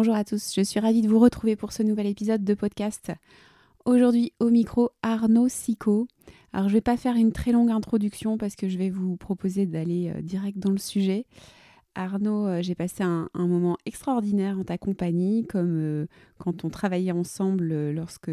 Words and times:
Bonjour 0.00 0.14
à 0.14 0.22
tous, 0.22 0.54
je 0.54 0.60
suis 0.60 0.78
ravie 0.78 1.02
de 1.02 1.08
vous 1.08 1.18
retrouver 1.18 1.56
pour 1.56 1.72
ce 1.72 1.82
nouvel 1.82 2.06
épisode 2.06 2.44
de 2.44 2.54
podcast. 2.54 3.10
Aujourd'hui 3.84 4.32
au 4.38 4.48
micro 4.48 4.90
Arnaud 5.02 5.48
Sico. 5.48 6.06
Alors 6.52 6.68
je 6.68 6.74
vais 6.74 6.80
pas 6.80 6.96
faire 6.96 7.16
une 7.16 7.32
très 7.32 7.50
longue 7.50 7.72
introduction 7.72 8.38
parce 8.38 8.54
que 8.54 8.68
je 8.68 8.78
vais 8.78 8.90
vous 8.90 9.16
proposer 9.16 9.66
d'aller 9.66 10.12
euh, 10.14 10.22
direct 10.22 10.60
dans 10.60 10.70
le 10.70 10.78
sujet. 10.78 11.26
Arnaud, 11.96 12.46
euh, 12.46 12.62
j'ai 12.62 12.76
passé 12.76 13.02
un, 13.02 13.28
moment 13.34 13.76
extraordinaire 13.86 14.56
en 14.60 14.62
ta 14.62 14.78
compagnie, 14.78 15.44
comme 15.48 15.80
euh, 15.80 16.06
quand 16.38 16.64
on 16.64 16.68
travaillait 16.68 17.10
ensemble 17.10 17.90
lorsque 17.90 18.30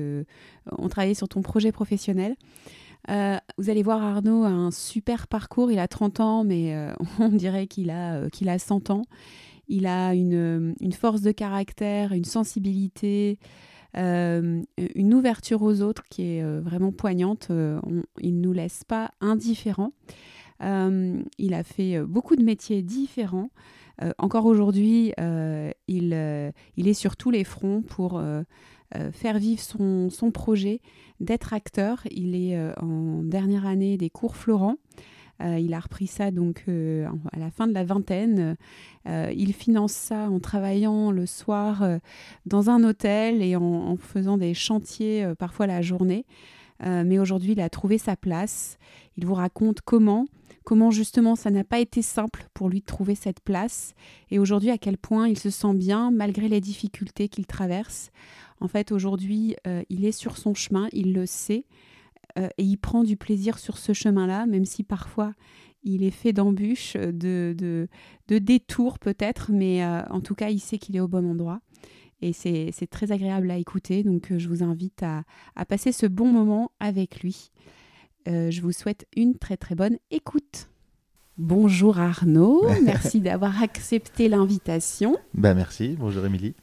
on 0.78 0.88
travaillait 0.88 1.16
sur 1.16 1.30
ton 1.30 1.42
projet 1.42 1.72
professionnel. 1.72 2.36
vous 3.08 3.70
allez 3.72 3.82
voir, 3.82 4.04
Arnaud 4.04 4.44
a 4.44 4.50
un 4.50 4.70
super 4.70 5.28
parcours. 5.28 5.72
Il 5.72 5.80
a 5.80 5.88
30 5.88 6.20
ans, 6.20 6.44
mais 6.44 6.78
on 7.20 7.30
dirait 7.30 7.66
qu'il 7.66 7.90
a, 7.90 8.30
qu'il 8.30 8.50
a 8.50 8.60
100 8.60 8.92
ans. 8.92 9.02
Il 9.68 9.88
a 9.88 10.14
une, 10.14 10.76
force 10.94 11.22
de 11.22 11.32
caractère, 11.32 12.12
une 12.12 12.26
sensibilité, 12.26 13.40
euh, 13.98 14.62
une 14.96 15.14
ouverture 15.14 15.62
aux 15.62 15.82
autres 15.82 16.04
qui 16.10 16.24
est 16.24 16.44
euh, 16.44 16.60
vraiment 16.62 16.92
poignante. 16.92 17.48
Euh, 17.50 17.80
il 18.20 18.36
ne 18.38 18.42
nous 18.42 18.54
laisse 18.54 18.84
pas 18.84 19.12
indifférents. 19.22 19.94
il 20.62 21.54
a 21.54 21.64
fait 21.64 22.02
beaucoup 22.02 22.36
de 22.36 22.44
métiers 22.44 22.82
différents. 22.82 23.50
encore 24.18 24.46
aujourd'hui, 24.46 25.14
il, 25.88 26.14
est 26.14 26.94
sur 26.94 27.16
tous 27.18 27.32
les 27.32 27.44
fronts 27.44 27.82
pour 27.82 28.22
faire 29.12 29.38
vivre 29.38 29.62
son, 29.62 30.10
son 30.10 30.32
projet 30.32 30.80
d'être 31.20 31.54
acteur. 31.54 32.04
Il 32.12 32.36
est 32.36 32.58
en 32.82 33.24
dernière 33.24 33.66
année 33.66 33.98
des 33.98 34.10
cours 34.10 34.36
Florent. 34.36 34.78
Euh, 35.42 35.60
il 35.60 35.74
a 35.74 35.80
repris 35.80 36.08
ça 36.08 36.32
donc 36.32 36.64
euh, 36.68 37.08
à 37.34 37.40
la 37.40 37.52
fin 37.52 37.68
de 37.68 37.74
la 37.74 37.84
vingtaine. 37.84 38.56
Euh, 39.08 39.34
il 39.36 39.54
finance 39.54 39.92
ça 39.92 40.30
en 40.30 40.40
travaillant 40.40 41.12
le 41.12 41.26
soir 41.26 41.84
dans 42.46 42.70
un 42.70 42.84
hôtel 42.84 43.42
et 43.42 43.56
en, 43.56 43.98
faisant 43.98 44.38
des 44.38 44.54
chantiers 44.54 45.26
parfois 45.38 45.68
la 45.68 45.82
journée. 45.82 46.26
mais 46.84 47.20
aujourd'hui, 47.20 47.54
il 47.54 47.62
a 47.62 47.70
trouvé 47.70 47.98
sa 47.98 48.16
place. 48.16 48.78
Il 49.18 49.26
vous 49.26 49.34
raconte 49.34 49.82
comment, 49.82 50.26
comment 50.64 50.92
justement 50.92 51.36
ça 51.36 51.52
n'a 51.52 51.64
pas 51.64 51.80
été 51.80 52.02
simple 52.02 52.48
pour 52.54 52.70
lui 52.70 52.80
de 52.80 52.86
trouver 52.86 53.16
cette 53.16 53.40
place 53.40 53.94
et 54.32 54.40
aujourd'hui 54.40 54.72
à 54.72 54.78
quel 54.78 54.98
point 54.98 55.28
il 55.28 55.38
se 55.38 55.50
sent 55.50 55.74
bien 55.74 56.12
malgré 56.12 56.50
les 56.50 56.62
difficultés 56.62 57.30
qu'il 57.30 57.46
traverse. 57.46 58.12
En 58.60 58.68
fait, 58.68 58.92
aujourd'hui, 58.92 59.56
il 59.90 60.06
est 60.06 60.12
sur 60.12 60.38
son 60.38 60.54
chemin, 60.54 60.88
il 60.94 61.14
le 61.14 61.26
sait. 61.26 61.66
Euh, 62.38 62.50
et 62.58 62.64
il 62.64 62.78
prend 62.78 63.04
du 63.04 63.18
plaisir 63.18 63.58
sur 63.58 63.78
ce 63.78 63.94
chemin-là, 63.94 64.46
même 64.46 64.66
si 64.66 64.84
parfois 64.84 65.34
il 65.84 66.04
est 66.04 66.12
fait 66.12 66.34
d'embûches, 66.34 66.96
de, 66.96 67.56
de, 67.58 68.38
détours 68.40 69.00
peut-être, 69.00 69.52
mais 69.52 69.84
euh, 69.84 70.02
en 70.10 70.20
tout 70.20 70.36
cas, 70.36 70.50
il 70.50 70.60
sait 70.60 70.78
qu'il 70.78 70.96
est 70.96 71.00
au 71.00 71.08
bon 71.08 71.30
endroit. 71.30 71.62
Et 72.22 72.34
c'est 72.34 72.88
très 72.90 73.12
agréable 73.12 73.52
à 73.52 73.58
écouter, 73.58 74.04
donc 74.04 74.32
euh, 74.32 74.40
je 74.40 74.48
vous 74.48 74.64
invite 74.64 75.04
à, 75.04 75.24
passer 75.66 75.92
ce 75.92 76.08
bon 76.08 76.32
moment 76.32 76.72
avec 76.80 77.22
lui. 77.22 77.52
je 78.26 78.62
vous 78.62 78.72
souhaite 78.72 79.06
une 79.16 79.38
très 79.38 79.58
très 79.58 79.76
bonne 79.76 79.98
écoute. 80.10 80.70
Bonjour 81.38 82.00
Arnaud, 82.00 82.66
merci 82.86 83.20
d'avoir 83.20 83.62
accepté 83.62 84.30
l'invitation. 84.30 85.18
Bah 85.34 85.54
merci, 85.54 85.98
bonjour 86.00 86.26
Émilie. 86.26 86.56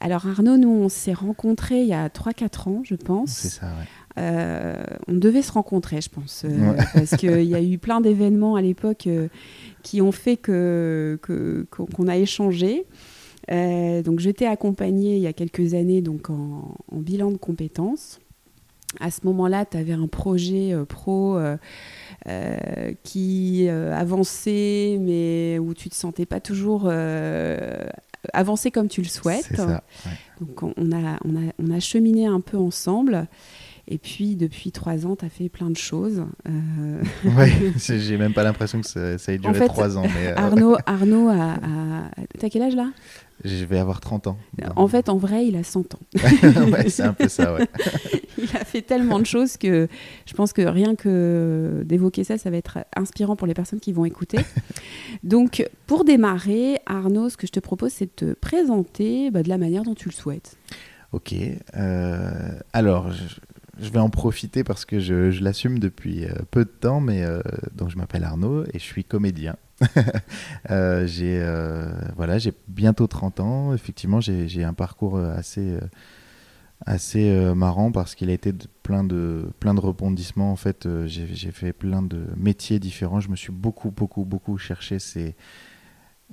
Alors 0.00 0.26
Arnaud, 0.28 0.56
nous 0.56 0.70
on 0.70 0.88
s'est 0.88 1.12
rencontrés 1.12 1.82
il 1.82 1.88
y 1.88 1.94
a 1.94 2.08
3-4 2.08 2.68
ans 2.68 2.82
je 2.84 2.94
pense. 2.94 3.30
C'est 3.30 3.48
ça, 3.48 3.66
ouais. 3.66 3.86
Euh, 4.18 4.74
on 5.08 5.14
devait 5.14 5.42
se 5.42 5.52
rencontrer, 5.52 6.00
je 6.00 6.08
pense, 6.08 6.44
euh, 6.44 6.74
parce 6.94 7.16
qu'il 7.16 7.44
y 7.44 7.54
a 7.54 7.62
eu 7.62 7.78
plein 7.78 8.00
d'événements 8.00 8.56
à 8.56 8.62
l'époque 8.62 9.06
euh, 9.06 9.28
qui 9.82 10.02
ont 10.02 10.12
fait 10.12 10.36
que, 10.36 11.18
qu'on 11.70 12.08
a 12.08 12.16
échangé. 12.16 12.86
donc 13.48 14.20
j'étais 14.20 14.46
accompagnée 14.46 15.16
il 15.16 15.22
y 15.22 15.26
a 15.26 15.32
quelques 15.32 15.74
années 15.74 16.02
donc 16.02 16.30
en, 16.30 16.76
bilan 16.92 17.30
de 17.30 17.36
compétences. 17.36 18.20
À 18.98 19.12
ce 19.12 19.20
moment-là, 19.24 19.64
tu 19.64 19.76
avais 19.76 19.92
un 19.92 20.08
projet 20.08 20.74
pro 20.88 21.38
qui 23.04 23.68
avançait, 23.68 24.98
mais 25.00 25.58
où 25.60 25.74
tu 25.74 25.88
te 25.88 25.94
sentais 25.94 26.26
pas 26.26 26.40
toujours 26.40 26.90
avancer 28.32 28.70
comme 28.72 28.88
tu 28.88 29.00
le 29.00 29.08
souhaites. 29.08 29.62
Donc 30.40 30.62
on 30.62 30.92
a, 30.92 31.18
on, 31.24 31.36
a, 31.36 31.52
on 31.58 31.70
a 31.70 31.80
cheminé 31.80 32.26
un 32.26 32.40
peu 32.40 32.58
ensemble. 32.58 33.28
Et 33.92 33.98
puis, 33.98 34.36
depuis 34.36 34.70
trois 34.70 35.04
ans, 35.04 35.16
tu 35.16 35.24
as 35.24 35.28
fait 35.28 35.48
plein 35.48 35.68
de 35.68 35.76
choses. 35.76 36.22
Euh... 36.48 37.02
Oui, 37.24 37.72
j'ai 37.76 38.16
même 38.16 38.32
pas 38.32 38.44
l'impression 38.44 38.80
que 38.80 38.86
ça, 38.86 39.32
ait 39.32 39.38
duré 39.38 39.66
trois 39.66 39.98
ans. 39.98 40.02
Mais 40.02 40.28
euh, 40.28 40.36
Arnaud, 40.36 40.76
Arnaud 40.86 41.28
a. 41.28 41.56
T'as 42.38 42.48
quel 42.48 42.62
âge 42.62 42.76
là? 42.76 42.92
Je 43.44 43.64
vais 43.64 43.78
avoir 43.78 44.00
30 44.00 44.28
ans. 44.28 44.38
En 44.76 44.86
fait, 44.86 45.08
en 45.08 45.16
vrai, 45.16 45.46
il 45.46 45.56
a 45.56 45.64
100 45.64 45.94
ans. 45.94 45.98
ouais, 46.14 46.88
c'est 46.88 47.02
un 47.02 47.14
peu 47.14 47.26
ça, 47.26 47.54
ouais. 47.54 47.66
il 48.38 48.44
a 48.54 48.64
fait 48.64 48.82
tellement 48.82 49.18
de 49.18 49.24
choses 49.24 49.56
que 49.56 49.88
je 50.26 50.34
pense 50.34 50.52
que 50.52 50.62
rien 50.62 50.94
que 50.94 51.82
d'évoquer 51.84 52.22
ça, 52.22 52.38
ça 52.38 52.50
va 52.50 52.58
être 52.58 52.78
inspirant 52.94 53.36
pour 53.36 53.46
les 53.46 53.54
personnes 53.54 53.80
qui 53.80 53.92
vont 53.92 54.04
écouter. 54.04 54.38
Donc, 55.24 55.66
pour 55.86 56.04
démarrer, 56.04 56.80
Arnaud, 56.86 57.30
ce 57.30 57.38
que 57.38 57.46
je 57.46 57.52
te 57.52 57.60
propose, 57.60 57.92
c'est 57.92 58.06
de 58.06 58.10
te 58.14 58.32
présenter 58.34 59.30
bah, 59.30 59.42
de 59.42 59.48
la 59.48 59.58
manière 59.58 59.82
dont 59.82 59.94
tu 59.94 60.08
le 60.08 60.14
souhaites. 60.14 60.58
Ok. 61.12 61.34
Euh, 61.76 62.52
alors, 62.72 63.10
je, 63.10 63.24
je 63.80 63.88
vais 63.90 63.98
en 63.98 64.10
profiter 64.10 64.64
parce 64.64 64.84
que 64.84 65.00
je, 65.00 65.42
l'assume 65.42 65.78
depuis 65.78 66.24
euh, 66.24 66.34
peu 66.50 66.64
de 66.64 66.70
temps, 66.70 67.00
mais 67.00 67.24
euh, 67.24 67.40
donc 67.74 67.90
je 67.90 67.96
m'appelle 67.96 68.24
Arnaud 68.24 68.64
et 68.64 68.78
je 68.78 68.84
suis 68.84 69.04
comédien. 69.04 69.56
Euh, 70.70 71.06
j'ai 71.06 71.42
voilà, 72.14 72.38
j'ai 72.38 72.52
bientôt 72.68 73.06
30 73.06 73.40
ans. 73.40 73.74
Effectivement, 73.74 74.20
j'ai 74.20 74.62
un 74.62 74.74
parcours 74.74 75.18
assez 75.18 75.78
assez 76.86 77.32
marrant 77.54 77.90
parce 77.90 78.14
qu'il 78.14 78.28
a 78.30 78.34
été 78.34 78.52
plein 78.82 79.02
de 79.02 79.48
plein 79.58 79.74
de 79.74 79.80
rebondissements. 79.80 80.52
En 80.52 80.56
fait, 80.56 80.86
j'ai 81.06 81.50
fait 81.50 81.72
plein 81.72 82.02
de 82.02 82.26
métiers 82.36 82.78
différents. 82.78 83.20
Je 83.20 83.30
me 83.30 83.36
suis 83.36 83.52
beaucoup 83.52 83.90
beaucoup 83.90 84.24
beaucoup 84.24 84.58
cherché 84.58 84.98
ces 84.98 85.34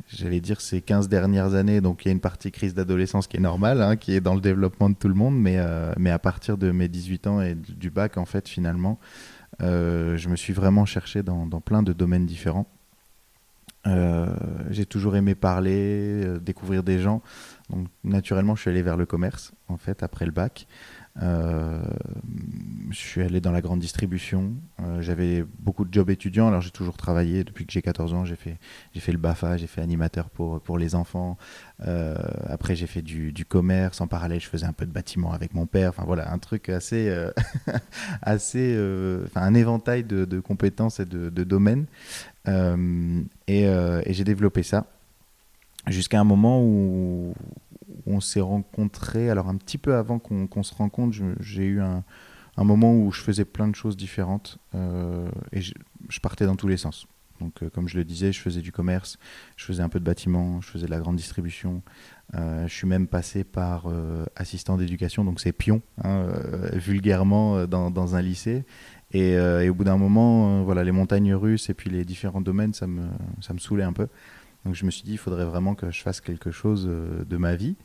j'allais 0.07 0.39
dire 0.39 0.61
ces 0.61 0.81
15 0.81 1.09
dernières 1.09 1.53
années, 1.53 1.81
donc 1.81 2.05
il 2.05 2.07
y 2.07 2.09
a 2.09 2.11
une 2.11 2.19
partie 2.19 2.51
crise 2.51 2.73
d'adolescence 2.73 3.27
qui 3.27 3.37
est 3.37 3.41
normale, 3.41 3.81
hein, 3.81 3.95
qui 3.95 4.13
est 4.13 4.21
dans 4.21 4.35
le 4.35 4.41
développement 4.41 4.89
de 4.89 4.95
tout 4.95 5.07
le 5.07 5.13
monde, 5.13 5.39
mais, 5.39 5.57
euh, 5.57 5.93
mais 5.97 6.11
à 6.11 6.19
partir 6.19 6.57
de 6.57 6.71
mes 6.71 6.87
18 6.87 7.27
ans 7.27 7.41
et 7.41 7.55
du 7.55 7.89
bac, 7.89 8.17
en 8.17 8.25
fait, 8.25 8.47
finalement, 8.47 8.99
euh, 9.61 10.17
je 10.17 10.29
me 10.29 10.35
suis 10.35 10.53
vraiment 10.53 10.85
cherché 10.85 11.23
dans, 11.23 11.47
plein 11.61 11.83
de 11.83 11.93
domaines 11.93 12.25
différents. 12.25 12.67
Euh, 13.85 14.27
j'ai 14.69 14.85
toujours 14.85 15.15
aimé 15.15 15.33
parler, 15.33 16.25
découvrir 16.41 16.83
des 16.83 16.99
gens. 16.99 17.21
Donc 17.69 17.87
naturellement, 18.03 18.55
je 18.55 18.61
suis 18.61 18.69
allé 18.69 18.81
vers 18.81 18.97
le 18.97 19.05
commerce, 19.05 19.53
en 19.67 19.77
fait, 19.77 20.03
après 20.03 20.25
le 20.25 20.31
bac. 20.31 20.67
Euh, 21.21 21.81
je 22.89 22.97
suis 22.97 23.21
allé 23.21 23.41
dans 23.41 23.51
la 23.51 23.61
grande 23.61 23.79
distribution. 23.79 24.53
Euh, 24.81 25.01
j'avais 25.01 25.43
beaucoup 25.59 25.83
de 25.83 25.93
jobs 25.93 26.09
étudiants. 26.09 26.47
Alors 26.47 26.61
j'ai 26.61 26.71
toujours 26.71 26.95
travaillé 26.95 27.43
depuis 27.43 27.65
que 27.65 27.73
j'ai 27.73 27.81
14 27.81 28.13
ans. 28.13 28.25
J'ai 28.25 28.35
fait, 28.35 28.57
j'ai 28.93 28.99
fait 28.99 29.11
le 29.11 29.17
BAFA, 29.17 29.57
j'ai 29.57 29.67
fait 29.67 29.81
animateur 29.81 30.29
pour, 30.29 30.61
pour 30.61 30.77
les 30.77 30.95
enfants. 30.95 31.37
Euh, 31.85 32.15
après 32.47 32.75
j'ai 32.75 32.87
fait 32.87 33.01
du, 33.01 33.33
commerce. 33.47 34.01
En 34.01 34.07
parallèle, 34.07 34.39
je 34.39 34.47
faisais 34.47 34.65
un 34.65 34.73
peu 34.73 34.85
de 34.85 34.91
bâtiment 34.91 35.31
avec 35.33 35.53
mon 35.53 35.65
père. 35.65 35.89
Enfin 35.89 36.03
voilà, 36.05 36.31
un 36.31 36.37
truc 36.37 36.69
assez, 36.69 37.13
assez, 38.21 38.77
un 39.35 39.53
éventail 39.53 40.03
de, 40.03 40.39
compétences 40.39 40.99
et 40.99 41.05
de, 41.05 41.43
domaines. 41.43 41.85
et 42.47 44.13
j'ai 44.13 44.23
développé 44.23 44.63
ça 44.63 44.85
jusqu'à 45.89 46.19
un 46.19 46.23
moment 46.23 46.61
où, 46.61 47.33
on 48.05 48.19
s'est 48.19 48.41
rencontrés. 48.41 49.29
Alors, 49.29 49.49
un 49.49 49.55
petit 49.55 49.77
peu 49.77 49.95
avant 49.95 50.19
qu'on 50.19 50.63
se 50.63 50.75
rencontre, 50.75 51.17
j'ai 51.39 51.65
eu 51.65 51.81
un, 51.81 52.03
moment 52.57 52.93
où 52.95 53.11
je 53.11 53.21
faisais 53.21 53.45
plein 53.45 53.67
de 53.67 53.75
choses 53.75 53.97
différentes 53.97 54.57
euh, 54.75 55.29
et 55.51 55.61
je, 55.61 55.73
partais 56.21 56.45
dans 56.45 56.55
tous 56.55 56.67
les 56.67 56.77
sens. 56.77 57.07
Donc, 57.39 57.61
euh, 57.61 57.69
comme 57.69 57.87
je 57.87 57.97
le 57.97 58.03
disais, 58.03 58.31
je 58.31 58.39
faisais 58.39 58.61
du 58.61 58.71
commerce, 58.71 59.19
je 59.57 59.65
faisais 59.65 59.83
un 59.83 59.89
peu 59.89 59.99
de 59.99 60.05
bâtiment, 60.05 60.59
je 60.61 60.69
faisais 60.69 60.87
de 60.87 60.91
la 60.91 60.99
grande 60.99 61.17
distribution. 61.17 61.83
Euh, 62.33 62.67
je 62.67 62.73
suis 62.73 62.87
même 62.87 63.07
passé 63.07 63.43
par 63.43 63.87
assistant 64.35 64.77
d'éducation, 64.77 65.23
donc 65.23 65.39
c'est 65.39 65.51
pion, 65.51 65.81
hein, 66.03 66.25
vulgairement, 66.73 67.67
dans, 67.67 68.15
un 68.15 68.21
lycée. 68.21 68.65
Et, 69.11 69.39
au 69.69 69.73
bout 69.73 69.83
d'un 69.83 69.97
moment, 69.97 70.63
voilà, 70.63 70.83
les 70.83 70.91
montagnes 70.91 71.35
russes 71.35 71.69
et 71.69 71.73
puis 71.73 71.89
les 71.89 72.05
différents 72.05 72.41
domaines, 72.41 72.73
ça 72.73 72.87
me, 72.87 73.07
ça 73.41 73.53
me 73.53 73.59
saoulait 73.59 73.83
un 73.83 73.93
peu. 73.93 74.07
Donc 74.67 74.75
je 74.75 74.85
me 74.85 74.91
suis 74.91 75.03
dit, 75.03 75.13
il 75.13 75.17
faudrait 75.17 75.45
vraiment 75.45 75.75
que 75.75 75.91
je 75.91 76.01
fasse 76.01 76.19
quelque 76.19 76.51
chose 76.51 76.87
euh, 76.89 77.23
de 77.23 77.37
ma 77.37 77.55
vie. 77.55 77.77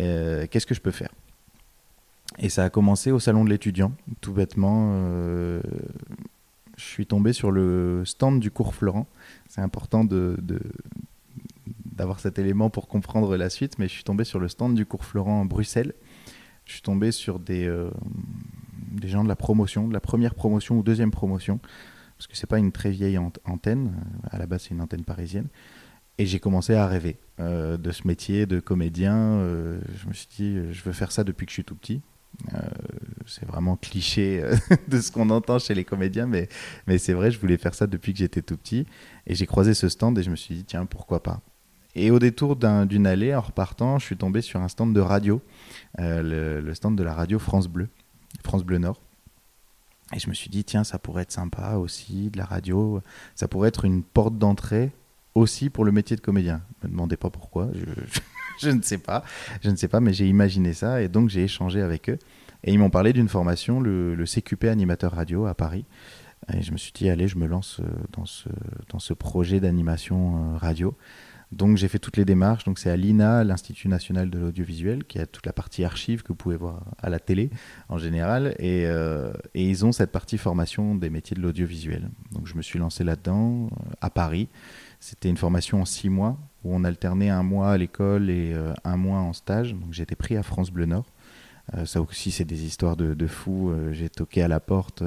Euh, 0.00 0.48
qu'est-ce 0.50 0.66
que 0.66 0.74
je 0.74 0.80
peux 0.80 0.90
faire? 0.90 1.12
Et 2.40 2.48
ça 2.48 2.64
a 2.64 2.68
commencé 2.68 3.12
au 3.12 3.20
salon 3.20 3.44
de 3.44 3.50
l'étudiant, 3.50 3.92
tout 4.20 4.32
bêtement. 4.32 4.90
Euh, 4.94 5.62
je 6.76 6.82
suis 6.82 7.06
tombé 7.06 7.32
sur 7.32 7.52
le 7.52 8.02
stand 8.04 8.40
du 8.40 8.50
cours 8.50 8.74
Florent. 8.74 9.06
C'est 9.48 9.60
important 9.60 10.04
d'avoir 11.94 12.18
cet 12.18 12.40
élément 12.40 12.70
pour 12.70 12.88
comprendre 12.88 13.36
la 13.36 13.48
suite, 13.48 13.78
mais 13.78 13.86
je 13.86 13.92
suis 13.92 14.02
tombé 14.02 14.24
sur 14.24 14.40
le 14.40 14.48
stand 14.48 14.74
du 14.74 14.84
cours 14.84 15.04
Florent 15.04 15.42
à 15.42 15.44
Bruxelles. 15.44 15.94
Je 16.64 16.72
suis 16.72 16.82
tombé 16.82 17.12
sur 17.12 17.38
des, 17.38 17.72
des 18.90 19.06
gens 19.06 19.22
de 19.22 19.28
la 19.28 19.36
promotion, 19.36 19.86
de 19.86 19.92
la 19.92 20.00
première 20.00 20.34
promotion 20.34 20.76
ou 20.76 20.82
deuxième 20.82 21.12
promotion, 21.12 21.60
parce 22.18 22.26
que 22.26 22.36
c'est 22.36 22.48
pas 22.48 22.58
une 22.58 22.72
très 22.72 22.90
vieille 22.90 23.16
antenne. 23.44 23.94
À 24.28 24.38
la 24.38 24.46
base, 24.46 24.62
c'est 24.62 24.74
une 24.74 24.80
antenne 24.80 25.04
parisienne. 25.04 25.46
Et 26.18 26.26
j'ai 26.26 26.38
commencé 26.40 26.74
à 26.74 26.86
rêver 26.86 27.18
de 27.38 27.92
ce 27.92 28.06
métier 28.06 28.46
de 28.46 28.60
comédien. 28.60 29.38
je 29.94 30.08
me 30.08 30.14
suis 30.14 30.28
dit, 30.34 30.72
je 30.72 30.82
veux 30.82 30.92
faire 30.92 31.12
ça 31.12 31.24
depuis 31.24 31.44
que 31.44 31.50
je 31.50 31.54
suis 31.54 31.64
tout 31.64 31.74
petit. 31.74 32.00
c'est 33.26 33.44
vraiment 33.44 33.76
cliché 33.76 34.42
de 34.88 35.00
ce 35.00 35.12
qu'on 35.12 35.28
entend 35.28 35.58
chez 35.58 35.74
les 35.74 35.84
comédiens, 35.84 36.26
mais, 36.26 36.48
mais 36.86 36.96
c'est 36.96 37.12
vrai, 37.12 37.30
je 37.30 37.38
voulais 37.38 37.58
faire 37.58 37.74
ça 37.74 37.86
depuis 37.86 38.14
que 38.14 38.18
j'étais 38.18 38.40
tout 38.40 38.56
petit. 38.56 38.86
Et 39.26 39.34
j'ai 39.34 39.44
croisé 39.44 39.74
ce 39.74 39.90
stand 39.90 40.18
et 40.18 40.22
je 40.22 40.30
me 40.30 40.36
suis 40.36 40.54
dit, 40.54 40.64
tiens, 40.64 40.86
pourquoi 40.86 41.22
pas 41.22 41.42
et 41.98 42.10
au 42.10 42.18
détour 42.18 42.56
d'une 42.56 43.06
allée, 43.06 43.34
en 43.34 43.40
repartant, 43.40 43.98
je 43.98 44.04
suis 44.04 44.18
tombé 44.18 44.42
sur 44.42 44.60
un 44.60 44.68
stand 44.68 44.92
de 44.94 45.00
radio, 45.00 45.40
le, 45.98 46.60
le, 46.60 46.74
stand 46.74 46.94
de 46.94 47.02
la 47.02 47.14
radio 47.14 47.38
France 47.38 47.68
Bleu, 47.68 47.88
France 48.44 48.64
Bleu 48.64 48.76
Nord. 48.76 49.00
Et 50.14 50.18
je 50.18 50.28
me 50.28 50.34
suis 50.34 50.50
dit, 50.50 50.62
tiens, 50.62 50.84
ça 50.84 50.98
pourrait 50.98 51.22
être 51.22 51.32
sympa 51.32 51.76
aussi, 51.76 52.28
de 52.28 52.36
la 52.36 52.44
radio. 52.44 53.00
Ça 53.34 53.48
pourrait 53.48 53.70
être 53.70 53.86
une 53.86 54.02
porte 54.02 54.36
d'entrée 54.36 54.92
aussi 55.36 55.68
pour 55.68 55.84
le 55.84 55.92
métier 55.92 56.16
de 56.16 56.20
comédien. 56.20 56.62
Ne 56.82 56.88
me 56.88 56.92
demandez 56.92 57.16
pas 57.16 57.30
pourquoi, 57.30 57.68
je, 58.60 58.70
ne 58.70 58.80
sais 58.82 58.98
pas. 58.98 59.22
Je 59.62 59.70
ne 59.70 59.76
sais 59.76 59.86
pas, 59.86 60.00
mais 60.00 60.12
j'ai 60.12 60.26
imaginé 60.26 60.72
ça 60.72 61.02
et 61.02 61.08
donc 61.08 61.28
j'ai 61.28 61.44
échangé 61.44 61.82
avec 61.82 62.08
eux. 62.08 62.18
Et 62.64 62.72
ils 62.72 62.78
m'ont 62.78 62.90
parlé 62.90 63.12
d'une 63.12 63.28
formation, 63.28 63.78
le, 63.78 64.24
CQP 64.24 64.64
animateur 64.64 65.12
radio 65.12 65.46
à 65.46 65.54
Paris. 65.54 65.84
Et 66.52 66.62
je 66.62 66.72
me 66.72 66.78
suis 66.78 66.92
dit, 66.92 67.08
allez, 67.10 67.28
je 67.28 67.38
me 67.38 67.46
lance 67.46 67.80
euh, 67.80 67.84
dans 68.12 68.24
ce, 68.24 68.48
dans 68.90 68.98
ce 68.98 69.14
projet 69.14 69.60
d'animation 69.60 70.54
euh, 70.54 70.56
radio. 70.56 70.96
Donc 71.52 71.76
j'ai 71.76 71.88
fait 71.88 71.98
toutes 71.98 72.16
les 72.16 72.24
démarches. 72.24 72.64
Donc 72.64 72.78
c'est 72.78 72.90
à 72.90 72.96
l'INA, 72.96 73.44
l'Institut 73.44 73.88
national 73.88 74.30
de 74.30 74.38
l'audiovisuel, 74.38 75.04
qui 75.04 75.18
a 75.18 75.26
toute 75.26 75.46
la 75.46 75.52
partie 75.52 75.84
archive 75.84 76.22
que 76.22 76.28
vous 76.28 76.36
pouvez 76.36 76.56
voir 76.56 76.82
à 76.98 77.10
la 77.10 77.18
télé 77.18 77.50
en 77.88 77.98
général. 77.98 78.54
Et, 78.58 78.86
euh, 78.86 79.32
et 79.54 79.68
ils 79.68 79.84
ont 79.84 79.92
cette 79.92 80.12
partie 80.12 80.38
formation 80.38 80.94
des 80.94 81.10
métiers 81.10 81.36
de 81.36 81.42
l'audiovisuel. 81.42 82.10
Donc 82.32 82.46
je 82.46 82.54
me 82.54 82.62
suis 82.62 82.78
lancé 82.78 83.04
là-dedans 83.04 83.70
à 84.00 84.10
Paris. 84.10 84.48
C'était 85.00 85.28
une 85.28 85.36
formation 85.36 85.80
en 85.80 85.84
six 85.84 86.08
mois 86.08 86.38
où 86.64 86.74
on 86.74 86.84
alternait 86.84 87.30
un 87.30 87.42
mois 87.42 87.72
à 87.72 87.76
l'école 87.76 88.30
et 88.30 88.52
euh, 88.52 88.72
un 88.84 88.96
mois 88.96 89.18
en 89.18 89.32
stage. 89.32 89.74
Donc 89.74 89.98
été 89.98 90.16
pris 90.16 90.36
à 90.36 90.42
France 90.42 90.70
Bleu 90.70 90.86
Nord. 90.86 91.06
ça 91.84 92.00
aussi, 92.00 92.30
c'est 92.30 92.44
des 92.44 92.64
histoires 92.64 92.96
de, 92.96 93.14
de 93.14 93.26
fous. 93.26 93.72
j'ai 93.92 94.08
toqué 94.08 94.42
à 94.42 94.48
la 94.48 94.60
porte 94.60 95.02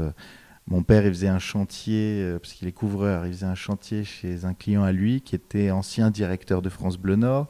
mon 0.69 0.83
père, 0.83 1.03
il 1.03 1.09
faisait 1.09 1.27
un 1.27 1.39
chantier, 1.39 2.21
euh, 2.21 2.37
parce 2.37 2.53
qu'il 2.53 2.67
est 2.67 2.71
couvreur, 2.71 3.25
il 3.25 3.33
faisait 3.33 3.45
un 3.47 3.55
chantier 3.55 4.03
chez 4.03 4.45
un 4.45 4.53
client 4.53 4.83
à 4.83 4.91
lui 4.91 5.21
qui 5.21 5.33
était 5.33 5.71
ancien 5.71 6.11
directeur 6.11 6.61
de 6.61 6.69
France 6.69 6.97
Bleu 6.97 7.15
Nord. 7.15 7.47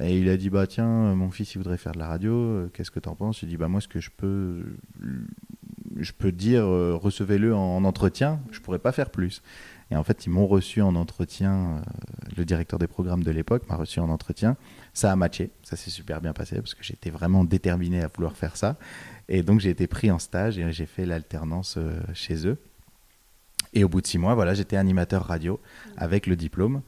Et 0.00 0.18
il 0.18 0.28
a 0.28 0.36
dit 0.36 0.50
bah 0.50 0.66
tiens, 0.66 0.88
euh, 0.88 1.14
mon 1.14 1.30
fils 1.30 1.54
il 1.54 1.58
voudrait 1.58 1.78
faire 1.78 1.92
de 1.92 1.98
la 1.98 2.08
radio, 2.08 2.32
euh, 2.34 2.70
qu'est-ce 2.74 2.90
que 2.90 2.98
tu 2.98 3.08
en 3.08 3.14
penses? 3.14 3.40
J'ai 3.40 3.46
dit 3.46 3.56
bah 3.56 3.68
moi 3.68 3.80
ce 3.80 3.86
que 3.86 4.00
je 4.00 4.10
peux, 4.14 4.64
je 5.96 6.12
peux 6.12 6.32
dire 6.32 6.64
recevez-le 6.66 7.54
en, 7.54 7.84
entretien, 7.84 8.40
je 8.50 8.60
pourrais 8.60 8.80
pas 8.80 8.92
faire 8.92 9.10
plus. 9.10 9.42
Et 9.90 9.96
en 9.96 10.02
fait 10.02 10.26
ils 10.26 10.30
m'ont 10.30 10.46
reçu 10.46 10.82
en 10.82 10.96
entretien, 10.96 11.82
le 12.36 12.44
directeur 12.44 12.78
des 12.78 12.88
programmes 12.88 13.22
de 13.22 13.30
l'époque 13.30 13.68
m'a 13.68 13.76
reçu 13.76 14.00
en 14.00 14.08
entretien. 14.08 14.56
Ça 14.94 15.12
a 15.12 15.16
matché, 15.16 15.50
ça 15.62 15.76
s'est 15.76 15.90
super 15.90 16.20
bien 16.20 16.32
passé 16.32 16.56
parce 16.56 16.74
que 16.74 16.82
j'étais 16.82 17.10
vraiment 17.10 17.44
déterminé 17.44 18.02
à 18.02 18.08
vouloir 18.08 18.36
faire 18.36 18.56
ça. 18.56 18.76
Et 19.28 19.42
donc 19.42 19.60
j'ai 19.60 19.70
été 19.70 19.86
pris 19.86 20.10
en 20.10 20.18
stage 20.18 20.58
et 20.58 20.72
j'ai 20.72 20.86
fait 20.86 21.06
l'alternance 21.06 21.76
euh, 21.78 22.00
chez 22.14 22.46
eux. 22.46 22.58
Et 23.72 23.84
au 23.84 23.88
bout 23.88 24.00
de 24.00 24.06
six 24.06 24.18
mois, 24.18 24.34
voilà, 24.34 24.54
j'étais 24.54 24.76
animateur 24.76 25.24
radio 25.24 25.60
avec 25.96 26.26
le 26.26 26.34
diplôme. 26.34 26.82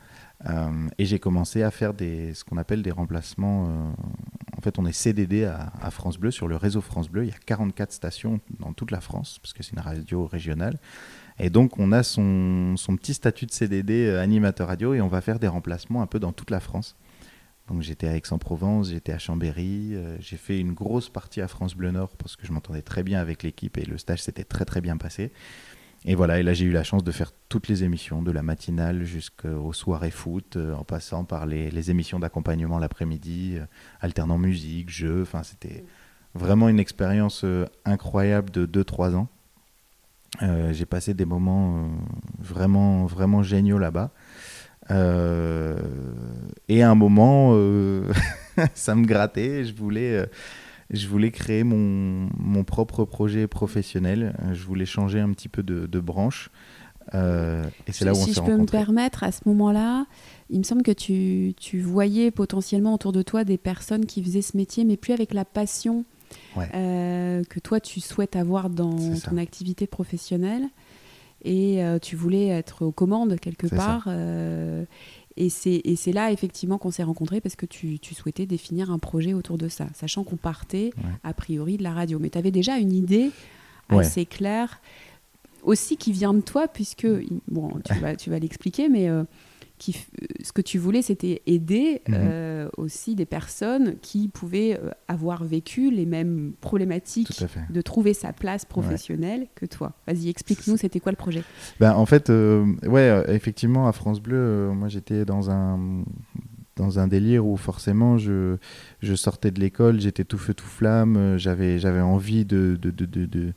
Euh, 0.47 0.89
et 0.99 1.05
j'ai 1.05 1.19
commencé 1.19 1.63
à 1.63 1.71
faire 1.71 1.95
des, 1.95 2.33
ce 2.35 2.45
qu'on 2.45 2.57
appelle 2.57 2.83
des 2.83 2.91
remplacements. 2.91 3.67
Euh, 3.69 3.91
en 4.57 4.61
fait, 4.61 4.79
on 4.79 4.87
est 4.87 4.93
CDD 4.93 5.45
à, 5.45 5.91
France 5.91 6.19
Bleu, 6.19 6.31
sur 6.31 6.49
le 6.49 6.57
réseau 6.57 6.81
France 6.81 7.09
Bleu. 7.09 7.25
Il 7.25 7.29
y 7.29 7.33
a 7.33 7.39
44 7.45 7.93
stations 7.93 8.41
dans 8.59 8.73
toute 8.73 8.91
la 8.91 9.01
France, 9.01 9.39
parce 9.43 9.53
que 9.53 9.63
c'est 9.63 9.73
une 9.73 9.81
radio 9.81 10.27
régionale. 10.27 10.79
Et 11.41 11.51
donc, 11.51 11.79
on 11.79 11.93
a 11.93 12.03
son, 12.03 12.75
petit 12.97 13.15
statut 13.15 13.47
de 13.47 13.53
CDD 13.53 14.11
animateur 14.11 14.69
radio 14.69 14.95
et 14.95 15.01
on 15.01 15.09
va 15.09 15.21
faire 15.21 15.39
des 15.39 15.49
remplacements 15.49 16.03
un 16.03 16.07
peu 16.07 16.19
dans 16.19 16.33
toute 16.33 16.51
la 16.51 16.61
France. 16.61 16.97
Donc 17.69 17.83
j'étais 17.83 18.09
à 18.09 18.17
Aix-en-Provence, 18.17 18.91
j'étais 18.91 19.13
à 19.13 19.19
Chambéry, 19.19 19.95
euh, 19.95 20.17
j'ai 20.21 20.39
fait 20.39 20.59
une 20.59 20.73
grosse 20.73 21.11
partie 21.11 21.43
à 21.43 21.49
France 21.49 21.75
Bleu 21.75 21.91
Nord 21.91 22.17
parce 22.17 22.35
que 22.35 22.47
je 22.47 22.53
m'entendais 22.53 22.81
très 22.81 23.03
bien 23.03 23.21
avec 23.21 23.43
l'équipe 23.43 23.77
et 23.77 23.85
le 23.85 23.99
stage 23.99 24.23
s'était 24.23 24.45
très 24.45 24.65
très 24.65 24.81
bien 24.81 24.97
passé. 24.97 25.33
Et 26.05 26.15
voilà, 26.15 26.39
et 26.39 26.43
là 26.43 26.55
j'ai 26.55 26.65
eu 26.65 26.71
la 26.71 26.85
chance 26.85 27.05
de 27.05 27.13
faire 27.13 27.33
toutes 27.51 27.69
les 27.69 27.85
émissions, 27.85 28.23
de 28.23 28.31
la 28.31 28.43
matinale 28.43 29.05
jusqu'aux 29.05 29.73
soirées 29.75 30.11
foot, 30.11 30.57
euh, 30.57 30.75
en 30.75 30.85
passant 30.85 31.25
par 31.25 31.45
les, 31.45 31.91
émissions 31.91 32.19
d'accompagnement 32.19 32.79
l'après-midi, 32.79 33.57
euh, 33.57 33.67
alternant 34.01 34.39
musique, 34.39 34.89
jeux, 34.89 35.23
enfin 35.23 35.43
c'était 35.43 35.85
vraiment 36.35 36.71
une 36.71 36.79
expérience 36.79 37.45
incroyable 37.85 38.51
de 38.51 38.65
2-3 38.65 39.15
ans. 39.15 39.29
J'ai 40.41 40.87
passé 40.87 41.15
des 41.15 41.25
moments 41.25 41.89
vraiment, 42.39 43.07
vraiment 43.07 43.43
géniaux 43.43 43.79
là-bas. 43.79 44.13
Euh, 44.91 45.77
et 46.69 46.83
à 46.83 46.91
un 46.91 46.95
moment, 46.95 47.51
euh, 47.53 48.11
ça 48.75 48.95
me 48.95 49.05
grattait. 49.05 49.65
Je 49.65 49.75
voulais, 49.75 50.17
euh, 50.17 50.27
je 50.91 51.07
voulais 51.09 51.31
créer 51.31 51.65
mon, 51.65 52.29
mon, 52.37 52.65
propre 52.65 53.05
projet 53.05 53.47
professionnel. 53.47 54.35
Je 54.53 54.65
voulais 54.65 54.87
changer 54.87 55.21
un 55.21 55.33
petit 55.33 55.49
peu 55.49 55.63
de, 55.63 55.87
de 55.87 56.01
branche. 56.01 56.51
et 57.13 57.93
c'est 57.93 58.05
là 58.05 58.13
où 58.13 58.17
on 58.17 58.21
s'est 58.21 58.33
Si 58.33 58.35
je 58.35 58.41
peux 58.41 58.57
me 58.57 58.67
permettre, 58.67 59.25
à 59.25 59.33
ce 59.33 59.41
moment-là, 59.47 60.07
il 60.51 60.59
me 60.59 60.65
semble 60.65 60.83
que 60.83 60.93
tu, 60.93 61.55
tu, 61.59 61.81
voyais 61.81 62.31
potentiellement 62.31 62.95
autour 62.95 63.13
de 63.13 63.23
toi 63.23 63.45
des 63.45 63.59
personnes 63.59 64.07
qui 64.07 64.23
faisaient 64.23 64.43
ce 64.43 64.57
métier, 64.57 64.85
mais 64.85 64.97
plus 64.97 65.13
avec 65.13 65.35
la 65.35 65.45
passion 65.45 66.05
que 66.57 67.61
toi 67.61 67.81
tu 67.81 68.01
souhaites 68.01 68.37
avoir 68.37 68.71
dans 68.71 68.97
ton 69.21 69.37
activité 69.37 69.87
professionnelle. 69.87 70.69
Et 71.45 71.85
euh, 71.85 71.99
tu 71.99 72.17
voulais 72.17 72.49
être 72.49 72.85
aux 72.85 72.93
commandes 72.93 73.39
quelque 73.39 73.69
part. 73.69 74.05
Euh, 74.09 74.85
et 75.37 75.51
c'est 75.51 76.13
là 76.13 76.33
effectivement 76.33 76.79
qu'on 76.79 76.91
s'est 76.91 77.05
rencontrés 77.05 77.41
parce 77.41 77.55
que 77.55 77.65
tu, 77.67 78.01
tu, 78.01 78.15
souhaitais 78.15 78.45
définir 78.45 78.91
un 78.91 78.99
projet 78.99 79.35
autour 79.35 79.57
de 79.57 79.69
ça, 79.69 79.87
sachant 79.95 80.25
qu'on 80.25 80.37
partait 80.37 80.91
a 81.23 81.33
priori 81.33 81.77
de 81.77 81.85
la 81.85 81.93
radio. 81.93 82.19
Mais 82.19 82.29
tu 82.29 82.39
avais 82.39 82.51
déjà 82.51 82.77
une 82.77 82.93
idée 82.93 83.31
assez 83.89 84.27
claire, 84.27 84.81
aussi 85.63 85.97
qui 85.97 86.11
vient 86.11 86.35
de 86.35 86.41
toi, 86.41 86.67
puisque, 86.67 87.07
bon, 87.47 87.71
tu 87.85 87.95
vas, 88.01 88.17
tu 88.17 88.31
vas 88.31 88.41
l'expliquer, 88.41 88.89
mais 88.89 89.09
euh, 89.09 89.23
qui, 89.79 90.07
ce 90.43 90.53
que 90.53 90.61
tu 90.61 90.79
voulais, 90.79 91.03
c'était 91.03 91.43
aider 91.47 92.03
mhm. 92.09 92.15
euh, 92.19 92.69
aussi 92.77 93.15
des 93.15 93.27
personnes 93.27 93.97
qui 94.01 94.29
pouvaient 94.29 94.79
euh, 94.83 94.91
avoir 95.07 95.45
vécu 95.45 95.91
les 95.91 96.07
mêmes 96.07 96.53
problématiques 96.61 97.45
de 97.71 97.81
trouver 97.81 98.15
sa 98.15 98.33
place 98.33 98.65
professionnelle 98.65 99.47
que 99.55 99.67
toi. 99.67 99.95
Vas-y, 100.07 100.29
explique-nous, 100.29 100.77
c'était 100.77 101.01
quoi 101.01 101.13
le 101.13 101.17
projet? 101.17 101.43
Ben, 101.81 101.93
En 101.93 102.07
fait, 102.07 102.31
euh, 102.31 102.67
ouais, 102.87 103.25
effectivement, 103.29 103.89
à 103.89 103.93
France 103.93 104.21
Bleu, 104.21 104.71
moi 104.73 104.89
j'étais 104.89 105.25
dans 105.25 105.51
un 105.51 106.05
dans 106.77 107.01
un 107.01 107.09
délire 107.09 107.45
où 107.45 107.57
forcément 107.57 108.19
je, 108.19 108.57
je 109.01 109.15
sortais 109.17 109.51
de 109.51 109.59
l'école, 109.59 110.01
j'étais 110.01 110.23
tout 110.23 110.39
feu 110.39 110.55
tout 110.55 110.65
flamme, 110.67 111.37
j'avais 111.37 111.81
j'avais 111.81 112.01
envie 112.01 112.45
de, 112.45 112.79
de, 112.81 112.91
de, 112.91 113.05
de 113.05 113.53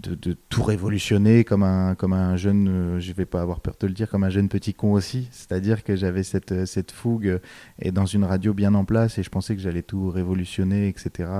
de, 0.00 0.36
tout 0.48 0.62
révolutionner 0.62 1.44
comme 1.44 1.62
un, 1.62 1.94
comme 1.94 2.12
un 2.12 2.36
jeune, 2.36 2.68
euh, 2.68 3.00
je 3.00 3.12
vais 3.12 3.26
pas 3.26 3.40
avoir 3.40 3.60
peur 3.60 3.74
de 3.78 3.86
le 3.86 3.92
dire, 3.92 4.10
comme 4.10 4.24
un 4.24 4.30
jeune 4.30 4.48
petit 4.48 4.74
con 4.74 4.92
aussi. 4.92 5.28
C'est-à-dire 5.30 5.84
que 5.84 5.94
j'avais 5.96 6.22
cette, 6.22 6.52
euh, 6.52 6.66
cette 6.66 6.90
fougue 6.90 7.28
euh, 7.28 7.38
et 7.78 7.92
dans 7.92 8.06
une 8.06 8.24
radio 8.24 8.54
bien 8.54 8.74
en 8.74 8.84
place 8.84 9.18
et 9.18 9.22
je 9.22 9.30
pensais 9.30 9.54
que 9.54 9.62
j'allais 9.62 9.82
tout 9.82 10.10
révolutionner, 10.10 10.88
etc. 10.88 11.30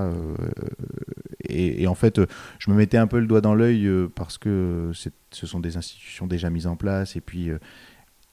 et, 1.47 1.83
et, 1.83 1.87
en 1.87 1.95
fait, 1.95 2.19
je 2.59 2.71
me 2.71 2.75
mettais 2.75 2.97
un 2.97 3.07
peu 3.07 3.19
le 3.19 3.27
doigt 3.27 3.41
dans 3.41 3.55
l'œil 3.55 3.89
parce 4.15 4.37
que 4.37 4.91
ce 5.31 5.47
sont 5.47 5.59
des 5.59 5.77
institutions 5.77 6.27
déjà 6.27 6.49
mises 6.49 6.67
en 6.67 6.75
place 6.75 7.15
et 7.15 7.21
puis 7.21 7.51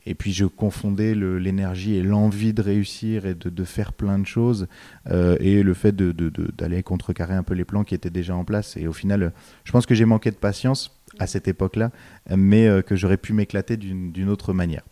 et 0.07 0.15
puis 0.15 0.33
je 0.33 0.45
confondais 0.45 1.15
l'énergie 1.15 1.95
et 1.95 2.03
l'envie 2.03 2.53
de 2.53 2.63
réussir 2.63 3.27
et 3.27 3.35
de, 3.35 3.65
faire 3.65 3.93
plein 3.93 4.19
de 4.19 4.27
choses 4.27 4.67
euh, 5.11 5.37
et 5.41 5.63
le 5.63 5.75
fait 5.75 5.95
d'aller 5.95 6.83
contrecarrer 6.83 7.35
un 7.35 7.43
peu 7.43 7.55
les 7.55 7.65
plans 7.65 7.85
qui 7.85 7.95
étaient 7.95 8.11
déjà 8.11 8.35
en 8.35 8.45
place. 8.45 8.77
Et 8.77 8.89
au 8.89 8.93
final, 8.93 9.33
je 9.65 9.73
pense 9.73 9.87
que 9.87 9.95
j'ai 9.95 10.05
manqué 10.05 10.31
de 10.31 10.37
patience 10.37 10.99
à 11.19 11.27
cette 11.27 11.47
époque-là, 11.47 11.91
mais 12.35 12.67
euh, 12.67 12.83
que 12.83 12.97
j'aurais 12.97 13.17
pu 13.17 13.33
m'éclater 13.33 13.77
d'une 13.77 14.29
autre 14.29 14.53
manière. 14.53 14.83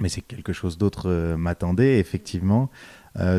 Mais 0.00 0.08
c'est 0.08 0.20
quelque 0.20 0.52
chose 0.52 0.78
d'autre 0.78 1.08
euh, 1.08 1.36
m'attendait, 1.36 1.98
effectivement. 1.98 2.70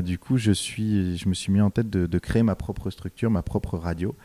du 0.03 0.17
coup, 0.17 0.37
je 0.37 0.49
me 0.49 1.33
suis 1.33 1.51
mis 1.51 1.61
en 1.61 1.69
tête 1.69 1.89
de, 1.89 2.19
créer 2.19 2.43
ma 2.43 2.55
propre 2.55 2.89
structure, 2.89 3.29
ma 3.29 3.43
propre 3.43 3.77
radio. 3.77 4.15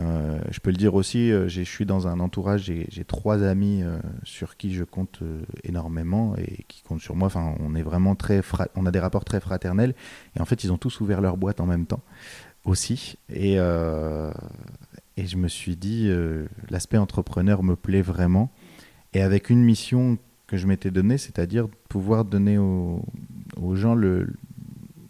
Euh, 0.00 0.40
je 0.50 0.58
peux 0.60 0.70
le 0.70 0.76
dire 0.76 0.94
aussi, 0.94 1.30
euh, 1.30 1.48
je 1.48 1.62
suis 1.62 1.86
dans 1.86 2.08
un 2.08 2.18
entourage, 2.18 2.62
j'ai 2.62 3.04
trois 3.04 3.44
amis 3.44 3.82
euh, 3.82 3.98
sur 4.24 4.56
qui 4.56 4.74
je 4.74 4.82
compte 4.82 5.20
énormément 5.62 6.34
et 6.36 6.64
qui 6.66 6.82
comptent 6.82 7.00
sur 7.00 7.14
moi. 7.14 7.26
Enfin, 7.26 7.54
on 7.60 7.74
est 7.74 7.82
vraiment 7.82 8.16
très, 8.16 8.42
on 8.74 8.86
a 8.86 8.90
des 8.90 8.98
rapports 8.98 9.24
très 9.24 9.40
fraternels 9.40 9.94
et 10.36 10.40
en 10.40 10.44
fait, 10.44 10.64
ils 10.64 10.72
ont 10.72 10.78
tous 10.78 11.00
ouvert 11.00 11.20
leur 11.20 11.36
boîte 11.36 11.60
en 11.60 11.66
même 11.66 11.86
temps 11.86 12.02
aussi. 12.64 13.18
Et, 13.28 13.54
et 13.54 15.26
je 15.26 15.36
me 15.36 15.48
suis 15.48 15.76
dit, 15.76 16.10
l'aspect 16.70 16.98
entrepreneur 16.98 17.62
me 17.62 17.76
plaît 17.76 18.02
vraiment 18.02 18.50
et 19.12 19.22
avec 19.22 19.50
une 19.50 19.62
mission 19.62 20.18
que 20.46 20.56
je 20.56 20.66
m'étais 20.66 20.90
donnée, 20.90 21.18
c'est-à-dire 21.18 21.68
pouvoir 21.88 22.24
donner 22.24 22.58
aux, 22.58 23.04
aux 23.60 23.76
gens 23.76 23.96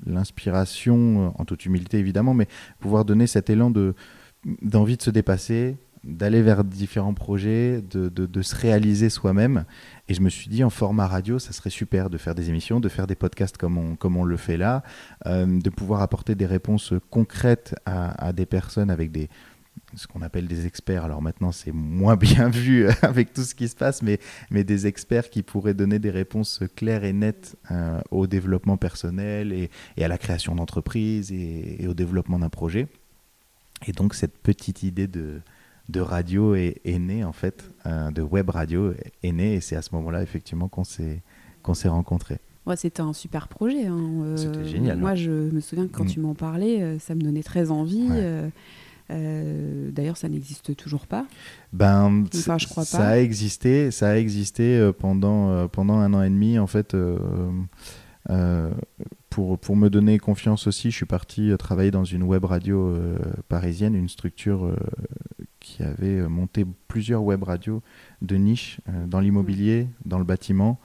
l'inspiration, 0.05 1.33
en 1.41 1.45
toute 1.45 1.65
humilité 1.65 1.99
évidemment, 1.99 2.35
mais 2.35 2.49
pouvoir 2.81 3.05
donner 3.05 3.27
cet 3.27 3.49
élan 3.49 3.71
de 3.71 3.95
d'envie 4.63 4.97
de 4.97 5.03
se 5.03 5.11
dépasser, 5.11 5.77
d'aller 6.05 6.43
vers 6.43 6.65
différents 6.65 7.15
projets, 7.15 7.83
de, 7.83 8.09
de, 8.09 8.43
se 8.43 8.55
réaliser 8.55 9.09
soi-même. 9.09 9.65
Et 10.09 10.15
je 10.15 10.21
me 10.21 10.29
suis 10.29 10.49
dit, 10.49 10.63
en 10.63 10.71
format 10.71 11.07
radio, 11.07 11.39
ça 11.39 11.53
serait 11.53 11.71
super 11.71 12.11
de 12.11 12.19
faire 12.19 12.35
des 12.35 12.51
émissions, 12.51 12.79
de 12.79 12.89
faire 12.89 13.07
des 13.07 13.15
podcasts 13.15 13.57
comme 13.57 13.79
on, 13.79 13.97
comme 13.97 14.17
on 14.17 14.25
le 14.25 14.37
fait 14.37 14.57
là, 14.57 14.83
euh, 15.27 15.61
de 15.61 15.71
pouvoir 15.71 16.03
apporter 16.03 16.35
des 16.35 16.47
réponses 16.47 16.93
concrètes 17.11 17.75
à, 17.87 18.33
des 18.33 18.45
personnes 18.45 18.91
avec 18.91 19.13
des, 19.13 19.31
ce 19.95 20.07
qu'on 20.07 20.21
appelle 20.21 20.47
des 20.47 20.67
experts. 20.67 21.05
Alors 21.05 21.23
maintenant, 21.23 21.53
c'est 21.53 21.73
moins 21.73 22.17
bien 22.19 22.51
vu 22.51 22.87
avec 23.01 23.33
tout 23.33 23.43
ce 23.43 23.55
qui 23.55 23.69
se 23.69 23.77
passe, 23.77 24.03
mais, 24.03 24.19
mais 24.51 24.63
des 24.63 24.87
experts 24.87 25.31
qui 25.31 25.43
pourraient 25.43 25.75
donner 25.75 25.99
des 25.99 26.11
réponses 26.11 26.61
claires 26.77 27.05
et 27.05 27.15
nettes 27.15 27.57
euh, 27.71 28.01
au 28.11 28.27
développement 28.27 28.77
personnel 28.77 29.53
et 29.53 30.05
à 30.05 30.09
la 30.09 30.19
création 30.19 30.55
d'entreprises 30.55 31.33
et, 31.33 31.87
au 31.89 31.95
développement 31.95 32.39
d'un 32.39 32.51
projet. 32.51 32.89
Et 33.87 33.93
donc, 33.93 34.15
cette 34.15 34.39
petite 34.39 34.83
idée 34.83 35.07
de, 35.07 35.41
de 35.89 36.01
radio 36.01 36.55
est, 36.55 36.81
est 36.85 36.99
née, 36.99 37.25
en 37.25 37.33
fait, 37.33 37.65
euh, 37.87 38.11
de 38.11 38.23
web 38.23 38.51
radio 38.51 38.93
est 39.23 39.33
née, 39.33 39.55
et 39.55 39.61
c'est 39.61 39.77
à 39.77 39.83
ce 39.83 39.95
moment-là, 39.95 40.23
effectivement, 40.23 40.69
qu'on 40.69 40.85
s'est 40.85 41.23
qu'on 41.63 41.75
s'est 41.75 41.89
rencontrés. 41.89 42.41
Ouais, 42.67 42.77
c'était 42.77 43.01
un 43.01 43.15
super 43.15 43.49
projet. 43.49 43.87
Hein. 43.87 43.99
Euh, 44.23 44.37
c'était 44.37 44.67
génial. 44.67 44.99
Moi, 44.99 45.15
je 45.15 45.31
me 45.31 45.61
souviens 45.61 45.87
que 45.87 45.93
quand 45.93 46.05
mm. 46.05 46.09
tu 46.09 46.21
m'en 46.21 46.35
parlais, 46.35 46.99
ça 46.99 47.15
me 47.15 47.21
donnait 47.23 47.43
très 47.43 47.71
envie. 47.71 48.09
Euh, 49.11 49.91
d'ailleurs, 49.91 50.17
ça 50.17 50.29
n'existe 50.29 50.75
toujours 50.77 51.07
pas. 51.07 51.27
Ben, 51.73 52.25
enfin, 52.35 52.59
je 52.59 52.67
crois 52.67 52.85
pas. 52.85 52.89
Ça 52.89 53.09
a 53.09 53.19
existé, 53.19 53.91
ça 53.91 54.11
a 54.11 54.17
existé 54.17 54.77
euh, 54.77 54.93
pendant, 54.93 55.51
euh, 55.51 55.67
pendant 55.67 55.99
un 55.99 56.15
an 56.15 56.23
et 56.23 56.31
demi. 56.31 56.59
En 56.59 56.67
fait, 56.67 56.97
pour, 59.35 59.59
pour 59.59 59.75
me 59.75 59.91
donner 59.91 60.21
confiance 60.21 60.69
aussi, 60.69 60.93
je 60.93 60.97
suis 60.97 61.07
parti 61.07 61.51
travailler 61.59 61.91
dans 61.91 62.05
une 62.05 62.23
web 62.23 62.45
radio 62.45 62.97
parisienne, 63.49 63.97
une 63.97 64.09
structure 64.09 64.77
qui 65.59 65.83
avait 65.83 66.29
monté 66.29 66.65
plusieurs 66.87 67.25
web 67.25 67.43
radios 67.43 67.83
de 68.23 68.37
niche 68.37 68.81
dans 69.07 69.19
l'immobilier, 69.19 69.89
dans 70.05 70.19
le 70.19 70.25
bâtiment, 70.25 70.79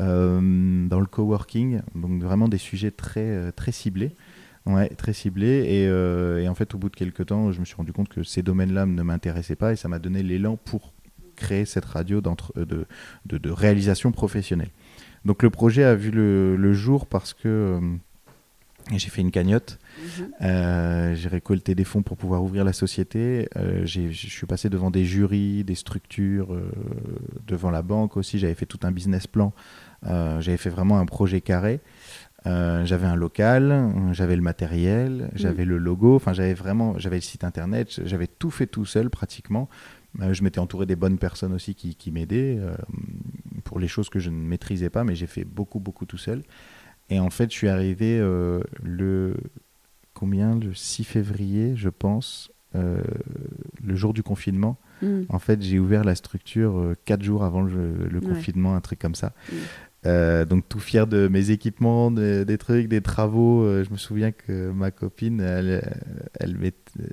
dans 0.00 1.00
le 1.00 1.06
coworking, 1.06 1.82
donc 1.94 2.20
vraiment 2.20 2.48
des 2.48 2.58
sujets 2.58 2.90
très, 2.90 3.52
très 3.52 3.70
ciblés. 3.70 4.16
Ouais, 4.66 4.88
très 4.90 5.12
ciblé. 5.12 5.64
Euh, 5.88 6.40
et, 6.40 6.48
en 6.48 6.54
fait, 6.54 6.74
au 6.74 6.78
bout 6.78 6.88
de 6.88 6.96
quelques 6.96 7.26
temps, 7.26 7.50
je 7.52 7.60
me 7.60 7.64
suis 7.64 7.74
rendu 7.74 7.92
compte 7.92 8.08
que 8.08 8.22
ces 8.22 8.42
domaines-là 8.42 8.86
ne 8.86 9.02
m'intéressaient 9.02 9.56
pas 9.56 9.72
et 9.72 9.76
ça 9.76 9.88
m'a 9.88 9.98
donné 9.98 10.22
l'élan 10.22 10.56
pour 10.56 10.92
créer 11.34 11.64
cette 11.64 11.84
radio 11.84 12.18
euh, 12.18 12.64
de, 12.64 12.86
de, 13.26 13.38
de, 13.38 13.50
réalisation 13.50 14.12
professionnelle. 14.12 14.70
Donc 15.24 15.42
le 15.42 15.50
projet 15.50 15.84
a 15.84 15.94
vu 15.94 16.10
le, 16.10 16.72
jour 16.72 17.06
parce 17.06 17.32
que 17.34 17.46
euh, 17.46 17.80
j'ai 18.96 19.08
fait 19.08 19.20
une 19.20 19.30
cagnotte. 19.30 19.78
Mhm. 20.40 21.14
j'ai 21.14 21.28
récolté 21.28 21.74
des 21.74 21.84
fonds 21.84 22.02
pour 22.02 22.16
pouvoir 22.16 22.42
ouvrir 22.42 22.64
la 22.64 22.72
société. 22.72 23.48
je 23.84 24.10
suis 24.10 24.46
passé 24.46 24.68
devant 24.68 24.90
des 24.90 25.04
jurys, 25.04 25.64
des 25.64 25.76
structures, 25.76 26.56
devant 27.46 27.70
la 27.70 27.82
banque 27.82 28.16
aussi. 28.16 28.38
J'avais 28.38 28.54
fait 28.54 28.66
tout 28.66 28.80
un 28.82 28.90
business 28.90 29.26
plan. 29.26 29.52
j'avais 30.04 30.56
fait 30.56 30.70
vraiment 30.70 30.98
un 30.98 31.06
projet 31.06 31.40
carré. 31.40 31.80
Euh, 32.46 32.84
j'avais 32.84 33.06
un 33.06 33.14
local, 33.14 33.92
j'avais 34.12 34.34
le 34.34 34.42
matériel, 34.42 35.30
j'avais 35.34 35.64
mm. 35.64 35.68
le 35.68 35.78
logo, 35.78 36.16
enfin 36.16 36.32
j'avais 36.32 36.54
vraiment, 36.54 36.98
j'avais 36.98 37.16
le 37.16 37.22
site 37.22 37.44
internet, 37.44 38.00
j'avais 38.04 38.26
tout 38.26 38.50
fait 38.50 38.66
tout 38.66 38.84
seul 38.84 39.10
pratiquement. 39.10 39.68
Euh, 40.20 40.34
je 40.34 40.42
m'étais 40.42 40.58
entouré 40.58 40.84
des 40.84 40.96
bonnes 40.96 41.18
personnes 41.18 41.54
aussi 41.54 41.74
qui, 41.74 41.94
qui 41.94 42.10
m'aidaient 42.10 42.58
euh, 42.58 42.74
pour 43.72 43.80
les 43.80 43.88
choses 43.88 44.10
que 44.10 44.18
je 44.18 44.28
ne 44.28 44.36
maîtrisais 44.36 44.90
pas, 44.90 45.02
mais 45.02 45.14
j'ai 45.14 45.26
fait 45.26 45.44
beaucoup 45.44 45.80
beaucoup 45.80 46.04
tout 46.04 46.18
seul. 46.18 46.42
Et 47.08 47.18
en 47.18 47.30
fait, 47.30 47.50
je 47.50 47.56
suis 47.56 47.68
arrivé 47.68 48.18
le 48.82 49.34
combien 50.12 50.58
le 50.58 50.74
6 50.74 51.04
février, 51.04 51.74
je 51.74 51.88
pense, 51.88 52.52
le 52.74 53.94
jour 53.94 54.12
du 54.12 54.22
confinement. 54.22 54.78
Mm. 55.00 55.22
En 55.30 55.38
fait, 55.38 55.62
j'ai 55.62 55.78
ouvert 55.78 56.04
la 56.04 56.14
structure 56.14 56.94
quatre 57.06 57.22
jours 57.22 57.44
avant 57.44 57.62
le, 57.62 58.20
confinement, 58.20 58.76
un 58.76 58.82
truc 58.82 58.98
comme 58.98 59.14
ça. 59.14 59.32
Mm. 59.50 59.56
Euh, 60.04 60.44
donc 60.44 60.68
tout 60.68 60.80
fier 60.80 61.06
de 61.06 61.28
mes 61.28 61.50
équipements, 61.50 62.10
des 62.10 62.58
trucs, 62.58 62.88
des 62.88 63.00
travaux. 63.00 63.62
Euh, 63.62 63.84
je 63.84 63.90
me 63.90 63.96
souviens 63.96 64.32
que 64.32 64.70
ma 64.72 64.90
copine, 64.90 65.40
elle, 65.40 66.00
elle, 66.40 66.56
euh, 66.64 67.04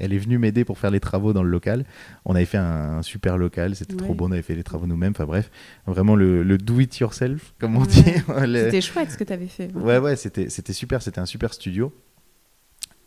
elle 0.00 0.12
est 0.12 0.18
venue 0.18 0.38
m'aider 0.38 0.64
pour 0.64 0.78
faire 0.78 0.90
les 0.90 1.00
travaux 1.00 1.32
dans 1.32 1.42
le 1.42 1.50
local. 1.50 1.84
On 2.24 2.34
avait 2.34 2.44
fait 2.44 2.58
un, 2.58 3.02
super 3.02 3.38
local, 3.38 3.74
c'était 3.76 3.96
trop 3.96 4.14
bon, 4.14 4.28
on 4.28 4.32
avait 4.32 4.42
fait 4.42 4.54
les 4.54 4.62
travaux 4.62 4.86
nous-mêmes. 4.86 5.12
Enfin 5.12 5.26
bref, 5.26 5.50
vraiment 5.86 6.16
le, 6.16 6.58
do 6.58 6.80
it 6.80 6.98
yourself, 6.98 7.54
comme 7.58 7.76
on 7.76 7.84
dit. 7.84 8.02
C'était 8.04 8.80
chouette 8.80 9.10
ce 9.10 9.18
que 9.18 9.24
tu 9.24 9.32
avais 9.32 9.46
fait. 9.46 9.72
Ouais, 9.74 9.98
ouais, 9.98 10.16
c'était 10.16 10.72
super, 10.72 11.02
c'était 11.02 11.20
un 11.20 11.26
super 11.26 11.52
studio. 11.52 11.92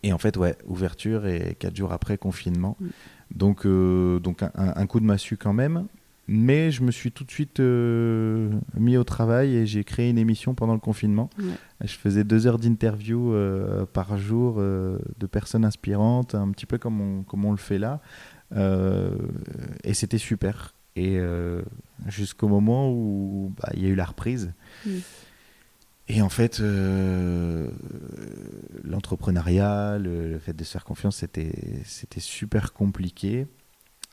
Et 0.03 0.13
en 0.13 0.17
fait, 0.17 0.37
ouais, 0.37 0.55
ouverture 0.65 1.25
et 1.25 1.55
quatre 1.57 1.75
jours 1.75 1.91
après, 1.91 2.17
confinement. 2.17 2.77
Mm. 2.79 2.87
Donc, 3.35 3.67
donc 3.67 4.43
un, 4.43 4.51
un, 4.55 4.85
coup 4.85 4.99
de 4.99 5.05
massue 5.05 5.37
quand 5.37 5.53
même. 5.53 5.87
Mais 6.29 6.71
je 6.71 6.83
me 6.83 6.91
suis 6.91 7.11
tout 7.11 7.23
de 7.23 7.31
suite 7.31 7.61
euh, 7.61 8.51
mis 8.75 8.97
au 8.97 9.05
travail 9.05 9.55
et 9.55 9.65
j'ai 9.65 9.85
créé 9.85 10.09
une 10.09 10.17
émission 10.17 10.55
pendant 10.55 10.73
le 10.73 10.79
confinement. 10.79 11.29
Je 11.81 11.93
faisais 11.93 12.25
deux 12.25 12.47
heures 12.47 12.59
d'interview 12.59 13.33
euh, 13.33 13.85
par 13.85 14.17
jour 14.17 14.55
euh, 14.57 14.99
de 15.19 15.25
personnes 15.25 15.63
inspirantes, 15.63 16.35
un 16.35 16.51
petit 16.51 16.65
peu 16.65 16.77
comme 16.77 16.99
on, 16.99 17.23
comme 17.23 17.45
on 17.45 17.51
le 17.51 17.57
fait 17.57 17.79
là. 17.79 18.01
et 18.53 19.93
c'était 19.93 20.17
super. 20.17 20.73
Et 20.97 21.19
jusqu'au 22.07 22.47
moment 22.49 22.91
où 22.91 23.53
bah, 23.61 23.69
il 23.75 23.83
y 23.83 23.85
a 23.85 23.89
eu 23.89 23.95
la 23.95 24.05
reprise. 24.05 24.51
Et 26.09 26.21
en 26.21 26.29
fait, 26.29 26.61
l'entrepreneuriat, 28.83 29.97
le, 29.97 30.29
le, 30.29 30.39
fait 30.39 30.53
de 30.53 30.63
se 30.65 30.71
faire 30.71 30.83
confiance, 30.83 31.17
c'était 31.17 32.19
super 32.19 32.73
compliqué. 32.73 33.47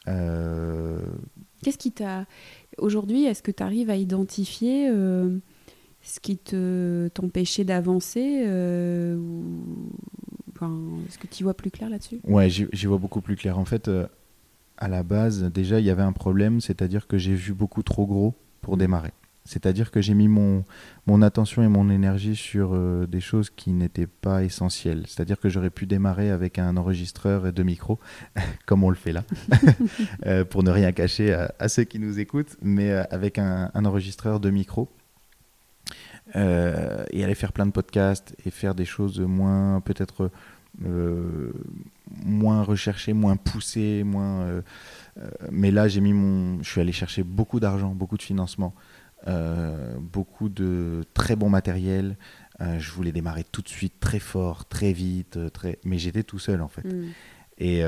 Euh, 0.06 0.98
Qu'est-ce 1.64 1.78
qui 1.78 1.92
t'a. 1.92 2.26
Aujourd'hui, 2.78 3.24
est-ce 3.24 3.42
que 3.42 3.50
tu 3.50 3.62
arrives 3.62 3.90
à 3.90 3.96
identifier 3.96 4.88
euh, 4.90 5.38
ce 6.02 6.20
qui 6.20 6.36
te 6.36 7.08
t'empêchait 7.08 7.64
d'avancer 7.64 8.44
euh, 8.46 9.16
enfin, 10.54 10.72
Est-ce 11.08 11.18
que 11.18 11.26
tu 11.26 11.42
vois 11.42 11.54
plus 11.54 11.70
clair 11.70 11.88
là-dessus? 11.88 12.20
Ouais, 12.24 12.50
j'y 12.50 12.86
vois 12.86 12.98
beaucoup 12.98 13.20
plus 13.20 13.36
clair. 13.36 13.58
En 13.58 13.64
fait, 13.64 13.90
à 14.76 14.88
la 14.88 15.02
base, 15.02 15.44
déjà, 15.44 15.80
il 15.80 15.86
y 15.86 15.90
avait 15.90 16.02
un 16.02 16.12
problème, 16.12 16.60
c'est-à-dire 16.60 17.06
que 17.06 17.16
j'ai 17.16 17.34
vu 17.34 17.54
beaucoup 17.54 17.82
trop 17.82 18.06
gros 18.06 18.34
pour 18.60 18.76
démarrer. 18.76 19.12
C'est-à-dire 19.46 19.90
que 19.90 20.00
j'ai 20.00 20.14
mis 20.14 20.28
mon, 20.28 20.64
attention 21.22 21.62
et 21.62 21.68
mon 21.68 21.90
énergie 21.90 22.34
sur 22.34 22.74
euh, 22.74 23.06
des 23.06 23.20
choses 23.20 23.50
qui 23.50 23.72
n'étaient 23.72 24.06
pas 24.06 24.42
essentielles. 24.42 25.04
C'est-à-dire 25.06 25.38
que 25.38 25.50
j'aurais 25.50 25.68
pu 25.68 25.84
démarrer 25.84 26.30
avec 26.30 26.58
un 26.58 26.78
enregistreur 26.78 27.46
et 27.46 27.52
deux 27.52 27.62
micros, 27.62 27.98
comme 28.66 28.84
on 28.84 28.88
le 28.88 28.96
fait 28.96 29.12
là, 29.12 29.24
euh, 30.26 30.46
pour 30.46 30.62
ne 30.62 30.70
rien 30.70 30.92
cacher 30.92 31.34
à, 31.58 31.68
ceux 31.68 31.84
qui 31.84 31.98
nous 31.98 32.18
écoutent, 32.18 32.56
mais 32.62 32.90
euh, 32.90 33.04
avec 33.10 33.38
un, 33.38 33.70
enregistreur 33.74 34.40
de 34.40 34.48
micros. 34.48 34.88
et 36.34 37.22
aller 37.22 37.34
faire 37.34 37.52
plein 37.52 37.66
de 37.66 37.70
podcasts 37.72 38.34
et 38.46 38.50
faire 38.50 38.74
des 38.74 38.86
choses 38.86 39.20
moins, 39.20 39.82
peut-être, 39.82 40.30
moins 42.24 42.62
recherchées, 42.62 43.12
moins 43.12 43.36
poussées, 43.36 44.04
moins. 44.04 44.62
mais 45.52 45.70
là, 45.70 45.86
j'ai 45.86 46.00
mis 46.00 46.14
mon. 46.14 46.62
Je 46.62 46.70
suis 46.70 46.80
allé 46.80 46.92
chercher 46.92 47.22
beaucoup 47.22 47.60
d'argent, 47.60 47.94
beaucoup 47.94 48.16
de 48.16 48.22
financement. 48.22 48.74
Euh, 49.26 49.94
beaucoup 49.98 50.48
de 50.48 51.02
très 51.14 51.34
bon 51.34 51.48
matériel. 51.48 52.16
Euh, 52.60 52.78
je 52.78 52.90
voulais 52.90 53.12
démarrer 53.12 53.44
tout 53.44 53.62
de 53.62 53.68
suite, 53.68 53.94
très 53.98 54.18
fort, 54.18 54.66
très 54.66 54.92
vite, 54.92 55.38
euh, 55.38 55.48
très... 55.48 55.78
mais 55.84 55.98
j'étais 55.98 56.22
tout 56.22 56.38
seul 56.38 56.60
en 56.60 56.68
fait. 56.68 56.84
Mm. 56.84 57.04
Et, 57.56 57.82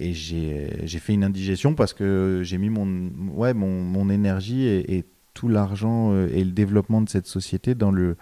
et 0.00 0.12
j'ai 0.12 0.98
fait 0.98 1.14
une 1.14 1.24
indigestion 1.24 1.74
parce 1.74 1.94
que 1.94 2.40
j'ai 2.42 2.58
mis 2.58 2.68
mon, 2.68 3.10
ouais, 3.32 3.54
mon, 3.54 3.82
mon 3.82 4.10
énergie 4.10 4.66
et, 4.66 5.04
tout 5.32 5.46
l'argent 5.46 6.12
et 6.26 6.42
le 6.42 6.50
développement 6.50 7.00
de 7.00 7.08
cette 7.08 7.28
société 7.28 7.76
dans 7.76 7.92
le 7.92 8.16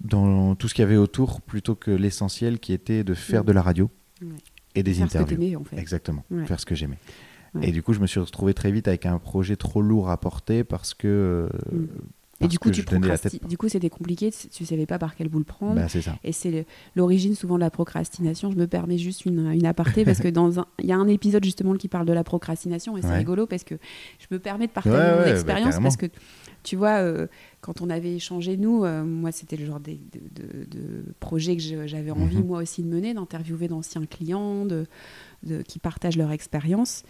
dans 0.00 0.54
tout 0.54 0.66
ce 0.66 0.72
qu'il 0.72 0.82
y 0.82 0.86
avait 0.86 0.96
autour 0.96 1.42
plutôt 1.42 1.74
que 1.74 1.90
l'essentiel 1.90 2.58
qui 2.58 2.72
était 2.72 3.04
de 3.04 3.12
faire 3.12 3.42
mm. 3.42 3.46
de 3.46 3.52
la 3.52 3.62
radio 3.62 3.90
et 4.74 4.82
des 4.82 5.02
interviews. 5.02 5.62
Exactement, 5.76 6.24
faire 6.46 6.58
ce 6.58 6.64
que 6.64 6.74
j'aimais. 6.74 6.98
Et 7.62 7.72
du 7.72 7.82
coup, 7.82 7.92
je 7.92 8.00
me 8.00 8.06
suis 8.06 8.20
retrouvé 8.20 8.54
très 8.54 8.70
vite 8.70 8.88
avec 8.88 9.06
un 9.06 9.18
projet 9.18 9.56
trop 9.56 9.82
lourd 9.82 10.10
à 10.10 10.16
porter 10.16 10.64
parce 10.64 10.94
que. 10.94 11.48
Mm. 11.72 11.86
et 12.44 12.48
du 12.48 12.58
coup, 12.58 12.70
tu 12.70 12.84
du 13.48 13.56
coup, 13.56 13.68
c'était 13.68 13.90
compliqué, 13.90 14.30
tu 14.50 14.64
savais 14.64 14.86
pas 14.86 14.98
par 14.98 15.14
quel 15.14 15.28
bout 15.28 15.38
le 15.38 15.44
prendre. 15.44 15.76
Bah, 15.76 15.88
ça. 15.88 16.18
Et 16.24 16.32
c'est 16.32 16.66
l'origine 16.94 17.34
souvent 17.34 17.56
de 17.56 17.60
la 17.60 17.70
procrastination. 17.70 18.50
Je 18.50 18.56
me 18.56 18.66
permets 18.66 18.98
juste 18.98 19.24
une, 19.24 19.50
une 19.52 19.66
aparté 19.66 20.04
parce 20.04 20.20
que 20.20 20.28
dans 20.28 20.50
il 20.78 20.86
y 20.86 20.92
a 20.92 20.96
un 20.96 21.08
épisode 21.08 21.44
justement 21.44 21.74
qui 21.74 21.88
parle 21.88 22.06
de 22.06 22.12
la 22.12 22.24
procrastination 22.24 22.96
et 22.96 23.02
c'est 23.02 23.16
rigolo 23.16 23.46
parce 23.46 23.64
que 23.64 23.76
je 24.18 24.26
me 24.30 24.38
permets 24.38 24.66
de 24.66 24.72
partager 24.72 24.96
mon 24.96 25.22
bah, 25.22 25.30
expérience 25.30 25.78
parce 25.80 25.96
que 25.96 26.06
tu 26.62 26.76
vois, 26.76 26.98
euh, 26.98 27.26
quand 27.60 27.80
on 27.80 27.90
avait 27.90 28.14
échangé 28.14 28.56
nous, 28.56 28.84
euh, 28.84 29.04
moi 29.04 29.32
c'était 29.32 29.56
le 29.56 29.64
genre 29.64 29.80
de, 29.80 29.92
de, 29.92 31.04
projet 31.20 31.56
que 31.56 31.86
j'avais 31.86 32.10
envie 32.10 32.38
mhm. 32.38 32.46
moi 32.46 32.60
aussi 32.60 32.82
de 32.82 32.88
mener, 32.88 33.14
d'interviewer 33.14 33.68
d'anciens 33.68 34.04
clients, 34.06 34.66
de, 34.66 34.86
qui 35.66 35.78
partagent 35.78 36.16
leur 36.16 36.30
expérience. 36.30 37.04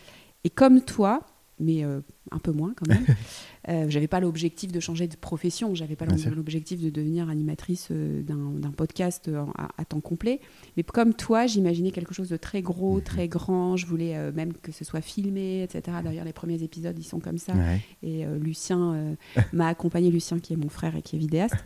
Et 0.44 0.50
comme 0.50 0.80
toi, 0.82 1.26
mais 1.58 1.84
euh, 1.84 2.00
un 2.30 2.38
peu 2.38 2.52
moins 2.52 2.72
quand 2.76 2.88
même. 2.88 3.04
euh, 3.68 3.86
j'avais 3.88 4.08
pas 4.08 4.20
l'objectif 4.20 4.72
de 4.72 4.80
changer 4.80 5.06
de 5.06 5.16
profession, 5.16 5.74
j'avais 5.74 5.96
pas 5.96 6.06
l'objectif 6.34 6.80
de 6.80 6.90
devenir 6.90 7.28
animatrice 7.28 7.88
euh, 7.90 8.22
d'un 8.22 8.70
podcast 8.70 9.30
à, 9.56 9.84
temps 9.84 10.00
complet. 10.00 10.40
Mais 10.76 10.82
comme 10.82 11.14
toi, 11.14 11.46
j'imaginais 11.46 11.90
quelque 11.90 12.14
chose 12.14 12.28
de 12.28 12.36
très 12.36 12.62
gros, 12.62 12.96
mhm. 12.96 13.02
très 13.02 13.28
grand. 13.28 13.76
Je 13.76 13.86
voulais 13.86 14.16
euh, 14.16 14.32
même 14.32 14.52
que 14.52 14.72
ce 14.72 14.84
soit 14.84 15.00
filmé, 15.00 15.62
etc. 15.62 15.98
D'ailleurs, 16.02 16.24
les 16.24 16.32
premiers 16.32 16.62
épisodes, 16.62 16.96
ils 16.98 17.04
sont 17.04 17.20
comme 17.20 17.38
ça. 17.38 17.52
Et 18.02 18.24
Lucien 18.40 19.16
m'a 19.52 19.68
accompagné, 19.68 20.10
Lucien 20.10 20.38
qui 20.38 20.52
est 20.52 20.56
mon 20.56 20.68
frère 20.68 20.96
et 20.96 21.02
qui 21.02 21.16
est 21.16 21.18
vidéaste. 21.18 21.64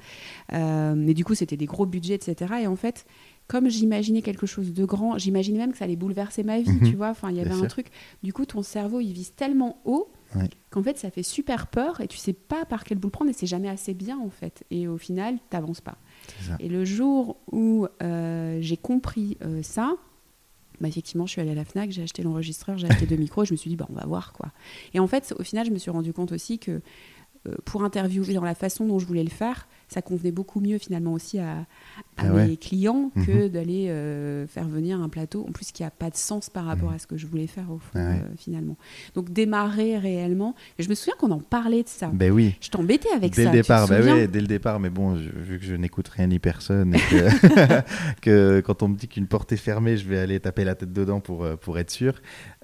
mais 0.50 1.14
du 1.14 1.24
coup, 1.24 1.34
c'était 1.34 1.56
des 1.56 1.66
gros 1.66 1.86
budgets, 1.86 2.14
etc. 2.14 2.54
Et 2.62 2.66
en 2.66 2.76
fait, 2.76 3.06
comme 3.52 3.68
j'imaginais 3.68 4.22
quelque 4.22 4.46
chose 4.46 4.72
de 4.72 4.84
grand, 4.86 5.18
j'imaginais 5.18 5.58
même 5.58 5.72
que 5.72 5.76
ça 5.76 5.84
allait 5.84 5.94
bouleverser 5.94 6.42
ma 6.42 6.58
vie, 6.58 6.70
mhm. 6.70 6.88
tu 6.88 6.96
vois. 6.96 7.10
Enfin, 7.10 7.30
il 7.30 7.36
y 7.36 7.40
avait 7.42 7.52
un 7.52 7.66
truc. 7.66 7.88
Du 8.22 8.32
coup, 8.32 8.46
ton 8.46 8.62
cerveau, 8.62 9.00
il 9.00 9.12
vise 9.12 9.34
tellement 9.34 9.82
haut 9.84 10.10
qu'en 10.70 10.82
fait, 10.82 10.96
ça 10.96 11.10
fait 11.10 11.22
super 11.22 11.66
peur 11.66 12.00
et 12.00 12.08
tu 12.08 12.16
sais 12.16 12.32
pas 12.32 12.64
par 12.64 12.84
quel 12.84 12.96
bout 12.96 13.08
le 13.08 13.12
prendre 13.12 13.30
et 13.30 13.34
c'est 13.34 13.46
jamais 13.46 13.68
assez 13.68 13.92
bien, 13.92 14.18
en 14.18 14.30
fait. 14.30 14.64
Et 14.70 14.88
au 14.88 14.96
final, 14.96 15.36
t'avances 15.50 15.82
pas. 15.82 15.98
Et 16.60 16.70
le 16.70 16.86
jour 16.86 17.36
où 17.52 17.86
euh, 18.02 18.56
j'ai 18.62 18.78
compris 18.78 19.36
euh, 19.42 19.62
ça, 19.62 19.96
bah, 20.80 20.88
effectivement, 20.88 21.26
je 21.26 21.32
suis 21.32 21.42
allée 21.42 21.50
à 21.50 21.54
la 21.54 21.66
Fnac, 21.66 21.90
j'ai 21.90 22.04
acheté 22.04 22.22
l'enregistreur, 22.22 22.78
j'ai 22.78 22.86
acheté 22.86 23.04
deux 23.04 23.16
micros, 23.18 23.42
et 23.42 23.46
je 23.46 23.52
me 23.52 23.58
suis 23.58 23.68
dit, 23.68 23.76
bah, 23.76 23.86
on 23.90 23.94
va 23.94 24.06
voir 24.06 24.32
quoi. 24.32 24.50
Et 24.94 24.98
en 24.98 25.06
fait, 25.06 25.34
au 25.38 25.42
final, 25.42 25.66
je 25.66 25.72
me 25.72 25.78
suis 25.78 25.90
rendu 25.90 26.14
compte 26.14 26.32
aussi 26.32 26.58
que 26.58 26.80
euh, 27.46 27.56
pour 27.66 27.84
interviewer 27.84 28.32
dans 28.32 28.44
la 28.44 28.54
façon 28.54 28.86
dont 28.86 28.98
je 28.98 29.04
voulais 29.04 29.24
le 29.24 29.30
faire, 29.30 29.68
ça 29.92 30.02
convenait 30.02 30.32
beaucoup 30.32 30.60
mieux 30.60 30.78
finalement 30.78 31.12
aussi 31.12 31.38
à, 31.38 31.58
à 32.16 32.24
ah 32.24 32.28
mes 32.28 32.56
clients 32.56 33.10
que 33.26 33.44
mhm. 33.44 33.48
d'aller 33.48 33.86
euh, 33.88 34.46
faire 34.46 34.66
venir 34.66 35.00
un 35.00 35.08
plateau, 35.08 35.44
en 35.48 35.52
plus 35.52 35.72
qui 35.72 35.82
n'a 35.82 35.90
pas 35.90 36.10
de 36.10 36.16
sens 36.16 36.50
par 36.50 36.64
rapport 36.64 36.90
mhm. 36.90 36.96
à 36.96 36.98
ce 36.98 37.06
que 37.06 37.16
je 37.16 37.26
voulais 37.26 37.46
faire 37.46 37.70
au 37.70 37.78
fond 37.78 37.90
ah 37.94 37.98
euh, 37.98 38.18
finalement. 38.36 38.76
Donc 39.14 39.30
démarrer 39.32 39.98
réellement. 39.98 40.54
Et 40.78 40.82
je 40.82 40.88
me 40.88 40.94
souviens 40.94 41.14
qu'on 41.18 41.30
en 41.30 41.40
parlait 41.40 41.82
de 41.82 41.88
ça. 41.88 42.10
Ben 42.12 42.32
oui. 42.32 42.56
Je 42.60 42.70
t'embêtais 42.70 43.10
avec 43.14 43.34
dès 43.34 43.44
ça. 43.44 43.50
Le 43.50 43.56
départ, 43.56 43.88
ben 43.88 44.02
oui, 44.02 44.28
dès 44.28 44.40
le 44.40 44.46
départ, 44.46 44.80
mais 44.80 44.90
bon, 44.90 45.14
vu 45.14 45.58
que 45.58 45.64
je 45.64 45.74
n'écoute 45.74 46.08
rien 46.08 46.26
ni 46.26 46.38
personne, 46.38 46.94
et 46.94 46.98
que, 46.98 47.82
que, 48.22 48.60
quand 48.60 48.82
on 48.82 48.88
me 48.88 48.96
dit 48.96 49.08
qu'une 49.08 49.26
porte 49.26 49.52
est 49.52 49.56
fermée, 49.56 49.96
je 49.96 50.08
vais 50.08 50.18
aller 50.18 50.40
taper 50.40 50.64
la 50.64 50.74
tête 50.74 50.92
dedans 50.92 51.20
pour, 51.20 51.46
pour 51.58 51.78
être 51.78 51.90
sûr. 51.90 52.14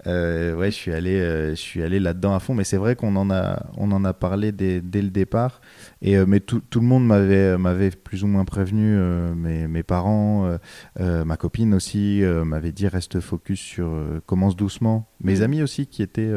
Euh, 0.06 0.54
ouais, 0.54 0.70
je 0.70 0.76
suis 0.76 0.92
allé, 0.92 1.20
euh, 1.20 1.50
je 1.50 1.60
suis 1.60 1.82
allé 1.82 1.98
là-dedans 1.98 2.34
à 2.34 2.40
fond, 2.40 2.54
mais 2.54 2.64
c'est 2.64 2.76
vrai 2.76 2.94
qu'on 2.94 3.16
en 3.16 3.30
a, 3.30 3.66
on 3.76 3.90
en 3.90 4.04
a 4.04 4.12
parlé 4.12 4.52
dès, 4.52 4.80
dès 4.80 5.02
le 5.02 5.10
départ. 5.10 5.60
Et 6.00 6.16
euh, 6.16 6.26
mais 6.26 6.40
tout, 6.40 6.60
tout, 6.60 6.80
le 6.80 6.86
monde 6.86 7.06
m'avait, 7.06 7.58
m'avait 7.58 7.90
plus 7.90 8.24
ou 8.24 8.26
moins 8.26 8.44
prévenu, 8.44 8.96
mes, 9.36 9.66
mes, 9.66 9.82
parents, 9.82 10.58
ma 10.98 11.36
copine 11.36 11.74
aussi 11.74 12.22
m'avait 12.44 12.72
dit 12.72 12.88
reste 12.88 13.20
focus 13.20 13.60
sur, 13.60 13.90
commence 14.26 14.56
doucement. 14.56 15.08
Mes 15.20 15.40
mm. 15.40 15.42
amis 15.42 15.62
aussi 15.62 15.86
qui 15.86 16.02
étaient, 16.02 16.32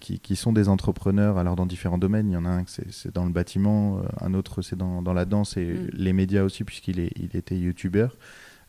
qui, 0.00 0.20
qui, 0.20 0.36
sont 0.36 0.52
des 0.52 0.68
entrepreneurs, 0.68 1.38
alors 1.38 1.56
dans 1.56 1.66
différents 1.66 1.98
domaines. 1.98 2.30
Il 2.30 2.34
y 2.34 2.36
en 2.36 2.44
a 2.44 2.50
un 2.50 2.64
c'est, 2.66 2.90
c'est 2.92 3.14
dans 3.14 3.24
le 3.24 3.32
bâtiment, 3.32 4.00
un 4.20 4.34
autre 4.34 4.62
c'est 4.62 4.76
dans, 4.76 5.02
dans 5.02 5.12
la 5.12 5.24
danse 5.24 5.56
et 5.56 5.66
mm. 5.66 5.88
les 5.92 6.12
médias 6.12 6.42
aussi 6.42 6.64
puisqu'il 6.64 7.00
il 7.00 7.36
était 7.36 7.56
youtubeur. 7.56 8.16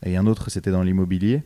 Et 0.04 0.16
un 0.16 0.26
autre 0.26 0.50
c'était 0.50 0.70
dans 0.70 0.82
l'immobilier. 0.82 1.44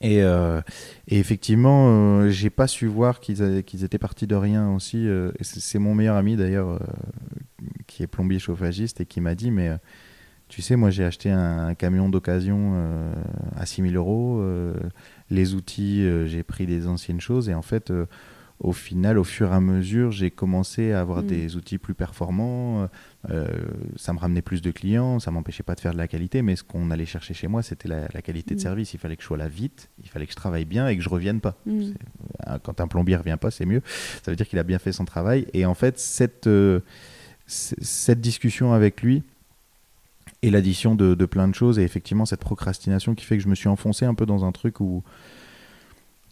Et, 0.00 0.22
euh, 0.22 0.60
et, 1.08 1.18
effectivement, 1.18 1.88
euh, 1.88 2.28
j'ai 2.28 2.50
pas 2.50 2.66
su 2.66 2.86
voir 2.86 3.20
qu'ils 3.20 3.84
étaient 3.84 3.98
partis 3.98 4.26
de 4.26 4.34
rien 4.34 4.70
aussi. 4.70 5.08
Euh, 5.08 5.32
c'est 5.40 5.78
mon 5.78 5.94
meilleur 5.94 6.16
ami 6.16 6.36
d'ailleurs, 6.36 6.78
qui 7.86 8.02
est 8.02 8.06
plombier 8.06 8.38
chauffagiste 8.38 9.00
et 9.00 9.06
qui 9.06 9.20
m'a 9.20 9.34
dit 9.34 9.50
Mais 9.50 9.70
tu 10.48 10.62
sais, 10.62 10.76
moi 10.76 10.90
j'ai 10.90 11.04
acheté 11.04 11.30
un, 11.30 11.74
camion 11.74 12.08
d'occasion 12.08 12.74
à 13.56 13.64
6000 13.66 13.96
euros. 13.96 14.44
les 15.30 15.54
outils, 15.54 16.06
j'ai 16.26 16.42
pris 16.42 16.66
des 16.66 16.86
anciennes 16.86 17.20
choses. 17.20 17.48
Et 17.48 17.54
en 17.54 17.62
fait, 17.62 17.92
au 18.60 18.72
final, 18.72 19.18
au 19.18 19.24
fur 19.24 19.52
et 19.52 19.54
à 19.54 19.60
mesure, 19.60 20.10
j'ai 20.12 20.30
commencé 20.30 20.92
à 20.92 21.00
avoir 21.00 21.22
mm. 21.22 21.26
des 21.26 21.56
outils 21.56 21.78
plus 21.78 21.94
performants. 21.94 22.88
Euh, 23.30 23.46
ça 23.96 24.12
me 24.12 24.18
ramenait 24.18 24.42
plus 24.42 24.62
de 24.62 24.70
clients, 24.70 25.18
ça 25.18 25.30
m'empêchait 25.30 25.62
pas 25.62 25.74
de 25.74 25.80
faire 25.80 25.92
de 25.92 25.98
la 25.98 26.08
qualité, 26.08 26.40
mais 26.42 26.56
ce 26.56 26.64
qu'on 26.64 26.90
allait 26.90 27.06
chercher 27.06 27.34
chez 27.34 27.48
moi, 27.48 27.62
c'était 27.62 27.88
la, 27.88 28.22
qualité 28.22 28.54
de 28.54 28.60
mm. 28.60 28.62
service. 28.62 28.94
Il 28.94 28.98
fallait 28.98 29.16
que 29.16 29.22
je 29.22 29.26
sois 29.26 29.36
là 29.36 29.48
vite, 29.48 29.90
il 30.02 30.08
fallait 30.08 30.26
que 30.26 30.32
je 30.32 30.36
travaille 30.36 30.64
bien 30.64 30.88
et 30.88 30.96
que 30.96 31.02
je 31.02 31.08
revienne 31.08 31.40
pas. 31.40 31.56
Mm. 31.66 31.90
Euh, 32.48 32.58
quand 32.62 32.80
un 32.80 32.88
plombier 32.88 33.16
revient 33.16 33.38
pas, 33.38 33.50
c'est 33.50 33.66
mieux. 33.66 33.82
Ça 34.22 34.30
veut 34.30 34.36
dire 34.36 34.48
qu'il 34.48 34.58
a 34.58 34.64
bien 34.64 34.78
fait 34.78 34.92
son 34.92 35.04
travail. 35.04 35.46
Et 35.52 35.66
en 35.66 35.74
fait, 35.74 35.98
cette, 35.98 36.46
euh, 36.46 36.80
cette 37.46 38.20
discussion 38.20 38.72
avec 38.72 39.02
lui, 39.02 39.22
et 40.42 40.50
l'addition 40.50 40.94
de, 40.94 41.14
de, 41.14 41.26
plein 41.26 41.48
de 41.48 41.54
choses 41.54 41.78
et 41.78 41.82
effectivement 41.82 42.26
cette 42.26 42.40
procrastination 42.40 43.14
qui 43.14 43.24
fait 43.24 43.36
que 43.36 43.42
je 43.42 43.48
me 43.48 43.54
suis 43.54 43.68
enfoncé 43.68 44.04
un 44.04 44.14
peu 44.14 44.26
dans 44.26 44.44
un 44.44 44.52
truc 44.52 44.80
où 44.80 45.02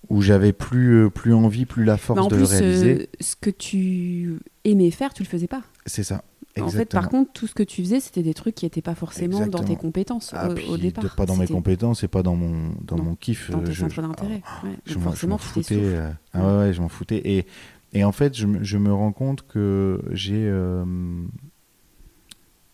où 0.09 0.21
j'avais 0.21 0.53
plus, 0.53 1.05
euh, 1.05 1.11
plus 1.11 1.35
envie, 1.35 1.67
plus 1.67 1.85
la 1.85 1.97
force 1.97 2.29
de 2.29 2.37
le 2.37 2.45
réaliser. 2.45 3.03
Euh, 3.03 3.07
ce 3.21 3.37
que 3.37 3.51
tu 3.51 4.39
aimais 4.65 4.91
faire, 4.91 5.15
tu 5.15 5.23
le 5.23 5.29
faisais 5.29 5.47
pas. 5.47 5.63
C'est 5.87 6.05
ça. 6.05 6.23
En 6.61 6.69
fait, 6.69 6.85
par 6.87 7.09
contre, 7.09 7.33
tout 7.33 7.49
ce 7.49 7.55
que 7.55 7.65
tu 7.65 7.83
faisais, 7.83 7.99
c'était 7.99 8.23
des 8.23 8.35
trucs 8.35 8.55
qui 8.55 8.65
n'étaient 8.65 8.83
pas 8.83 8.95
forcément 8.95 9.47
dans 9.49 9.65
tes 9.65 9.75
compétences 9.75 10.33
ah, 10.35 10.51
au, 10.69 10.77
départ. 10.77 11.17
Pas 11.17 11.27
dans 11.27 11.37
mes 11.37 11.49
compétences 11.49 12.05
et 12.05 12.09
pas 12.09 12.23
dans 12.23 12.37
mon, 12.37 12.75
dans 12.83 12.97
mon 12.97 13.17
kiff. 13.17 13.51
Dans 13.51 13.61
tes 13.61 13.73
je, 13.73 13.81
centres 13.81 14.01
d'intérêt. 14.01 14.41
Ah, 14.47 14.63
je, 14.87 15.27
m'en 15.27 15.39
foutais. 15.39 15.81
Euh, 15.81 16.11
ah 16.33 16.47
ouais, 16.47 16.59
ouais, 16.59 16.73
je 16.73 16.81
m'en 16.81 16.89
foutais. 16.89 17.21
Et, 17.25 17.47
et 17.93 18.05
en 18.05 18.13
fait, 18.13 18.37
je, 18.37 18.47
je, 18.63 18.79
me 18.79 18.93
rends 18.93 19.13
compte 19.13 19.45
que 19.49 20.01
j'ai 20.13 20.49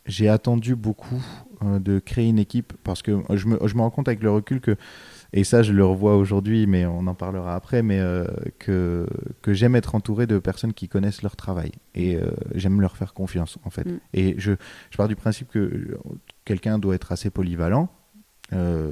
j'ai 0.06 0.28
attendu 0.28 0.74
beaucoup 0.76 1.22
de 1.62 1.98
créer 2.00 2.28
une 2.28 2.38
équipe 2.38 2.72
parce 2.84 3.00
que 3.00 3.22
je 3.30 3.46
me, 3.46 3.58
je 3.66 3.74
me 3.76 3.80
rends 3.80 3.90
compte 3.90 4.08
avec 4.08 4.22
le 4.22 4.30
recul 4.30 4.60
que 4.60 4.76
et 5.32 5.44
ça, 5.44 5.62
je 5.62 5.72
le 5.72 5.84
revois 5.84 6.16
aujourd'hui, 6.16 6.66
mais 6.66 6.86
on 6.86 7.06
en 7.06 7.14
parlera 7.14 7.54
après, 7.54 7.82
mais 7.82 8.00
euh, 8.00 8.24
que, 8.58 9.06
que 9.42 9.52
j'aime 9.52 9.76
être 9.76 9.94
entouré 9.94 10.26
de 10.26 10.38
personnes 10.38 10.72
qui 10.72 10.88
connaissent 10.88 11.22
leur 11.22 11.36
travail. 11.36 11.72
Et 11.94 12.16
euh, 12.16 12.30
j'aime 12.54 12.80
leur 12.80 12.96
faire 12.96 13.14
confiance, 13.14 13.58
en 13.64 13.70
fait. 13.70 13.86
Mm. 13.86 14.00
Et 14.14 14.34
je, 14.38 14.52
je 14.90 14.96
pars 14.96 15.08
du 15.08 15.16
principe 15.16 15.48
que 15.48 15.98
quelqu'un 16.44 16.78
doit 16.78 16.96
être 16.96 17.12
assez 17.12 17.30
polyvalent. 17.30 17.88
Euh, 18.52 18.90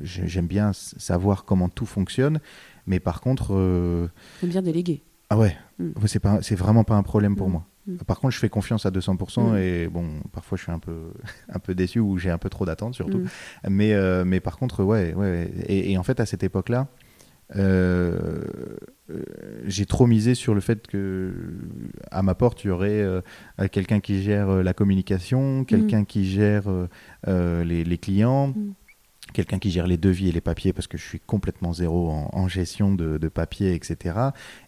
j'aime 0.00 0.46
bien 0.46 0.72
savoir 0.72 1.44
comment 1.44 1.68
tout 1.68 1.86
fonctionne, 1.86 2.38
mais 2.86 3.00
par 3.00 3.20
contre... 3.20 4.10
J'aime 4.40 4.50
bien 4.50 4.62
déléguer. 4.62 5.02
Ah 5.30 5.38
ouais, 5.38 5.56
mm. 5.80 5.92
c'est 6.42 6.54
vraiment 6.56 6.84
pas 6.84 6.94
un 6.94 7.02
problème 7.02 7.34
pour 7.34 7.48
mm. 7.48 7.52
moi. 7.52 7.66
Mm. 7.86 7.96
Par 7.98 8.20
contre, 8.20 8.34
je 8.34 8.38
fais 8.38 8.48
confiance 8.48 8.86
à 8.86 8.90
200% 8.90 9.52
mm. 9.52 9.56
et 9.56 9.88
bon, 9.88 10.20
parfois 10.32 10.56
je 10.56 10.62
suis 10.62 10.72
un 10.72 10.78
peu, 10.78 11.12
un 11.52 11.58
peu 11.58 11.74
déçu 11.74 12.00
ou 12.00 12.18
j'ai 12.18 12.30
un 12.30 12.38
peu 12.38 12.48
trop 12.48 12.64
d'attentes 12.64 12.94
surtout. 12.94 13.18
Mm. 13.18 13.28
Mais, 13.70 13.92
euh, 13.92 14.24
mais 14.24 14.40
par 14.40 14.56
contre, 14.56 14.82
ouais, 14.82 15.14
ouais. 15.14 15.50
Et, 15.68 15.96
en 15.98 16.02
fait, 16.02 16.20
à 16.20 16.26
cette 16.26 16.42
époque-là, 16.42 16.88
euh, 17.56 18.42
euh, 19.10 19.22
j'ai 19.66 19.84
trop 19.84 20.06
misé 20.06 20.34
sur 20.34 20.54
le 20.54 20.60
fait 20.62 20.86
que 20.86 21.34
à 22.10 22.22
ma 22.22 22.34
porte 22.34 22.64
il 22.64 22.68
y 22.68 22.70
aurait 22.70 23.04
quelqu'un 23.70 24.00
qui 24.00 24.22
gère 24.22 24.62
la 24.62 24.72
communication, 24.72 25.64
quelqu'un 25.64 26.04
qui 26.04 26.24
gère 26.24 26.64
les, 27.26 27.84
les, 27.84 27.98
clients, 27.98 28.54
quelqu'un 29.32 29.58
qui 29.58 29.70
gère 29.70 29.86
les 29.86 29.96
devis 29.96 30.28
et 30.28 30.32
les 30.32 30.40
papiers 30.40 30.72
parce 30.72 30.86
que 30.86 30.98
je 30.98 31.04
suis 31.04 31.20
complètement 31.20 31.72
zéro 31.72 32.10
en, 32.10 32.48
gestion 32.48 32.94
de, 32.94 33.18
de, 33.18 33.28
papier, 33.28 33.74
etc. 33.74 34.16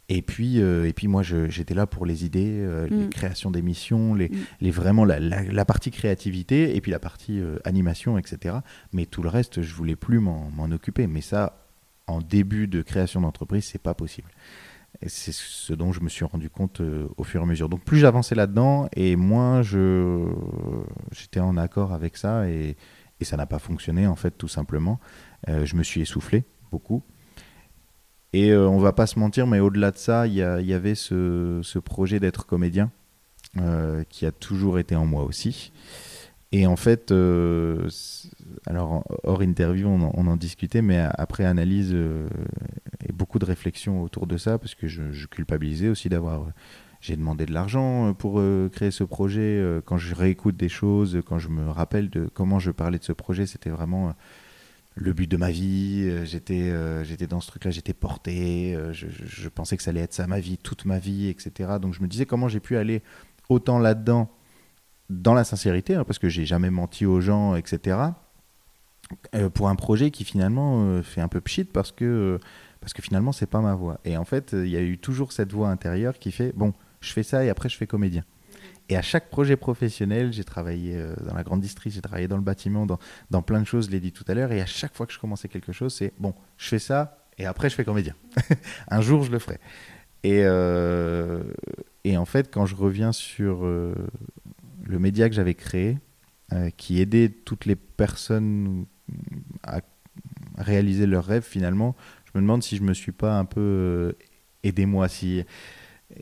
Et 0.08 0.22
puis, 0.22 0.60
euh, 0.60 0.88
et 0.88 0.92
puis 0.92 1.08
moi, 1.08 1.22
j'étais 1.22 1.74
là 1.74 1.86
pour 1.86 2.06
les 2.06 2.24
idées, 2.24 2.60
euh, 2.60 2.88
les 2.88 3.06
mm. 3.06 3.10
créations 3.10 3.50
d'émissions, 3.50 4.14
les, 4.14 4.28
mm. 4.28 4.36
les, 4.60 4.70
vraiment 4.70 5.04
la, 5.04 5.20
la, 5.20 5.64
partie 5.64 5.90
créativité 5.90 6.76
et 6.76 6.80
puis 6.80 6.90
la 6.90 6.98
partie 6.98 7.40
euh, 7.40 7.58
animation, 7.64 8.18
etc. 8.18 8.56
Mais 8.92 9.06
tout 9.06 9.22
le 9.22 9.28
reste, 9.28 9.62
je 9.62 9.74
voulais 9.74 9.96
plus 9.96 10.18
m'en 10.18 10.70
occuper. 10.72 11.06
Mais 11.06 11.20
ça, 11.20 11.66
en 12.06 12.20
début 12.20 12.66
de 12.66 12.82
création 12.82 13.20
d'entreprise, 13.20 13.64
c'est 13.64 13.82
pas 13.82 13.94
possible. 13.94 14.28
Et 15.02 15.10
c'est 15.10 15.32
ce 15.32 15.74
dont 15.74 15.92
je 15.92 16.00
me 16.00 16.08
suis 16.08 16.24
rendu 16.24 16.48
compte 16.48 16.80
au 17.18 17.22
fur 17.22 17.40
et 17.40 17.44
à 17.44 17.46
mesure. 17.46 17.68
Donc 17.68 17.84
plus 17.84 17.98
j'avançais 17.98 18.34
là-dedans 18.34 18.88
et 18.96 19.14
moins 19.14 19.60
j'étais 19.60 21.40
en 21.40 21.58
accord 21.58 21.92
avec 21.92 22.16
ça 22.16 22.48
et, 22.48 22.76
et 23.20 23.24
ça 23.24 23.36
n'a 23.36 23.46
pas 23.46 23.58
fonctionné 23.58 24.06
en 24.06 24.16
fait 24.16 24.32
tout 24.32 24.48
simplement. 24.48 25.00
je 25.46 25.76
me 25.76 25.82
suis 25.82 26.00
essoufflé 26.00 26.44
beaucoup. 26.70 27.02
Et 28.36 28.50
euh, 28.50 28.68
on 28.68 28.76
va 28.76 28.92
pas 28.92 29.06
se 29.06 29.18
mentir, 29.18 29.46
mais 29.46 29.60
au-delà 29.60 29.90
de 29.90 29.96
ça, 29.96 30.26
il 30.26 30.34
y, 30.34 30.42
avait 30.42 30.94
ce, 30.94 31.78
projet 31.78 32.20
d'être 32.20 32.44
comédien 32.44 32.90
euh, 33.58 34.04
qui 34.10 34.26
a 34.26 34.30
toujours 34.30 34.78
été 34.78 34.94
en 34.94 35.06
moi 35.06 35.24
aussi. 35.24 35.72
Et 36.52 36.66
en 36.66 36.76
fait, 36.76 37.12
euh, 37.12 37.88
alors 38.66 39.04
hors 39.24 39.42
interview, 39.42 39.88
on, 39.88 40.26
en 40.26 40.36
discutait, 40.36 40.82
mais 40.82 40.98
après 41.14 41.46
analyse 41.46 41.94
et 41.94 43.12
beaucoup 43.12 43.38
de 43.38 43.46
réflexion 43.46 44.02
autour 44.02 44.26
de 44.26 44.36
ça, 44.36 44.58
parce 44.58 44.74
que 44.74 44.86
je, 44.86 45.26
culpabilisais 45.26 45.88
aussi 45.88 46.10
d'avoir. 46.10 46.46
J'ai 47.06 47.14
demandé 47.14 47.46
de 47.46 47.52
l'argent 47.52 48.14
pour 48.14 48.42
créer 48.72 48.90
ce 48.90 49.04
projet. 49.04 49.62
quand 49.84 49.96
je 49.96 50.12
réécoute 50.12 50.56
des 50.56 50.68
choses, 50.68 51.22
quand 51.24 51.38
je 51.38 51.48
me 51.48 51.70
rappelle 51.70 52.10
de 52.10 52.28
comment 52.34 52.58
je 52.58 52.72
parlais 52.72 52.98
de 52.98 53.04
ce 53.04 53.12
projet, 53.12 53.46
c'était 53.46 53.70
vraiment 53.70 54.12
le 54.96 55.12
but 55.12 55.30
de 55.30 55.36
ma 55.36 55.50
vie. 55.50 56.08
Euh, 56.08 56.24
j'étais, 56.24 56.70
euh, 56.70 57.04
j'étais 57.04 57.26
dans 57.26 57.40
ce 57.40 57.48
truc-là, 57.48 57.70
j'étais 57.70 57.92
porté. 57.92 58.74
Euh, 58.74 58.92
je, 58.92 59.48
pensais 59.48 59.76
que 59.76 59.82
ça 59.82 59.90
allait 59.90 60.00
être 60.00 60.14
ça 60.14 60.26
ma 60.26 60.40
vie, 60.40 60.58
toute 60.58 60.84
ma 60.84 60.98
vie, 60.98 61.28
etc. 61.28 61.74
Donc 61.80 61.94
je 61.94 62.02
me 62.02 62.08
disais 62.08 62.26
comment 62.26 62.48
j'ai 62.48 62.60
pu 62.60 62.76
aller 62.76 63.02
autant 63.48 63.78
là-dedans, 63.78 64.28
dans 65.08 65.34
la 65.34 65.44
sincérité, 65.44 65.94
hein, 65.94 66.04
parce 66.04 66.18
que 66.18 66.28
j'ai 66.28 66.46
jamais 66.46 66.70
menti 66.70 67.06
aux 67.06 67.20
gens, 67.20 67.54
etc. 67.54 67.98
pour 69.54 69.68
un 69.68 69.76
projet 69.76 70.10
qui 70.10 70.24
finalement 70.24 71.00
fait 71.04 71.20
un 71.20 71.28
peu 71.28 71.40
pchit 71.40 71.62
parce 71.62 71.92
que 71.92 72.40
parce 72.80 72.92
que 72.92 73.02
finalement, 73.02 73.30
c'est 73.32 73.46
pas 73.46 73.60
ma 73.60 73.74
voix. 73.74 74.00
Et 74.04 74.16
en 74.16 74.24
fait, 74.24 74.52
il 74.52 74.68
y 74.68 74.76
a 74.76 74.80
eu 74.80 74.98
toujours 74.98 75.32
cette 75.32 75.52
voix 75.52 75.68
intérieure 75.68 76.18
qui 76.18 76.32
fait 76.32 76.52
bon, 76.56 76.72
je 77.00 77.12
fais 77.12 77.22
ça 77.22 77.44
et 77.44 77.50
après, 77.50 77.68
je 77.68 77.76
fais 77.76 77.86
comédien. 77.86 78.24
Et 78.88 78.96
à 78.96 79.02
chaque 79.02 79.30
projet 79.30 79.56
professionnel, 79.56 80.32
j'ai 80.32 80.44
travaillé 80.44 80.96
euh, 80.96 81.14
dans 81.26 81.34
la 81.34 81.42
grande 81.42 81.60
distrie, 81.60 81.90
j'ai 81.90 82.00
travaillé 82.00 82.28
dans 82.28 82.36
le 82.36 82.42
bâtiment, 82.42 82.86
dans, 82.86 83.42
plein 83.42 83.60
de 83.60 83.66
choses, 83.66 83.86
je 83.86 83.90
l'ai 83.90 84.00
dit 84.00 84.12
tout 84.12 84.24
à 84.28 84.34
l'heure. 84.34 84.52
Et 84.52 84.60
à 84.60 84.66
chaque 84.66 84.94
fois 84.94 85.06
que 85.06 85.12
je 85.12 85.18
commençais 85.18 85.48
quelque 85.48 85.72
chose, 85.72 85.92
c'est 85.94 86.12
bon, 86.18 86.34
je 86.56 86.68
fais 86.68 86.78
ça 86.78 87.18
et 87.38 87.46
après, 87.46 87.68
je 87.68 87.74
fais 87.74 87.84
comédien. 87.84 88.14
Un 88.88 89.00
jour, 89.00 89.24
je 89.24 89.32
le 89.32 89.38
ferai. 89.38 89.58
Et, 90.22 90.42
euh, 90.44 91.42
et 92.04 92.16
en 92.16 92.24
fait, 92.24 92.52
quand 92.52 92.66
je 92.66 92.76
reviens 92.76 93.12
sur 93.12 93.64
euh, 93.64 93.94
le 94.84 94.98
média 94.98 95.28
que 95.28 95.34
j'avais 95.34 95.54
créé, 95.54 95.98
qui 96.76 97.00
aidait 97.00 97.28
toutes 97.28 97.64
les 97.64 97.74
personnes 97.74 98.86
à 99.64 99.80
réaliser 100.56 101.04
leurs 101.06 101.24
rêves, 101.24 101.42
finalement, 101.42 101.96
je 102.24 102.30
me 102.38 102.40
demande 102.40 102.62
si 102.62 102.76
je 102.76 102.84
me 102.84 102.94
suis 102.94 103.10
pas 103.10 103.36
un 103.36 103.44
peu 103.44 104.14
aidé 104.62 104.86
moi, 104.86 105.08
si 105.08 105.44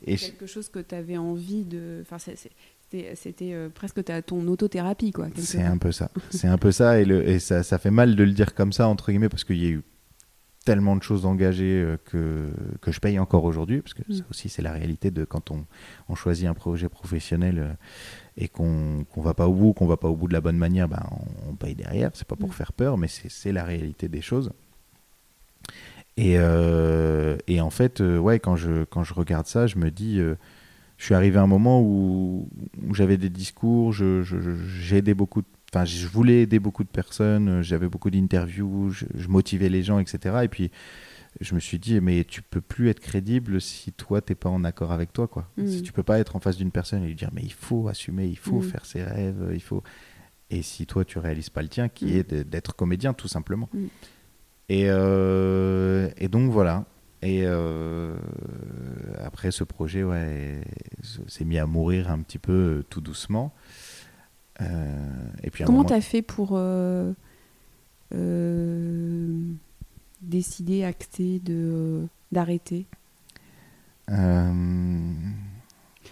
et 0.07 0.16
quelque 0.16 0.47
chose 0.47 0.68
que 0.68 0.79
tu 0.79 0.94
avais 0.94 1.16
envie 1.16 1.64
de. 1.64 2.03
Enfin, 2.03 2.18
c'était 2.18 3.53
euh, 3.53 3.68
presque 3.68 4.05
ta, 4.05 4.23
ton 4.23 4.47
autothérapie, 4.49 5.12
quoi. 5.12 5.29
C'est 5.37 5.62
un 5.62 5.79
peu 5.79 5.92
ça. 5.92 6.11
C'est 6.31 6.49
un 6.49 6.59
peu 6.59 6.73
ça, 6.73 7.01
et, 7.01 7.05
le, 7.05 7.27
et 7.29 7.38
ça, 7.38 7.62
ça, 7.62 7.79
fait 7.79 7.90
mal 7.90 8.16
de 8.16 8.25
le 8.25 8.33
dire 8.33 8.55
comme 8.55 8.73
ça, 8.73 8.88
entre 8.88 9.11
guillemets, 9.11 9.29
parce 9.29 9.44
qu'il 9.44 9.62
y 9.62 9.66
a 9.66 9.70
eu 9.70 9.83
tellement 10.64 10.97
de 10.97 11.03
choses 11.03 11.27
engagées 11.27 11.83
euh, 11.83 11.99
que, 12.05 12.51
que 12.81 12.90
je 12.90 13.01
paye 13.01 13.18
encore 13.18 13.44
aujourd'hui, 13.44 13.83
parce 13.83 13.94
que 13.94 14.03
mm. 14.09 14.14
ça 14.14 14.25
aussi, 14.31 14.49
c'est 14.49 14.62
la 14.62 14.73
réalité 14.73 15.11
de 15.11 15.25
quand 15.25 15.51
on, 15.51 15.66
on, 16.09 16.14
choisit 16.14 16.47
un 16.49 16.55
projet 16.55 16.88
professionnel 16.88 17.59
euh, 17.59 17.73
et 18.37 18.49
qu'on 18.49 19.05
ne 19.16 19.23
va 19.23 19.35
pas 19.35 19.47
au 19.47 19.53
bout, 19.53 19.73
qu'on 19.75 19.87
va 19.87 19.97
pas 19.97 20.09
au 20.09 20.16
bout 20.16 20.29
de 20.29 20.33
la 20.33 20.40
bonne 20.40 20.57
manière, 20.57 20.88
ben, 20.88 21.03
on, 21.47 21.55
paye 21.55 21.75
derrière. 21.75 22.11
C'est 22.14 22.27
pas 22.27 22.37
pour 22.37 22.49
mm. 22.49 22.53
faire 22.53 22.73
peur, 22.73 22.97
mais 22.97 23.09
c'est 23.09 23.53
la 23.53 23.64
réalité 23.64 24.09
des 24.09 24.23
choses. 24.23 24.51
Et, 26.16 26.37
euh, 26.38 27.37
et, 27.48 27.61
en 27.61 27.70
fait, 27.70 28.00
euh, 28.00 28.18
ouais, 28.18 28.38
quand 28.38 28.57
je, 28.57 28.85
quand 28.85 29.03
je 29.03 29.14
regarde 29.14 29.46
ça, 29.46 29.66
je 29.66 29.79
me 29.79 29.90
dis, 29.90 30.20
euh, 30.20 30.37
je 30.96 31.07
suis 31.07 31.14
arrivé 31.14 31.38
à 31.38 31.42
un 31.42 31.48
moment 31.48 31.81
où, 31.81 32.48
où 32.87 32.94
j'avais 32.94 33.16
des 33.16 33.31
discours, 33.31 33.92
je, 33.92 34.94
aidé 34.94 35.14
beaucoup, 35.14 35.42
enfin, 35.72 35.85
je 35.85 36.07
voulais 36.07 36.42
aider 36.42 36.61
beaucoup 36.61 36.85
de 36.85 36.88
personnes, 36.88 37.62
j'avais 37.62 37.88
beaucoup 37.88 38.11
d'interviews, 38.11 38.90
je, 38.90 39.29
motivais 39.29 39.68
les 39.68 39.83
gens, 39.83 39.98
etc. 39.98 40.37
Et 40.44 40.48
puis, 40.48 40.70
je 41.40 41.57
me 41.57 41.61
suis 41.61 41.81
dit, 41.81 42.00
mais 42.00 42.22
tu 42.22 42.42
peux 42.42 42.61
plus 42.61 42.90
être 42.90 43.00
crédible 43.00 43.61
si 43.61 43.90
toi, 43.90 44.20
t'es 44.20 44.37
pas 44.37 44.50
en 44.50 44.62
accord 44.62 44.92
avec 44.92 45.12
toi, 45.12 45.27
quoi. 45.27 45.48
Mm. 45.57 45.66
Si 45.66 45.83
tu 45.83 45.92
peux 45.92 46.05
pas 46.05 46.20
être 46.20 46.37
en 46.37 46.40
face 46.40 46.57
d'une 46.57 46.70
personne 46.70 47.03
et 47.03 47.09
lui 47.09 47.16
dire, 47.16 47.31
mais 47.33 47.42
il 47.42 47.53
faut 47.53 47.88
assumer, 47.88 48.27
il 48.27 48.38
faut 48.38 48.61
mm. 48.61 48.62
faire 48.62 48.87
ses 48.87 49.03
rêves, 49.03 49.50
il 49.53 49.62
faut. 49.62 49.83
Et 50.50 50.62
si 50.62 50.87
toi, 50.87 51.05
tu 51.05 51.18
réalises 51.18 51.50
pas 51.50 51.62
le 51.62 51.68
tien, 51.68 51.88
qui 51.88 52.05
mm. 52.05 52.16
est 52.18 52.35
d'être 52.44 52.77
comédien, 52.77 53.14
tout 53.14 53.27
simplement. 53.27 53.68
Et, 54.68 54.87
euh, 54.88 55.94
voilà. 56.55 56.85
Et 57.21 57.43
euh, 57.45 58.14
après, 59.23 59.51
ce 59.51 59.64
projet 59.64 60.05
ouais, 60.05 60.62
s'est 61.27 61.45
mis 61.45 61.59
à 61.59 61.67
mourir 61.67 62.11
un 62.11 62.21
petit 62.21 62.38
peu 62.38 62.53
euh, 62.53 62.85
tout 62.88 63.01
doucement. 63.01 63.53
et 64.61 65.51
puis 65.51 65.64
Comment 65.64 65.85
tu 65.85 65.93
as 65.93 66.01
fait 66.01 66.23
pour 66.23 66.59
décider, 70.23 70.85
acter 70.85 71.43
d'arrêter? 72.31 72.87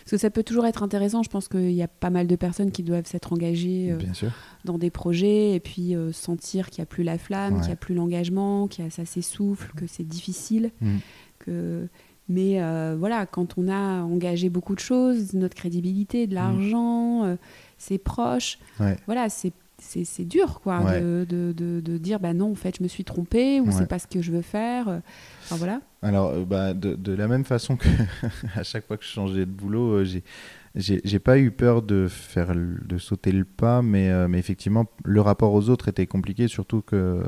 Parce 0.00 0.12
que 0.12 0.16
ça 0.16 0.30
peut 0.30 0.42
toujours 0.42 0.66
être 0.66 0.82
intéressant. 0.82 1.22
Je 1.22 1.30
pense 1.30 1.48
qu'il 1.48 1.72
y 1.72 1.82
a 1.82 1.88
pas 1.88 2.10
mal 2.10 2.26
de 2.26 2.36
personnes 2.36 2.70
qui 2.70 2.82
doivent 2.82 3.06
s'être 3.06 3.32
engagées 3.32 3.92
euh, 3.92 4.28
dans 4.64 4.78
des 4.78 4.90
projets 4.90 5.54
et 5.54 5.60
puis 5.60 5.94
euh, 5.94 6.12
sentir 6.12 6.70
qu'il 6.70 6.80
n'y 6.80 6.84
a 6.84 6.86
plus 6.86 7.04
la 7.04 7.18
flamme, 7.18 7.56
qu'il 7.58 7.66
n'y 7.66 7.72
a 7.72 7.76
plus 7.76 7.94
l'engagement, 7.94 8.68
que 8.68 8.88
ça 8.90 9.04
s'essouffle, 9.04 9.72
que 9.76 9.86
c'est 9.86 10.06
difficile. 10.06 10.70
Mm. 10.80 10.96
Que... 11.38 11.88
Mais 12.28 12.62
euh, 12.62 12.96
voilà, 12.98 13.26
quand 13.26 13.58
on 13.58 13.68
a 13.68 14.02
engagé 14.02 14.48
beaucoup 14.48 14.74
de 14.74 14.80
choses, 14.80 15.34
notre 15.34 15.54
crédibilité, 15.54 16.26
de 16.26 16.32
mm. 16.32 16.34
l'argent, 16.34 17.36
ses 17.78 17.98
proches, 17.98 18.58
voilà, 19.06 19.28
c'est 19.28 19.52
c'est 19.82 20.24
dur 20.24 20.60
quoi 20.60 20.80
de, 20.98 21.26
de, 21.28 21.52
de, 21.52 21.98
dire 21.98 22.20
bah 22.20 22.32
non 22.32 22.52
en 22.52 22.54
fait 22.54 22.76
je 22.78 22.82
me 22.82 22.88
suis 22.88 23.04
trompé 23.04 23.60
ou 23.60 23.70
c'est 23.70 23.86
pas 23.86 23.98
ce 23.98 24.06
que 24.06 24.22
je 24.22 24.32
veux 24.32 24.42
faire 24.42 25.00
enfin 25.44 25.56
voilà. 25.56 25.80
Alors 26.02 26.30
euh, 26.30 26.44
bah, 26.44 26.74
de, 26.74 27.12
la 27.12 27.28
même 27.28 27.44
façon 27.44 27.76
que 27.76 27.88
à 28.56 28.62
chaque 28.62 28.86
fois 28.86 28.96
que 28.96 29.04
je 29.04 29.08
changeais 29.08 29.46
de 29.46 29.50
boulot 29.50 29.98
euh, 29.98 30.04
j'ai 30.04 30.22
j'ai 31.04 31.18
pas 31.18 31.38
eu 31.38 31.50
peur 31.50 31.82
de 31.82 32.08
faire 32.08 32.54
de 32.54 32.98
sauter 32.98 33.32
le 33.32 33.44
pas 33.44 33.82
mais 33.82 34.10
euh, 34.10 34.28
mais 34.28 34.38
effectivement 34.38 34.86
le 35.04 35.20
rapport 35.20 35.52
aux 35.52 35.68
autres 35.68 35.88
était 35.88 36.06
compliqué 36.06 36.48
surtout 36.48 36.80
que 36.80 37.22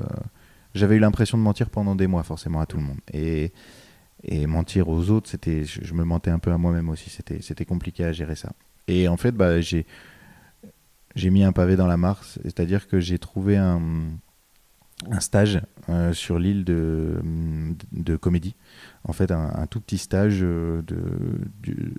j'avais 0.75 0.97
eu 0.97 1.01
l'impression 1.01 1.39
de 1.39 1.43
mentir 1.43 1.71
pendant 1.71 1.95
des 1.95 2.07
mois 2.07 2.23
forcément 2.23 2.61
à 2.61 2.67
tout 2.67 2.77
le 2.77 2.85
monde. 2.85 2.99
Et 3.13 3.53
et 4.27 4.47
mentir 4.47 4.89
aux 4.89 5.11
autres 5.11 5.29
c'était 5.29 5.65
je, 5.65 5.81
je, 5.85 5.95
me 5.95 6.05
mentais 6.05 6.31
un 6.31 6.39
peu 6.39 6.51
à 6.51 6.59
moi-même 6.59 6.89
aussi 6.89 7.11
c'était 7.11 7.43
c'était 7.43 7.67
compliqué 7.67 8.05
à 8.05 8.13
gérer 8.13 8.35
ça. 8.35 8.53
Et 8.89 9.09
en 9.09 9.17
fait 9.17 9.33
bah 9.33 9.61
j'ai 9.61 9.87
j'ai 11.15 11.31
mis 11.31 11.45
un 11.45 11.53
pavé 11.53 11.77
dans 11.77 11.87
la 11.87 11.97
mare, 11.97 12.25
c'est-à-dire 12.25 12.89
que 12.89 13.01
j'ai 13.01 13.19
trouvé 13.19 13.57
un, 13.57 13.81
stage 15.21 15.61
euh, 15.89 16.13
sur 16.13 16.39
l'île 16.39 16.65
de, 16.65 17.21
de 17.93 18.17
comédie. 18.17 18.57
En 19.05 19.13
fait, 19.13 19.31
un, 19.31 19.67
tout 19.67 19.81
petit 19.81 19.99
stage 19.99 20.41
euh, 20.43 20.83
de, 20.83 20.97
de, 21.63 21.93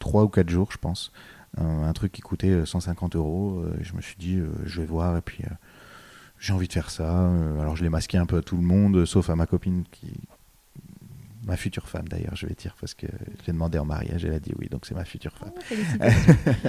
3 0.00 0.24
ou 0.24 0.28
4 0.28 0.48
jours, 0.48 0.72
je 0.72 0.78
pense. 0.78 1.12
Un, 1.56 1.92
truc 1.92 2.12
qui 2.12 2.20
coûtait 2.20 2.66
150 2.66 3.16
euros. 3.16 3.60
Euh, 3.60 3.76
je 3.80 3.94
me 3.94 4.00
suis 4.00 4.16
dit, 4.18 4.38
je 4.64 4.80
vais 4.80 4.86
voir, 4.86 5.16
et 5.16 5.22
puis 5.22 5.44
j'ai 6.38 6.52
envie 6.52 6.68
de 6.68 6.72
faire 6.72 6.90
ça. 6.90 7.30
alors, 7.60 7.74
je 7.76 7.84
l'ai 7.84 7.90
masqué 7.90 8.18
un 8.18 8.26
peu 8.26 8.38
à 8.38 8.42
tout 8.42 8.56
le 8.56 8.62
monde, 8.62 9.04
sauf 9.06 9.30
à 9.30 9.36
ma 9.36 9.46
copine 9.46 9.84
qui, 9.90 10.12
ma 11.44 11.56
future 11.56 11.88
femme 11.88 12.08
d'ailleurs, 12.08 12.36
je 12.36 12.46
vais 12.46 12.54
dire, 12.54 12.74
parce 12.80 12.94
que 12.94 13.06
j'ai 13.44 13.52
demandé 13.52 13.78
en 13.78 13.84
mariage, 13.84 14.24
elle 14.24 14.34
a 14.34 14.40
dit 14.40 14.52
oui, 14.58 14.68
donc 14.68 14.86
c'est 14.86 14.94
ma 14.94 15.04
future 15.04 15.32
femme. 15.32 15.52
Oh, 15.70 15.74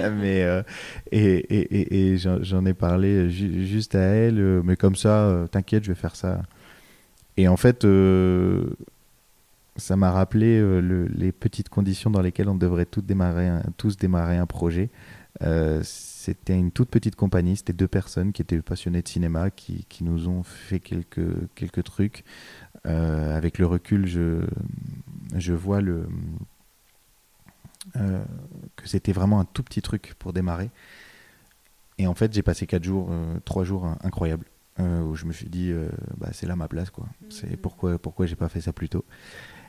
mais 0.20 0.42
euh, 0.42 0.62
et, 1.10 1.34
et, 1.34 2.12
et, 2.12 2.18
j'en 2.18 2.66
ai 2.66 2.74
parlé 2.74 3.30
juste 3.30 3.94
à 3.94 4.00
elle, 4.00 4.38
euh, 4.38 4.62
mais 4.64 4.76
comme 4.76 4.96
ça, 4.96 5.24
euh, 5.24 5.46
t'inquiète, 5.46 5.84
je 5.84 5.92
vais 5.92 5.98
faire 5.98 6.16
ça. 6.16 6.42
Et 7.36 7.48
en 7.48 7.56
fait, 7.56 7.86
ça 9.76 9.96
m'a 9.96 10.10
rappelé 10.10 10.62
les 11.08 11.32
petites 11.32 11.70
conditions 11.70 12.10
dans 12.10 12.20
lesquelles 12.20 12.48
on 12.48 12.54
devrait 12.54 12.84
tous 12.84 13.00
démarrer 13.00 13.48
un, 13.48 13.62
tous 13.78 13.96
démarrer 13.96 14.36
un 14.36 14.46
projet. 14.46 14.90
C'était 16.20 16.58
une 16.58 16.70
toute 16.70 16.90
petite 16.90 17.16
compagnie, 17.16 17.56
c'était 17.56 17.72
deux 17.72 17.88
personnes 17.88 18.32
qui 18.32 18.42
étaient 18.42 18.60
passionnées 18.60 19.00
de 19.00 19.08
cinéma, 19.08 19.50
qui, 19.50 19.86
qui 19.88 20.04
nous 20.04 20.28
ont 20.28 20.42
fait 20.42 20.78
quelques, 20.78 21.48
quelques 21.54 21.82
trucs. 21.82 22.24
Euh, 22.86 23.34
avec 23.34 23.58
le 23.58 23.64
recul, 23.64 24.06
je, 24.06 24.44
je 25.34 25.54
vois 25.54 25.80
le, 25.80 26.06
euh, 27.96 28.22
que 28.76 28.86
c'était 28.86 29.12
vraiment 29.12 29.40
un 29.40 29.46
tout 29.46 29.62
petit 29.62 29.80
truc 29.80 30.12
pour 30.18 30.34
démarrer. 30.34 30.68
Et 31.96 32.06
en 32.06 32.14
fait, 32.14 32.34
j'ai 32.34 32.42
passé 32.42 32.66
4 32.66 32.84
jours, 32.84 33.08
euh, 33.10 33.38
3 33.46 33.64
jours 33.64 33.86
incroyables, 34.02 34.44
où 34.78 35.14
je 35.14 35.24
me 35.24 35.32
suis 35.32 35.48
dit, 35.48 35.72
bah, 36.18 36.28
c'est 36.32 36.46
là 36.46 36.54
ma 36.54 36.68
place, 36.68 36.90
quoi. 36.90 37.06
C'est 37.30 37.50
mhm. 37.50 37.56
pourquoi, 37.56 37.98
pourquoi 37.98 38.26
j'ai 38.26 38.36
pas 38.36 38.50
fait 38.50 38.60
ça 38.60 38.74
plus 38.74 38.90
tôt. 38.90 39.06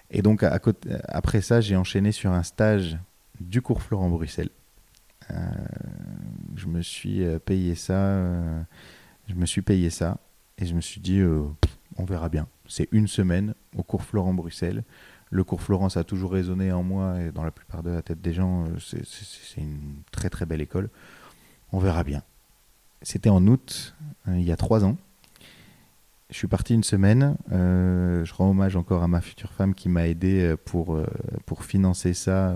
Et 0.09 0.21
donc, 0.21 0.43
à 0.43 0.59
côté, 0.59 0.89
après 1.07 1.39
ça, 1.39 1.61
j'ai 1.61 1.77
enchaîné 1.77 2.11
sur 2.11 2.31
un 2.31 2.43
stage 2.43 2.97
du 3.39 3.61
cours 3.61 3.81
Florent 3.81 4.09
Bruxelles. 4.09 4.49
Je 6.61 6.67
me 6.67 6.81
suis 6.81 7.23
payé 7.45 7.75
ça, 7.75 8.21
je 9.27 9.35
me 9.35 9.45
suis 9.45 9.61
payé 9.61 9.89
ça, 9.89 10.17
et 10.57 10.65
je 10.65 10.73
me 10.73 10.81
suis 10.81 11.01
dit, 11.01 11.21
on 11.97 12.05
verra 12.05 12.29
bien. 12.29 12.47
C'est 12.67 12.87
une 12.91 13.07
semaine 13.07 13.53
au 13.75 13.83
cours 13.83 14.03
Florent 14.03 14.33
Bruxelles. 14.33 14.83
Le 15.29 15.43
cours 15.43 15.61
Florence 15.61 15.97
a 15.97 16.03
toujours 16.03 16.31
résonné 16.31 16.71
en 16.71 16.83
moi 16.83 17.21
et 17.21 17.31
dans 17.31 17.43
la 17.43 17.51
plupart 17.51 17.83
de 17.83 17.89
la 17.89 18.01
tête 18.01 18.21
des 18.21 18.33
gens. 18.33 18.65
Euh, 18.65 18.77
c'est 18.79 19.61
une 19.61 20.01
très 20.11 20.29
très 20.29 20.45
belle 20.45 20.61
école. 20.61 20.89
On 21.71 21.79
verra 21.79 22.03
bien. 22.03 22.21
C'était 23.01 23.29
en 23.29 23.45
août, 23.47 23.95
euh, 24.27 24.37
il 24.37 24.43
y 24.43 24.51
a 24.51 24.57
trois 24.57 24.83
ans. 24.83 24.97
Je 26.31 26.37
suis 26.37 26.47
parti 26.47 26.73
une 26.73 26.83
semaine. 26.83 27.37
Euh, 27.51 28.23
je 28.23 28.33
rends 28.33 28.49
hommage 28.49 28.75
encore 28.75 29.03
à 29.03 29.07
ma 29.07 29.21
future 29.21 29.51
femme 29.51 29.75
qui 29.75 29.89
m'a 29.89 30.07
aidé 30.07 30.55
pour, 30.65 30.97
pour 31.45 31.65
financer 31.65 32.13
ça, 32.13 32.55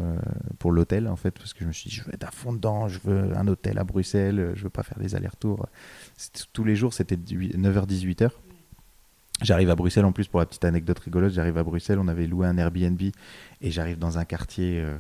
pour 0.60 0.72
l'hôtel 0.72 1.08
en 1.08 1.18
fait, 1.18 1.32
parce 1.32 1.54
que 1.54 1.60
je 1.62 1.68
me 1.68 1.74
suis 1.74 1.90
dit, 1.90 1.96
je 1.96 2.04
veux 2.04 2.14
être 2.14 2.28
à 2.28 2.32
fond 2.32 2.54
dedans, 2.54 2.88
je 2.88 3.00
veux 3.04 3.38
un 3.38 3.48
hôtel 3.48 3.78
à 3.78 3.84
Bruxelles, 3.84 4.54
je 4.56 4.64
veux 4.64 4.70
pas 4.70 4.84
faire 4.84 4.98
des 4.98 5.14
allers-retours. 5.14 5.68
Tous 6.54 6.64
les 6.64 6.76
jours, 6.76 6.94
c'était 6.94 7.18
9h-18h. 7.18 8.32
J'arrive 9.42 9.70
à 9.70 9.76
Bruxelles 9.76 10.06
en 10.06 10.14
plus 10.14 10.28
pour 10.28 10.40
la 10.40 10.46
petite 10.46 10.64
anecdote 10.64 11.00
rigolote. 11.00 11.34
J'arrive 11.34 11.58
à 11.58 11.64
Bruxelles, 11.64 12.00
on 12.00 12.08
avait 12.08 12.28
loué 12.28 12.48
un 12.48 12.58
Airbnb 12.58 13.02
et 13.02 13.72
j'arrive 13.72 14.00
dans 14.00 14.18
un 14.18 14.24
quartier 14.24 14.80
euh, 14.82 14.98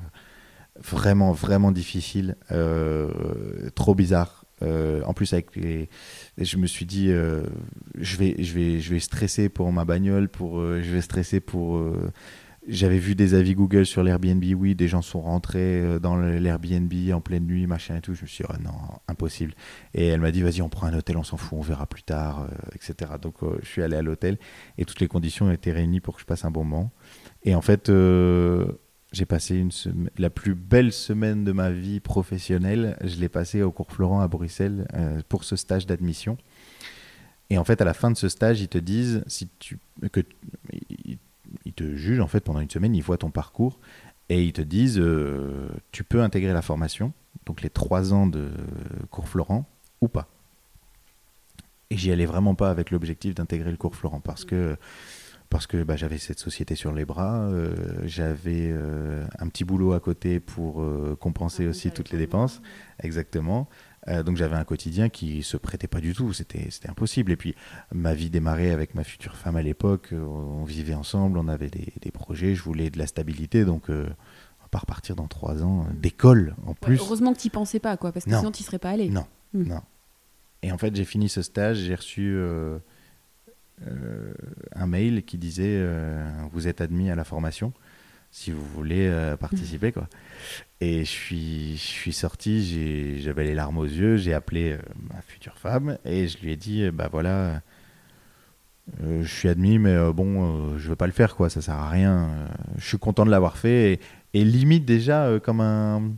vraiment 0.77 1.31
vraiment 1.31 1.71
difficile, 1.71 2.35
euh, 2.51 3.69
trop 3.75 3.95
bizarre. 3.95 4.44
Euh, 4.61 5.03
en 5.03 5.13
plus 5.13 5.33
avec 5.33 5.55
les, 5.55 5.89
je 6.37 6.57
me 6.57 6.65
suis 6.65 6.85
dit 6.85 7.07
je 7.07 8.17
vais 8.17 8.35
je 8.39 8.53
vais 8.53 8.79
je 8.79 8.93
vais 8.93 8.99
stresser 8.99 9.49
pour 9.49 9.71
ma 9.71 9.85
bagnole, 9.85 10.29
pour 10.29 10.61
je 10.61 10.91
vais 10.91 11.01
stresser 11.01 11.39
pour 11.39 11.81
j'avais 12.67 12.97
vu 12.97 13.15
des 13.15 13.33
avis 13.33 13.53
Google 13.53 13.85
sur 13.85 14.03
l'Airbnb, 14.03 14.43
oui, 14.57 14.75
des 14.75 14.87
gens 14.87 15.01
sont 15.01 15.21
rentrés 15.21 15.81
euh, 15.81 15.99
dans 15.99 16.15
l'Airbnb 16.15 16.91
en 17.13 17.21
pleine 17.21 17.45
nuit, 17.45 17.67
machin 17.67 17.97
et 17.97 18.01
tout. 18.01 18.15
Je 18.15 18.23
me 18.23 18.27
suis 18.27 18.43
dit, 18.43 18.49
oh 18.51 18.61
non, 18.63 18.71
impossible. 19.07 19.53
Et 19.93 20.07
elle 20.07 20.19
m'a 20.19 20.31
dit, 20.31 20.41
vas-y, 20.41 20.61
on 20.61 20.69
prend 20.69 20.87
un 20.87 20.97
hôtel, 20.97 21.17
on 21.17 21.23
s'en 21.23 21.37
fout, 21.37 21.59
on 21.59 21.61
verra 21.61 21.85
plus 21.85 22.03
tard, 22.03 22.41
euh, 22.43 22.47
etc. 22.73 23.11
Donc 23.21 23.43
euh, 23.43 23.57
je 23.61 23.67
suis 23.67 23.83
allé 23.83 23.95
à 23.95 24.01
l'hôtel 24.01 24.37
et 24.77 24.85
toutes 24.85 24.99
les 24.99 25.07
conditions 25.07 25.51
étaient 25.51 25.71
réunies 25.71 25.99
pour 25.99 26.15
que 26.15 26.21
je 26.21 26.25
passe 26.25 26.45
un 26.45 26.51
bon 26.51 26.63
moment. 26.63 26.91
Et 27.43 27.53
en 27.53 27.61
fait, 27.61 27.91
j'ai 29.11 29.25
passé 29.25 29.55
une 29.55 29.71
la 30.17 30.29
plus 30.29 30.55
belle 30.55 30.91
semaine 30.91 31.43
de 31.43 31.51
ma 31.51 31.71
vie 31.71 31.99
professionnelle. 31.99 32.97
Je 33.03 33.15
l'ai 33.17 33.29
passée 33.29 33.61
au 33.61 33.71
cours 33.71 33.91
Florent 33.91 34.19
à 34.19 34.27
Bruxelles 34.27 34.87
pour 35.29 35.43
ce 35.43 35.55
stage 35.55 35.85
d'admission. 35.85 36.37
Et 37.49 37.57
en 37.57 37.63
fait, 37.63 37.81
à 37.81 37.85
la 37.85 37.93
fin 37.93 38.11
de 38.11 38.17
ce 38.17 38.27
stage, 38.27 38.61
ils 38.61 38.67
te 38.67 38.77
disent 38.77 39.23
que 40.11 40.21
ils 41.65 41.73
te 41.73 41.95
jugent 41.95 42.19
en 42.19 42.27
fait 42.27 42.41
pendant 42.41 42.59
une 42.59 42.69
semaine, 42.69 42.95
ils 42.95 43.03
voient 43.03 43.17
ton 43.17 43.29
parcours 43.29 43.79
et 44.29 44.43
ils 44.43 44.53
te 44.53 44.61
disent 44.61 44.99
euh, 44.99 45.69
tu 45.91 46.03
peux 46.03 46.21
intégrer 46.21 46.53
la 46.53 46.61
formation, 46.61 47.13
donc 47.45 47.61
les 47.61 47.69
trois 47.69 48.13
ans 48.13 48.27
de 48.27 48.51
cours 49.11 49.29
Florent 49.29 49.65
ou 50.01 50.07
pas. 50.07 50.27
Et 51.91 51.97
j'y 51.97 52.11
allais 52.11 52.25
vraiment 52.25 52.55
pas 52.55 52.71
avec 52.71 52.89
l'objectif 52.89 53.35
d'intégrer 53.35 53.69
le 53.69 53.77
cours 53.77 53.95
Florent 53.95 54.19
parce 54.19 54.43
que 54.43 54.75
parce 55.49 55.67
que 55.67 55.83
bah, 55.83 55.95
j'avais 55.95 56.17
cette 56.17 56.39
société 56.39 56.75
sur 56.75 56.91
les 56.91 57.05
bras, 57.05 57.41
euh, 57.43 57.75
j'avais 58.03 58.69
euh, 58.71 59.25
un 59.39 59.47
petit 59.47 59.63
boulot 59.63 59.93
à 59.93 59.99
côté 59.99 60.39
pour 60.39 60.83
compenser 61.19 61.67
aussi 61.67 61.91
toutes 61.91 62.11
les 62.11 62.17
dépenses, 62.17 62.61
exactement. 63.01 63.67
Euh, 64.07 64.23
donc 64.23 64.37
j'avais 64.37 64.55
un 64.55 64.63
quotidien 64.63 65.09
qui 65.09 65.41
se 65.41 65.57
prêtait 65.57 65.87
pas 65.87 65.99
du 65.99 66.13
tout, 66.13 66.31
c'était 66.33 66.69
impossible. 66.87 67.31
Et 67.31 67.35
puis 67.35 67.55
ma 67.91 68.13
vie 68.13 68.29
démarrait 68.29 68.71
avec 68.71 68.95
ma 68.95 69.03
future 69.03 69.35
femme 69.35 69.55
à 69.55 69.61
l'époque, 69.61 70.09
euh, 70.13 70.23
on 70.23 70.63
vivait 70.63 70.93
ensemble, 70.93 71.37
on 71.37 71.47
avait 71.47 71.69
des, 71.69 71.93
des, 72.01 72.11
projets, 72.11 72.55
je 72.55 72.61
voulais 72.61 72.89
de 72.89 72.99
la 72.99 73.07
stabilité, 73.07 73.65
donc 73.65 73.89
euh, 73.89 74.05
on 74.59 74.63
va 74.63 74.69
pas 74.69 74.79
repartir 74.79 75.15
dans 75.15 75.27
trois 75.27 75.63
ans 75.63 75.87
d'école 75.93 76.55
en 76.65 76.73
plus. 76.73 76.99
heureusement 76.99 77.33
que 77.33 77.39
tu 77.39 77.49
pensais 77.49 77.79
pas, 77.79 77.97
quoi, 77.97 78.11
parce 78.11 78.25
que 78.25 78.31
sinon 78.31 78.51
tu 78.51 78.63
serais 78.63 78.79
pas 78.79 78.91
allé. 78.91 79.09
Non, 79.09 79.25
hmm. 79.53 79.63
non. 79.63 79.81
Et 80.61 80.71
en 80.71 80.77
fait 80.77 80.95
j'ai 80.95 81.05
fini 81.05 81.29
ce 81.29 81.41
stage, 81.41 81.77
j'ai 81.77 81.95
reçu 81.95 82.37
un 84.75 84.87
mail 84.87 85.23
qui 85.23 85.37
disait 85.37 85.85
vous 86.51 86.67
êtes 86.67 86.81
admis 86.81 87.09
à 87.09 87.15
la 87.15 87.23
formation 87.23 87.73
si 88.31 88.51
vous 88.51 88.65
voulez 88.65 89.11
participer 89.39 89.91
quoi. 89.91 90.07
Et 90.81 90.99
je 90.99 91.09
suis, 91.09 91.77
je 91.77 91.81
suis 91.81 92.13
sorti, 92.13 93.19
j'avais 93.21 93.45
les 93.45 93.55
larmes 93.55 93.77
aux 93.77 93.85
yeux, 93.85 94.17
j'ai 94.17 94.33
appelé 94.33 94.73
euh, 94.73 94.77
ma 95.13 95.21
future 95.21 95.57
femme 95.57 95.97
et 96.03 96.27
je 96.27 96.37
lui 96.39 96.51
ai 96.51 96.57
dit, 96.57 96.89
bah 96.91 97.07
voilà, 97.09 97.61
euh, 99.01 99.23
je 99.23 99.27
suis 99.27 99.47
admis, 99.47 99.79
mais 99.79 99.95
euh, 99.95 100.11
bon, 100.11 100.77
je 100.77 100.89
veux 100.89 100.97
pas 100.97 101.07
le 101.07 101.13
faire, 101.13 101.35
quoi, 101.35 101.49
ça 101.49 101.61
sert 101.61 101.75
à 101.75 101.89
rien. 101.89 102.29
je 102.77 102.85
suis 102.85 102.97
content 102.97 103.25
de 103.25 103.31
l'avoir 103.31 103.57
fait 103.57 103.99
et, 104.33 104.43
limite 104.43 104.83
déjà 104.83 105.39
comme 105.41 105.61
un, 105.61 106.11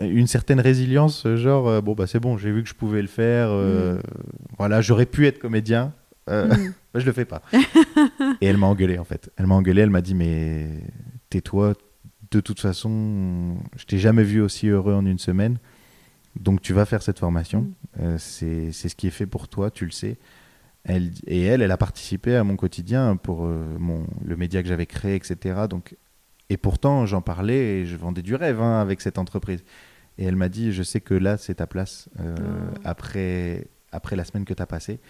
une 0.00 0.26
certaine 0.26 0.58
résilience, 0.58 1.28
genre, 1.36 1.80
bon, 1.80 1.94
bah 1.94 2.08
c'est 2.08 2.20
bon, 2.20 2.36
j'ai 2.36 2.50
vu 2.50 2.64
que 2.64 2.68
je 2.68 2.74
pouvais 2.74 3.02
le 3.02 3.08
faire, 3.08 3.50
mm. 3.50 4.00
voilà, 4.58 4.80
j'aurais 4.80 5.06
pu 5.06 5.28
être 5.28 5.38
comédien, 5.38 5.92
mm. 6.28 6.72
je 6.94 7.06
le 7.06 7.12
fais 7.12 7.24
pas. 7.24 7.42
et 8.40 8.46
elle 8.46 8.56
m'a 8.56 8.66
engueulé 8.66 8.98
en 8.98 9.04
fait. 9.04 9.30
Elle 9.36 9.46
m'a 9.46 9.54
engueulé, 9.54 9.82
elle 9.82 9.90
m'a 9.90 10.00
dit, 10.00 10.14
mais 10.14 10.68
tais-toi, 11.30 11.74
de 12.30 12.40
toute 12.40 12.60
façon, 12.60 13.56
je 13.76 13.84
t'ai 13.84 13.98
jamais 13.98 14.24
vu 14.24 14.40
aussi 14.40 14.68
heureux 14.68 14.94
en 14.94 15.06
une 15.06 15.18
semaine. 15.18 15.58
Donc 16.38 16.60
tu 16.62 16.72
vas 16.72 16.84
faire 16.84 17.02
cette 17.02 17.18
formation. 17.18 17.62
Mm. 17.62 17.74
Euh, 18.00 18.16
c'est 18.18 18.72
ce 18.72 18.94
qui 18.94 19.06
est 19.06 19.10
fait 19.10 19.26
pour 19.26 19.48
toi, 19.48 19.70
tu 19.70 19.84
le 19.84 19.90
sais. 19.90 20.18
Elle, 20.84 21.12
et 21.26 21.42
elle, 21.42 21.62
elle 21.62 21.70
a 21.70 21.78
participé 21.78 22.36
à 22.36 22.44
mon 22.44 22.56
quotidien 22.56 23.16
pour 23.16 23.46
euh, 23.46 23.64
mon, 23.78 24.06
le 24.22 24.36
média 24.36 24.62
que 24.62 24.68
j'avais 24.68 24.86
créé, 24.86 25.14
etc. 25.14 25.62
Donc, 25.68 25.96
et 26.50 26.58
pourtant, 26.58 27.06
j'en 27.06 27.22
parlais 27.22 27.80
et 27.80 27.86
je 27.86 27.96
vendais 27.96 28.20
du 28.20 28.34
rêve 28.34 28.60
hein, 28.60 28.80
avec 28.80 29.00
cette 29.00 29.18
entreprise. 29.18 29.64
Et 30.18 30.24
elle 30.24 30.36
m'a 30.36 30.48
dit, 30.48 30.72
je 30.72 30.82
sais 30.82 31.00
que 31.00 31.14
là, 31.14 31.38
c'est 31.38 31.54
ta 31.54 31.66
place 31.66 32.08
euh, 32.20 32.36
oh. 32.38 32.78
après, 32.84 33.66
après 33.92 34.14
la 34.14 34.24
semaine 34.24 34.44
que 34.44 34.54
tu 34.54 34.62
as 34.62 34.66
passée. 34.66 35.00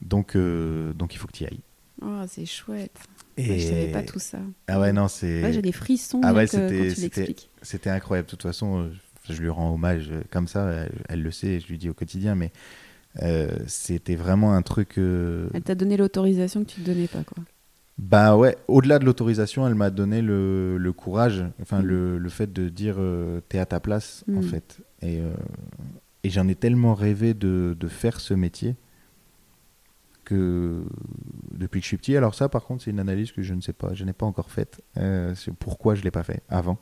Donc, 0.00 0.36
donc 0.36 1.14
il 1.14 1.18
faut 1.18 1.26
que 1.26 1.32
tu 1.32 1.44
y 1.44 1.46
ailles. 1.46 1.60
Oh, 2.04 2.22
c'est 2.26 2.46
chouette. 2.46 2.98
Et... 3.36 3.58
je 3.58 3.66
savais 3.66 3.92
pas 3.92 4.02
tout 4.02 4.18
ça. 4.18 4.38
Ah 4.68 4.80
ouais, 4.80 4.92
non, 4.92 5.08
c'est. 5.08 5.52
j'ai 5.52 5.62
des 5.62 5.72
frissons 5.72 6.20
ah 6.22 6.32
ouais, 6.34 6.46
c'était, 6.46 7.34
C'était 7.62 7.90
incroyable. 7.90 8.26
De 8.26 8.30
toute 8.30 8.42
façon, 8.42 8.82
euh, 8.82 8.92
je 9.28 9.40
lui 9.40 9.48
rends 9.48 9.72
hommage 9.72 10.10
euh, 10.10 10.22
comme 10.30 10.48
ça. 10.48 10.86
Elle, 11.08 11.22
le 11.22 11.30
sait, 11.30 11.60
je 11.60 11.68
lui 11.68 11.78
dis 11.78 11.88
au 11.88 11.94
quotidien, 11.94 12.34
mais 12.34 12.52
euh, 13.22 13.50
c'était 13.66 14.16
vraiment 14.16 14.54
un 14.54 14.62
truc. 14.62 14.94
Elle 14.98 15.62
t'a 15.64 15.74
donné 15.74 15.96
l'autorisation 15.96 16.64
que 16.64 16.70
tu 16.70 16.80
te 16.80 16.86
donnais 16.86 17.08
pas, 17.08 17.22
quoi. 17.24 17.42
Bah 17.98 18.36
ouais, 18.36 18.56
au-delà 18.68 18.98
de 18.98 19.04
l'autorisation, 19.04 19.66
elle 19.66 19.74
m'a 19.74 19.90
donné 19.90 20.22
le, 20.22 20.78
le, 20.78 20.92
courage, 20.92 21.44
enfin 21.60 21.82
mm. 21.82 21.86
le, 21.86 22.18
le, 22.18 22.28
fait 22.30 22.50
de 22.50 22.68
dire 22.70 22.96
t'es 23.48 23.58
à 23.58 23.66
ta 23.66 23.80
place, 23.80 24.24
en 24.28 24.40
mm. 24.40 24.42
fait. 24.42 24.78
Et, 25.02 25.20
et 26.24 26.30
j'en 26.30 26.48
ai 26.48 26.54
tellement 26.54 26.94
rêvé 26.94 27.34
de, 27.34 27.76
de 27.78 27.88
faire 27.88 28.18
ce 28.18 28.34
métier 28.34 28.76
que 30.24 30.84
depuis 31.52 31.80
que 31.80 31.84
je 31.84 31.88
suis 31.88 31.96
petit. 31.96 32.16
Alors 32.16 32.34
ça, 32.34 32.48
par 32.48 32.64
contre, 32.64 32.84
c'est 32.84 32.90
une 32.90 33.00
analyse 33.00 33.32
que 33.32 33.42
je 33.42 33.54
ne 33.54 33.60
sais 33.60 33.72
pas, 33.72 33.94
je 33.94 34.04
n'ai 34.04 34.12
pas 34.12 34.26
encore 34.26 34.50
faite. 34.50 34.82
Euh, 34.96 35.34
c'est 35.34 35.52
pourquoi 35.52 35.94
je 35.94 36.02
l'ai 36.02 36.10
pas 36.10 36.22
fait 36.22 36.42
avant. 36.48 36.78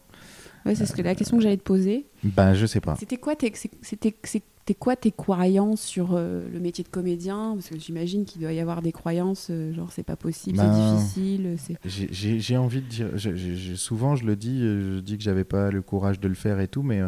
Ouais, 0.67 0.75
c'est 0.75 0.85
ce 0.85 0.93
que 0.93 1.01
la 1.01 1.15
question 1.15 1.39
que 1.39 1.43
j'allais 1.43 1.57
te 1.57 1.63
poser. 1.63 2.07
Ben, 2.23 2.53
je 2.53 2.67
sais 2.67 2.81
pas. 2.81 2.95
C'était 2.97 3.17
quoi 3.17 3.35
tes, 3.35 3.51
c'était, 3.55 4.15
c'était 4.23 4.75
quoi 4.75 4.95
tes 4.95 5.11
croyances 5.11 5.81
sur 5.81 6.11
euh, 6.13 6.47
le 6.53 6.61
métier 6.61 6.85
de 6.85 6.91
comédien? 6.91 7.53
Parce 7.55 7.71
que 7.71 7.79
j'imagine 7.79 8.27
qu'il 8.27 8.43
doit 8.43 8.53
y 8.53 8.61
avoir 8.61 8.83
des 8.83 8.93
croyances, 8.93 9.49
euh, 9.51 9.73
genre 9.73 9.91
c'est 9.91 10.03
pas 10.03 10.17
possible, 10.17 10.59
c'est 10.59 10.65
ben, 10.65 10.97
difficile. 10.97 11.57
J'ai, 11.87 12.41
j'ai 12.41 12.57
envie 12.59 12.83
de 12.83 12.87
dire, 12.87 13.09
souvent 13.77 14.17
je 14.17 14.27
le 14.27 14.37
dis, 14.37 14.61
je 14.61 15.01
dis 15.01 15.17
que 15.17 15.25
j'avais 15.25 15.45
pas 15.45 15.71
le 15.71 15.81
courage 15.81 16.21
de 16.21 16.29
le 16.29 16.35
faire 16.35 16.61
et 16.61 16.69
tout, 16.69 16.83
mais 16.83 17.01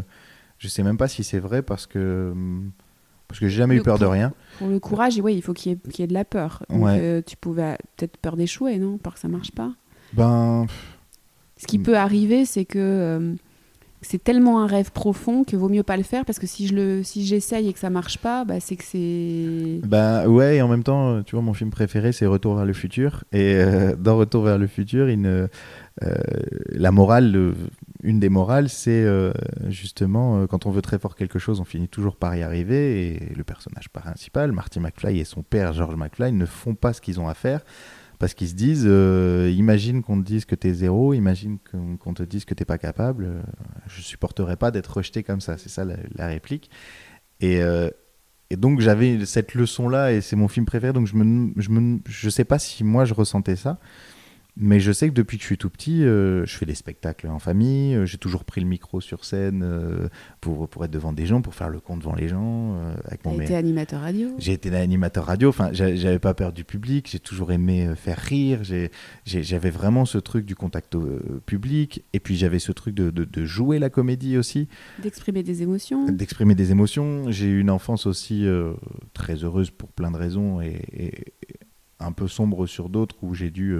je 0.56 0.68
sais 0.68 0.82
même 0.82 0.96
pas 0.96 1.08
si 1.08 1.22
c'est 1.22 1.40
vrai 1.40 1.60
parce 1.60 1.86
que 1.86 2.30
hum, 2.32 2.72
parce 3.32 3.40
que 3.40 3.48
j'ai 3.48 3.56
jamais 3.56 3.76
eu 3.76 3.82
peur 3.82 3.98
de 3.98 4.04
rien. 4.04 4.34
Pour 4.58 4.68
le 4.68 4.78
courage, 4.78 5.16
il 5.16 5.42
faut 5.42 5.54
qu'il 5.54 5.72
y, 5.72 6.02
ait 6.02 6.06
de 6.06 6.12
la 6.12 6.26
peur. 6.26 6.62
Donc, 6.68 6.86
euh, 6.86 7.22
tu 7.24 7.34
pouvais 7.38 7.78
peut-être 7.96 8.18
peur 8.18 8.36
d'échouer, 8.36 8.76
non? 8.76 8.98
Peur 8.98 9.14
que 9.14 9.20
ça 9.20 9.28
marche 9.28 9.52
pas 9.52 9.70
Ben. 10.12 10.66
Ce 11.56 11.66
qui 11.66 11.78
peut 11.78 11.96
arriver, 11.96 12.44
c'est 12.44 12.66
que 12.66 12.78
euh, 12.78 13.32
c'est 14.02 14.22
tellement 14.22 14.60
un 14.60 14.66
rêve 14.66 14.92
profond 14.92 15.44
que 15.44 15.56
vaut 15.56 15.70
mieux 15.70 15.82
pas 15.82 15.96
le 15.96 16.02
faire 16.02 16.26
parce 16.26 16.38
que 16.38 16.46
si 16.46 16.66
je 16.66 16.74
le, 16.74 17.02
si 17.02 17.24
j'essaye 17.24 17.70
et 17.70 17.72
que 17.72 17.78
ça 17.78 17.88
marche 17.88 18.18
pas, 18.18 18.44
bah, 18.44 18.60
c'est 18.60 18.76
que 18.76 18.84
c'est. 18.84 19.80
Ben 19.88 20.28
ouais, 20.28 20.56
et 20.56 20.62
en 20.62 20.68
même 20.68 20.82
temps, 20.82 21.22
tu 21.22 21.34
vois, 21.34 21.42
mon 21.42 21.54
film 21.54 21.70
préféré, 21.70 22.12
c'est 22.12 22.26
Retour 22.26 22.56
vers 22.56 22.66
le 22.66 22.74
futur. 22.74 23.24
Et 23.32 23.54
euh, 23.54 23.96
dans 23.96 24.18
Retour 24.18 24.42
vers 24.42 24.58
le 24.58 24.66
futur, 24.66 25.08
il 25.08 25.48
la 26.68 26.90
morale 26.90 27.54
une 28.02 28.18
des 28.18 28.28
morales, 28.28 28.68
c'est 28.68 29.04
euh, 29.04 29.32
justement 29.68 30.42
euh, 30.42 30.46
quand 30.46 30.66
on 30.66 30.70
veut 30.70 30.82
très 30.82 30.98
fort 30.98 31.14
quelque 31.14 31.38
chose, 31.38 31.60
on 31.60 31.64
finit 31.64 31.88
toujours 31.88 32.16
par 32.16 32.34
y 32.34 32.42
arriver. 32.42 33.06
Et 33.06 33.34
le 33.34 33.44
personnage 33.44 33.88
principal, 33.88 34.52
Marty 34.52 34.80
McFly 34.80 35.20
et 35.20 35.24
son 35.24 35.42
père, 35.42 35.72
George 35.72 35.96
McFly, 35.96 36.32
ne 36.32 36.46
font 36.46 36.74
pas 36.74 36.92
ce 36.92 37.00
qu'ils 37.00 37.20
ont 37.20 37.28
à 37.28 37.34
faire 37.34 37.60
parce 38.18 38.34
qu'ils 38.34 38.48
se 38.48 38.54
disent 38.54 38.86
euh, 38.86 39.52
imagine 39.56 40.02
qu'on 40.02 40.20
te 40.20 40.26
dise 40.26 40.44
que 40.44 40.54
tu 40.54 40.68
es 40.68 40.74
zéro, 40.74 41.12
imagine 41.12 41.58
qu'on 41.98 42.14
te 42.14 42.22
dise 42.22 42.44
que 42.44 42.54
t'es 42.54 42.64
pas 42.64 42.78
capable. 42.78 43.42
je 43.88 44.00
supporterai 44.00 44.56
pas 44.56 44.70
d'être 44.70 44.96
rejeté 44.96 45.22
comme 45.22 45.40
ça. 45.40 45.58
C'est 45.58 45.68
ça 45.68 45.84
la, 45.84 46.26
réplique. 46.26 46.70
Et, 47.40 47.60
et 48.50 48.56
donc 48.56 48.80
j'avais 48.80 49.26
cette 49.26 49.54
leçon 49.54 49.88
là 49.88 50.12
et 50.12 50.20
c'est 50.20 50.36
mon 50.36 50.46
film 50.46 50.66
préféré. 50.66 50.92
Donc 50.92 51.08
je 51.08 51.16
me, 51.16 51.52
je 51.56 51.70
me, 51.70 51.98
je 52.06 52.30
sais 52.30 52.44
pas 52.44 52.60
si 52.60 52.84
moi 52.84 53.04
je 53.04 53.14
ressentais 53.14 53.56
ça. 53.56 53.80
Mais 54.54 54.80
je 54.80 54.92
sais 54.92 55.08
que 55.08 55.14
depuis 55.14 55.38
que 55.38 55.42
je 55.42 55.46
suis 55.46 55.56
tout 55.56 55.70
petit, 55.70 56.04
euh, 56.04 56.44
je 56.44 56.56
fais 56.58 56.66
des 56.66 56.74
spectacles 56.74 57.26
en 57.28 57.38
famille. 57.38 57.94
Euh, 57.94 58.04
j'ai 58.04 58.18
toujours 58.18 58.44
pris 58.44 58.60
le 58.60 58.66
micro 58.66 59.00
sur 59.00 59.24
scène 59.24 59.62
euh, 59.64 60.08
pour, 60.42 60.68
pour 60.68 60.84
être 60.84 60.90
devant 60.90 61.14
des 61.14 61.24
gens, 61.24 61.40
pour 61.40 61.54
faire 61.54 61.70
le 61.70 61.80
compte 61.80 62.00
devant 62.00 62.14
les 62.14 62.28
gens. 62.28 62.76
avec 63.06 63.24
mon 63.24 63.40
été 63.40 63.56
animateur 63.56 64.02
radio? 64.02 64.28
J'ai 64.38 64.52
été 64.52 64.74
animateur 64.76 65.24
radio. 65.24 65.48
Enfin, 65.48 65.70
j'avais 65.72 66.18
pas 66.18 66.34
peur 66.34 66.52
du 66.52 66.64
public. 66.64 67.08
J'ai 67.10 67.18
toujours 67.18 67.50
aimé 67.50 67.94
faire 67.96 68.18
rire. 68.18 68.60
J'avais 69.24 69.70
vraiment 69.70 70.04
ce 70.04 70.18
truc 70.18 70.44
du 70.44 70.54
contact 70.54 70.98
public. 71.46 72.04
Et 72.12 72.20
puis 72.20 72.36
j'avais 72.36 72.58
ce 72.58 72.72
truc 72.72 72.94
de, 72.94 73.10
de, 73.10 73.44
jouer 73.46 73.78
la 73.78 73.88
comédie 73.88 74.36
aussi. 74.36 74.68
D'exprimer 75.02 75.42
des 75.42 75.62
émotions? 75.62 76.04
D'exprimer 76.10 76.54
des 76.54 76.72
émotions. 76.72 77.30
J'ai 77.30 77.46
eu 77.46 77.60
une 77.60 77.70
enfance 77.70 78.04
aussi 78.04 78.46
très 79.14 79.44
heureuse 79.44 79.70
pour 79.70 79.88
plein 79.88 80.10
de 80.10 80.18
raisons 80.18 80.60
et, 80.60 80.78
et 80.92 81.12
un 82.00 82.12
peu 82.12 82.28
sombre 82.28 82.66
sur 82.66 82.90
d'autres 82.90 83.16
où 83.22 83.32
j'ai 83.34 83.50
dû 83.50 83.78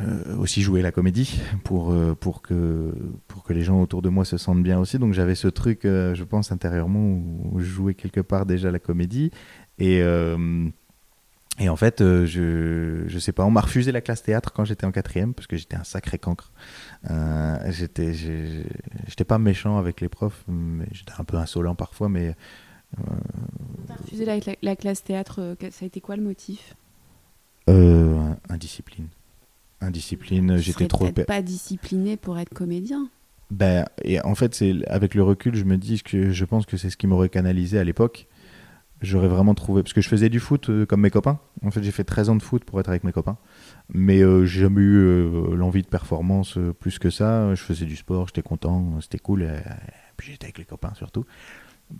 euh, 0.00 0.36
aussi 0.38 0.60
jouer 0.60 0.82
la 0.82 0.90
comédie 0.90 1.40
pour, 1.62 1.92
euh, 1.92 2.16
pour, 2.16 2.42
que, 2.42 2.92
pour 3.28 3.44
que 3.44 3.52
les 3.52 3.62
gens 3.62 3.80
autour 3.80 4.02
de 4.02 4.08
moi 4.08 4.24
se 4.24 4.36
sentent 4.36 4.62
bien 4.62 4.80
aussi. 4.80 4.98
Donc 4.98 5.12
j'avais 5.12 5.36
ce 5.36 5.46
truc, 5.46 5.84
euh, 5.84 6.16
je 6.16 6.24
pense, 6.24 6.50
intérieurement 6.50 7.00
où, 7.52 7.60
je 7.60 7.64
jouais 7.64 7.94
quelque 7.94 8.20
part 8.20 8.44
déjà 8.44 8.72
la 8.72 8.80
comédie. 8.80 9.30
Et, 9.78 10.02
et 11.60 11.68
en 11.68 11.76
fait, 11.76 12.00
je, 12.00 13.04
je 13.06 13.18
sais 13.18 13.32
pas, 13.32 13.44
on 13.44 13.50
m'a 13.50 13.60
refusé 13.60 13.92
la 13.92 14.00
classe 14.00 14.22
théâtre 14.22 14.52
quand 14.52 14.64
j'étais 14.64 14.84
en 14.84 14.92
quatrième 14.92 15.34
parce 15.34 15.46
que 15.46 15.56
j'étais 15.56 15.76
un 15.76 15.84
sacré 15.84 16.18
cancre. 16.18 16.52
j'étais, 17.68 18.14
j'étais 19.06 19.24
pas 19.24 19.38
méchant 19.38 19.78
avec 19.78 20.00
les 20.00 20.08
profs, 20.08 20.44
mais 20.48 20.86
j'étais 20.92 21.12
un 21.18 21.24
peu 21.24 21.36
insolent 21.36 21.74
parfois, 21.74 22.08
mais. 22.08 22.34
On 22.98 23.86
t'a 23.86 23.94
refusé 23.94 24.24
la, 24.24 24.38
la, 24.62 24.76
classe 24.76 25.02
théâtre, 25.02 25.56
ça 25.70 25.84
a 25.84 25.86
été 25.86 26.00
quoi 26.00 26.16
le 26.16 26.22
motif? 26.22 26.74
Indiscipline 27.66 29.08
Indiscipline, 29.84 30.56
j'étais 30.56 30.88
trop. 30.88 31.10
pas 31.10 31.42
discipliné 31.42 32.16
pour 32.16 32.38
être 32.38 32.52
comédien. 32.52 33.08
Ben, 33.50 33.84
et 34.02 34.20
en 34.22 34.34
fait, 34.34 34.54
c'est 34.54 34.74
avec 34.88 35.14
le 35.14 35.22
recul, 35.22 35.54
je 35.54 35.64
me 35.64 35.76
dis 35.76 36.02
que 36.02 36.30
je 36.30 36.44
pense 36.44 36.66
que 36.66 36.76
c'est 36.76 36.90
ce 36.90 36.96
qui 36.96 37.06
m'aurait 37.06 37.28
canalisé 37.28 37.78
à 37.78 37.84
l'époque. 37.84 38.26
J'aurais 39.02 39.28
vraiment 39.28 39.54
trouvé. 39.54 39.82
Parce 39.82 39.92
que 39.92 40.00
je 40.00 40.08
faisais 40.08 40.28
du 40.28 40.40
foot 40.40 40.70
euh, 40.70 40.86
comme 40.86 41.02
mes 41.02 41.10
copains. 41.10 41.38
En 41.62 41.70
fait, 41.70 41.82
j'ai 41.82 41.90
fait 41.90 42.04
13 42.04 42.30
ans 42.30 42.36
de 42.36 42.42
foot 42.42 42.64
pour 42.64 42.80
être 42.80 42.88
avec 42.88 43.04
mes 43.04 43.12
copains. 43.12 43.36
Mais 43.92 44.22
euh, 44.22 44.46
j'ai 44.46 44.62
jamais 44.62 44.80
eu 44.80 44.96
euh, 44.96 45.54
l'envie 45.54 45.82
de 45.82 45.88
performance 45.88 46.58
plus 46.80 46.98
que 46.98 47.10
ça. 47.10 47.54
Je 47.54 47.62
faisais 47.62 47.84
du 47.84 47.96
sport, 47.96 48.28
j'étais 48.28 48.42
content, 48.42 49.00
c'était 49.00 49.18
cool. 49.18 49.42
Et, 49.42 49.58
puis 50.16 50.32
j'étais 50.32 50.46
avec 50.46 50.58
les 50.58 50.64
copains 50.64 50.94
surtout. 50.94 51.24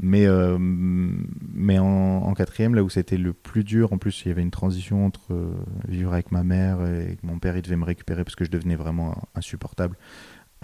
Mais, 0.00 0.26
euh, 0.26 0.56
mais 0.58 1.78
en, 1.78 2.32
quatrième, 2.34 2.74
là 2.74 2.82
où 2.82 2.88
c'était 2.88 3.16
le 3.16 3.32
plus 3.32 3.64
dur, 3.64 3.92
en 3.92 3.98
plus, 3.98 4.24
il 4.24 4.28
y 4.28 4.30
avait 4.30 4.42
une 4.42 4.50
transition 4.50 5.06
entre 5.06 5.32
euh, 5.32 5.52
vivre 5.88 6.12
avec 6.12 6.32
ma 6.32 6.42
mère 6.42 6.84
et 6.84 7.16
que 7.16 7.26
mon 7.26 7.38
père, 7.38 7.56
il 7.56 7.62
devait 7.62 7.76
me 7.76 7.84
récupérer 7.84 8.24
parce 8.24 8.34
que 8.34 8.44
je 8.44 8.50
devenais 8.50 8.76
vraiment 8.76 9.16
insupportable. 9.34 9.96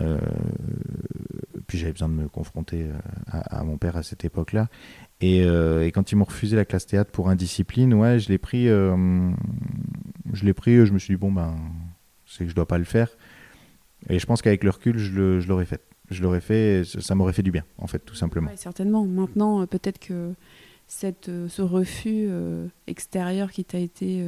Euh, 0.01 0.19
puis 1.67 1.79
j'avais 1.79 1.93
besoin 1.93 2.09
de 2.09 2.15
me 2.15 2.29
confronter 2.29 2.87
à, 3.27 3.63
mon 3.63 3.77
père 3.77 3.97
à 3.97 4.03
cette 4.03 4.25
époque-là. 4.25 4.69
Et, 5.21 5.41
et 5.43 5.93
quand 5.93 6.11
ils 6.11 6.17
m'ont 6.17 6.25
refusé 6.25 6.57
la 6.57 6.65
classe 6.65 6.87
théâtre 6.87 7.13
pour 7.13 7.29
indiscipline, 7.29 7.93
ouais, 7.95 8.19
je 8.19 8.31
l'ai 8.31 8.39
pris. 8.39 8.67
je 8.67 10.45
l'ai 10.45 10.55
pris. 10.55 10.87
Je 10.87 10.93
me 10.93 10.99
suis 10.99 11.15
dit 11.15 11.21
bon 11.21 11.31
ben, 11.31 11.55
c'est 12.27 12.45
que 12.45 12.51
je 12.51 12.57
dois 12.57 12.67
pas 12.67 12.79
le 12.79 12.85
faire. 12.85 13.11
Et 14.09 14.19
je 14.19 14.27
pense 14.27 14.41
qu'avec 14.41 14.65
le 14.65 14.71
recul, 14.71 14.99
je 14.99 15.47
l'aurais 15.47 15.67
fait. 15.67 15.83
Je 16.11 16.23
l'aurais 16.23 16.41
fait. 16.41 16.83
ça 16.85 17.15
m'aurait 17.15 17.33
fait 17.33 17.43
du 17.43 17.51
bien, 17.53 17.65
en 17.79 17.87
fait, 17.87 18.01
tout 18.01 18.15
simplement. 18.15 18.49
Ouais, 18.51 18.57
certainement. 18.57 19.05
Maintenant, 19.07 19.63
euh, 19.63 19.67
peut-être 19.67 19.99
que 19.99 20.33
cette, 20.89 21.29
euh, 21.29 21.49
ce 21.49 21.63
refus 21.63 22.27
euh, 22.29 22.67
extérieur 22.89 23.51
qui 23.53 23.65
t'a 23.65 23.79
été 23.79 24.25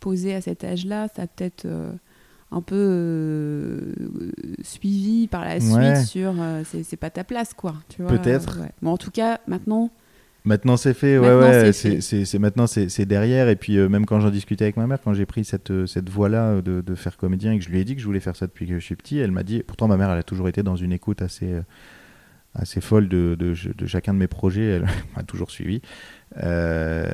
posé 0.00 0.34
à 0.34 0.40
cet 0.40 0.64
âge-là, 0.64 1.08
ça 1.14 1.22
a 1.22 1.26
peut-être 1.26 1.66
un 2.50 2.60
peu 2.60 2.76
euh, 2.76 3.92
suivi 4.62 5.26
par 5.28 5.44
la 5.44 5.60
suite 5.60 5.74
Ouais. 5.74 6.04
sur 6.04 6.34
euh, 6.38 6.62
c'est 6.64 6.82
c'est 6.82 6.96
pas 6.96 7.10
ta 7.10 7.24
place, 7.24 7.54
quoi. 7.54 7.74
tu 7.88 8.02
vois, 8.02 8.10
Peut-être. 8.12 8.58
euh, 8.58 8.62
ouais. 8.62 8.70
Bon, 8.82 8.92
en 8.92 8.96
tout 8.96 9.10
cas, 9.10 9.40
maintenant, 9.46 9.90
Maintenant 10.46 10.76
c'est 10.76 10.92
fait, 10.92 11.18
ouais, 11.18 11.26
Maintenant, 11.26 11.48
ouais, 11.48 11.72
c'est 11.72 12.38
maintenant 12.38 12.66
c'est 12.66 13.06
derrière. 13.06 13.48
Et 13.48 13.56
puis 13.56 13.78
euh, 13.78 13.88
même 13.88 14.04
quand 14.04 14.20
j'en 14.20 14.30
discutais 14.30 14.64
avec 14.64 14.76
ma 14.76 14.86
mère, 14.86 14.98
quand 15.02 15.14
j'ai 15.14 15.24
pris 15.24 15.42
cette, 15.42 15.70
euh, 15.70 15.86
cette 15.86 16.10
voie-là 16.10 16.48
euh, 16.48 16.62
de, 16.62 16.82
de 16.82 16.94
faire 16.94 17.16
comédien 17.16 17.52
et 17.52 17.58
que 17.58 17.64
je 17.64 17.70
lui 17.70 17.80
ai 17.80 17.84
dit 17.84 17.94
que 17.94 18.00
je 18.02 18.06
voulais 18.06 18.20
faire 18.20 18.36
ça 18.36 18.46
depuis 18.46 18.66
que 18.66 18.74
je 18.74 18.84
suis 18.84 18.94
petit, 18.94 19.18
elle 19.18 19.32
m'a 19.32 19.42
dit, 19.42 19.62
pourtant 19.62 19.88
ma 19.88 19.96
mère 19.96 20.10
elle 20.10 20.18
a 20.18 20.22
toujours 20.22 20.48
été 20.48 20.62
dans 20.62 20.76
une 20.76 20.92
écoute 20.92 21.22
assez, 21.22 21.50
assez 22.54 22.82
folle 22.82 23.08
de, 23.08 23.36
de, 23.38 23.54
de 23.72 23.86
chacun 23.86 24.12
de 24.12 24.18
mes 24.18 24.26
projets, 24.26 24.66
elle 24.66 24.86
m'a 25.16 25.22
toujours 25.22 25.50
suivi. 25.50 25.80
Euh, 26.42 27.06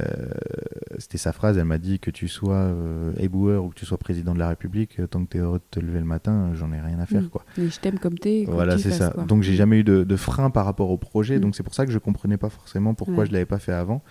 C'était 0.98 1.18
sa 1.18 1.33
phrase, 1.33 1.56
elle 1.59 1.64
m'a 1.64 1.78
dit 1.78 1.98
que 1.98 2.11
tu 2.11 2.28
sois 2.28 2.54
euh, 2.56 3.12
éboueur 3.18 3.64
ou 3.64 3.68
que 3.70 3.74
tu 3.74 3.87
sois 3.87 3.98
président 3.98 4.35
de 4.35 4.38
la 4.38 4.48
République, 4.48 4.98
euh, 5.00 5.06
tant 5.06 5.24
que 5.24 5.30
tu 5.30 5.37
es 5.38 5.40
heureux 5.40 5.59
de 5.59 5.64
te 5.70 5.80
lever 5.80 5.98
le 5.98 6.04
matin, 6.04 6.50
euh, 6.50 6.54
j'en 6.54 6.72
ai 6.72 6.80
rien 6.80 6.98
à 6.98 7.06
faire. 7.06 7.22
Mm. 7.22 7.28
quoi. 7.28 7.44
mais 7.59 7.68
je 7.68 7.80
t'aime 7.80 7.98
comme 7.98 8.18
t'es. 8.18 8.44
Voilà, 8.48 8.78
c'est 8.78 8.90
ça. 8.90 9.11
quoi. 9.11 9.24
Donc 9.24 9.42
j'ai 9.42 9.54
jamais 9.54 9.80
eu 9.80 9.85
de, 9.85 10.04
de 10.04 10.16
frein 10.16 10.50
par 10.50 10.64
rapport 10.64 10.90
au 10.90 10.96
projet, 10.98 11.37
Mm. 11.38 11.40
donc 11.40 11.56
c'est 11.56 11.62
pour 11.62 11.74
ça 11.74 11.87
que 11.87 11.92
je 11.92 11.98
comprenais 11.98 12.37
pas 12.37 12.48
forcément 12.50 12.94
pourquoi 12.94 13.18
Ouais. 13.18 13.26
je 13.26 13.33
l'avais 13.33 13.46
pas 13.46 13.59
fait 13.59 13.72
avant. 13.72 14.02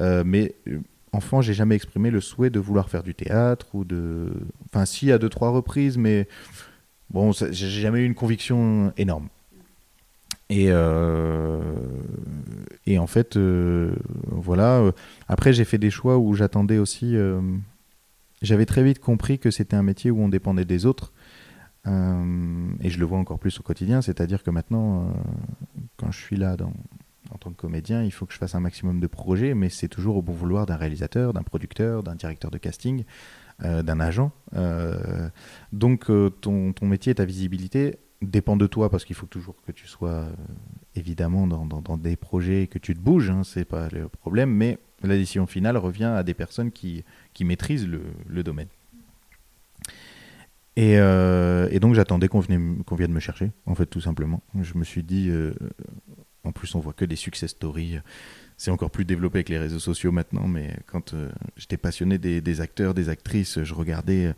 Euh, 0.00 0.22
mais 0.26 0.54
enfant, 1.12 1.40
j'ai 1.40 1.54
jamais 1.54 1.76
exprimé 1.76 2.10
le 2.10 2.20
souhait 2.20 2.50
de 2.50 2.58
vouloir 2.58 2.88
faire 2.88 3.02
du 3.02 3.14
théâtre 3.14 3.66
ou 3.74 3.84
de. 3.84 4.32
Enfin, 4.66 4.84
si 4.86 5.12
à 5.12 5.18
deux 5.18 5.28
trois 5.28 5.50
reprises, 5.50 5.96
mais 5.98 6.26
bon, 7.10 7.32
j'ai 7.32 7.52
jamais 7.68 8.00
eu 8.00 8.04
une 8.06 8.14
conviction 8.16 8.92
énorme. 8.96 9.28
Et 10.54 10.66
euh, 10.70 11.58
et 12.86 13.00
en 13.00 13.08
fait, 13.08 13.36
euh, 13.36 13.96
voilà. 14.30 14.92
Après, 15.26 15.52
j'ai 15.52 15.64
fait 15.64 15.78
des 15.78 15.90
choix 15.90 16.16
où 16.18 16.34
j'attendais 16.34 16.78
aussi. 16.78 17.16
euh, 17.16 17.40
J'avais 18.40 18.66
très 18.66 18.84
vite 18.84 19.00
compris 19.00 19.40
que 19.40 19.50
c'était 19.50 19.74
un 19.74 19.82
métier 19.82 20.12
où 20.12 20.20
on 20.20 20.28
dépendait 20.28 20.64
des 20.64 20.86
autres. 20.86 21.12
Et 21.86 22.88
je 22.88 22.98
le 22.98 23.04
vois 23.04 23.18
encore 23.18 23.38
plus 23.38 23.60
au 23.60 23.62
quotidien, 23.62 24.00
c'est-à-dire 24.00 24.42
que 24.42 24.50
maintenant, 24.50 25.12
quand 25.98 26.10
je 26.10 26.18
suis 26.18 26.36
là 26.36 26.56
en 27.30 27.36
tant 27.36 27.50
que 27.50 27.56
comédien, 27.56 28.02
il 28.02 28.10
faut 28.10 28.24
que 28.24 28.32
je 28.32 28.38
fasse 28.38 28.54
un 28.54 28.60
maximum 28.60 29.00
de 29.00 29.06
projets, 29.06 29.52
mais 29.52 29.68
c'est 29.68 29.88
toujours 29.88 30.16
au 30.16 30.22
bon 30.22 30.32
vouloir 30.32 30.64
d'un 30.64 30.76
réalisateur, 30.76 31.34
d'un 31.34 31.42
producteur, 31.42 32.02
d'un 32.02 32.14
directeur 32.14 32.50
de 32.50 32.56
casting, 32.56 33.04
d'un 33.62 34.00
agent. 34.00 34.32
Donc 35.72 36.10
ton, 36.40 36.72
ton 36.72 36.86
métier 36.86 37.14
ta 37.14 37.26
visibilité 37.26 37.98
dépend 38.24 38.56
de 38.56 38.66
toi, 38.66 38.90
parce 38.90 39.04
qu'il 39.04 39.16
faut 39.16 39.26
toujours 39.26 39.56
que 39.66 39.72
tu 39.72 39.86
sois 39.86 40.10
euh, 40.10 40.32
évidemment 40.94 41.46
dans, 41.46 41.96
des 41.96 42.16
projets 42.16 42.62
et 42.62 42.66
que 42.66 42.78
tu 42.78 42.94
te 42.94 43.00
bouges, 43.00 43.30
hein, 43.30 43.42
c'est 43.44 43.64
pas 43.64 43.88
le 43.90 44.08
problème, 44.08 44.50
mais 44.50 44.78
la 45.02 45.16
décision 45.16 45.46
finale 45.46 45.76
revient 45.76 46.04
à 46.04 46.22
des 46.22 46.34
personnes 46.34 46.70
qui, 46.70 47.04
maîtrisent 47.40 47.88
le, 47.88 48.42
domaine. 48.42 48.68
Et, 50.76 50.98
euh, 50.98 51.78
donc 51.78 51.94
j'attendais 51.94 52.28
qu'on 52.28 52.40
vienne 52.40 53.12
me 53.12 53.20
chercher, 53.20 53.52
en 53.66 53.74
fait, 53.74 53.86
tout 53.86 54.00
simplement. 54.00 54.42
Je 54.60 54.76
me 54.76 54.84
suis 54.84 55.02
dit, 55.02 55.28
euh, 55.30 55.54
en 56.42 56.52
plus 56.52 56.74
on 56.74 56.80
voit 56.80 56.92
que 56.92 57.04
des 57.04 57.16
success 57.16 57.50
stories, 57.50 57.98
c'est 58.56 58.70
encore 58.70 58.90
plus 58.90 59.04
développé 59.04 59.38
avec 59.38 59.48
les 59.48 59.58
réseaux 59.58 59.78
sociaux 59.78 60.12
maintenant, 60.12 60.46
mais 60.46 60.76
quand 60.86 61.14
j'étais 61.56 61.76
passionné 61.76 62.18
des, 62.18 62.60
acteurs, 62.60 62.94
des 62.94 63.08
actrices, 63.08 63.62
je 63.62 63.74
regardais 63.74 64.34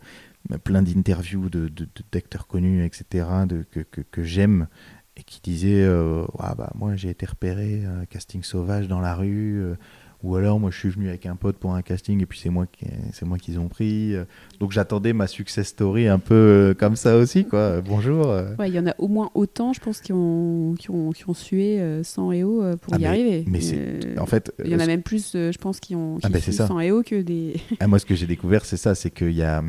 plein 0.63 0.81
d'interviews 0.81 1.49
de- 1.49 1.69
d'acteurs 2.11 2.47
connus, 2.47 2.85
etc., 2.85 3.25
de, 3.47 3.63
que, 3.69 3.81
que, 3.81 4.01
que 4.01 4.23
j'aime, 4.23 4.67
et 5.15 5.23
qui 5.23 5.41
disaient, 5.41 5.83
euh, 5.83 6.25
Ah 6.39 6.55
bah, 6.55 6.71
moi 6.75 6.95
j'ai 6.95 7.09
été 7.09 7.25
repéré 7.25 7.83
un 7.85 8.05
casting 8.05 8.43
sauvage 8.43 8.87
dans 8.87 8.99
la 8.99 9.15
rue, 9.15 9.61
euh, 9.61 9.75
ou 10.23 10.35
alors 10.35 10.59
moi 10.59 10.71
je 10.71 10.77
suis 10.79 10.89
venu 10.89 11.09
avec 11.09 11.25
un 11.27 11.35
pote 11.35 11.57
pour 11.57 11.73
un 11.75 11.81
casting, 11.81 12.21
et 12.21 12.25
puis 12.25 12.39
c'est 12.39 12.49
moi 12.49 12.65
qui- 12.67 12.85
c'est 13.13 13.25
moi 13.25 13.37
qu'ils 13.37 13.59
ont 13.59 13.67
pris. 13.67 14.15
euh. 14.15 14.25
Donc 14.59 14.71
j'attendais 14.71 15.13
ma 15.13 15.25
success 15.27 15.67
story 15.69 16.07
un 16.07 16.19
peu 16.19 16.33
euh, 16.35 16.73
comme 16.75 16.95
ça 16.95 17.17
aussi, 17.17 17.45
quoi. 17.45 17.81
Bonjour. 17.81 18.27
euh. 18.27 18.55
Ouais, 18.57 18.69
il 18.69 18.75
y 18.75 18.79
en 18.79 18.87
a 18.87 18.93
au 18.99 19.07
moins 19.07 19.29
autant, 19.35 19.73
je 19.73 19.79
pense, 19.79 20.01
qui 20.01 20.13
ont, 20.13 20.75
qui 20.77 20.89
ont, 20.91 21.11
qui 21.11 21.27
ont 21.29 21.33
sué 21.35 21.79
euh, 21.81 22.03
sang 22.03 22.31
et 22.31 22.43
eau 22.43 22.61
euh, 22.63 22.77
pour 22.77 22.93
Ah, 22.93 22.97
y 22.97 23.01
mais- 23.01 23.07
arriver. 23.07 23.43
mais 23.47 23.61
c'est- 23.61 23.75
Euh, 24.05 24.15
En 24.19 24.25
fait, 24.27 24.51
Il 24.63 24.71
y 24.71 24.75
en 24.75 24.79
euh, 24.79 24.83
a 24.83 24.87
même 24.87 25.03
plus, 25.03 25.33
euh, 25.35 25.51
je 25.51 25.57
pense, 25.57 25.79
qui 25.79 25.95
ont 25.95 26.17
Ah 26.23 26.29
qui 26.29 26.51
ça. 26.53 26.67
sang 26.67 26.79
et 26.79 26.91
eau 26.91 27.01
que 27.03 27.21
des. 27.21 27.55
Ah, 27.79 27.87
moi, 27.87 27.97
ce 27.99 28.05
que 28.05 28.13
j'ai 28.15 28.27
découvert, 28.27 28.65
c'est 28.65 28.77
ça, 28.77 28.93
c'est 28.95 29.09
qu'il 29.11 29.31
y 29.33 29.43
a 29.43 29.63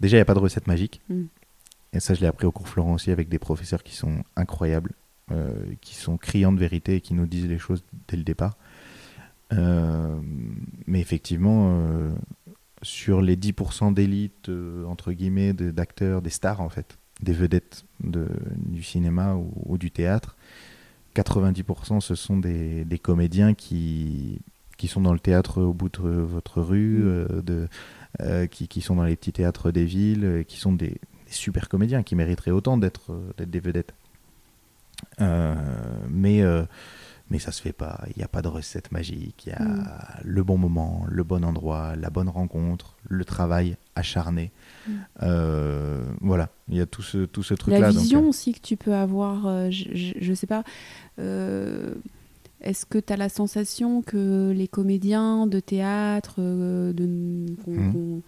déjà 0.00 0.16
il 0.16 0.20
n'y 0.20 0.22
a 0.22 0.26
pas 0.26 0.34
de 0.34 0.38
recette 0.38 0.66
magique. 0.66 1.00
Mm. 1.08 1.24
Et 1.92 2.00
ça, 2.00 2.14
je 2.14 2.20
l'ai 2.20 2.26
appris 2.26 2.46
au 2.46 2.52
cours 2.52 2.68
Florent 2.68 2.94
aussi 2.94 3.10
avec 3.10 3.28
des 3.28 3.38
professeurs 3.38 3.82
qui 3.82 3.94
sont 3.94 4.22
incroyables, 4.36 4.92
euh, 5.30 5.50
qui 5.80 5.94
sont 5.94 6.16
criants 6.18 6.52
de 6.52 6.58
vérité 6.58 6.96
et 6.96 7.00
qui 7.00 7.14
nous 7.14 7.26
disent 7.26 7.46
les 7.46 7.58
choses 7.58 7.82
dès 8.08 8.16
le 8.16 8.22
départ. 8.22 8.56
Euh, 9.52 10.18
mais 10.86 11.00
effectivement, 11.00 11.70
euh, 11.70 12.12
sur 12.82 13.22
les 13.22 13.36
10% 13.36 13.92
d'élite, 13.92 14.50
entre 14.86 15.12
guillemets, 15.12 15.52
de- 15.52 15.70
d'acteurs, 15.70 16.20
des 16.20 16.30
stars 16.30 16.60
en 16.60 16.68
fait, 16.68 16.98
des 17.22 17.32
vedettes 17.32 17.84
de, 18.00 18.28
du 18.56 18.82
cinéma 18.82 19.34
ou, 19.34 19.50
ou 19.64 19.78
du 19.78 19.90
théâtre, 19.90 20.36
90% 21.14 22.00
ce 22.00 22.14
sont 22.14 22.36
des, 22.36 22.84
des 22.84 22.98
comédiens 22.98 23.54
qui, 23.54 24.40
qui 24.76 24.88
sont 24.88 25.00
dans 25.00 25.12
le 25.12 25.18
théâtre 25.18 25.62
au 25.62 25.72
bout 25.72 25.88
de 25.88 26.08
votre 26.08 26.60
rue, 26.60 26.98
Mm. 26.98 27.06
euh, 27.06 27.42
de, 27.42 27.68
euh, 28.20 28.46
qui, 28.46 28.68
qui 28.68 28.80
sont 28.80 28.96
dans 28.96 29.04
les 29.04 29.16
petits 29.16 29.32
théâtres 29.32 29.70
des 29.70 29.84
villes, 29.84 30.44
qui 30.48 30.58
sont 30.58 30.72
des, 30.72 30.88
des 30.88 31.32
super 31.32 31.68
comédiens 31.68 32.02
qui 32.02 32.14
mériteraient 32.14 32.50
autant 32.50 32.76
d'être 32.76 33.12
euh, 33.12 33.44
des 33.44 33.60
vedettes. 33.60 33.94
Euh, 35.20 35.54
mais, 36.08 36.42
euh, 36.42 36.64
mais 37.30 37.38
ça 37.38 37.52
se 37.52 37.60
fait 37.60 37.72
pas. 37.74 38.02
Il 38.08 38.18
n'y 38.18 38.22
a 38.24 38.28
pas 38.28 38.40
de 38.40 38.48
recette 38.48 38.92
magique. 38.92 39.44
Il 39.46 39.50
y 39.50 39.52
a 39.52 39.62
Mm. 39.62 39.88
le 40.24 40.42
bon 40.44 40.56
moment, 40.58 41.04
le 41.08 41.22
bon 41.24 41.44
endroit, 41.44 41.94
la 41.96 42.08
bonne 42.08 42.28
rencontre, 42.28 42.96
le 43.08 43.24
travail 43.24 43.76
acharné. 43.94 44.52
Mm. 44.88 44.92
Euh, 45.22 46.04
voilà, 46.20 46.48
il 46.68 46.76
y 46.76 46.80
a 46.80 46.86
tout 46.86 47.02
ce, 47.02 47.24
tout 47.26 47.42
ce 47.42 47.54
truc-là. 47.54 47.80
La 47.80 47.90
vision 47.90 48.28
aussi 48.28 48.52
que 48.54 48.60
tu 48.60 48.76
peux 48.76 48.94
avoir, 48.94 49.70
je, 49.70 50.12
je 50.18 50.34
sais 50.34 50.46
pas. 50.46 50.62
Est-ce 52.66 52.84
que 52.86 52.98
tu 52.98 53.12
as 53.12 53.16
la 53.16 53.28
sensation 53.28 54.02
que 54.02 54.50
les 54.50 54.68
comédiens 54.68 55.46
de 55.46 55.60
théâtre 55.60 56.36
euh, 56.38 56.92
de, 56.92 57.46
qu'on- 57.64 58.22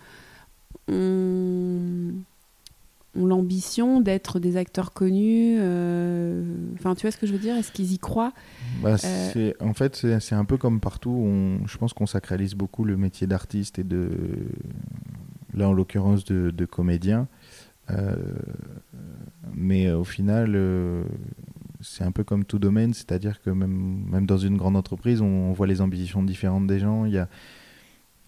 ont, 0.88 2.12
ont 3.16 3.26
l'ambition 3.26 4.00
d'être 4.00 4.38
des 4.38 4.56
acteurs 4.56 4.92
connus 4.92 5.56
euh, 5.58 6.44
Enfin, 6.74 6.94
tu 6.94 7.02
vois 7.02 7.10
ce 7.10 7.16
que 7.16 7.26
je 7.26 7.32
veux 7.32 7.38
dire? 7.38 7.56
Est-ce 7.56 7.72
qu'ils 7.72 7.92
y 7.92 7.98
croient? 7.98 8.32
Bah, 8.82 8.96
Euh, 9.04 9.52
En 9.60 9.74
fait, 9.74 9.96
c'est 9.96 10.20
c'est 10.20 10.34
un 10.34 10.44
peu 10.44 10.56
comme 10.56 10.78
partout. 10.80 11.10
On, 11.10 11.66
je 11.66 11.76
pense 11.78 11.92
qu'on 11.92 12.06
sacralise 12.06 12.54
beaucoup 12.54 12.84
le 12.84 12.96
métier 12.96 13.26
d'artiste 13.26 13.78
et 13.78 13.84
de. 13.84 14.10
Là, 15.54 15.68
en 15.68 15.72
l'occurrence, 15.72 16.24
de, 16.24 16.50
de 16.50 16.64
comédien. 16.64 17.26
Euh, 17.90 18.14
mais 19.54 19.86
euh, 19.88 19.98
au 19.98 20.04
final, 20.04 20.52
euh, 20.54 21.02
c'est 21.80 22.04
un 22.04 22.12
peu 22.12 22.24
comme 22.24 22.44
tout 22.44 22.58
domaine, 22.58 22.92
c'est-à-dire 22.94 23.40
que 23.42 23.50
même, 23.50 24.04
même 24.10 24.26
dans 24.26 24.38
une 24.38 24.56
grande 24.56 24.76
entreprise, 24.76 25.20
on, 25.20 25.26
on 25.26 25.52
voit 25.52 25.66
les 25.66 25.80
ambitions 25.80 26.22
différentes 26.22 26.66
des 26.66 26.78
gens. 26.78 27.04
Il 27.04 27.12
y 27.12 27.18
a, 27.18 27.28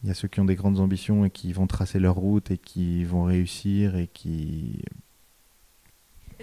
il 0.03 0.09
y 0.09 0.11
a 0.11 0.14
ceux 0.14 0.29
qui 0.29 0.41
ont 0.41 0.45
des 0.45 0.55
grandes 0.57 0.79
ambitions 0.81 1.25
et 1.25 1.31
qui 1.31 1.53
vont 1.53 1.66
tracer 1.66 1.99
leur 1.99 2.14
route 2.14 2.51
et 2.51 2.59
qui 2.59 3.05
vont 3.05 3.25
réussir 3.25 3.97
et 3.97 4.07
qui. 4.12 4.83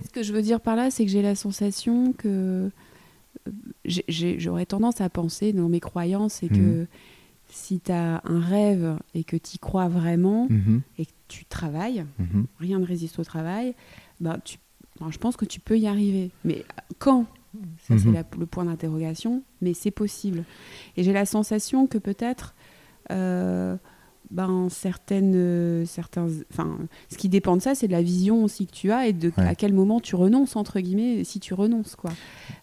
Ce 0.03 0.09
que 0.09 0.21
je 0.21 0.31
veux 0.33 0.41
dire 0.43 0.61
par 0.61 0.75
là, 0.75 0.91
c'est 0.91 1.05
que 1.05 1.11
j'ai 1.11 1.21
la 1.23 1.33
sensation 1.35 2.13
que 2.13 2.69
euh, 3.47 3.91
j'aurais 4.07 4.65
tendance 4.65 5.01
à 5.01 5.09
penser 5.09 5.53
dans 5.53 5.69
mes 5.69 5.79
croyances 5.79 6.43
et 6.43 6.49
que 6.49 6.53
Mhm. 6.81 6.87
si 7.49 7.79
tu 7.79 7.91
as 7.91 8.21
un 8.25 8.39
rêve 8.39 8.97
et 9.15 9.23
que 9.23 9.37
tu 9.37 9.55
y 9.55 9.59
crois 9.59 9.87
vraiment 9.87 10.47
Mhm, 10.49 10.81
et 10.99 11.05
que 11.05 11.11
tu 11.27 11.45
travailles, 11.45 12.05
mhm. 12.19 12.45
rien 12.59 12.79
ne 12.79 12.85
résiste 12.85 13.17
au 13.19 13.23
travail, 13.23 13.73
bah, 14.19 14.37
tu, 14.43 14.57
je 15.09 15.17
pense 15.17 15.37
que 15.37 15.45
tu 15.45 15.59
peux 15.59 15.77
y 15.77 15.87
arriver. 15.87 16.31
Mais 16.43 16.65
quand? 16.99 17.25
Ça, 17.87 17.95
c'est 17.97 18.05
Mhm. 18.05 18.23
le 18.39 18.45
point 18.45 18.65
d'interrogation. 18.65 19.41
Mais 19.61 19.73
c'est 19.73 19.91
possible. 19.91 20.43
Et 20.95 21.03
j'ai 21.03 21.13
la 21.13 21.25
sensation 21.25 21.87
que 21.87 21.97
peut-être. 21.97 22.53
euh, 23.09 23.77
ben, 24.29 24.67
certaines, 24.69 25.31
euh, 25.35 25.85
certains, 25.85 26.27
enfin, 26.51 26.77
ce 27.09 27.17
qui 27.17 27.29
dépend 27.29 27.55
de 27.55 27.61
ça, 27.61 27.73
c'est 27.75 27.87
de 27.87 27.93
la 27.93 28.01
vision 28.01 28.43
aussi 28.43 28.67
que 28.67 28.73
tu 28.73 28.91
as 28.91 29.07
et 29.07 29.13
de 29.13 29.31
Ouais. 29.37 29.45
à 29.47 29.55
quel 29.55 29.71
moment 29.71 30.01
tu 30.01 30.17
renonces 30.17 30.57
entre 30.57 30.81
guillemets, 30.81 31.23
si 31.23 31.39
tu 31.39 31.53
renonces 31.53 31.95
quoi. 31.95 32.11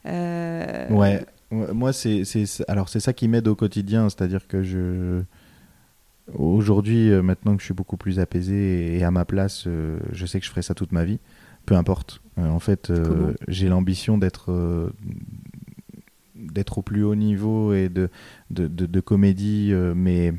Euh, 0.05 0.87
Ouais, 0.91 1.25
moi 1.51 1.95
c'est 1.95 2.25
alors 2.69 2.91
c'est 2.91 3.01
ça 3.01 3.15
qui 3.15 3.29
m'aide 3.29 3.49
au 3.49 3.55
quotidien, 3.55 4.11
c'est-à-dire 4.11 4.47
que 4.47 4.63
je 4.63 5.23
aujourd'hui 6.35 7.11
maintenant 7.23 7.55
que 7.57 7.61
je 7.61 7.67
suis 7.67 7.75
beaucoup 7.75 7.97
plus 7.97 8.19
apaisé 8.19 8.97
et 8.97 9.05
à 9.05 9.11
ma 9.11 9.25
place, 9.25 9.67
je 10.13 10.27
sais 10.27 10.41
que 10.41 10.45
je 10.47 10.51
ferai 10.51 10.63
ça 10.63 10.75
toute 10.75 10.93
ma 10.93 11.05
vie, 11.05 11.19
peu 11.67 11.75
importe. 11.77 12.21
Euh, 12.39 12.49
en 12.49 12.59
fait, 12.61 12.91
euh, 12.91 13.35
j'ai 13.49 13.69
l'ambition 13.69 14.19
d'être 14.19 14.51
euh, 14.53 14.91
d'être 16.35 16.79
au 16.79 16.83
plus 16.83 17.05
haut 17.05 17.15
niveau 17.15 17.73
et 17.73 17.89
de 17.89 18.09
de, 18.51 18.67
de- 18.67 18.87
de 18.87 19.01
comédie, 19.01 19.73
mais 19.95 20.35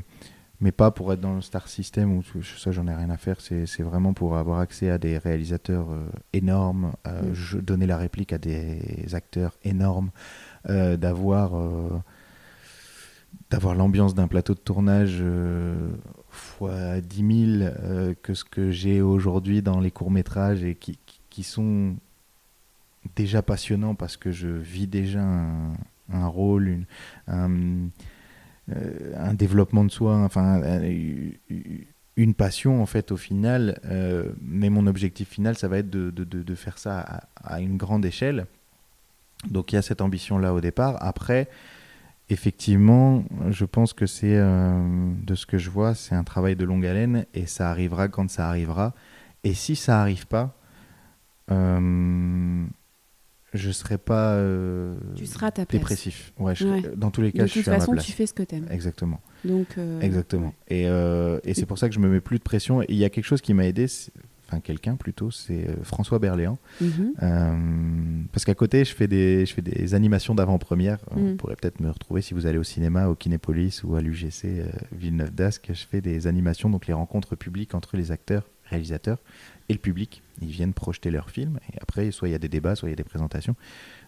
mais 0.60 0.72
pas 0.72 0.90
pour 0.90 1.12
être 1.12 1.20
dans 1.20 1.34
le 1.34 1.42
star 1.42 1.68
system 1.68 2.12
ou 2.16 2.22
ça 2.42 2.70
j'en 2.70 2.86
ai 2.86 2.94
rien 2.94 3.10
à 3.10 3.18
faire 3.18 3.40
c'est 3.42 3.82
vraiment 3.82 4.14
pour 4.14 4.36
avoir 4.38 4.60
accès 4.60 4.88
à 4.90 4.96
des 4.96 5.18
réalisateurs 5.18 5.88
énormes 6.32 6.92
euh, 7.06 7.30
Mm. 7.30 7.34
je- 7.34 7.58
donner 7.58 7.86
la 7.86 7.98
réplique 7.98 8.32
à 8.32 8.38
des 8.38 9.14
acteurs 9.14 9.58
énormes 9.64 10.10
euh, 10.70 10.96
d'avoir 10.96 11.56
euh, 11.56 11.90
d'avoir 13.50 13.74
l'ambiance 13.74 14.14
d'un 14.14 14.28
plateau 14.28 14.54
de 14.54 14.58
tournage 14.60 15.22
fois 16.30 17.00
10 17.02 17.16
000 17.58 17.70
euh, 17.82 18.14
que 18.22 18.32
ce 18.34 18.44
que 18.44 18.70
j'ai 18.70 19.02
aujourd'hui 19.02 19.60
dans 19.62 19.78
les 19.80 19.90
courts 19.90 20.10
métrages 20.10 20.64
et 20.64 20.74
qui, 20.74 20.98
qui- 21.36 21.42
sont 21.42 21.96
déjà 23.14 23.42
passionnants 23.42 23.94
parce 23.94 24.16
que 24.16 24.32
je 24.32 24.48
vis 24.48 24.86
déjà 24.86 25.22
un, 25.22 26.26
rôle 26.26 26.86
euh, 27.28 29.12
un 29.16 29.34
développement 29.34 29.84
de 29.84 29.92
soi 29.92 30.16
enfin 30.16 30.60
euh, 30.62 31.30
une 32.16 32.34
passion 32.34 32.82
en 32.82 32.86
fait 32.86 33.12
au 33.12 33.16
final 33.16 33.80
euh, 33.84 34.32
mais 34.42 34.70
mon 34.70 34.88
objectif 34.88 35.28
final 35.28 35.56
ça 35.56 35.68
va 35.68 35.78
être 35.78 35.90
de, 35.90 36.54
faire 36.56 36.78
ça 36.78 37.22
à, 37.44 37.60
une 37.60 37.76
grande 37.76 38.04
échelle. 38.04 38.46
Donc 39.48 39.72
il 39.72 39.76
y 39.76 39.78
a 39.78 39.82
cette 39.82 40.00
ambition 40.00 40.38
là 40.38 40.52
au 40.52 40.60
départ. 40.60 40.96
Après 41.00 41.48
effectivement 42.28 43.24
je 43.50 43.64
pense 43.64 43.92
que 43.92 44.06
c'est 44.06 44.36
de 44.36 45.34
ce 45.36 45.46
que 45.46 45.58
je 45.58 45.70
vois 45.70 45.94
c'est 45.94 46.16
un 46.16 46.24
travail 46.24 46.56
de 46.56 46.64
longue 46.64 46.86
haleine 46.86 47.24
et 47.34 47.46
ça 47.46 47.70
arrivera 47.70 48.08
quand 48.08 48.28
ça 48.28 48.48
arrivera. 48.48 48.94
Et 49.44 49.54
si 49.54 49.76
ça 49.76 50.00
arrive 50.00 50.26
pas 50.26 50.55
je 53.54 53.70
serai 53.70 53.96
pas 53.96 54.32
euh, 54.34 54.96
tu 55.14 55.24
seras 55.26 55.50
ta 55.50 55.64
place. 55.64 55.80
dépressif 55.80 56.32
ouais, 56.38 56.54
je- 56.54 56.66
Ouais. 56.66 56.82
dans 56.96 57.10
tous 57.10 57.22
les 57.22 57.30
De 57.32 57.38
cas 57.38 57.46
je 57.46 57.52
toute 57.52 57.62
suis 57.62 57.70
à 57.70 57.74
ma 57.74 57.78
façon, 57.80 57.92
place 57.92 58.04
tu 58.04 58.12
fais 58.12 58.26
ce 58.26 58.34
que 58.34 58.42
t'aimes. 58.42 58.66
exactement 58.70 59.20
Donc 59.44 59.78
euh, 59.78 60.00
Exactement. 60.00 60.52
Et, 60.68 60.86
euh, 60.88 61.38
et 61.44 61.54
c'est 61.54 61.66
pour 61.66 61.78
ça 61.78 61.88
que 61.88 61.94
je 61.94 62.00
me 62.00 62.08
mets 62.08 62.20
plus 62.20 62.38
de 62.38 62.42
pression. 62.42 62.82
Et 62.82 62.86
il 62.88 62.96
y 62.96 63.04
a 63.04 63.10
quelque 63.10 63.24
chose 63.24 63.40
qui 63.40 63.54
m'a 63.54 63.66
aidé, 63.66 63.86
enfin 64.48 64.60
quelqu'un 64.60 64.96
plutôt, 64.96 65.30
c'est 65.30 65.68
euh, 65.68 65.76
François 65.84 66.18
Berléand. 66.18 66.58
mhm. 66.80 67.12
Euh, 67.22 68.22
parce 68.32 68.44
qu'à 68.44 68.54
côté, 68.54 68.84
je 68.84 68.94
fais 68.94 69.06
des, 69.08 69.46
je 69.46 69.54
fais 69.54 69.62
des 69.62 69.94
animations 69.94 70.34
d'avant-première. 70.34 70.98
Mm. 71.14 71.20
Vous 71.30 71.36
pourrez 71.36 71.56
peut-être 71.56 71.80
me 71.80 71.90
retrouver 71.90 72.20
si 72.22 72.34
vous 72.34 72.46
allez 72.46 72.58
au 72.58 72.64
cinéma, 72.64 73.08
au 73.08 73.14
Kinépolis 73.14 73.82
ou 73.84 73.94
à 73.94 74.00
l'UGC 74.02 74.44
euh, 74.44 74.66
Villeneuve 74.92 75.32
d'Ascq. 75.34 75.70
Je 75.72 75.86
fais 75.86 76.00
des 76.00 76.26
animations, 76.26 76.68
donc 76.68 76.86
les 76.88 76.94
rencontres 76.94 77.36
publiques 77.36 77.74
entre 77.74 77.96
les 77.96 78.10
acteurs, 78.12 78.48
réalisateurs 78.64 79.18
et 79.68 79.72
le 79.72 79.78
public. 79.78 80.22
Ils 80.40 80.48
viennent 80.48 80.74
projeter 80.74 81.10
leurs 81.10 81.30
films. 81.30 81.58
Et 81.72 81.78
après, 81.80 82.10
soit 82.10 82.28
il 82.28 82.32
y 82.32 82.34
a 82.34 82.38
des 82.38 82.48
débats, 82.48 82.74
soit 82.74 82.88
il 82.88 82.92
y 82.92 82.94
a 82.94 82.96
des 82.96 83.04
présentations. 83.04 83.56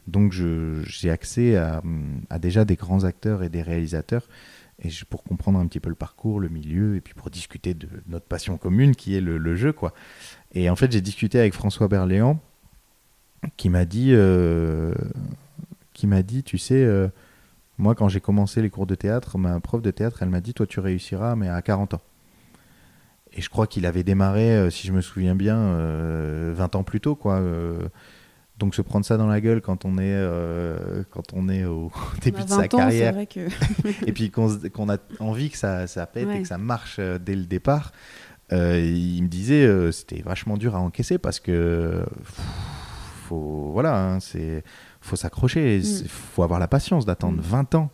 Donc 0.06 0.32
j'ai 0.32 1.10
accès 1.10 1.56
à, 1.56 1.82
déjà 2.38 2.64
des 2.64 2.76
grands 2.76 3.04
acteurs 3.04 3.42
et 3.42 3.48
des 3.48 3.62
réalisateurs 3.62 4.26
et 4.82 4.90
pour 5.10 5.24
comprendre 5.24 5.58
un 5.58 5.66
petit 5.66 5.80
peu 5.80 5.88
le 5.88 5.96
parcours, 5.96 6.38
le 6.38 6.48
milieu, 6.48 6.94
et 6.94 7.00
puis 7.00 7.12
pour 7.12 7.30
discuter 7.30 7.74
de 7.74 7.88
notre 8.06 8.26
passion 8.26 8.56
commune 8.56 8.94
qui 8.94 9.16
est 9.16 9.20
le, 9.20 9.36
le 9.36 9.56
jeu. 9.56 9.72
quoi. 9.72 9.92
Et 10.52 10.70
en 10.70 10.76
fait, 10.76 10.92
j'ai 10.92 11.00
discuté 11.00 11.40
avec 11.40 11.52
François 11.52 11.88
Berléand 11.88 12.40
qui 13.56 13.68
m'a 13.68 13.84
dit, 13.84 14.10
euh, 14.12 14.94
qui 15.92 16.06
m'a 16.06 16.22
dit, 16.22 16.42
tu 16.42 16.58
sais, 16.58 16.82
euh, 16.84 17.08
moi 17.76 17.94
quand 17.94 18.08
j'ai 18.08 18.20
commencé 18.20 18.62
les 18.62 18.70
cours 18.70 18.86
de 18.86 18.94
théâtre, 18.94 19.38
ma 19.38 19.58
prof 19.60 19.82
de 19.82 19.90
théâtre, 19.90 20.22
elle 20.22 20.28
m'a 20.28 20.40
dit, 20.40 20.54
toi 20.54 20.66
tu 20.66 20.80
réussiras, 20.80 21.36
mais 21.36 21.48
à 21.48 21.60
40 21.62 21.94
ans. 21.94 22.00
Et 23.38 23.40
je 23.40 23.48
crois 23.50 23.68
qu'il 23.68 23.86
avait 23.86 24.02
démarré, 24.02 24.50
euh, 24.50 24.68
si 24.68 24.88
je 24.88 24.92
me 24.92 25.00
souviens 25.00 25.36
bien, 25.36 25.56
euh, 25.56 26.52
20 26.56 26.74
ans 26.74 26.82
plus 26.82 27.00
tôt, 27.00 27.14
quoi. 27.14 27.34
euh, 27.36 27.78
donc 28.58 28.74
se 28.74 28.82
prendre 28.82 29.06
ça 29.06 29.16
dans 29.16 29.28
la 29.28 29.40
gueule 29.40 29.60
quand 29.60 29.84
on 29.84 29.98
est, 29.98 30.12
euh, 30.12 31.04
quand 31.12 31.32
on 31.32 31.48
est 31.48 31.64
au 31.64 31.92
début 32.22 32.40
À 32.40 32.44
de 32.44 32.48
20 32.50 32.56
sa 32.56 32.62
ans, 32.64 32.66
carrière 32.66 33.12
vrai 33.14 33.26
que 33.28 33.46
et 34.08 34.12
puis 34.12 34.32
qu'on 34.32 34.88
a 34.90 34.96
envie 35.20 35.50
que 35.50 35.56
ça, 35.56 35.86
ça 35.86 36.04
pète 36.06 36.26
Ouais. 36.26 36.38
et 36.38 36.42
que 36.42 36.48
ça 36.48 36.58
marche 36.58 36.96
euh, 36.98 37.18
dès 37.20 37.36
le 37.36 37.44
départ, 37.46 37.92
euh, 38.52 38.80
il 38.80 39.22
me 39.22 39.28
disait 39.28 39.64
euh, 39.64 39.92
c'était 39.92 40.20
vachement 40.22 40.56
dur 40.56 40.74
à 40.74 40.80
encaisser 40.80 41.18
parce 41.18 41.38
que 41.38 42.02
pff, 42.18 42.40
faut 43.28 43.70
voilà, 43.72 43.96
hein, 44.14 44.18
c'est 44.20 44.64
faut 45.00 45.14
s'accrocher, 45.14 45.76
il 45.76 46.08
faut 46.08 46.42
avoir 46.42 46.58
la 46.58 46.66
patience 46.66 47.06
d'attendre 47.06 47.38
Mm. 47.38 47.42
20 47.42 47.74
ans 47.76 47.90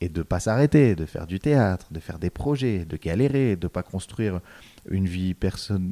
et 0.00 0.08
de 0.08 0.22
pas 0.22 0.38
s'arrêter, 0.40 0.94
de 0.94 1.06
faire 1.06 1.26
du 1.26 1.40
théâtre, 1.40 1.88
de 1.92 2.00
faire 2.00 2.18
des 2.18 2.30
projets, 2.30 2.84
de 2.84 2.96
galérer, 2.96 3.56
de 3.56 3.66
pas 3.68 3.82
construire 3.82 4.40
une 4.90 5.06
vie 5.06 5.34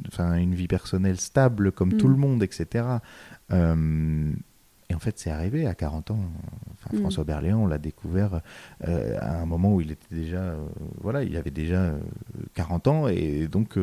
enfin 0.07 0.35
une 0.35 0.55
vie 0.55 0.67
personnelle 0.67 1.19
stable 1.19 1.71
comme 1.71 1.93
Mm. 1.93 1.97
tout 1.97 2.07
le 2.07 2.15
monde, 2.15 2.41
etc. 2.43 2.85
Euh, 3.51 4.31
et 4.89 4.95
en 4.95 4.99
fait, 4.99 5.19
c'est 5.19 5.29
arrivé 5.31 5.67
à 5.67 5.75
40 5.75 6.11
ans. 6.11 6.19
Enfin, 6.73 6.95
Mm. 6.95 6.99
François 7.01 7.23
Berléand, 7.25 7.59
on 7.63 7.67
l'a 7.67 7.77
découvert 7.77 8.41
euh, 8.87 9.17
à 9.19 9.41
un 9.41 9.45
moment 9.45 9.75
où 9.75 9.81
il 9.81 9.91
était 9.91 10.15
déjà, 10.15 10.39
euh, 10.41 10.65
voilà, 11.01 11.23
il 11.23 11.35
avait 11.35 11.51
déjà 11.51 11.81
euh, 11.81 11.99
40 12.53 12.87
ans 12.87 13.07
et 13.09 13.47
donc 13.47 13.77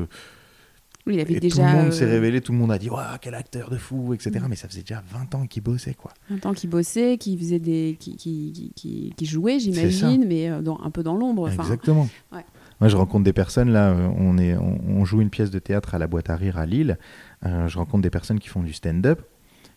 oui, 1.07 1.15
il 1.15 1.21
avait 1.21 1.35
et 1.35 1.41
déjà 1.41 1.57
tout 1.57 1.63
le 1.63 1.69
monde 1.83 1.87
euh, 1.89 1.91
s'est 1.91 2.05
révélé, 2.07 2.41
tout 2.41 2.53
le 2.53 2.59
monde 2.59 2.73
a 2.73 2.79
dit, 2.79 2.89
waouh, 2.89 3.03
quel 3.21 3.35
acteur 3.35 3.71
de 3.71 3.77
fou, 3.77 4.15
etc. 4.15 4.31
Mm. 4.41 4.47
Mais 4.49 4.57
ça 4.57 4.69
faisait 4.69 4.81
déjà 4.83 5.03
20 5.11 5.35
ans 5.35 5.47
qu'il 5.47 5.63
bossait, 5.63 5.95
quoi. 5.95 6.13
un 6.31 6.39
temps 6.39 6.55
qui 6.55 6.67
bossait, 6.67 7.19
qui 7.19 7.37
faisait 7.37 7.59
des, 7.59 7.97
qui, 8.01 8.17
qui, 8.17 8.53
qui, 8.55 8.73
qui- 8.75 9.15
qui 9.17 9.27
jouait, 9.27 9.59
j'imagine, 9.59 10.25
mais 10.27 10.49
euh, 10.51 10.63
dans, 10.63 10.81
un 10.83 10.91
peu 10.91 11.03
dans 11.03 11.15
l'ombre. 11.17 11.49
Enfin, 11.49 11.63
Exactement. 11.63 12.09
ouais. 12.33 12.45
Moi, 12.81 12.89
je 12.89 12.97
rencontre 12.97 13.25
des 13.25 13.33
personnes, 13.33 13.71
là, 13.71 13.91
euh, 13.91 14.09
on, 14.19 14.37
est, 14.39 14.57
on, 14.57 14.81
on 14.89 15.05
joue 15.05 15.21
une 15.21 15.31
pièce 15.31 15.51
de 15.51 15.59
théâtre 15.59 15.95
à 15.95 15.99
la 15.99 16.07
boîte 16.07 16.29
à 16.31 16.37
rire 16.37 16.59
à 16.59 16.67
Lille. 16.67 16.99
Euh, 17.47 17.69
je 17.69 17.79
rencontre 17.79 18.03
des 18.03 18.11
personnes 18.11 18.41
qui 18.41 18.49
font 18.49 18.63
du 18.63 18.73
stand-up, 18.73 19.21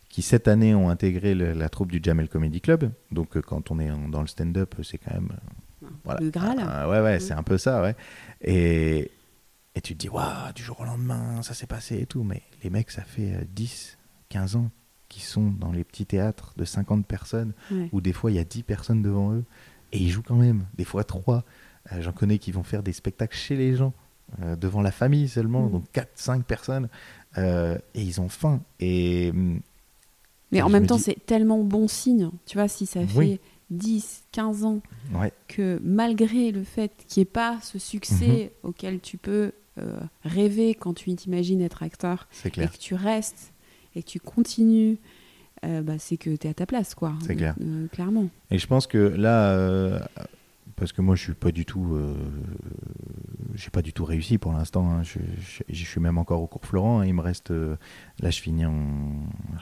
qui 0.09 0.21
cette 0.21 0.47
année 0.47 0.73
ont 0.73 0.89
intégré 0.89 1.35
le- 1.35 1.51
la 1.53 1.69
troupe 1.69 1.91
du 1.91 1.99
Jamel 2.01 2.27
Comedy 2.29 2.59
Club. 2.61 2.89
Donc, 3.11 3.37
euh, 3.37 3.41
quand 3.41 3.69
on 3.69 3.79
est 3.79 3.91
en- 3.91 4.07
dans 4.09 4.21
le 4.21 4.27
stand-up, 4.27 4.73
c'est 4.83 4.97
quand 4.97 5.13
même. 5.13 5.29
euh, 5.83 5.87
voilà. 6.05 6.19
Le 6.21 6.29
Graal. 6.31 6.57
Ah, 6.59 6.89
ouais, 6.89 6.95
ouais, 6.97 7.03
Ouais. 7.03 7.19
c'est 7.19 7.33
un 7.33 7.43
peu 7.43 7.57
ça, 7.57 7.81
ouais. 7.83 7.95
Et, 8.41 9.11
et 9.77 9.81
tu 9.81 9.93
te 9.95 9.99
dis, 9.99 10.09
waouh, 10.09 10.51
du 10.55 10.63
jour 10.63 10.79
au 10.79 10.85
lendemain, 10.85 11.41
ça 11.43 11.53
s'est 11.53 11.67
passé 11.67 11.99
et 11.99 12.05
tout. 12.05 12.23
Mais 12.23 12.41
les 12.63 12.69
mecs, 12.69 12.91
ça 12.91 13.03
fait 13.03 13.33
euh, 13.33 13.41
10, 13.53 13.97
15 14.29 14.55
ans 14.55 14.69
qu'ils 15.09 15.23
sont 15.23 15.51
dans 15.51 15.71
les 15.71 15.83
petits 15.83 16.05
théâtres 16.05 16.53
de 16.57 16.65
50 16.65 17.05
personnes 17.05 17.53
Ouais. 17.71 17.89
où 17.93 18.01
des 18.01 18.11
fois 18.13 18.29
il 18.31 18.35
y 18.35 18.39
a 18.39 18.43
10 18.43 18.63
personnes 18.63 19.01
devant 19.01 19.31
eux 19.33 19.45
et 19.93 19.99
ils 19.99 20.09
jouent 20.09 20.23
quand 20.23 20.35
même, 20.35 20.65
des 20.75 20.83
fois 20.83 21.03
3. 21.03 21.43
J'en 21.99 22.11
connais 22.11 22.37
qui 22.37 22.51
vont 22.51 22.63
faire 22.63 22.83
des 22.83 22.91
spectacles 22.91 23.37
chez 23.37 23.55
les 23.55 23.73
gens, 23.75 23.93
euh, 24.41 24.57
devant 24.57 24.81
la 24.81 24.91
famille 24.91 25.29
seulement, 25.29 25.67
Mm. 25.67 25.71
donc 25.71 25.83
4, 25.93 26.09
5 26.15 26.43
personnes, 26.43 26.89
euh, 27.37 27.77
et 27.93 28.01
ils 28.01 28.19
ont 28.19 28.27
faim. 28.27 28.61
Et 28.81 29.29
hum, 29.33 29.61
Mais 30.51 30.57
Et 30.59 30.61
en 30.61 30.69
même 30.69 30.83
me 30.83 30.87
temps, 30.87 30.95
dis- 30.97 31.03
c'est 31.03 31.25
tellement 31.25 31.63
bon 31.63 31.87
signe. 31.87 32.29
Tu 32.45 32.57
vois, 32.57 32.67
si 32.67 32.85
ça 32.85 33.05
fait 33.07 33.17
Oui. 33.17 33.39
10, 33.69 34.23
15 34.33 34.63
ans 34.65 34.79
ouais, 35.13 35.31
que 35.49 35.79
malgré 35.83 36.51
le 36.51 36.63
fait 36.65 36.91
qu'il 37.07 37.21
n'y 37.21 37.23
ait 37.23 37.31
pas 37.31 37.59
ce 37.61 37.79
succès 37.79 38.51
Mhm. 38.63 38.69
auquel 38.69 38.99
tu 39.01 39.17
peux 39.17 39.51
euh, 39.79 39.99
rêver 40.23 40.73
quand 40.75 40.93
tu 40.93 41.13
t'imagines 41.15 41.61
être 41.61 41.83
acteur 41.83 42.27
et 42.45 42.67
que 42.69 42.77
tu 42.77 42.95
restes 42.95 43.53
et 43.95 44.03
que 44.03 44.07
tu 44.07 44.19
continues, 44.19 44.97
euh, 45.65 45.81
bah, 45.81 45.97
c'est 45.97 46.17
que 46.17 46.35
tu 46.35 46.47
es 46.47 46.49
à 46.49 46.53
ta 46.53 46.65
place, 46.65 46.93
quoi. 46.95 47.13
C'est 47.21 47.35
clair. 47.35 47.55
Euh, 47.61 47.87
clairement. 47.87 48.27
Et 48.51 48.59
je 48.59 48.67
pense 48.67 48.85
que 48.87 48.97
là, 48.97 50.07
parce 50.75 50.91
que 50.93 51.01
moi 51.01 51.15
je 51.15 51.23
suis 51.23 51.33
pas 51.33 51.51
du 51.51 51.65
tout, 51.65 51.97
j'ai 53.55 53.71
pas 53.71 53.81
du 53.81 53.93
tout 53.93 54.05
réussi 54.05 54.37
pour 54.37 54.53
l'instant. 54.53 54.87
hein. 54.89 55.01
Je, 55.03 55.17
je- 55.39 55.63
je 55.67 55.85
suis 55.85 55.99
même 55.99 56.17
encore 56.19 56.41
au 56.41 56.47
cours 56.47 56.65
Florent. 56.65 56.99
hein. 56.99 57.05
Il 57.05 57.15
me 57.15 57.21
reste, 57.21 57.49
là 57.51 58.29
je 58.29 58.39
finis 58.39 58.65
en, 58.67 58.75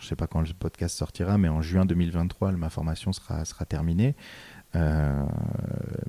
je 0.01 0.05
sais 0.07 0.16
pas 0.18 0.28
quand 0.28 0.41
le 0.41 0.47
podcast 0.57 0.97
sortira, 0.97 1.38
mais 1.38 1.47
en 1.47 1.61
juin 1.61 1.86
2023, 1.86 2.51
ma 2.53 2.70
formation 2.70 3.13
sera 3.13 3.45
sera 3.45 3.63
terminée. 3.66 4.16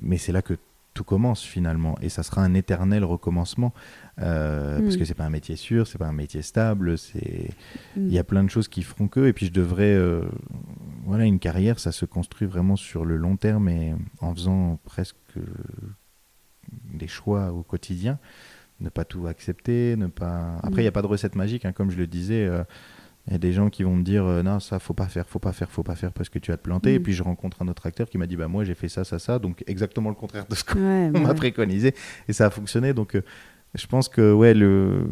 Mais 0.01 0.17
c'est 0.17 0.31
là 0.33 0.41
que 0.41 0.55
tout 0.97 1.03
commence 1.03 1.41
finalement 1.43 1.95
et 2.01 2.09
ça 2.09 2.23
sera 2.23 2.41
un 2.43 2.53
éternel 2.55 3.03
recommencement 3.03 3.71
euh, 4.19 4.79
parce 4.81 4.95
Mm. 4.95 4.99
que 4.99 5.05
c'est 5.05 5.13
pas 5.21 5.25
un 5.25 5.29
métier 5.29 5.55
sûr 5.55 5.85
c'est 5.87 5.97
pas 5.99 6.07
un 6.07 6.19
métier 6.23 6.41
stable 6.41 6.97
c'est 6.97 7.51
Mm. 7.95 8.07
il 8.07 8.13
y 8.13 8.19
a 8.19 8.23
plein 8.23 8.43
de 8.43 8.49
choses 8.49 8.67
qui 8.67 8.81
feront 8.83 9.07
que 9.07 9.27
et 9.27 9.33
puis 9.33 9.45
je 9.45 9.51
devrais 9.63 9.93
euh, 9.95 10.23
voilà 11.05 11.25
une 11.25 11.39
carrière 11.39 11.77
ça 11.79 11.91
se 11.91 12.05
construit 12.05 12.47
vraiment 12.47 12.75
sur 12.75 13.05
le 13.05 13.15
long 13.17 13.37
terme 13.37 13.69
et 13.69 13.93
en 14.21 14.33
faisant 14.33 14.79
presque 14.85 15.15
des 16.93 17.07
choix 17.07 17.51
au 17.53 17.63
quotidien, 17.63 18.19
ne 18.79 18.89
pas 18.89 19.05
tout 19.05 19.27
accepter, 19.27 19.95
ne 19.97 20.07
pas. 20.07 20.57
Après, 20.63 20.81
il 20.81 20.85
n'y 20.85 20.87
a 20.89 20.91
pas 20.91 21.01
de 21.01 21.07
recette 21.07 21.35
magique, 21.35 21.65
hein, 21.65 21.71
comme 21.71 21.89
je 21.91 21.97
le 21.97 22.07
disais. 22.07 22.45
euh, 22.45 22.63
il 23.27 23.33
y 23.33 23.35
a 23.35 23.39
des 23.39 23.51
gens 23.51 23.69
qui 23.69 23.83
vont 23.83 23.95
me 23.95 24.03
dire 24.03 24.25
euh, 24.25 24.41
non 24.43 24.59
ça 24.59 24.79
faut 24.79 24.93
pas 24.93 25.07
faire 25.07 25.27
faut 25.27 25.39
pas 25.39 25.51
faire 25.51 25.69
faut 25.69 25.83
pas 25.83 25.95
faire 25.95 26.11
parce 26.13 26.29
que 26.29 26.39
tu 26.39 26.51
vas 26.51 26.57
te 26.57 26.63
planter 26.63 26.93
et 26.93 26.99
Mm. 26.99 27.03
puis 27.03 27.13
je 27.13 27.23
rencontre 27.23 27.61
un 27.61 27.67
autre 27.67 27.85
acteur 27.85 28.09
qui 28.09 28.17
m'a 28.17 28.25
dit 28.27 28.35
bah 28.37 28.47
moi 28.47 28.63
j'ai 28.63 28.75
fait 28.75 28.87
ça 28.89 29.03
ça 29.03 29.19
ça 29.19 29.37
donc 29.39 29.63
exactement 29.67 30.09
le 30.09 30.15
contraire 30.15 30.45
de 30.49 30.55
ce 30.55 30.63
qu'on 30.63 30.79
Ouais, 30.79 31.09
m'a 31.11 31.29
ouais. 31.29 31.35
préconisé 31.35 31.93
et 32.27 32.33
ça 32.33 32.45
a 32.45 32.49
fonctionné 32.49 32.93
donc 32.93 33.15
euh, 33.15 33.21
je 33.75 33.85
pense 33.85 34.07
que 34.07 34.31
ouais 34.33 34.53
le 34.53 35.07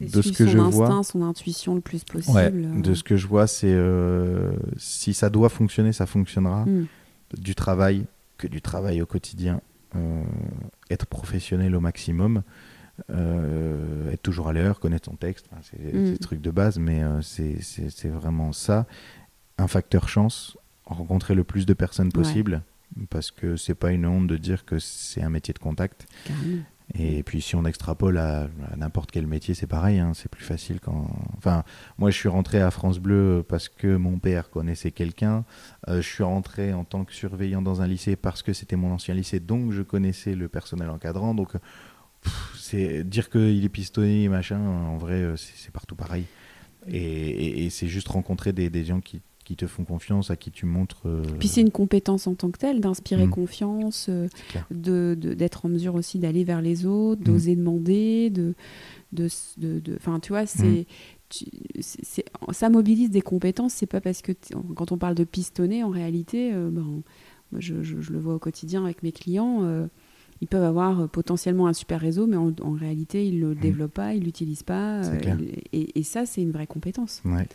de 0.00 0.20
ce 0.20 0.30
que 0.32 0.44
son 0.44 0.50
je 0.50 0.58
instinct, 0.58 0.86
vois 0.86 1.02
son 1.04 1.22
intuition 1.22 1.74
le 1.74 1.80
plus 1.80 2.04
possible. 2.04 2.36
ouais, 2.36 2.52
euh. 2.54 2.80
de 2.82 2.92
ce 2.94 3.02
que 3.02 3.16
je 3.16 3.26
vois 3.26 3.46
c'est 3.46 3.74
si 4.76 5.14
ça 5.14 5.30
doit 5.30 5.48
fonctionner 5.48 5.92
ça 5.92 6.06
fonctionnera 6.06 6.64
Mm. 6.66 6.86
du 7.38 7.54
travail 7.54 8.04
que 8.36 8.46
du 8.46 8.60
travail 8.60 9.00
au 9.00 9.06
quotidien 9.06 9.60
être 10.90 11.06
professionnel 11.06 11.74
au 11.76 11.80
maximum 11.80 12.42
euh, 13.10 14.12
être 14.12 14.22
toujours 14.22 14.48
à 14.48 14.52
l'heure 14.52 14.80
connaître 14.80 15.06
son 15.10 15.16
texte 15.16 15.46
enfin, 15.52 15.60
c'est 15.62 15.78
Mm. 15.94 16.06
c'est 16.06 16.12
le 16.12 16.18
truc 16.18 16.40
de 16.40 16.50
base 16.50 16.78
mais 16.78 17.02
euh, 17.02 17.20
c'est- 17.22 18.08
vraiment 18.08 18.52
ça. 18.52 18.86
Un 19.58 19.68
facteur 19.68 20.08
chance 20.08 20.56
rencontrer 20.84 21.34
le 21.34 21.44
plus 21.44 21.64
de 21.66 21.74
personnes 21.74 22.12
possible 22.12 22.62
parce 23.10 23.30
que 23.30 23.56
c'est 23.56 23.74
pas 23.74 23.90
une 23.92 24.06
honte 24.06 24.26
de 24.26 24.36
dire 24.36 24.64
que 24.64 24.78
c'est 24.78 25.22
un 25.22 25.30
métier 25.30 25.54
de 25.54 25.58
contact. 25.58 26.06
Carrément. 26.24 26.62
et 26.94 27.22
puis 27.22 27.40
si 27.40 27.56
on 27.56 27.64
extrapole 27.64 28.18
à, 28.18 28.42
à 28.70 28.76
n'importe 28.76 29.10
quel 29.10 29.26
métier, 29.26 29.54
c'est 29.54 29.66
pareil, 29.66 29.98
hein, 29.98 30.12
c'est 30.14 30.28
plus 30.30 30.44
facile 30.44 30.80
quand... 30.80 31.08
Enfin, 31.38 31.64
moi 31.98 32.10
je 32.10 32.16
suis 32.16 32.28
rentré 32.28 32.60
à 32.60 32.70
France 32.70 32.98
Bleu 32.98 33.42
parce 33.48 33.68
que 33.70 33.96
mon 33.96 34.18
père 34.18 34.50
connaissait 34.50 34.90
quelqu'un, 34.92 35.44
Euh, 35.88 35.96
je 36.02 36.08
suis 36.08 36.22
rentré 36.24 36.72
en 36.74 36.84
tant 36.84 37.04
que 37.04 37.12
surveillant 37.14 37.62
dans 37.62 37.80
un 37.80 37.86
lycée 37.86 38.16
parce 38.16 38.42
que 38.42 38.52
c'était 38.52 38.76
mon 38.76 38.92
ancien 38.92 39.14
lycée, 39.14 39.40
donc 39.40 39.72
je 39.72 39.82
connaissais 39.82 40.34
le 40.34 40.48
personnel 40.48 40.90
encadrant, 40.90 41.34
donc 41.34 41.52
c'est 42.58 43.04
dire 43.04 43.30
qu'il 43.30 43.64
est 43.64 43.68
pistonné, 43.68 44.28
machin, 44.28 44.58
en 44.60 44.96
vrai 44.96 45.14
euh, 45.22 45.36
c'est 45.36 45.72
partout 45.72 45.94
pareil. 45.96 46.24
Et, 46.88 46.98
et- 46.98 47.64
et 47.66 47.70
c'est 47.70 47.88
juste 47.88 48.08
rencontrer 48.08 48.52
des, 48.52 48.68
des 48.68 48.84
gens 48.84 49.00
qui, 49.00 49.22
qui 49.44 49.56
te 49.56 49.66
font 49.66 49.84
confiance, 49.84 50.30
à 50.30 50.36
qui 50.36 50.50
tu 50.50 50.66
montres... 50.66 51.02
euh, 51.06 51.22
Puis 51.38 51.48
c'est 51.48 51.60
une 51.62 51.70
compétence 51.70 52.26
en 52.26 52.34
tant 52.34 52.50
que 52.50 52.58
telle, 52.58 52.80
d'inspirer 52.80 53.26
Mm. 53.26 53.30
confiance, 53.30 54.06
euh, 54.10 54.28
de 54.70 55.14
d'être 55.14 55.64
en 55.66 55.68
mesure 55.70 55.94
aussi 55.94 56.18
d'aller 56.18 56.44
vers 56.44 56.60
les 56.62 56.84
autres, 56.86 57.20
Mm. 57.22 57.24
d'oser 57.24 57.56
demander, 57.56 58.30
de 58.30 58.54
de 59.12 59.28
de- 59.58 59.80
de- 59.80 59.96
enfin 59.96 60.18
tu 60.20 60.30
vois 60.30 60.44
c'est 60.46 60.86
tu- 61.30 61.46
c'est- 61.80 62.24
ça 62.52 62.68
mobilise 62.68 63.10
des 63.10 63.22
compétences 63.22 63.72
c'est 63.74 63.86
pas 63.86 64.00
parce 64.00 64.20
que 64.22 64.32
quand 64.74 64.92
on 64.92 64.98
parle 64.98 65.14
de 65.14 65.24
pistonner 65.24 65.82
en 65.84 65.90
réalité 65.90 66.52
euh, 66.52 66.68
ben, 66.70 67.02
moi, 67.52 67.60
je, 67.60 67.82
je- 67.82 68.00
je 68.00 68.12
le 68.12 68.18
vois 68.18 68.34
au 68.34 68.38
quotidien 68.38 68.84
avec 68.84 69.02
mes 69.02 69.12
clients 69.12 69.60
euh, 69.62 69.86
ils 70.44 70.46
peuvent 70.46 70.62
avoir 70.74 71.00
euh, 71.00 71.06
potentiellement 71.06 71.66
un 71.66 71.72
super 71.72 72.00
réseau 72.00 72.26
mais 72.26 72.36
en, 72.36 72.52
en 72.62 72.72
réalité 72.72 73.26
ils 73.26 73.40
le 73.40 73.54
développent 73.54 73.94
pas 73.94 74.12
ils 74.14 74.22
l'utilisent 74.22 74.62
pas 74.62 75.02
euh, 75.04 75.38
et, 75.72 75.98
et 75.98 76.02
ça 76.02 76.26
c'est 76.26 76.42
une 76.42 76.50
vraie 76.52 76.66
compétence 76.66 77.22
Ouais. 77.24 77.46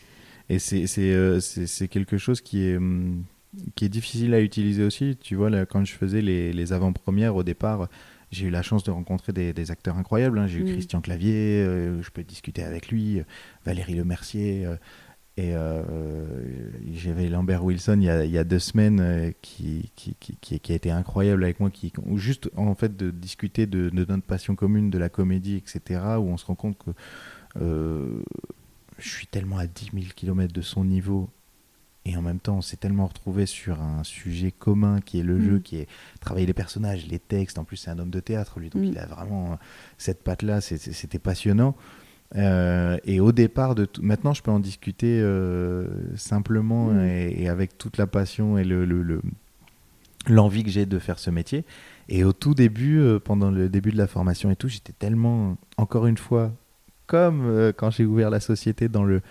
Et 0.50 0.58
c'est 0.58 0.86
euh, 0.98 1.40
c'est- 1.40 1.88
quelque 1.88 2.18
chose 2.18 2.42
qui 2.42 2.64
est, 2.64 2.78
hum, 2.78 3.24
qui 3.76 3.86
est 3.86 3.90
difficile 3.90 4.34
à 4.34 4.42
utiliser 4.42 4.84
aussi. 4.84 5.16
Tu 5.22 5.36
vois, 5.36 5.50
là, 5.52 5.66
quand 5.68 5.86
je 5.86 5.94
faisais 5.94 6.22
les, 6.24 6.52
les 6.54 6.74
avant-premières 6.74 7.36
au 7.36 7.44
départ, 7.44 7.88
j'ai 8.32 8.48
eu 8.48 8.50
la 8.50 8.64
chance 8.64 8.84
de 8.84 8.90
rencontrer 8.92 9.32
des, 9.32 9.54
des 9.54 9.70
acteurs 9.70 9.98
incroyables. 9.98 10.40
hein. 10.40 10.48
J'ai 10.48 10.60
eu 10.60 10.64
Mm. 10.64 10.74
Christian 10.74 11.02
Clavier, 11.02 11.64
euh, 11.64 12.02
je 12.02 12.10
peux 12.10 12.24
discuter 12.24 12.64
avec 12.64 12.90
lui, 12.90 13.22
Valérie 13.66 13.94
Lemercier. 13.96 14.66
euh, 14.66 14.76
et 15.40 15.56
euh, 15.56 15.84
j'avais 16.92 17.30
Lambert 17.30 17.64
Wilson 17.64 17.98
il 18.02 18.04
y 18.04 18.10
a, 18.10 18.26
il 18.26 18.32
y 18.32 18.38
a 18.38 18.44
deux 18.44 18.60
semaines 18.60 19.00
euh, 19.00 19.32
qui, 19.42 19.90
qui, 19.96 20.14
qui, 20.42 20.72
a 20.74 20.76
été 20.76 20.92
incroyable 20.92 21.46
avec 21.46 21.62
moi, 21.62 21.70
qui, 21.70 21.94
ou 22.06 22.18
juste 22.18 22.50
en 22.58 22.76
fait 22.76 22.98
de 22.98 23.10
discuter 23.10 23.66
de, 23.66 23.90
de 23.90 24.06
notre 24.06 24.24
passion 24.26 24.56
commune, 24.56 24.90
de 24.90 24.98
la 24.98 25.08
comédie, 25.08 25.56
etc., 25.56 26.02
où 26.18 26.24
on 26.28 26.36
se 26.36 26.46
rend 26.46 26.56
compte 26.56 26.78
que 26.78 26.92
euh, 27.62 28.22
je 28.98 29.08
suis 29.08 29.28
tellement 29.28 29.58
à 29.60 29.66
10 29.68 29.92
000 29.94 30.06
km 30.14 30.52
de 30.54 30.62
son 30.62 30.84
niveau 30.84 31.30
et 32.04 32.18
en 32.18 32.22
même 32.22 32.40
temps 32.40 32.58
on 32.58 32.62
s'est 32.62 32.78
tellement 32.78 33.08
retrouvé 33.08 33.46
sur 33.46 33.82
un 33.82 34.04
sujet 34.04 34.52
commun 34.52 35.00
qui 35.00 35.20
est 35.20 35.24
le 35.24 35.38
Mm. 35.38 35.42
jeu, 35.42 35.60
qui 35.60 35.78
est 35.78 35.88
travailler 36.20 36.48
les 36.48 36.54
personnages, 36.54 37.08
les 37.08 37.20
textes. 37.20 37.58
En 37.60 37.64
plus, 37.64 37.78
c'est 37.78 37.92
un 37.92 38.00
homme 38.00 38.10
de 38.10 38.20
théâtre, 38.20 38.60
lui, 38.60 38.70
donc 38.70 38.82
Mm. 38.82 38.86
il 38.86 38.98
a 39.00 39.06
vraiment 39.06 39.54
euh, 39.54 39.56
cette 39.98 40.22
patte-là. 40.22 40.60
C'était 40.60 41.20
passionnant. 41.20 41.78
Euh, 42.36 42.98
et 43.06 43.20
au 43.20 43.32
départ 43.32 43.74
de 43.76 43.86
tout, 43.86 44.02
maintenant, 44.04 44.34
je 44.34 44.44
peux 44.44 44.52
en 44.52 44.60
discuter 44.60 45.20
euh, 45.20 45.88
simplement 46.16 46.88
Mm. 46.92 47.00
et, 47.06 47.44
et 47.44 47.50
avec 47.50 47.78
toute 47.78 47.98
la 47.98 48.06
passion 48.08 48.58
et 48.58 48.64
le, 48.64 48.86
le- 48.86 49.02
le- 49.02 49.22
l'envie 50.28 50.64
que 50.64 50.70
j'ai 50.70 50.86
de 50.86 51.00
faire 51.00 51.18
ce 51.18 51.30
métier. 51.32 51.66
Et 52.08 52.24
au 52.24 52.34
tout 52.34 52.54
début, 52.54 53.00
euh, 53.00 53.20
pendant 53.20 53.50
le 53.52 53.70
début 53.70 53.92
de 53.92 53.98
la 53.98 54.08
formation 54.08 54.52
et 54.52 54.56
tout, 54.56 54.68
j'étais 54.68 54.94
tellement, 54.94 55.58
encore 55.78 56.06
une 56.08 56.18
fois, 56.18 56.52
comme 57.08 57.72
quand 57.76 57.90
j'ai 57.90 58.06
ouvert 58.06 58.30
la 58.30 58.40
société 58.40 58.88
dans 58.90 59.04
le 59.04 59.22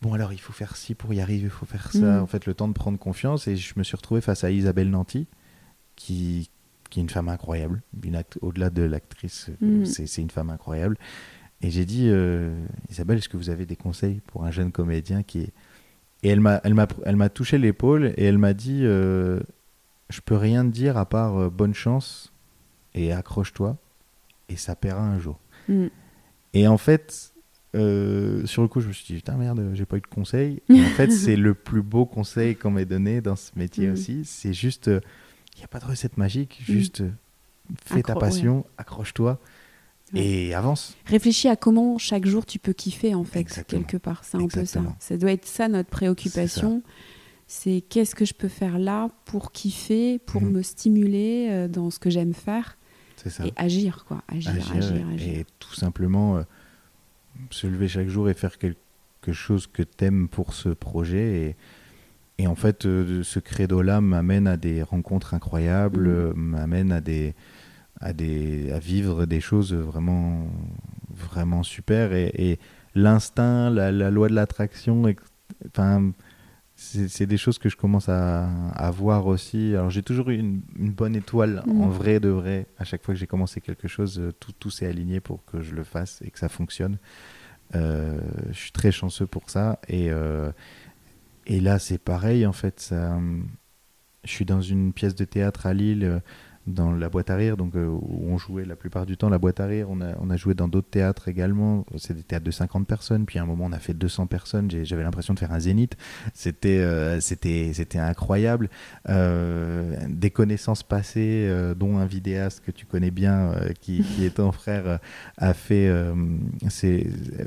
bon 0.00 0.12
alors 0.14 0.32
il 0.32 0.40
faut 0.40 0.52
faire 0.52 0.74
ci 0.74 0.96
pour 0.96 1.14
y 1.14 1.20
arriver, 1.20 1.44
il 1.44 1.50
faut 1.50 1.66
faire 1.66 1.92
ça. 1.92 2.18
Mm. 2.18 2.22
En 2.22 2.26
fait, 2.26 2.46
le 2.46 2.54
temps 2.54 2.66
de 2.66 2.72
prendre 2.72 2.98
confiance 2.98 3.46
et 3.46 3.54
je 3.54 3.74
me 3.76 3.84
suis 3.84 3.94
retrouvé 3.96 4.20
face 4.20 4.42
à 4.42 4.50
Isabelle 4.50 4.90
Nanty 4.90 5.28
qui 5.94 6.50
qui 6.90 6.98
est 7.00 7.02
une 7.04 7.08
femme 7.08 7.28
incroyable, 7.30 7.80
au-delà 8.42 8.68
de 8.70 8.82
l'actrice, 8.82 9.50
Mm. 9.60 9.84
c'est 9.86 10.20
une 10.20 10.28
femme 10.30 10.50
incroyable. 10.50 10.98
Et 11.62 11.70
j'ai 11.70 11.84
dit 11.84 12.08
euh, 12.10 12.54
Isabelle, 12.90 13.18
est-ce 13.18 13.28
que 13.28 13.36
vous 13.36 13.50
avez 13.50 13.66
des 13.66 13.76
conseils 13.76 14.20
pour 14.26 14.44
un 14.44 14.50
jeune 14.50 14.72
comédien 14.72 15.22
qui 15.22 15.40
est 15.40 15.52
et 16.24 16.28
elle 16.28 16.40
m'a 16.40 16.60
elle 16.62 16.74
m'a 16.74 16.86
elle 17.04 17.16
m'a 17.16 17.28
touché 17.28 17.58
l'épaule 17.58 18.14
et 18.16 18.24
elle 18.24 18.38
m'a 18.38 18.52
dit 18.54 18.82
euh, 18.84 19.40
je 20.08 20.20
peux 20.20 20.36
rien 20.36 20.64
te 20.64 20.70
dire 20.70 20.96
à 20.96 21.04
part 21.06 21.36
euh, 21.36 21.50
bonne 21.50 21.74
chance 21.74 22.32
et 22.94 23.12
accroche-toi 23.12 23.76
et 24.48 24.56
ça 24.56 24.76
paiera 24.76 25.00
un 25.02 25.18
jour. 25.18 25.38
Mm. 25.68 25.86
Et 26.54 26.68
en 26.68 26.78
fait, 26.78 27.32
euh, 27.74 28.44
sur 28.46 28.62
le 28.62 28.68
coup, 28.68 28.80
je 28.80 28.88
me 28.88 28.92
suis 28.92 29.06
dit, 29.06 29.14
putain, 29.14 29.36
merde, 29.36 29.70
j'ai 29.72 29.86
pas 29.86 29.96
eu 29.96 30.00
de 30.02 30.06
conseil. 30.06 30.60
Et 30.68 30.80
en 30.84 30.88
fait, 30.90 31.10
c'est 31.10 31.36
le 31.36 31.54
plus 31.54 31.80
beau 31.82 32.04
conseil 32.04 32.54
qu'on 32.54 32.70
m'ait 32.70 32.84
donné 32.84 33.20
dans 33.22 33.36
ce 33.36 33.50
métier 33.56 33.86
Mhm. 33.86 33.92
aussi. 33.94 34.24
C'est 34.26 34.52
juste, 34.52 34.88
il 34.88 35.58
n'y 35.58 35.64
a 35.64 35.68
pas 35.68 35.78
de 35.80 35.86
recette 35.86 36.18
magique, 36.18 36.58
Mhm. 36.68 36.74
juste 36.74 37.02
fais 37.86 38.02
ta 38.02 38.14
passion, 38.14 38.66
accroche-toi 38.76 39.40
Ouais. 40.14 40.20
et 40.24 40.54
avance. 40.54 40.96
Réfléchis 41.06 41.48
à 41.48 41.56
comment 41.56 41.96
chaque 41.98 42.26
jour 42.26 42.44
tu 42.46 42.58
peux 42.58 42.72
kiffer 42.72 43.14
en 43.14 43.24
fait 43.24 43.40
Exactement. 43.40 43.82
quelque 43.82 43.96
part. 43.96 44.22
C'est 44.24 44.36
un 44.36 44.46
peu 44.46 44.64
ça. 44.64 44.80
Ça 44.98 45.16
doit 45.16 45.32
être 45.32 45.46
ça 45.46 45.68
notre 45.68 45.88
préoccupation. 45.88 46.82
C'est 47.46 47.82
qu'est-ce 47.88 48.14
que 48.14 48.24
je 48.24 48.32
peux 48.34 48.48
faire 48.48 48.78
là 48.78 49.10
pour 49.26 49.52
kiffer, 49.52 50.18
pour 50.18 50.42
Mhm. 50.42 50.52
me 50.52 50.62
stimuler 50.62 51.48
euh, 51.50 51.68
dans 51.68 51.90
ce 51.90 51.98
que 51.98 52.08
j'aime 52.10 52.32
faire 52.34 52.78
ça. 53.26 53.46
et 53.46 53.52
agir 53.56 54.04
quoi. 54.08 54.22
Agir, 54.28 54.50
agir, 54.52 54.74
Agir 54.76 55.06
agir. 55.14 55.38
et 55.40 55.46
tout 55.58 55.74
simplement 55.74 56.36
euh, 56.38 56.42
se 57.50 57.66
lever 57.66 57.88
chaque 57.88 58.08
jour 58.08 58.28
et 58.30 58.34
faire 58.34 58.58
quelque 58.58 59.32
chose 59.32 59.66
que 59.66 59.82
t'aimes 59.82 60.28
pour 60.28 60.54
ce 60.54 60.70
projet. 60.70 61.56
Et, 62.38 62.42
et 62.44 62.46
en 62.46 62.54
fait, 62.54 62.86
euh, 62.86 63.22
ce 63.22 63.38
credo-là 63.38 64.00
m'amène 64.00 64.46
à 64.46 64.56
des 64.56 64.82
rencontres 64.82 65.34
incroyables, 65.34 66.08
Mhm. 66.08 66.32
m'amène 66.36 66.90
à 66.92 67.00
des, 67.00 67.34
à 68.02 68.12
des, 68.12 68.70
à 68.72 68.78
vivre 68.78 69.24
des 69.26 69.40
choses 69.40 69.72
vraiment, 69.74 70.46
vraiment 71.10 71.62
super. 71.62 72.12
Et, 72.12 72.30
et 72.34 72.58
l'instinct, 72.94 73.70
la, 73.70 73.90
la 73.92 74.10
loi 74.10 74.28
de 74.28 74.34
l'attraction, 74.34 75.04
enfin. 75.68 76.12
C'est 76.74 77.26
des 77.26 77.36
choses 77.36 77.58
que 77.58 77.68
je 77.68 77.76
commence 77.76 78.08
à, 78.08 78.48
à 78.70 78.90
voir 78.90 79.26
aussi. 79.28 79.72
Alors 79.76 79.90
j'ai 79.90 80.02
toujours 80.02 80.30
eu 80.30 80.36
une, 80.38 80.62
une 80.76 80.90
bonne 80.90 81.14
étoile 81.14 81.62
Mhm. 81.66 81.80
en 81.80 81.88
vrai 81.88 82.18
de 82.18 82.28
vrai. 82.30 82.66
À 82.76 82.84
chaque 82.84 83.04
fois 83.04 83.14
que 83.14 83.20
j'ai 83.20 83.28
commencé 83.28 83.60
quelque 83.60 83.86
chose, 83.86 84.18
euh, 84.18 84.32
tout, 84.40 84.50
tout 84.58 84.70
s'est 84.70 84.86
aligné 84.86 85.20
pour 85.20 85.44
que 85.44 85.60
je 85.60 85.74
le 85.76 85.84
fasse 85.84 86.20
et 86.24 86.30
que 86.32 86.38
ça 86.40 86.48
fonctionne. 86.48 86.96
Euh, 87.76 88.18
je 88.50 88.58
suis 88.58 88.72
très 88.72 88.90
chanceux 88.90 89.26
pour 89.28 89.48
ça. 89.48 89.78
Et, 89.86 90.10
euh, 90.10 90.50
et 91.46 91.60
là 91.60 91.78
c'est 91.78 91.98
pareil 91.98 92.46
en 92.46 92.52
fait. 92.52 92.80
Ça, 92.80 93.12
hum, 93.12 93.46
je 94.24 94.30
suis 94.30 94.46
dans 94.46 94.62
une 94.62 94.92
pièce 94.92 95.14
de 95.14 95.24
théâtre 95.26 95.66
à 95.66 95.74
Lille, 95.74 96.20
dans 96.66 96.92
la 96.92 97.08
boîte 97.08 97.30
à 97.30 97.36
rire, 97.36 97.56
donc 97.56 97.74
euh, 97.74 97.86
où 97.86 98.26
on 98.28 98.38
jouait 98.38 98.64
la 98.64 98.76
plupart 98.76 99.06
du 99.06 99.16
temps 99.16 99.28
la 99.28 99.38
boîte 99.38 99.60
à 99.60 99.66
rire. 99.66 99.88
On 99.90 100.00
a, 100.00 100.14
on 100.20 100.30
a 100.30 100.36
joué 100.36 100.54
dans 100.54 100.68
d'autres 100.68 100.90
théâtres 100.90 101.28
également. 101.28 101.84
C'est 101.96 102.14
des 102.14 102.22
théâtres 102.22 102.44
de 102.44 102.50
50 102.50 102.86
personnes. 102.86 103.26
Puis 103.26 103.38
à 103.38 103.42
un 103.42 103.46
moment 103.46 103.64
on 103.66 103.72
a 103.72 103.78
fait 103.78 103.94
200 103.94 104.26
personnes. 104.26 104.70
J'avais 104.70 105.02
l'impression 105.02 105.34
de 105.34 105.38
faire 105.38 105.52
un 105.52 105.60
zénith. 105.60 105.96
C'était 106.34 106.78
euh, 106.80 107.18
incroyable. 107.94 108.70
Euh, 109.08 109.96
des 110.08 110.30
connaissances 110.30 110.82
passées, 110.82 111.50
dont 111.76 111.98
un 111.98 112.06
vidéaste 112.06 112.60
que 112.64 112.70
tu 112.70 112.86
connais 112.86 113.10
bien, 113.10 113.54
qui, 113.80 114.02
qui 114.02 114.24
est 114.24 114.36
ton 114.36 114.52
frère, 114.52 114.98
a 115.38 115.54
fait, 115.54 115.92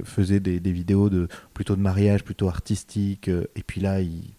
faisait 0.04 0.40
des, 0.40 0.72
vidéos 0.72 1.10
de 1.10 1.28
plutôt 1.54 1.76
de 1.76 1.82
mariage, 1.82 2.24
plutôt 2.24 2.48
artistiques. 2.48 3.30
euh, 3.36 3.46
et 3.56 3.64
puis 3.64 3.82
là, 3.82 4.02
il, 4.02 4.34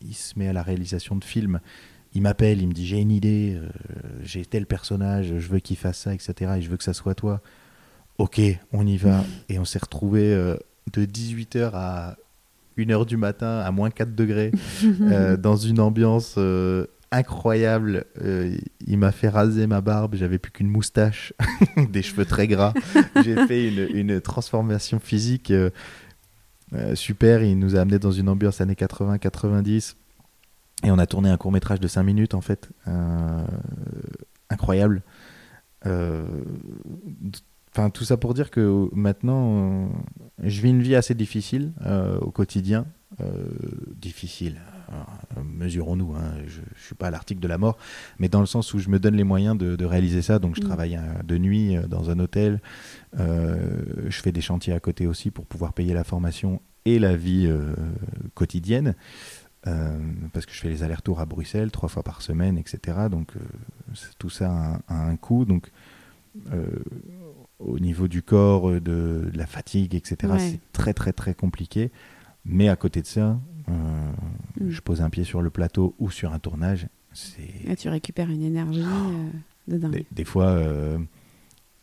il 0.00 0.14
se 0.14 0.38
met 0.38 0.48
à 0.48 0.52
la 0.52 0.62
réalisation 0.62 1.16
de 1.16 1.24
films. 1.24 1.60
Il 2.16 2.22
m'appelle, 2.22 2.60
il 2.60 2.68
me 2.68 2.72
dit 2.72 2.86
j'ai 2.86 3.00
une 3.00 3.12
idée, 3.12 3.56
euh, 3.56 3.68
j'ai 4.22 4.44
tel 4.44 4.66
personnage, 4.66 5.38
je 5.38 5.48
veux 5.48 5.60
qu'il 5.60 5.76
fasse 5.76 5.98
ça, 5.98 6.14
etc. 6.14 6.52
Et 6.56 6.62
je 6.62 6.70
veux 6.70 6.76
que 6.76 6.84
ça 6.84 6.94
soit 6.94 7.14
toi. 7.14 7.40
Ok, 8.18 8.40
on 8.72 8.86
y 8.86 8.96
va. 8.96 9.22
Et 9.48 9.58
on 9.58 9.64
s'est 9.64 9.78
retrouvé 9.78 10.34
de 10.92 11.04
18h 11.04 11.70
à 11.74 12.16
1h 12.78 13.06
du 13.06 13.16
matin 13.16 13.60
à 13.60 13.70
moins 13.70 13.90
4 13.90 14.14
degrés 14.14 14.52
euh, 15.02 15.36
dans 15.36 15.56
une 15.56 15.80
ambiance 15.80 16.34
euh, 16.38 16.86
incroyable. 17.10 18.04
Euh, 18.22 18.56
il 18.86 18.98
m'a 18.98 19.12
fait 19.12 19.28
raser 19.28 19.66
ma 19.66 19.80
barbe, 19.80 20.14
j'avais 20.14 20.38
plus 20.38 20.52
qu'une 20.52 20.68
moustache, 20.68 21.32
des 21.90 22.02
cheveux 22.02 22.24
très 22.24 22.46
gras. 22.46 22.74
J'ai 23.22 23.46
fait 23.46 23.68
une, 23.68 24.20
transformation 24.20 24.98
physique 24.98 25.50
euh, 25.50 25.70
euh, 26.74 26.94
super. 26.94 27.42
Il 27.42 27.58
nous 27.58 27.76
a 27.76 27.80
amené 27.80 27.98
dans 27.98 28.12
une 28.12 28.28
ambiance 28.28 28.60
années 28.60 28.74
80-90. 28.74 29.94
Et 30.84 30.90
on 30.90 30.98
a 30.98 31.06
tourné 31.06 31.30
un 31.30 31.36
court 31.36 31.52
métrage 31.52 31.80
de 31.80 31.88
5 31.88 32.02
minutes 32.02 32.34
en 32.34 32.40
fait. 32.40 32.70
incroyable. 34.50 35.02
Enfin, 35.84 37.90
tout 37.90 38.04
ça 38.04 38.16
pour 38.16 38.34
dire 38.34 38.50
que 38.50 38.88
maintenant, 38.92 39.88
je 40.42 40.60
vis 40.60 40.70
une 40.70 40.82
vie 40.82 40.96
assez 40.96 41.14
difficile 41.14 41.72
au 42.20 42.30
quotidien. 42.30 42.86
difficile 43.96 44.60
euh, 44.92 45.40
mesurons-nous, 45.44 46.14
hein, 46.14 46.32
je 46.46 46.60
ne 46.60 46.66
suis 46.76 46.94
pas 46.94 47.08
à 47.08 47.10
l'article 47.10 47.40
de 47.40 47.48
la 47.48 47.58
mort, 47.58 47.76
mais 48.18 48.28
dans 48.28 48.40
le 48.40 48.46
sens 48.46 48.72
où 48.74 48.78
je 48.78 48.88
me 48.88 48.98
donne 48.98 49.16
les 49.16 49.24
moyens 49.24 49.56
de, 49.56 49.84
réaliser 49.84 50.22
ça. 50.22 50.38
Donc 50.38 50.56
je 50.56 50.60
mm. 50.60 50.64
travaille 50.64 50.96
euh, 50.96 51.22
de 51.24 51.38
nuit 51.38 51.76
euh, 51.76 51.86
dans 51.86 52.10
un 52.10 52.18
hôtel, 52.18 52.60
je 53.18 54.20
fais 54.20 54.32
des 54.32 54.40
chantiers 54.40 54.74
à 54.74 54.80
côté 54.80 55.06
aussi 55.06 55.30
pour 55.30 55.46
pouvoir 55.46 55.72
payer 55.72 55.94
la 55.94 56.04
formation 56.04 56.60
et 56.84 56.98
la 56.98 57.16
vie 57.16 57.50
quotidienne. 58.34 58.94
Parce 59.62 60.46
que 60.46 60.52
je 60.52 60.60
fais 60.60 60.68
les 60.68 60.82
allers-retours 60.84 61.18
à 61.20 61.26
Bruxelles 61.26 61.72
trois 61.72 61.88
fois 61.88 62.04
par 62.04 62.22
semaine, 62.22 62.56
etc. 62.56 63.08
Donc 63.10 63.32
tout 64.18 64.30
ça 64.30 64.80
a, 64.86 64.94
un 64.94 65.16
coût. 65.16 65.44
Donc 65.44 65.70
au 67.58 67.78
niveau 67.78 68.06
du 68.06 68.22
corps, 68.22 68.70
de, 68.70 68.80
de 68.80 69.30
la 69.34 69.46
fatigue, 69.46 69.94
etc. 69.94 70.34
C'est 70.38 70.60
très 70.72 70.94
très 70.94 71.12
très 71.12 71.34
compliqué. 71.34 71.90
Mais 72.44 72.68
à 72.68 72.76
côté 72.76 73.02
de 73.02 73.06
ça, 73.06 73.40
euh, 73.68 73.72
mm. 74.60 74.70
Je 74.70 74.80
pose 74.80 75.02
un 75.02 75.10
pied 75.10 75.24
sur 75.24 75.42
le 75.42 75.50
plateau 75.50 75.94
ou 75.98 76.10
sur 76.10 76.32
un 76.32 76.38
tournage. 76.38 76.86
Là, 77.64 77.76
tu 77.76 77.88
récupères 77.88 78.30
une 78.30 78.42
énergie 78.42 78.84
oh. 78.84 79.10
euh, 79.10 79.72
de 79.72 79.78
dingue. 79.78 80.04
Des, 80.12 80.24
fois, 80.24 80.48
euh, 80.48 80.98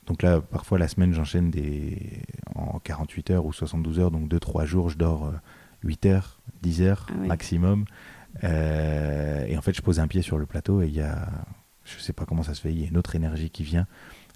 donc 0.06 0.22
là, 0.22 0.42
parfois 0.42 0.78
la 0.78 0.88
semaine, 0.88 1.14
j'enchaîne 1.14 1.50
des 1.50 2.22
en 2.56 2.80
48 2.80 3.32
heures 3.32 3.46
ou 3.46 3.54
72 3.54 4.00
heures, 4.00 4.12
donc 4.12 4.28
2-3 4.30 4.66
jours, 4.66 4.90
je 4.90 4.98
dors 4.98 5.32
8 5.84 6.06
heures, 6.06 6.40
10 6.62 6.82
heures 6.82 7.08
ah 7.10 7.14
maximum. 7.28 7.86
et 8.42 9.58
en 9.58 9.62
fait, 9.62 9.76
je 9.76 9.82
pose 9.82 10.00
un 10.00 10.08
pied 10.08 10.22
sur 10.22 10.38
le 10.38 10.46
plateau 10.46 10.82
et 10.82 10.88
il 10.88 10.94
y 10.94 11.02
a, 11.02 11.28
je 11.86 12.00
sais 12.00 12.14
pas 12.14 12.26
comment 12.26 12.44
ça 12.44 12.54
se 12.54 12.62
fait, 12.62 12.72
il 12.72 12.82
y 12.82 12.86
a 12.86 12.88
une 12.88 12.98
autre 12.98 13.16
énergie 13.16 13.50
qui 13.50 13.64
vient. 13.64 13.88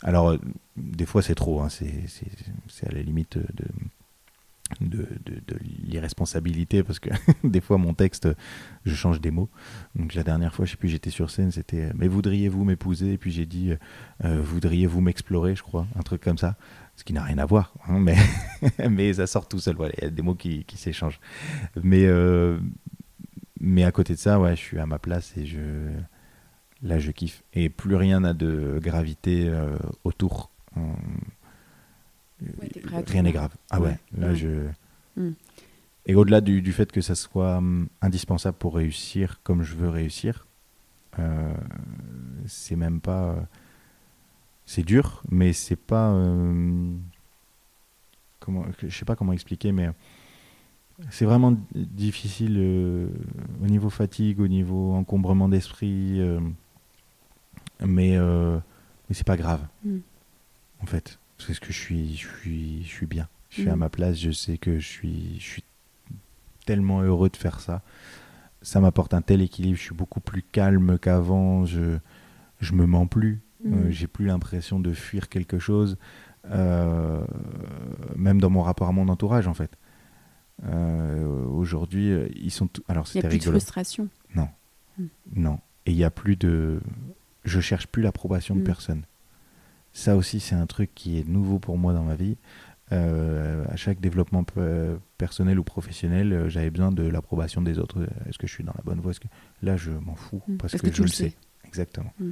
Alors, 0.04 0.38
des 0.76 1.06
fois, 1.06 1.22
c'est 1.22 1.36
trop, 1.36 1.62
hein, 1.62 1.70
c'est 1.70 2.88
à 2.88 2.91
la 2.91 3.02
limite 3.02 3.38
de, 3.38 3.68
de, 4.82 5.08
de, 5.48 5.58
l'irresponsabilité 5.84 6.84
parce 6.84 7.00
que 7.00 7.10
des 7.43 7.62
fois 7.62 7.78
mon 7.78 7.93
texte 7.93 8.28
je 8.86 8.95
change 8.95 9.22
des 9.22 9.32
mots. 9.32 9.50
Donc 9.95 10.14
la 10.14 10.24
dernière 10.24 10.54
fois 10.54 10.66
je 10.66 10.72
sais 10.72 10.78
plus 10.78 10.89
j'étais 10.89 11.10
sur 11.10 11.30
scène 11.30 11.52
c'était 11.52 11.91
mais 11.95 12.08
voudriez-vous 12.08 12.64
m'épouser? 12.64 13.14
Et 13.14 13.18
puis 13.18 13.32
j'ai 13.32 13.45
dit 13.45 13.72
euh, 14.26 14.41
voudriez-vous 14.41 15.02
m'explorer? 15.02 15.56
Je 15.56 15.64
crois 15.64 15.88
un 15.95 16.02
truc 16.02 16.22
comme 16.22 16.38
ça 16.38 16.56
ce 16.98 17.06
qui 17.06 17.14
n'a 17.14 17.24
rien 17.24 17.38
à 17.38 17.45
voir 17.45 17.74
hein, 17.88 18.00
mais 18.00 18.18
mais 18.89 19.14
ça 19.14 19.28
sort 19.28 19.48
tout 19.48 19.60
seul 19.60 19.76
voilà 19.76 19.93
il 19.98 20.04
y 20.04 20.08
a 20.08 20.10
des 20.10 20.22
mots 20.22 20.36
qui, 20.36 20.66
qui 20.66 20.78
s'échangent 20.78 21.22
mais 21.82 22.06
euh, 22.06 22.60
mais 23.62 23.86
à 23.86 23.91
côté 23.91 24.14
de 24.14 24.20
ça 24.20 24.39
ouais 24.39 24.56
je 24.58 24.62
suis 24.62 24.80
à 24.80 24.86
ma 24.86 25.00
place 25.00 25.34
et 25.38 25.45
je 25.45 25.60
là 26.84 27.00
je 27.00 27.12
kiffe 27.12 27.43
et 27.54 27.70
plus 27.70 27.95
rien 27.95 28.20
n'a 28.20 28.34
de 28.34 28.80
gravité 28.84 29.48
euh, 29.48 29.78
autour 30.04 30.52
rien 33.08 33.24
n'est 33.24 33.32
grave. 33.32 33.54
Ah 33.70 33.80
ouais, 33.80 33.98
là 34.18 34.34
je. 34.34 34.68
Hmm. 35.16 35.32
Et 36.06 36.16
au-delà 36.16 36.41
du, 36.41 36.62
du, 36.62 36.72
fait 36.72 36.91
que 36.91 37.02
ça 37.02 37.16
soit 37.16 37.58
hum, 37.58 37.89
indispensable 38.02 38.58
pour 38.58 38.76
réussir 38.76 39.41
comme 39.43 39.64
je 39.64 39.76
veux 39.76 39.89
réussir, 39.89 40.48
euh, 41.20 41.54
c'est 42.45 42.76
même 42.76 43.02
pas. 43.02 43.36
C'est 44.68 44.84
dur, 44.84 45.24
mais 45.32 45.51
c'est 45.53 45.76
pas. 45.76 46.11
Euh, 46.11 46.93
comment, 48.39 48.65
je 48.84 48.95
sais 48.95 49.05
pas 49.05 49.15
comment 49.15 49.34
expliquer, 49.34 49.72
mais 49.72 49.89
c'est 51.09 51.26
vraiment 51.26 51.57
difficile 51.74 52.57
euh, 52.59 53.09
au 53.63 53.65
niveau 53.65 53.89
fatigue, 53.89 54.39
au 54.39 54.47
niveau 54.47 54.93
encombrement 54.93 55.49
d'esprit, 55.49 56.22
mais, 57.80 58.18
mais 58.20 59.13
c'est 59.13 59.26
pas 59.26 59.38
grave, 59.38 59.65
hmm. 59.84 59.97
en 60.82 60.86
fait. 60.86 61.18
Parce 61.38 61.59
que 61.59 61.72
je 61.72 61.80
suis, 61.80 62.15
je 62.15 62.28
suis, 62.28 62.84
je 62.84 62.89
suis 62.89 63.05
bien. 63.05 63.28
Je 63.49 63.61
suis 63.61 63.70
à 63.70 63.76
mm. 63.76 63.80
ma 63.80 63.89
place. 63.89 64.18
Je 64.18 64.32
sais 64.32 64.57
que 64.57 64.80
je 64.80 64.88
suis, 64.88 65.39
je 65.39 65.45
suis 65.45 65.63
tellement 66.65 67.01
heureux 67.01 67.30
de 67.30 67.38
faire 67.38 67.59
ça. 67.59 67.82
Ça 68.61 68.80
m'apporte 68.80 69.13
un 69.13 69.22
tel 69.22 69.41
équilibre. 69.41 69.78
Je 69.78 69.84
suis 69.84 69.95
beaucoup 69.95 70.20
plus 70.20 70.41
calme 70.41 70.97
qu'avant. 70.99 71.65
Je, 71.65 71.97
je 72.59 72.74
me 72.74 72.86
mens 72.86 73.07
plus. 73.07 73.39
Mm. 73.64 73.74
Euh, 73.74 73.91
j'ai 73.91 74.08
plus 74.08 74.26
l'impression 74.26 74.80
de 74.80 74.93
fuir 74.93 75.30
quelque 75.30 75.60
chose. 75.60 75.97
Euh, 76.49 77.26
même 78.16 78.39
dans 78.39 78.49
mon 78.49 78.62
rapport 78.62 78.88
à 78.88 78.91
mon 78.91 79.08
entourage, 79.10 79.47
en 79.47 79.53
fait. 79.53 79.72
Euh, 80.66 81.45
aujourd'hui, 81.45 82.14
ils 82.36 82.51
sont. 82.51 82.70
Alors, 82.88 83.08
il 83.14 83.20
n'y 83.20 83.26
a 83.26 83.30
plus 83.30 83.39
de 83.39 83.51
frustration. 83.51 84.10
Non. 84.36 84.47
Mm. 84.97 85.05
Non. 85.36 85.60
Et 85.86 85.91
il 85.91 85.97
n'y 85.97 86.03
a 86.03 86.12
plus 86.12 86.36
de. 86.36 86.80
Je 87.43 87.60
cherche 87.60 87.88
plus 87.88 88.01
l'approbation 88.01 88.55
de 88.55 88.62
personne. 88.62 89.03
Ça 89.93 90.16
aussi, 90.16 90.39
c'est 90.39 90.55
un 90.55 90.68
truc 90.68 90.91
qui 90.93 91.18
est 91.18 91.28
nouveau 91.28 91.60
pour 91.60 91.78
moi 91.78 91.93
dans 91.93 92.03
ma 92.03 92.16
vie. 92.16 92.38
Euh, 92.93 93.66
à 93.68 93.76
chaque 93.76 93.99
développement 93.99 94.45
personnel 95.18 95.60
ou 95.60 95.64
professionnel, 95.64 96.32
euh, 96.32 96.49
j'avais 96.49 96.70
besoin 96.70 96.91
de 96.91 97.03
l'approbation 97.03 97.62
des 97.62 97.80
autres. 97.80 98.08
Est-ce 98.28 98.38
que 98.38 98.47
je 98.47 98.53
suis 98.53 98.64
dans 98.64 98.74
la 98.76 98.84
bonne 98.84 99.01
voie? 99.01 99.14
Que... 99.14 99.28
Là, 99.62 99.76
je 99.76 99.91
m'en 99.91 100.16
fous 100.16 100.41
mm. 100.47 100.58
parce, 100.58 100.78
que, 100.78 100.93
je 100.93 101.01
le 101.01 101.10
sais? 101.10 101.34
Exactement. 101.66 102.14
Mm. 102.20 102.32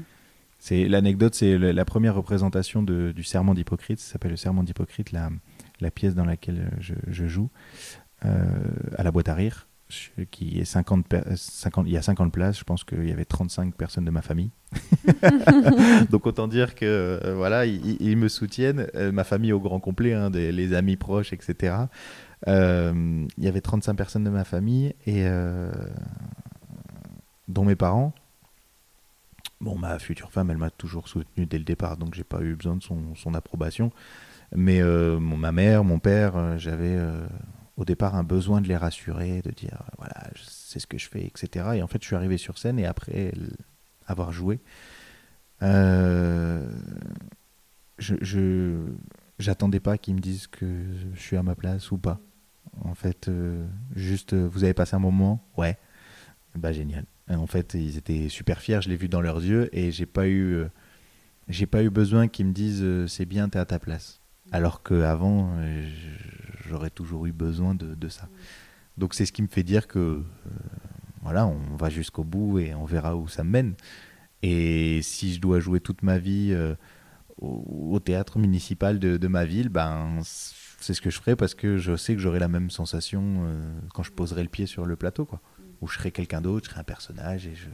C'est 0.60 0.88
l'anecdote, 0.88 1.36
c'est 1.36 1.58
la 1.58 1.86
première 1.86 2.16
représentation 2.16 2.82
du 2.82 3.24
serment 3.24 3.54
d'Hippocrate. 3.54 4.00
Ça 4.00 4.14
s'appelle 4.14 4.32
le 4.32 4.38
serment 4.38 4.64
d'Hippocrate, 4.64 5.12
la, 5.12 5.30
la, 5.80 5.92
pièce 5.92 6.16
dans 6.16 6.26
laquelle 6.26 6.72
je, 6.80 6.94
je 7.08 7.28
joue 7.28 7.50
euh, 8.26 8.46
à 8.98 9.04
la 9.04 9.12
boîte 9.12 9.30
à 9.30 9.34
rire 9.34 9.68
qui 10.32 10.60
est 10.60 10.66
50, 10.66 11.06
50, 11.36 11.86
il 11.86 11.94
y 11.94 11.98
a 11.98 12.02
50 12.02 12.34
places, 12.34 12.58
je 12.58 12.64
pense 12.64 12.84
qu'il 12.84 13.08
y 13.08 13.12
avait 13.12 13.24
35 13.24 13.76
personnes 13.76 14.04
de 14.04 14.10
ma 14.10 14.24
famille. 14.24 14.50
Donc 16.10 16.26
autant 16.26 16.48
dire 16.48 16.74
que 16.74 17.20
euh, 17.24 17.36
voilà, 17.36 17.68
ils, 17.68 18.18
me 18.18 18.28
soutiennent, 18.28 18.88
euh, 18.96 19.12
ma 19.12 19.24
famille 19.24 19.54
au 19.54 19.60
grand 19.60 19.80
complet, 19.80 20.14
hein, 20.14 20.32
des, 20.32 20.52
les 20.52 20.74
amis 20.74 20.96
proches, 20.96 21.34
etc. 21.34 21.76
Il 22.48 23.28
y 23.38 23.48
avait 23.48 23.62
35 23.62 23.94
personnes 23.94 24.24
de 24.24 24.32
ma 24.32 24.44
famille 24.44 24.96
et 25.06 25.26
dont 27.48 27.64
mes 27.64 27.76
parents. 27.76 28.14
Bon, 29.62 29.78
ma 29.78 29.98
future 30.00 30.32
femme, 30.32 30.52
elle 30.52 30.58
m'a 30.58 30.70
toujours 30.70 31.08
soutenu 31.08 31.46
dès 31.46 31.58
le 31.58 31.64
départ, 31.64 31.98
donc 31.98 32.14
j'ai 32.14 32.24
pas 32.24 32.42
eu 32.42 32.56
besoin 32.56 32.76
de 32.76 32.84
son, 32.84 33.34
approbation. 33.34 33.92
Mais 34.56 34.82
mon, 34.84 35.38
ma 35.38 35.52
mère, 35.52 35.84
mon 35.84 36.00
père, 36.00 36.60
j'avais 36.60 36.98
au 37.78 37.86
départ 37.86 38.16
un 38.16 38.24
besoin 38.24 38.62
de 38.62 38.68
les 38.68 38.78
rassurer, 38.78 39.42
de 39.42 39.52
dire 39.52 39.84
voilà, 39.98 40.30
c'est 40.36 40.80
ce 40.80 40.88
que 40.88 40.98
je 40.98 41.08
fais, 41.10 41.26
etc. 41.26 41.68
Et 41.76 41.82
en 41.82 41.88
fait, 41.88 42.02
je 42.02 42.08
suis 42.08 42.16
arrivé 42.16 42.38
sur 42.38 42.58
scène 42.58 42.80
et 42.80 42.86
après 42.86 43.34
avoir 44.08 44.32
joué, 44.32 44.60
euh, 45.62 46.70
je 47.98 48.86
j'attendais 49.40 49.80
pas 49.80 49.98
qu'ils 49.98 50.16
me 50.16 50.20
disent 50.20 50.48
que 50.48 50.66
je 51.14 51.20
suis 51.20 51.38
à 51.38 51.44
ma 51.44 51.56
place 51.56 51.92
ou 51.92 51.98
pas. 51.98 52.20
En 52.84 52.96
fait, 52.96 53.28
euh, 53.28 53.66
juste, 53.96 54.34
vous 54.34 54.64
avez 54.64 54.74
passé 54.74 54.96
un 54.96 55.00
moment, 55.00 55.46
ouais, 55.58 55.78
bah 56.56 56.72
génial. 56.72 57.06
En 57.30 57.48
fait, 57.48 57.74
ils 57.74 57.98
étaient 57.98 58.30
super 58.30 58.60
fiers, 58.62 58.82
je 58.82 58.90
l'ai 58.90 58.98
vu 58.98 59.10
dans 59.10 59.22
leurs 59.22 59.44
yeux 59.44 59.70
et 59.76 59.92
j'ai 59.92 60.06
pas 60.06 60.28
eu, 60.28 60.54
euh, 60.54 60.68
j'ai 61.48 61.66
pas 61.66 61.84
eu 61.84 61.90
besoin 61.90 62.28
qu'ils 62.28 62.46
me 62.46 62.54
disent 62.54 62.86
c'est 63.08 63.26
bien, 63.26 63.50
t'es 63.50 63.60
à 63.60 63.66
ta 63.66 63.80
place. 63.80 64.22
Alors 64.52 64.84
qu'avant, 64.84 65.58
j'aurais 66.68 66.90
toujours 66.90 67.26
eu 67.26 67.32
besoin 67.32 67.76
de, 67.76 68.10
ça. 68.10 68.28
Donc 68.98 69.14
c'est 69.14 69.26
ce 69.26 69.32
qui 69.32 69.42
me 69.42 69.48
fait 69.48 69.64
dire 69.64 69.88
que 69.88 70.00
euh, 70.00 70.24
voilà, 71.22 71.46
on 71.48 71.76
va 71.76 71.90
jusqu'au 71.90 72.24
bout 72.24 72.60
et 72.60 72.74
on 72.76 72.86
verra 72.86 73.16
où 73.16 73.28
ça 73.28 73.44
mène. 73.44 73.76
Et 74.42 75.02
si 75.02 75.34
je 75.34 75.42
dois 75.42 75.60
jouer 75.60 75.80
toute 75.80 76.04
ma 76.04 76.18
vie 76.18 76.52
euh, 76.54 76.76
au, 77.38 78.00
théâtre 78.00 78.38
municipal 78.38 79.00
de, 79.00 79.28
ma 79.28 79.46
ville, 79.46 79.70
ben 79.70 80.20
c'est 80.24 80.94
ce 80.94 81.02
que 81.02 81.10
je 81.10 81.18
ferai 81.18 81.36
parce 81.36 81.56
que 81.56 81.78
je 81.78 81.96
sais 81.96 82.14
que 82.14 82.22
j'aurai 82.22 82.40
la 82.40 82.48
même 82.48 82.70
sensation 82.70 83.24
euh, 83.40 83.80
quand 83.94 84.04
je 84.04 84.12
poserai 84.12 84.44
le 84.44 84.50
pied 84.50 84.66
sur 84.66 84.86
le 84.86 84.96
plateau, 84.96 85.26
quoi. 85.26 85.42
Où 85.86 85.88
je 85.88 86.00
serai 86.00 86.12
quelqu'un 86.12 86.42
d'autre, 86.42 86.66
je 86.66 86.72
serai 86.72 86.82
un 86.82 86.84
personnage 86.84 87.46
et 87.46 87.54
je, 87.54 87.68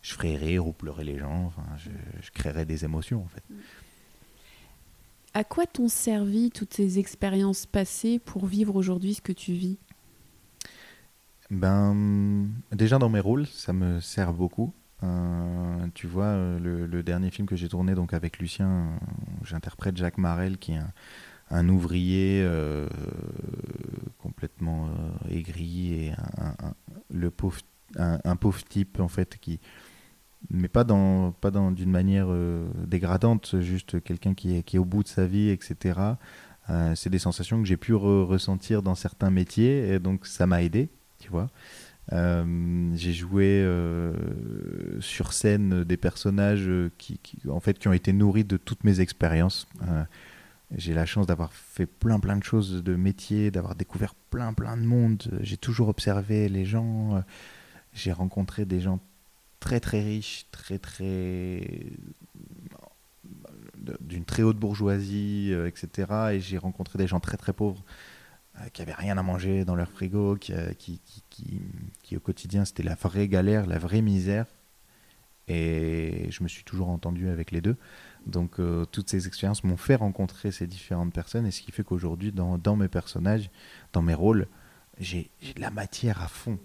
je 0.00 0.14
ferai 0.14 0.36
rire 0.36 0.66
ou 0.66 0.72
pleurer 0.72 1.04
les 1.04 1.18
gens. 1.18 1.44
Enfin, 1.44 1.66
je, 1.76 1.90
je 2.22 2.30
créerai 2.30 2.64
des 2.64 2.86
émotions 2.86 3.22
en 3.22 3.28
fait. 3.28 3.44
À 5.34 5.44
quoi 5.44 5.66
t'ont 5.66 5.88
servi 5.88 6.50
toutes 6.50 6.72
ces 6.72 6.98
expériences 6.98 7.66
passées 7.66 8.18
pour 8.18 8.46
vivre 8.46 8.74
aujourd'hui 8.74 9.12
ce 9.12 9.20
que 9.20 9.32
tu 9.32 9.52
vis? 9.52 9.78
Ben, 11.50 12.48
déjà 12.72 12.98
dans 12.98 13.10
mes 13.10 13.20
rôles, 13.20 13.46
ça 13.46 13.74
me 13.74 14.00
sert 14.00 14.32
beaucoup. 14.32 14.72
Euh, 15.02 15.86
tu 15.92 16.06
vois, 16.06 16.34
le, 16.58 17.02
dernier 17.02 17.30
film 17.30 17.46
que 17.46 17.56
j'ai 17.56 17.68
tourné 17.68 17.94
donc 17.94 18.14
avec 18.14 18.38
Lucien, 18.38 18.98
j'interprète 19.44 19.98
Jacques 19.98 20.16
Marel 20.16 20.56
qui 20.56 20.72
est 20.72 20.76
un, 20.76 20.92
ouvrier 21.68 22.42
euh, 22.42 22.88
complètement 24.18 24.88
euh, 24.88 25.36
aigri 25.36 25.92
et 25.92 26.12
un, 26.38 26.74
le 27.12 27.30
pauvre, 27.30 27.60
un, 27.96 28.36
pauvre 28.36 28.62
type 28.64 29.00
en 29.00 29.08
fait 29.08 29.38
qui 29.38 29.60
mais 30.50 30.68
pas 30.68 30.82
dans 30.82 31.32
pas 31.32 31.50
dans 31.50 31.70
d'une 31.70 31.90
manière 31.90 32.26
euh, 32.28 32.66
dégradante, 32.86 33.60
juste 33.60 34.02
quelqu'un 34.02 34.34
qui 34.34 34.56
est, 34.56 34.62
qui 34.62 34.76
est 34.76 34.78
au 34.78 34.84
bout 34.84 35.02
de 35.02 35.08
sa 35.08 35.26
vie, 35.26 35.50
etc. 35.50 36.00
C'est 36.94 37.10
des 37.10 37.18
sensations 37.18 37.60
que 37.60 37.68
j'ai 37.68 37.76
pu 37.76 37.92
ressentir 37.92 38.82
dans 38.82 38.94
certains 38.94 39.30
métiers, 39.30 39.92
et 39.92 39.98
donc 39.98 40.26
ça 40.26 40.46
m'a 40.46 40.62
aidé, 40.62 40.88
tu 41.18 41.28
vois. 41.28 41.50
J'ai 42.10 43.12
joué 43.12 43.68
sur 45.00 45.34
scène 45.34 45.84
des 45.84 45.98
personnages 45.98 46.70
qui, 46.96 47.20
en 47.50 47.60
fait, 47.60 47.78
qui 47.78 47.88
ont 47.88 47.92
été 47.92 48.14
nourris 48.14 48.44
de 48.44 48.56
toutes 48.56 48.84
mes 48.84 49.00
expériences. 49.00 49.68
J'ai 50.76 50.94
la 50.94 51.06
chance 51.06 51.26
d'avoir 51.26 51.52
fait 51.52 51.86
plein 51.86 52.18
plein 52.20 52.36
de 52.36 52.44
choses 52.44 52.82
de 52.82 52.94
métier, 52.96 53.50
d'avoir 53.50 53.74
découvert 53.74 54.14
plein 54.30 54.52
plein 54.52 54.76
de 54.76 54.82
monde. 54.82 55.22
J'ai 55.40 55.56
toujours 55.56 55.88
observé 55.88 56.48
les 56.48 56.64
gens. 56.64 57.22
J'ai 57.92 58.12
rencontré 58.12 58.64
des 58.64 58.80
gens 58.80 59.00
très 59.60 59.80
très 59.80 60.02
riche, 60.02 60.46
très 60.50 60.78
très 60.78 61.60
d'une 64.00 64.24
très 64.24 64.42
haute 64.42 64.58
bourgeoisie, 64.58 65.50
euh, 65.52 65.66
etc. 65.66 66.12
Et 66.32 66.40
j'ai 66.40 66.58
rencontré 66.58 66.98
des 66.98 67.06
gens 67.06 67.20
très 67.20 67.36
très 67.36 67.52
pauvres 67.52 67.82
euh, 68.60 68.68
qui 68.72 68.82
avaient 68.82 68.92
rien 68.92 69.18
à 69.18 69.22
manger 69.22 69.64
dans 69.64 69.74
leur 69.74 69.90
frigo, 69.90 70.38
euh, 70.50 70.72
qui, 70.74 71.00
qui, 71.30 72.16
au 72.16 72.20
quotidien 72.20 72.64
c'était 72.64 72.82
la 72.82 72.94
vraie 72.94 73.28
galère, 73.28 73.66
la 73.66 73.78
vraie 73.78 74.02
misère. 74.02 74.46
Et 75.48 76.28
je 76.30 76.42
me 76.42 76.48
suis 76.48 76.64
toujours 76.64 76.88
entendu 76.88 77.28
avec 77.28 77.50
les 77.50 77.60
deux. 77.60 77.76
Donc 78.26 78.60
toutes 78.92 79.10
ces 79.10 79.26
expériences 79.26 79.64
m'ont 79.64 79.76
fait 79.76 79.96
rencontrer 79.96 80.52
ces 80.52 80.66
différentes 80.66 81.12
personnes 81.12 81.46
et 81.46 81.50
ce 81.50 81.62
qui 81.62 81.72
fait 81.72 81.82
qu'aujourd'hui 81.82 82.32
dans, 82.32 82.56
dans, 82.58 82.76
mes 82.76 82.88
personnages, 82.88 83.50
dans 83.92 84.02
mes 84.02 84.14
rôles, 84.14 84.46
j'ai 84.98 85.30
de 85.56 85.60
la 85.60 85.70
matière 85.70 86.22
à 86.22 86.28
fond. 86.28 86.58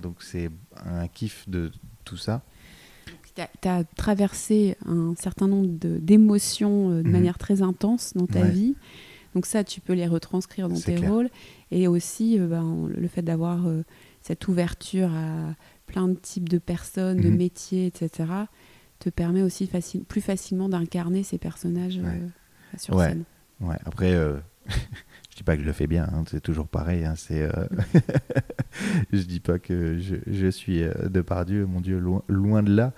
donc 0.00 0.22
c'est 0.22 0.50
un 0.84 1.08
kiff 1.08 1.48
de, 1.48 1.72
tout 2.06 2.16
ça. 2.16 2.42
Tu 3.34 3.68
as, 3.68 3.84
traversé 3.84 4.78
un 4.86 5.14
certain 5.14 5.46
nombre 5.46 5.68
d'émotions 5.68 6.90
euh, 6.90 7.02
de, 7.02 7.06
mhm. 7.06 7.12
manière 7.12 7.36
très 7.36 7.60
intense 7.60 8.14
dans 8.14 8.26
ta 8.26 8.44
vie. 8.44 8.74
Donc 9.34 9.44
ça, 9.44 9.62
tu 9.62 9.82
peux 9.82 9.92
les 9.92 10.06
retranscrire 10.06 10.70
dans 10.70 10.80
tes 10.80 10.96
rôles. 10.96 11.28
Et 11.70 11.86
aussi, 11.86 12.38
euh, 12.38 12.46
ben, 12.46 12.88
le 12.88 13.08
fait 13.08 13.20
d'avoir 13.20 13.66
euh, 13.66 13.84
cette 14.22 14.48
ouverture 14.48 15.10
à 15.12 15.54
plein 15.86 16.08
de 16.08 16.14
types 16.14 16.48
de 16.48 16.56
personnes, 16.56 17.20
de 17.20 17.28
mhm. 17.28 17.36
métiers, 17.36 17.86
etc., 17.86 18.24
te 18.98 19.10
permet 19.10 19.42
aussi 19.42 19.70
plus 20.08 20.20
facilement 20.20 20.68
d'incarner 20.68 21.22
ces 21.22 21.38
personnages 21.38 22.00
sur 22.78 23.00
scène. 23.00 23.24
Ouais. 23.60 23.76
Après, 23.84 24.12
je 25.30 25.36
dis 25.36 25.42
pas 25.42 25.56
que 25.56 25.62
je 25.62 25.66
le 25.66 25.72
fais 25.72 25.86
bien, 25.86 26.08
hein, 26.12 26.24
c'est 26.28 26.40
toujours 26.40 26.68
pareil. 26.68 27.04
Hein, 27.04 27.14
c'est, 27.16 27.42
euh... 27.42 27.66
je 29.12 29.22
dis 29.22 29.40
pas 29.40 29.58
que 29.58 29.98
je, 29.98 30.16
je 30.26 30.46
suis 30.48 30.82
euh, 30.82 30.92
de 31.08 31.20
par 31.20 31.44
Dieu, 31.44 31.66
mon 31.66 31.80
Dieu, 31.80 31.98
loin, 31.98 32.22
loin 32.28 32.62
de 32.62 32.74
là. 32.74 32.92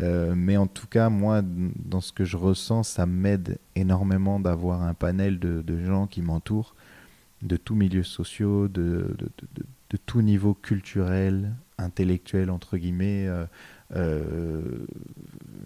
Euh, 0.00 0.34
mais 0.36 0.56
en 0.56 0.66
tout 0.66 0.88
cas, 0.88 1.08
moi, 1.08 1.42
dans 1.42 2.00
ce 2.00 2.12
que 2.12 2.24
je 2.24 2.36
ressens, 2.36 2.82
ça 2.82 3.06
m'aide 3.06 3.58
énormément 3.76 4.40
d'avoir 4.40 4.82
un 4.82 4.94
panel 4.94 5.38
de, 5.38 5.62
de 5.62 5.84
gens 5.84 6.06
qui 6.06 6.20
m'entourent, 6.20 6.74
de 7.42 7.56
tous 7.56 7.76
milieux 7.76 8.02
sociaux, 8.02 8.66
de, 8.66 9.14
de, 9.18 9.28
de, 9.90 9.96
tout 10.06 10.22
niveau 10.22 10.54
culturel, 10.54 11.54
intellectuel, 11.78 12.50
entre 12.50 12.76
guillemets. 12.76 13.28
Euh, 13.92 14.22
euh, 14.32 14.86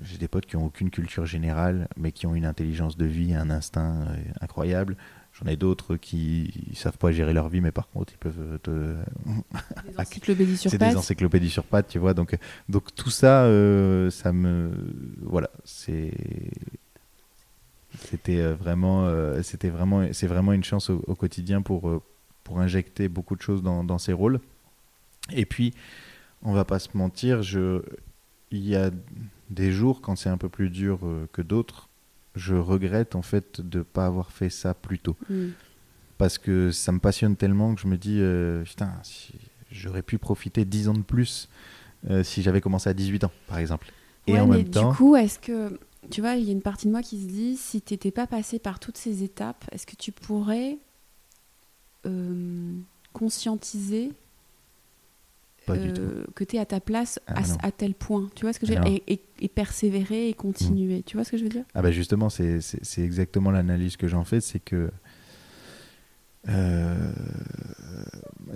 j'ai 0.02 0.18
des 0.18 0.28
potes 0.28 0.46
qui 0.46 0.56
ont 0.56 0.66
aucune 0.66 0.90
culture 0.90 1.26
générale, 1.26 1.88
mais 1.96 2.12
qui 2.12 2.26
ont 2.26 2.34
une 2.34 2.46
intelligence 2.46 2.96
de 2.96 3.06
vie, 3.06 3.34
un 3.34 3.50
instinct 3.50 4.06
incroyable. 4.40 4.96
J'en 5.38 5.46
ai 5.46 5.56
d'autres 5.56 5.96
qui 5.96 6.66
ne 6.70 6.74
savent 6.74 6.98
pas 6.98 7.12
gérer 7.12 7.32
leur 7.32 7.48
vie, 7.48 7.60
mais 7.60 7.70
par 7.70 7.88
contre, 7.88 8.12
ils 8.12 8.18
peuvent 8.18 8.58
te. 8.60 8.70
Des 8.70 9.96
encyclopédies 9.98 10.56
sur 10.56 10.70
pattes. 10.70 10.80
C'est 10.80 10.88
des 10.90 10.96
encyclopédies 10.96 11.50
sur 11.50 11.64
pattes, 11.64 11.88
tu 11.88 11.98
vois. 11.98 12.12
Donc, 12.12 12.36
donc 12.68 12.94
tout 12.94 13.10
ça, 13.10 13.44
euh, 13.44 14.10
ça 14.10 14.32
me. 14.32 14.70
Voilà, 15.22 15.50
c'est. 15.64 16.12
C'était 17.98 18.40
euh, 18.40 18.54
vraiment. 18.54 19.06
Euh, 19.06 19.42
c'était 19.42 19.70
vraiment. 19.70 20.08
C'est 20.12 20.26
vraiment 20.26 20.52
une 20.52 20.64
chance 20.64 20.90
au, 20.90 21.14
quotidien 21.14 21.62
pour, 21.62 22.02
pour 22.42 22.60
injecter 22.60 23.08
beaucoup 23.08 23.36
de 23.36 23.42
choses 23.42 23.62
dans, 23.62 23.84
dans 23.84 23.98
ces 23.98 24.12
rôles. 24.12 24.40
Et 25.32 25.46
puis, 25.46 25.72
on 26.42 26.52
va 26.52 26.64
pas 26.64 26.78
se 26.78 26.88
mentir, 26.94 27.42
je... 27.42 27.82
il 28.50 28.66
y 28.66 28.76
a 28.76 28.90
des 29.50 29.72
jours 29.72 30.00
quand 30.00 30.16
c'est 30.16 30.28
un 30.28 30.38
peu 30.38 30.48
plus 30.48 30.70
dur 30.70 31.00
que 31.32 31.42
d'autres 31.42 31.88
je 32.38 32.54
regrette 32.54 33.14
en 33.14 33.22
fait 33.22 33.60
de 33.60 33.78
ne 33.78 33.82
pas 33.82 34.06
avoir 34.06 34.30
fait 34.32 34.50
ça 34.50 34.72
plus 34.72 34.98
tôt. 34.98 35.16
Hmm. 35.28 35.48
Parce 36.16 36.38
que 36.38 36.70
ça 36.70 36.92
me 36.92 36.98
passionne 36.98 37.36
tellement 37.36 37.74
que 37.74 37.80
je 37.80 37.86
me 37.86 37.96
dis, 37.96 38.18
euh, 38.20 38.64
putain, 38.64 38.92
j'aurais 39.70 40.02
pu 40.02 40.18
profiter 40.18 40.64
10 40.64 40.88
ans 40.88 40.94
de 40.94 41.02
plus 41.02 41.48
euh, 42.10 42.24
si 42.24 42.42
j'avais 42.42 42.60
commencé 42.60 42.88
à 42.88 42.94
18 42.94 43.24
ans, 43.24 43.32
par 43.46 43.58
exemple. 43.58 43.92
Et 44.26 44.38
en 44.38 44.46
même 44.46 44.68
temps. 44.68 44.90
Du 44.90 44.96
coup, 44.96 45.16
est-ce 45.16 45.38
que, 45.38 45.78
tu 46.10 46.20
vois, 46.20 46.34
il 46.34 46.44
y 46.44 46.48
a 46.48 46.52
une 46.52 46.62
partie 46.62 46.86
de 46.86 46.92
moi 46.92 47.02
qui 47.02 47.20
se 47.22 47.26
dit, 47.26 47.56
si 47.56 47.80
tu 47.80 47.94
n'étais 47.94 48.10
pas 48.10 48.26
passé 48.26 48.58
par 48.58 48.80
toutes 48.80 48.98
ces 48.98 49.22
étapes, 49.22 49.64
est-ce 49.70 49.86
que 49.86 49.96
tu 49.96 50.10
pourrais 50.10 50.78
euh, 52.04 52.74
conscientiser 53.12 54.12
euh, 55.70 56.24
que 56.34 56.44
tu 56.44 56.56
es 56.56 56.58
à 56.58 56.66
ta 56.66 56.80
place 56.80 57.20
ah, 57.26 57.42
à, 57.62 57.70
tel 57.70 57.94
point. 57.94 58.28
Tu 58.34 58.42
vois 58.42 58.52
ce 58.52 58.58
que 58.60 58.66
je 58.66 58.72
veux 58.72 58.80
dire 58.80 59.00
et, 59.06 59.20
et, 59.40 59.48
persévérer 59.48 60.28
et 60.28 60.34
continuer. 60.34 61.02
Tu 61.02 61.16
vois 61.16 61.24
ce 61.24 61.30
que 61.30 61.36
je 61.36 61.44
veux 61.44 61.48
dire? 61.48 61.64
Ah 61.74 61.82
bah 61.82 61.90
justement, 61.90 62.28
c'est 62.28 62.60
exactement 62.98 63.50
l'analyse 63.50 63.96
que 63.96 64.08
j'en 64.08 64.24
fais, 64.24 64.40
c'est 64.40 64.60
que 64.60 64.90
euh, 66.48 67.12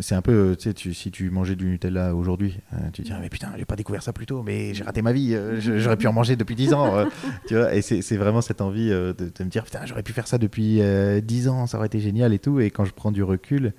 c'est 0.01 0.15
un 0.15 0.23
peu, 0.23 0.57
tu 0.59 0.73
sais, 0.73 0.95
si 0.95 1.11
tu 1.11 1.31
mangeais 1.31 1.57
du 1.57 1.67
Nutella 1.67 2.15
aujourd'hui, 2.15 2.59
hein, 2.73 2.91
tu 2.93 3.03
te 3.03 3.09
dis, 3.09 3.15
mais 3.21 3.29
putain, 3.29 3.53
j'ai 3.59 3.65
pas 3.65 3.77
découvert 3.77 4.03
ça 4.03 4.13
plus 4.13 4.25
tôt, 4.25 4.43
mais 4.43 4.73
j'ai 4.73 4.85
raté 4.85 5.03
ma 5.03 5.13
vie, 5.13 5.35
euh, 5.35 5.61
j'aurais 5.61 5.97
pu 5.97 6.07
en 6.07 6.13
manger 6.13 6.37
depuis 6.37 6.55
10 6.55 6.73
ans. 6.75 7.07
tu 7.49 7.57
vois, 7.57 7.75
et 7.75 7.83
c'est 7.83 8.17
vraiment 8.17 8.41
cette 8.41 8.61
envie 8.61 8.89
de, 8.89 9.15
de, 9.19 9.45
me 9.45 9.51
dire, 9.51 9.65
putain, 9.65 9.85
j'aurais 9.85 10.03
pu 10.03 10.13
faire 10.13 10.27
ça 10.27 10.39
depuis 10.39 10.81
10 11.23 11.49
ans, 11.49 11.67
ça 11.67 11.77
aurait 11.77 11.89
été 11.89 12.01
génial 12.01 12.33
et 12.33 12.39
tout. 12.39 12.61
Et 12.61 12.71
quand 12.71 12.85
je 12.85 12.95
prends 12.95 13.13
du 13.13 13.23
recul, 13.23 13.75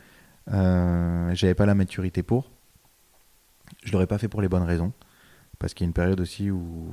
j'avais 0.47 1.55
pas 1.55 1.65
la 1.65 1.75
maturité 1.75 2.21
pour. 2.23 2.51
Je 3.83 3.91
l'aurais 3.91 4.07
pas 4.07 4.17
fait 4.17 4.27
pour 4.27 4.41
les 4.41 4.49
bonnes 4.49 4.63
raisons. 4.63 4.93
Parce 5.59 5.73
qu'il 5.73 5.85
y 5.85 5.87
a 5.87 5.89
une 5.89 5.93
période 5.93 6.19
aussi 6.19 6.51
où 6.51 6.89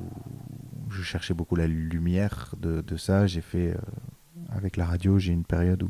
je 0.91 1.03
cherchais 1.03 1.35
beaucoup 1.35 1.57
la 1.57 1.67
lumière 1.67 2.55
de, 2.61 2.97
ça. 2.97 3.27
J'ai 3.27 3.41
fait, 3.41 3.71
euh, 3.71 3.79
avec 4.51 4.77
la 4.77 4.85
radio, 4.85 5.19
j'ai 5.19 5.33
une 5.33 5.45
période 5.45 5.83
où, 5.83 5.89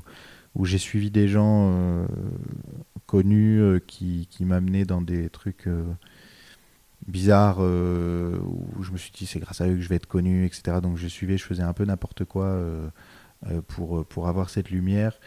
où 0.54 0.64
j'ai 0.64 0.78
suivi 0.78 1.10
des 1.10 1.28
gens 1.28 1.72
euh, 1.72 2.06
connus 3.06 3.60
euh, 3.60 3.80
qui, 3.80 4.28
qui 4.30 4.44
m'amenaient 4.44 4.84
dans 4.84 5.02
des 5.02 5.28
trucs 5.30 5.68
bizarres 7.06 7.58
où 7.58 8.82
je 8.82 8.92
me 8.92 8.96
suis 8.96 9.10
dit 9.10 9.26
c'est 9.26 9.40
grâce 9.40 9.60
à 9.60 9.68
eux 9.68 9.74
que 9.74 9.80
je 9.80 9.88
vais 9.88 9.96
être 9.96 10.06
connu, 10.06 10.46
etc. 10.46 10.78
Donc 10.82 10.96
je 10.96 11.08
suivais, 11.08 11.36
je 11.36 11.44
faisais 11.44 11.62
un 11.62 11.72
peu 11.72 11.84
n'importe 11.84 12.24
quoi 12.24 12.62
pour, 13.66 14.06
pour 14.06 14.28
avoir 14.28 14.48
cette 14.48 14.70
lumière. 14.70 15.18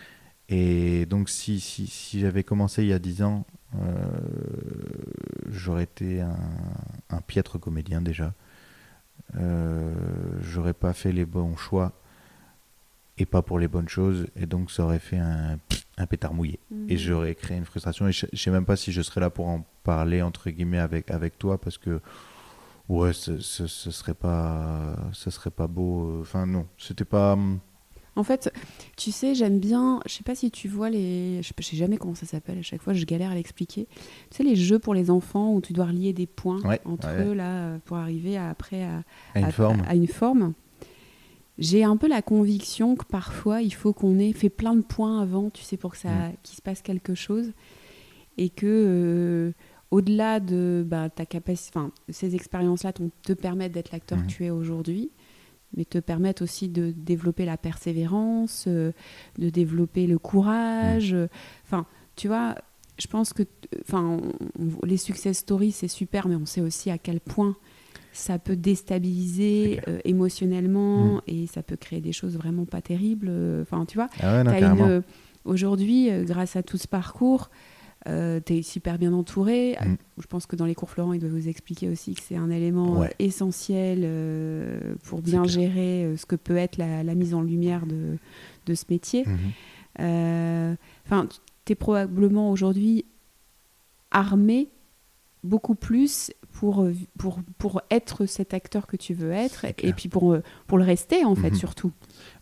Et 0.50 1.06
donc 1.08 1.30
si, 1.30 1.60
si, 1.60 1.88
si 1.88 2.20
j'avais 2.20 2.44
commencé 2.44 2.84
il 2.84 2.90
y 2.90 2.94
a 2.94 3.00
10 3.00 3.24
ans 3.24 3.46
j'aurais 5.50 5.84
été 5.84 6.22
un, 6.22 7.22
piètre 7.28 7.60
comédien 7.60 8.02
déjà. 8.02 8.34
Euh, 9.38 9.94
j'aurais 10.42 10.74
pas 10.74 10.94
fait 10.94 11.12
les 11.12 11.26
bons 11.26 11.56
choix 11.56 11.94
et 13.18 13.26
pas 13.26 13.42
pour 13.42 13.60
les 13.60 13.68
bonnes 13.68 13.90
choses, 13.90 14.28
et 14.36 14.46
donc 14.46 14.72
ça 14.72 14.84
aurait 14.84 15.00
fait 15.00 15.18
un, 15.18 15.60
un 15.98 16.06
pétard 16.08 16.34
mouillé. 16.34 16.60
Mhm. 16.72 16.90
Et 16.90 16.98
j'aurais 16.98 17.36
créé 17.36 17.58
une 17.58 17.66
frustration, 17.66 18.08
et 18.08 18.12
je, 18.12 18.26
sais 18.34 18.52
même 18.52 18.66
pas 18.66 18.76
si 18.76 18.92
je 18.92 19.02
serais 19.02 19.22
là 19.22 19.30
pour 19.30 19.48
en 19.48 19.66
parler, 19.84 20.22
entre 20.22 20.50
guillemets, 20.50 20.80
avec, 20.80 21.12
avec 21.12 21.38
toi, 21.38 21.60
parce 21.60 21.78
que, 21.78 22.02
ouais, 22.90 23.14
ce, 23.14 23.40
ce, 23.40 23.68
ce 23.68 23.92
serait 23.92 24.16
pas, 24.16 24.96
ce 25.14 25.30
serait 25.30 25.52
pas 25.52 25.68
beau. 25.68 26.22
Enfin, 26.22 26.46
non, 26.48 26.68
c'était 26.78 27.06
pas. 27.06 27.38
En 28.16 28.24
fait, 28.24 28.51
tu 28.95 29.11
sais, 29.11 29.34
j'aime 29.34 29.59
bien, 29.59 29.99
je 30.05 30.14
sais 30.14 30.24
pas 30.24 30.36
si 30.36 30.51
tu 30.51 30.68
vois 30.68 30.89
les, 30.89 31.41
je 31.41 31.51
sais 31.64 31.76
jamais 31.76 31.97
comment 31.97 32.14
ça 32.14 32.28
s'appelle, 32.28 32.59
à 32.59 32.61
chaque 32.61 32.82
fois 32.82 32.93
je 32.93 33.05
galère 33.05 33.32
à 33.32 33.36
l'expliquer. 33.36 33.88
Tu 34.30 34.38
sais, 34.38 34.43
les 34.43 34.55
jeux 34.55 34.78
pour 34.78 34.93
les 34.93 35.09
enfants 35.09 35.53
où 35.53 35.61
tu 35.61 35.74
dois 35.74 35.86
relier 35.86 36.14
des 36.14 36.28
points 36.28 36.61
entre 36.86 37.09
eux 37.22 37.34
là 37.34 37.80
pour 37.86 37.97
arriver 37.97 38.38
après 38.38 38.84
à, 38.84 39.95
une 39.95 40.07
forme. 40.07 40.53
J'ai 41.57 41.84
un 41.84 41.97
peu 41.97 42.07
la 42.07 42.22
conviction 42.22 42.95
que 42.95 43.05
parfois 43.05 43.61
il 43.61 43.74
faut 43.74 43.93
qu'on 43.93 44.18
ait 44.18 44.34
fait 44.34 44.49
plein 44.49 44.76
de 44.76 44.82
points 44.82 45.22
avant, 45.22 45.49
tu 45.49 45.64
sais, 45.64 45.78
pour 45.78 45.91
que 45.91 45.97
ça, 45.97 46.09
mm. 46.09 46.34
qu'il 46.41 46.55
se 46.55 46.61
passe 46.61 46.82
quelque 46.82 47.14
chose, 47.14 47.51
et 48.38 48.49
que 48.49 48.66
euh, 48.66 49.51
au-delà 49.91 50.39
de 50.39 50.84
bah, 50.86 51.09
ta 51.09 51.26
capacité, 51.28 51.78
enfin, 51.78 51.91
ces 52.09 52.34
expériences-là 52.34 52.91
te 52.93 53.34
permettent 53.34 53.72
d'être 53.72 53.91
l'acteur 53.91 54.18
mm. 54.18 54.22
que 54.24 54.28
tu 54.28 54.45
es 54.45 54.49
aujourd'hui 54.49 55.11
mais 55.76 55.86
te 55.86 55.98
permettent 55.98 56.42
aussi 56.42 56.70
de 56.70 56.94
développer 56.96 57.46
la 57.46 57.58
persévérance, 57.58 58.66
euh, 58.68 58.92
de 59.38 59.50
développer 59.50 60.08
le 60.08 60.20
courage. 60.20 61.14
Mm. 61.14 61.28
Enfin, 61.66 61.86
tu 62.16 62.28
vois, 62.28 62.56
je 62.98 63.08
pense 63.08 63.34
que 63.34 63.44
enfin, 63.82 64.20
les 64.84 64.98
success 64.98 65.40
stories, 65.40 65.72
c'est 65.72 65.88
super, 65.88 66.28
mais 66.28 66.36
on 66.36 66.46
sait 66.46 66.62
aussi 66.62 66.92
à 66.92 66.98
quel 66.98 67.20
point 67.20 67.56
ça 68.12 68.38
peut 68.38 68.56
déstabiliser 68.56 69.82
euh, 69.88 70.00
émotionnellement 70.06 71.16
mm. 71.16 71.22
et 71.28 71.48
ça 71.48 71.64
peut 71.64 71.78
créer 71.78 72.02
des 72.02 72.14
choses 72.14 72.38
vraiment 72.38 72.66
pas 72.66 72.82
terribles. 72.82 73.32
Enfin, 73.62 73.86
tu 73.86 73.98
vois, 73.98 74.10
ah 74.22 74.44
aujourd'hui, 75.46 76.10
grâce 76.24 76.56
à 76.56 76.64
tout 76.64 76.78
ce 76.78 76.88
parcours, 76.88 77.50
Euh, 78.08 78.41
tu 78.45 78.58
es 78.58 78.62
super 78.64 78.97
bien 78.97 79.14
entouré. 79.14 79.78
Mm. 79.82 79.95
Je 80.20 80.28
pense 80.28 80.45
que 80.45 80.56
dans 80.58 80.66
les 80.66 80.76
cours 80.76 80.89
Florent, 80.89 81.14
il 81.14 81.22
doit 81.22 81.30
vous 81.30 81.47
expliquer 81.47 81.88
aussi 81.89 82.16
que 82.16 82.22
c'est 82.22 82.36
un 82.36 82.49
élément 82.49 82.99
Ouais. 82.99 83.14
essentiel 83.20 84.01
euh, 84.04 84.95
pour 85.04 85.22
bien 85.22 85.45
gérer 85.45 86.04
euh, 86.04 86.18
ce 86.18 86.26
que 86.26 86.36
peut 86.36 86.58
être 86.58 86.78
la, 86.78 87.01
la 87.04 87.16
mise 87.16 87.34
en 87.34 87.41
lumière 87.41 87.86
de, 87.86 88.18
de 88.66 88.74
ce 88.76 88.84
métier. 88.89 89.26
Mhm. 89.26 89.38
Euh, 90.01 90.76
Enfin, 91.06 91.28
tu 91.66 91.72
es 91.72 91.76
probablement 91.76 92.51
aujourd'hui 92.51 93.06
armé 94.12 94.70
beaucoup 95.43 95.76
plus 95.76 96.32
pour, 96.51 96.88
pour, 97.18 97.41
pour 97.58 97.82
être 97.91 98.26
cet 98.26 98.54
acteur 98.54 98.88
que 98.88 98.95
tu 98.95 99.14
veux 99.14 99.32
être 99.32 99.66
et 99.66 99.91
puis 99.93 100.08
pour, 100.10 100.38
pour 100.68 100.78
le 100.78 100.84
rester 100.84 101.26
en 101.26 101.36
fait 101.36 101.49
Mhm. 101.51 101.56
surtout. 101.58 101.91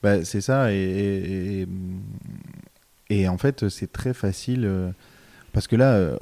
Bah, 0.03 0.23
c'est 0.25 0.41
ça, 0.41 0.71
et, 0.73 0.77
et, 0.77 1.61
et- 1.61 1.67
et 3.09 3.27
en 3.27 3.37
fait, 3.37 3.67
c'est 3.69 3.91
très 3.91 4.13
facile. 4.13 4.93
Parce 5.53 5.67
que 5.67 5.75
là, 5.75 5.93
euh, 5.93 6.17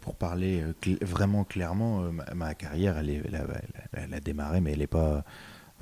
pour 0.00 0.14
parler 0.14 0.60
euh, 0.60 0.72
cl- 0.82 1.02
vraiment 1.04 1.44
clairement, 1.44 2.02
euh, 2.02 2.10
ma, 2.10 2.24
ma 2.34 2.54
carrière, 2.54 2.98
elle, 2.98 3.10
est, 3.10 3.22
elle, 3.26 3.36
a, 3.36 3.46
elle 3.92 4.20
démarré, 4.20 4.60
mais 4.60 4.72
elle 4.72 4.82
est 4.82 4.86
pas. 4.86 5.24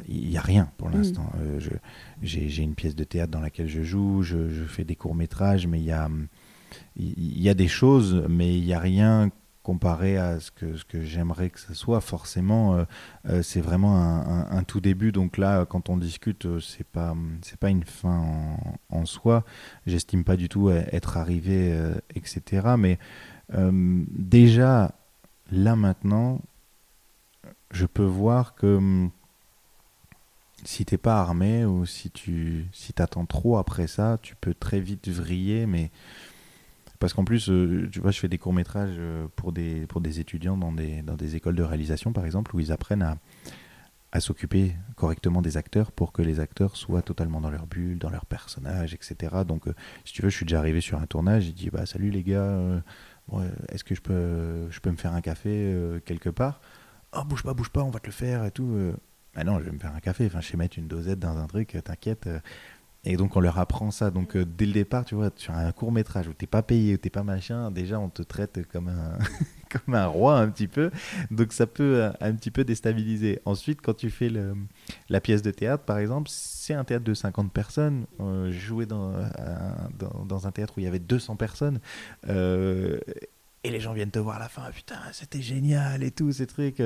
Il 0.09 0.29
n'y 0.29 0.39
a 0.39 0.41
rien 0.41 0.71
pour 0.79 0.89
Mm. 0.89 0.95
l'instant. 0.95 1.31
Euh, 1.41 1.59
J'ai 2.23 2.63
une 2.63 2.75
pièce 2.75 2.95
de 2.95 3.05
théâtre 3.05 3.31
dans 3.33 3.41
laquelle 3.41 3.69
je 3.69 3.83
joue, 3.83 4.23
je, 4.23 4.49
je 4.49 4.65
fais 4.65 4.85
des 4.85 4.97
courts-métrages, 4.97 5.67
mais 5.67 5.79
il 5.81 5.85
y 5.85 5.93
a, 5.93 6.09
y 6.97 7.49
a 7.49 7.55
des 7.55 7.69
choses, 7.69 8.25
mais 8.29 8.57
il 8.57 8.65
n'y 8.65 8.73
a 8.73 8.79
rien 8.81 9.31
comparé 9.71 10.19
à 10.19 10.41
ce 10.41 10.51
que, 10.51 11.01
j'aimerais 11.01 11.49
que 11.49 11.61
ce 11.61 11.75
soit. 11.75 12.01
Forcément, 12.01 12.75
euh, 12.75 12.85
euh, 13.29 13.41
c'est 13.41 13.61
vraiment 13.61 13.95
un, 14.51 14.65
tout 14.65 14.81
début. 14.81 15.13
Donc 15.13 15.39
là, 15.39 15.65
quand 15.65 15.89
on 15.91 15.97
discute, 15.97 16.45
euh, 16.47 16.59
c'est 16.59 16.87
pas, 16.87 17.15
pas 17.61 17.71
une 17.71 17.85
fin 17.85 18.57
en, 18.89 19.07
soi. 19.07 19.45
J'estime 19.87 20.25
pas 20.25 20.37
du 20.37 20.49
tout 20.49 20.71
être 20.71 21.19
arrivé, 21.19 21.73
etc. 22.17 22.75
Mais 22.77 22.99
déjà, 23.53 24.93
là 25.53 25.77
maintenant, 25.77 26.41
je 27.71 27.87
peux 27.87 28.05
voir 28.05 28.57
que 28.57 28.77
hum, 28.77 29.11
si 30.65 30.85
t'es 30.85 30.99
pas 30.99 31.21
armé 31.21 31.65
ou 31.65 31.87
si 31.87 32.11
tu 32.11 32.67
si 32.73 32.93
t'attends 32.93 33.25
trop 33.25 33.57
après 33.57 33.87
ça, 33.87 34.19
tu 34.21 34.35
peux 34.35 34.53
très 34.53 34.81
vite 34.81 35.09
vriller. 35.09 35.67
Mais 35.67 35.93
parce 37.01 37.13
qu'en 37.15 37.25
plus, 37.25 37.49
euh, 37.51 37.89
tu 37.91 37.99
vois, 37.99 38.13
je 38.13 38.21
fais 38.21 38.29
des 38.29 38.39
courts 38.39 38.53
métrages 38.53 39.01
pour 39.35 39.53
des 39.53 39.87
pour 39.89 40.01
des 40.01 40.21
étudiants 40.21 40.57
dans 40.57 40.73
des 40.73 41.37
écoles 41.37 41.57
de 41.57 41.65
réalisation, 41.65 42.13
par 42.13 42.25
exemple, 42.25 42.55
où 42.55 42.61
ils 42.61 42.71
apprennent 42.71 43.17
à 44.13 44.19
s'occuper 44.21 44.75
correctement 44.97 45.41
des 45.41 45.57
acteurs 45.57 45.93
pour 45.93 46.13
que 46.13 46.21
les 46.23 46.41
acteurs 46.41 46.77
soient 46.77 47.03
totalement 47.03 47.41
dans 47.41 47.51
leur 47.51 47.67
bulle, 47.67 47.99
dans 47.99 48.11
leur 48.11 48.27
personnage, 48.27 48.93
etc. 48.93 49.45
Donc, 49.47 49.69
euh, 49.69 49.75
si 50.05 50.13
tu 50.13 50.23
veux, 50.23 50.31
je 50.31 50.37
suis 50.37 50.45
déjà 50.47 50.59
arrivé 50.59 50.81
sur 50.81 50.99
un 51.01 51.07
tournage, 51.07 51.45
j'ai 51.45 51.53
dit 51.53 51.71
bah 51.71 51.87
salut 51.87 52.11
les 52.11 52.25
gars, 52.25 52.43
euh, 52.43 52.81
est-ce 53.69 53.85
que 53.85 53.95
je 53.95 54.01
peux 54.01 54.69
je 54.71 54.81
peux 54.81 54.91
me 54.91 54.97
faire 54.97 55.15
un 55.15 55.21
café 55.21 55.51
euh, 55.53 56.01
quelque 56.01 56.29
part? 56.29 56.61
Oh 57.13 57.23
bouge 57.25 57.43
pas, 57.45 57.55
bouge 57.55 57.71
pas, 57.71 57.83
on 57.85 57.91
va 57.91 58.01
te 58.01 58.07
le 58.07 58.13
faire 58.13 58.45
et 58.45 58.51
tout. 58.51 58.73
euh. 58.75 58.95
Ah 59.37 59.45
non, 59.45 59.61
je 59.61 59.65
vais 59.65 59.71
me 59.71 59.79
faire 59.79 59.95
un 59.95 60.01
café. 60.01 60.27
Enfin, 60.27 60.41
je 60.41 60.49
sais 60.49 60.57
mettre 60.57 60.77
une 60.79 60.89
dosette 60.89 61.21
dans 61.21 61.37
un 61.39 61.47
truc, 61.47 61.77
euh, 61.77 61.81
t'inquiète. 61.81 62.29
Euh. 63.07 63.11
Et 63.11 63.17
donc 63.17 63.37
on 63.37 63.41
leur 63.41 63.59
apprend 63.59 63.91
ça. 63.91 64.11
Donc 64.11 64.37
euh, 64.37 64.45
dès 64.45 64.67
le 64.67 64.73
départ, 64.73 65.05
tu 65.05 65.15
vois, 65.15 65.31
sur 65.37 65.55
un 65.55 65.73
court 65.73 65.93
métrage 65.93 66.29
où 66.29 66.33
t'es 66.33 66.47
pas 66.47 66.63
payé, 66.63 66.95
où 66.95 66.97
t'es 66.99 67.11
pas 67.11 67.23
machin, 67.23 67.71
déjà 67.71 67.99
on 67.99 68.09
te 68.09 68.23
traite 68.23 68.61
comme 68.73 68.89
un 68.89 69.19
comme 69.87 69.95
un 69.95 70.07
roi 70.07 70.39
un 70.39 70.49
petit 70.49 70.69
peu. 70.69 70.91
Donc 71.31 71.53
ça 71.53 71.67
peut 71.67 72.03
euh, 72.03 72.11
un 72.21 72.35
petit 72.35 72.51
peu 72.51 72.65
déstabiliser. 72.65 73.41
Ensuite, 73.45 73.81
quand 73.83 73.95
tu 73.95 74.11
fais 74.11 74.29
le, 74.29 74.55
la 75.09 75.21
pièce 75.21 75.43
de 75.43 75.51
théâtre, 75.51 75.85
par 75.85 75.99
exemple, 75.99 76.29
c'est 76.33 76.75
un 76.75 76.85
théâtre 76.85 77.05
de 77.05 77.15
50 77.15 77.53
personnes. 77.53 78.07
Euh, 78.21 78.51
J'ai 78.51 78.59
joué 78.61 78.87
dans, 78.87 79.11
un- 79.15 79.31
dans, 79.99 80.25
dans 80.25 80.47
un 80.47 80.53
théâtre 80.53 80.75
où 80.77 80.81
il 80.81 80.85
y 80.85 80.87
avait 80.89 80.99
200 80.99 81.37
personnes. 81.37 81.81
Euh, 82.29 82.99
et 83.63 83.71
les 83.71 83.81
gens 83.81 83.93
viennent 83.93 84.11
te 84.11 84.19
voir 84.19 84.37
à 84.37 84.39
la 84.41 84.49
fin, 84.49 84.63
Ah, 84.67 84.71
putain, 84.73 84.97
c'était 85.13 85.43
génial 85.43 86.03
et 86.03 86.11
tout, 86.11 86.33
ces 86.33 86.47
trucs. 86.47 86.83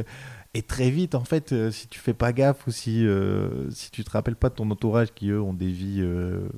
Et 0.55 0.63
très 0.63 0.91
vite, 0.91 1.15
en 1.15 1.25
fait, 1.25 1.53
euh, 1.53 1.71
si 1.71 1.87
tu 1.89 2.01
fais 2.01 2.15
pas 2.15 2.33
gaffe 2.33 2.67
ou 2.67 2.71
si, 2.73 3.07
euh, 3.07 3.71
si 3.71 3.91
tu 3.91 4.03
te 4.05 4.11
rappelles 4.11 4.37
pas 4.37 4.49
de 4.49 4.55
ton 4.55 4.71
entourage 4.71 5.09
qui, 5.15 5.29
eux, 5.31 5.41
ont 5.41 5.55
des 5.55 5.71
vies 5.71 6.01
euh, 6.01 6.49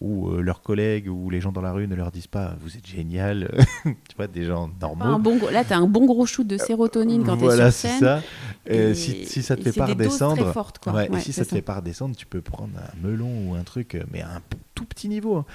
où 0.00 0.28
euh, 0.30 0.42
leurs 0.42 0.62
collègues 0.62 1.08
ou 1.08 1.30
les 1.30 1.40
gens 1.40 1.52
dans 1.52 1.62
la 1.62 1.72
rue 1.72 1.86
ne 1.88 1.94
leur 1.94 2.10
disent 2.12 2.26
pas 2.26 2.54
vous 2.60 2.76
êtes 2.76 2.86
génial, 2.86 3.50
tu 3.84 4.16
vois, 4.16 4.26
des 4.26 4.44
gens 4.44 4.68
Pas 4.68 4.86
un 4.88 4.88
normaux. 5.10 5.18
bon 5.38 5.48
là, 5.50 5.64
tu 5.64 5.72
as 5.72 5.78
un 5.78 5.86
bon 5.88 6.04
gros 6.06 6.26
shoot 6.26 6.46
de 6.46 6.58
sérotonine 6.58 7.24
quand 7.24 7.36
tu 7.36 7.44
es 7.44 7.46
voilà, 7.46 7.70
sur 7.70 7.80
c'est 7.80 7.88
scène. 7.88 8.00
ça. 8.00 8.22
Euh, 8.70 8.90
et- 8.90 8.94
si, 8.94 9.24
si 9.26 9.42
ça 9.42 9.56
te 9.56 9.62
fait 9.62 9.72
c'est 9.72 9.78
pas 9.78 9.86
redescendre, 9.86 10.42
très 10.42 10.52
fortes, 10.52 10.78
quoi. 10.80 10.92
Ouais, 10.92 11.06
et 11.06 11.10
Ouais, 11.10 11.20
si 11.20 11.32
c'est 11.32 11.44
ça 11.44 11.44
te 11.46 11.54
fait 11.54 11.62
pas 11.62 11.76
redescendre, 11.76 12.14
tu 12.16 12.26
peux 12.26 12.42
prendre 12.42 12.76
un 12.78 13.06
melon 13.08 13.48
ou 13.48 13.54
un 13.54 13.62
truc, 13.62 13.96
mais 14.12 14.20
un 14.22 14.42
tout 14.76 14.84
petit 14.84 15.08
niveau. 15.08 15.36
hein. 15.36 15.46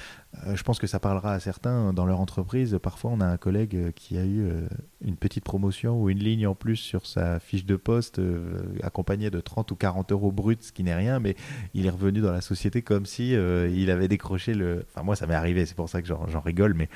Euh, 0.48 0.56
je 0.56 0.64
pense 0.64 0.80
que 0.80 0.88
ça 0.88 1.00
parlera 1.00 1.34
à 1.34 1.40
certains 1.40 1.94
dans 1.94 2.06
leur 2.06 2.20
entreprise. 2.20 2.78
Parfois, 2.82 3.12
on 3.14 3.22
a 3.22 3.26
un 3.26 3.38
collègue 3.38 3.76
euh, 3.76 3.92
qui 3.92 4.18
a 4.18 4.24
eu 4.24 4.42
euh, 4.42 4.68
une 5.06 5.16
petite 5.16 5.44
promotion 5.44 6.02
ou 6.02 6.10
une 6.10 6.20
ligne 6.20 6.48
en 6.48 6.56
plus 6.56 6.78
sur 6.78 7.06
sa 7.06 7.40
fiche 7.40 7.66
de 7.66 7.76
poste, 7.76 8.20
euh, 8.20 8.60
accompagnée 8.82 9.30
de 9.30 9.40
30 9.40 9.72
ou 9.72 9.76
40 9.76 10.12
euros 10.12 10.32
bruts, 10.32 10.58
ce 10.62 10.72
qui 10.72 10.84
n'est 10.84 10.96
rien, 10.96 11.20
mais 11.20 11.36
il 11.74 11.86
est 11.86 11.92
revenu 11.92 12.22
dans 12.22 12.32
la 12.32 12.42
société 12.42 12.82
comme 12.82 13.06
si 13.06 13.32
il 13.32 13.92
avait 13.92 14.08
décroché 14.08 14.54
le. 14.54 14.86
Enfin, 14.90 15.04
moi, 15.04 15.16
ça 15.16 15.28
m'est 15.28 15.36
arrivé, 15.36 15.66
c'est 15.66 15.76
pour 15.76 15.88
ça 15.88 16.02
que 16.02 16.08
j'en 16.08 16.42
rigole, 16.42 16.74
mais 16.74 16.90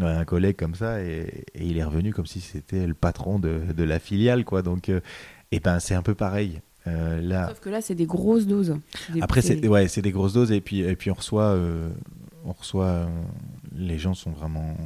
un 0.00 0.24
collègue 0.24 0.56
comme 0.56 0.74
ça 0.74 1.02
et, 1.02 1.44
il 1.54 1.78
est 1.78 1.84
revenu 1.84 2.12
comme 2.12 2.26
si 2.26 2.40
c'était 2.40 2.86
le 2.86 2.94
patron 2.94 3.38
de, 3.38 3.72
de 3.74 3.84
la 3.84 3.98
filiale, 3.98 4.44
quoi. 4.44 4.62
Donc, 4.62 4.90
et 5.52 5.60
ben, 5.60 5.80
c'est 5.80 5.94
un 5.94 6.02
peu 6.02 6.14
pareil. 6.14 6.60
Euh, 6.86 7.20
là, 7.20 7.48
Sauf 7.48 7.60
que 7.60 7.70
là, 7.70 7.80
c'est 7.80 7.94
des 7.94 8.06
grosses 8.06 8.46
doses. 8.46 8.76
Des- 9.10 9.22
après, 9.22 9.40
c'est- 9.42 9.66
ouais, 9.68 9.86
des 9.86 10.10
grosses 10.12 10.32
doses 10.32 10.50
et 10.52 10.60
puis 10.60 10.80
et 10.80 10.96
puis 10.96 11.10
on 11.10 11.14
reçoit, 11.14 11.44
euh, 11.50 11.90
on 12.44 12.52
reçoit. 12.52 12.86
euh, 12.86 13.06
les 13.74 13.98
gens 13.98 14.14
sont 14.14 14.32
vraiment 14.32 14.76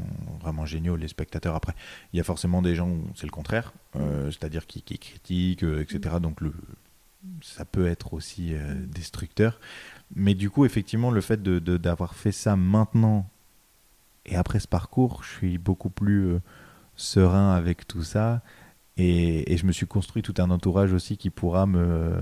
vraiment 0.41 0.67
géniaux, 0.67 0.97
les 0.97 1.09
spectateurs. 1.09 1.55
Après, 1.55 1.73
il 2.13 2.19
y 2.19 2.21
a 2.21 2.25
forcément 2.25 2.61
des 2.63 2.75
gens 2.75 2.89
où 2.89 3.03
c'est 3.15 3.27
le 3.27 3.33
contraire, 3.33 3.73
euh, 3.97 4.31
c'est-à-dire 4.31 4.67
qui, 4.67 4.83
qui 4.83 4.99
critiquent, 4.99 5.63
etc. 5.65 6.17
Donc 6.21 6.41
le, 6.41 6.53
ça 7.43 7.65
peut 7.65 7.87
être 7.87 8.13
aussi 8.15 8.53
destructeur. 8.95 9.59
Mais 10.15 10.35
du 10.35 10.51
coup, 10.51 10.65
effectivement, 10.67 11.11
le 11.11 11.21
fait 11.21 11.43
de 11.43 11.59
de- 11.59 11.79
d'avoir 11.79 12.15
fait 12.15 12.31
ça 12.33 12.57
maintenant 12.57 13.29
et 14.27 14.37
après 14.37 14.61
ce 14.61 14.69
parcours, 14.69 15.23
je 15.25 15.31
suis 15.31 15.59
beaucoup 15.59 15.91
plus 15.91 16.37
serein 16.95 17.55
avec 17.55 17.87
tout 17.89 18.03
ça. 18.03 18.43
Et, 18.99 19.53
et 19.53 19.57
je 19.59 19.67
me 19.67 19.73
suis 19.73 19.87
construit 19.87 20.23
tout 20.23 20.35
un 20.39 20.51
entourage 20.51 20.93
aussi 20.93 21.17
qui 21.17 21.31
pourra 21.31 21.67
me. 21.67 22.15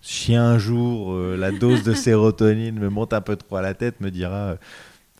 Si 0.00 0.34
un 0.34 0.58
jour 0.58 1.12
euh, 1.12 1.36
la 1.36 1.50
dose 1.50 1.82
de 1.82 1.92
sérotonine 1.94 2.78
me 2.78 2.88
monte 2.88 3.12
un 3.12 3.20
peu 3.20 3.36
trop 3.36 3.56
à 3.56 3.62
la 3.62 3.74
tête, 3.74 4.00
me 4.00 4.10
dira. 4.10 4.36
euh, 4.52 4.56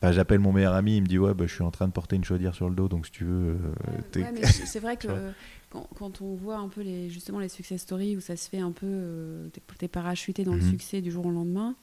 Enfin, 0.02 0.12
j'appelle 0.12 0.38
mon 0.38 0.50
meilleur 0.52 0.72
ami, 0.74 0.96
il 0.96 1.02
me 1.02 1.06
dit 1.06 1.18
ouais, 1.18 1.34
bah, 1.34 1.44
je 1.46 1.52
suis 1.52 1.62
en 1.62 1.70
train 1.70 1.86
de 1.86 1.92
porter 1.92 2.16
une 2.16 2.24
chaudière 2.24 2.54
sur 2.54 2.70
le 2.70 2.74
dos, 2.74 2.88
donc 2.88 3.04
si 3.04 3.12
tu 3.12 3.24
veux. 3.24 3.58
euh, 4.16 4.22
Ouais, 4.22 4.42
c'est 4.46 4.80
vrai 4.80 4.96
que 4.96 5.08
quand, 5.70 5.86
quand 5.94 6.22
on 6.22 6.34
voit 6.36 6.56
un 6.56 6.68
peu 6.68 6.80
les, 6.80 7.10
justement 7.10 7.38
les 7.38 7.50
success 7.50 7.82
stories 7.82 8.16
où 8.16 8.20
ça 8.20 8.34
se 8.36 8.48
fait 8.48 8.60
un 8.60 8.72
peu, 8.72 8.86
euh, 8.88 9.48
t'es- 9.78 9.88
parachuté 9.88 10.42
dans 10.42 10.54
le 10.54 10.60
Mhm. 10.60 10.70
succès 10.70 11.02
du 11.02 11.10
jour 11.10 11.26
au 11.26 11.30
lendemain, 11.30 11.74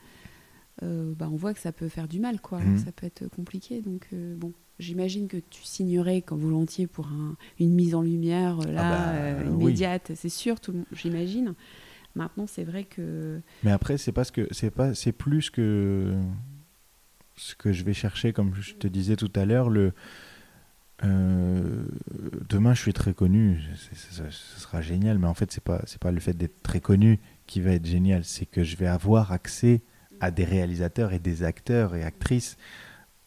euh, 0.83 1.13
bah, 1.15 1.29
on 1.31 1.35
voit 1.35 1.53
que 1.53 1.59
ça 1.59 1.71
peut 1.71 1.89
faire 1.89 2.07
du 2.07 2.19
mal, 2.19 2.39
quoi. 2.41 2.59
Mhm. 2.59 2.77
Ça 2.77 2.91
peut 2.91 3.05
être 3.05 3.27
compliqué. 3.27 3.81
Donc 3.81 4.07
bon, 4.13 4.53
j'imagine 4.79 5.27
que 5.27 5.37
tu 5.37 5.63
signerais 5.63 6.23
volontiers 6.29 6.87
pour 6.87 7.07
un- 7.07 7.35
une 7.59 7.73
mise 7.73 7.95
en 7.95 8.01
lumière 8.01 8.59
euh, 8.61 8.71
là 8.71 8.81
Ah 8.85 8.89
bah, 8.89 9.09
euh, 9.13 9.43
oui. 9.49 9.63
immédiate, 9.65 10.11
c'est 10.15 10.29
sûr, 10.29 10.59
tout 10.59 10.85
j'imagine. 10.91 11.53
Maintenant, 12.15 12.47
c'est 12.47 12.63
vrai 12.63 12.83
que 12.83 13.39
Mais 13.63 13.71
après, 13.71 13.97
c'est 13.97 14.11
parce 14.11 14.31
que 14.31 14.47
c'est 14.51 14.71
pas, 14.71 14.93
c'est 14.95 15.11
plus 15.11 15.49
que 15.49 16.13
ce 17.35 17.53
que 17.55 17.71
je 17.71 17.83
vais 17.83 17.93
chercher, 17.93 18.33
comme 18.33 18.53
je 18.55 18.73
te 18.73 18.87
disais 18.87 19.15
tout 19.15 19.31
à 19.35 19.45
l'heure. 19.45 19.69
Le 19.69 19.93
euh, 21.03 21.85
demain, 22.49 22.73
je 22.73 22.81
suis 22.81 22.93
très 22.93 23.13
connu, 23.13 23.61
ce 23.91 24.59
sera 24.59 24.81
génial. 24.81 25.19
Mais 25.19 25.27
en 25.27 25.35
fait, 25.35 25.51
c'est 25.51 25.63
pas, 25.63 25.81
c'est 25.85 26.01
pas 26.01 26.11
le 26.11 26.19
fait 26.19 26.33
d'être 26.33 26.61
très 26.63 26.79
connu 26.79 27.19
qui 27.45 27.61
va 27.61 27.71
être 27.73 27.85
génial. 27.85 28.23
C'est 28.23 28.45
que 28.47 28.63
je 28.63 28.75
vais 28.77 28.87
avoir 28.87 29.31
accès 29.31 29.81
à 30.19 30.31
des 30.31 30.43
réalisateurs 30.45 31.13
et 31.13 31.19
des 31.19 31.43
acteurs 31.43 31.93
et 31.95 32.03
actrices. 32.03 32.57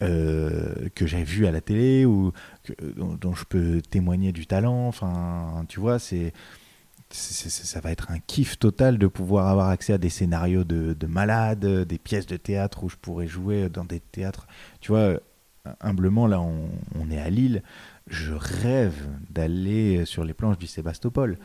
Euh, 0.01 0.89
que 0.95 1.05
j'ai 1.05 1.23
vus 1.23 1.45
à 1.45 1.51
la 1.51 1.61
télé 1.61 2.05
ou 2.05 2.31
dont, 2.95 3.33
je 3.33 3.45
peux 3.45 3.81
témoigner 3.81 4.31
du 4.31 4.47
talent. 4.47 4.87
Enfin, 4.87 5.65
tu 5.67 5.79
vois, 5.79 5.99
c'est 5.99 6.33
ça 7.09 7.81
va 7.81 7.91
être 7.91 8.09
un 8.09 8.19
kiff 8.19 8.57
total 8.57 8.97
de 8.97 9.07
pouvoir 9.07 9.47
avoir 9.47 9.67
accès 9.67 9.91
à 9.91 9.97
des 9.97 10.09
scénarios 10.09 10.63
de, 10.63 10.93
de 10.93 11.07
malades, 11.07 11.65
des 11.65 11.97
pièces 11.97 12.25
de 12.25 12.37
théâtre 12.37 12.85
où 12.85 12.89
je 12.89 12.95
pourrais 12.95 13.27
jouer 13.27 13.67
dans 13.67 13.83
des 13.83 13.99
théâtres. 13.99 14.47
Tu 14.79 14.93
vois, 14.93 15.19
humblement, 15.81 16.25
là, 16.25 16.39
on, 16.39 16.69
on 16.97 17.11
est 17.11 17.19
à 17.19 17.29
Lille. 17.29 17.63
Je 18.07 18.33
rêve 18.33 19.09
d'aller 19.29 20.05
sur 20.05 20.23
les 20.23 20.33
planches 20.33 20.57
du 20.57 20.67
Sébastopol. 20.67 21.37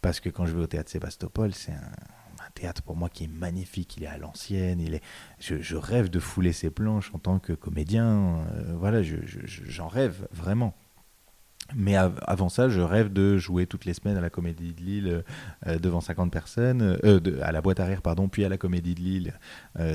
Parce 0.00 0.20
que 0.20 0.28
quand 0.28 0.46
je 0.46 0.54
vais 0.54 0.62
au 0.62 0.66
théâtre 0.66 0.90
Sébastopol, 0.90 1.52
c'est 1.52 1.72
un 1.72 1.80
théâtre 2.58 2.82
pour 2.82 2.96
moi 2.96 3.08
qui 3.08 3.24
est 3.24 3.28
magnifique. 3.32 3.96
Il 3.96 4.04
est 4.04 4.08
à 4.08 4.18
l'ancienne. 4.18 4.80
Il 4.80 4.94
est... 4.94 5.02
je, 5.38 5.76
rêve 5.76 6.08
de 6.10 6.18
fouler 6.20 6.52
ces 6.52 6.70
planches 6.70 7.10
en 7.14 7.18
tant 7.18 7.38
que 7.38 7.52
comédien. 7.52 8.38
Euh, 8.54 8.74
voilà, 8.78 9.02
je- 9.02 9.16
je- 9.24 9.46
je- 9.46 9.64
j'en 9.66 9.88
rêve 9.88 10.26
vraiment. 10.32 10.74
Mais 11.76 11.96
av- 11.96 12.18
avant 12.26 12.48
ça, 12.48 12.70
je 12.70 12.80
rêve 12.80 13.12
de 13.12 13.36
jouer 13.36 13.66
toutes 13.66 13.84
les 13.84 13.92
semaines 13.92 14.16
à 14.16 14.22
la 14.22 14.30
Comédie 14.30 14.72
de 14.72 14.80
Lille 14.80 15.24
euh, 15.66 15.78
devant 15.78 16.00
50 16.00 16.32
personnes, 16.32 16.98
euh, 17.04 17.20
à 17.42 17.52
la 17.52 17.60
boîte 17.60 17.78
à 17.78 17.84
rire, 17.84 18.00
pardon, 18.00 18.28
puis 18.28 18.42
à 18.44 18.48
la 18.48 18.56
Comédie 18.56 18.94
de 18.94 19.00
Lille 19.00 19.34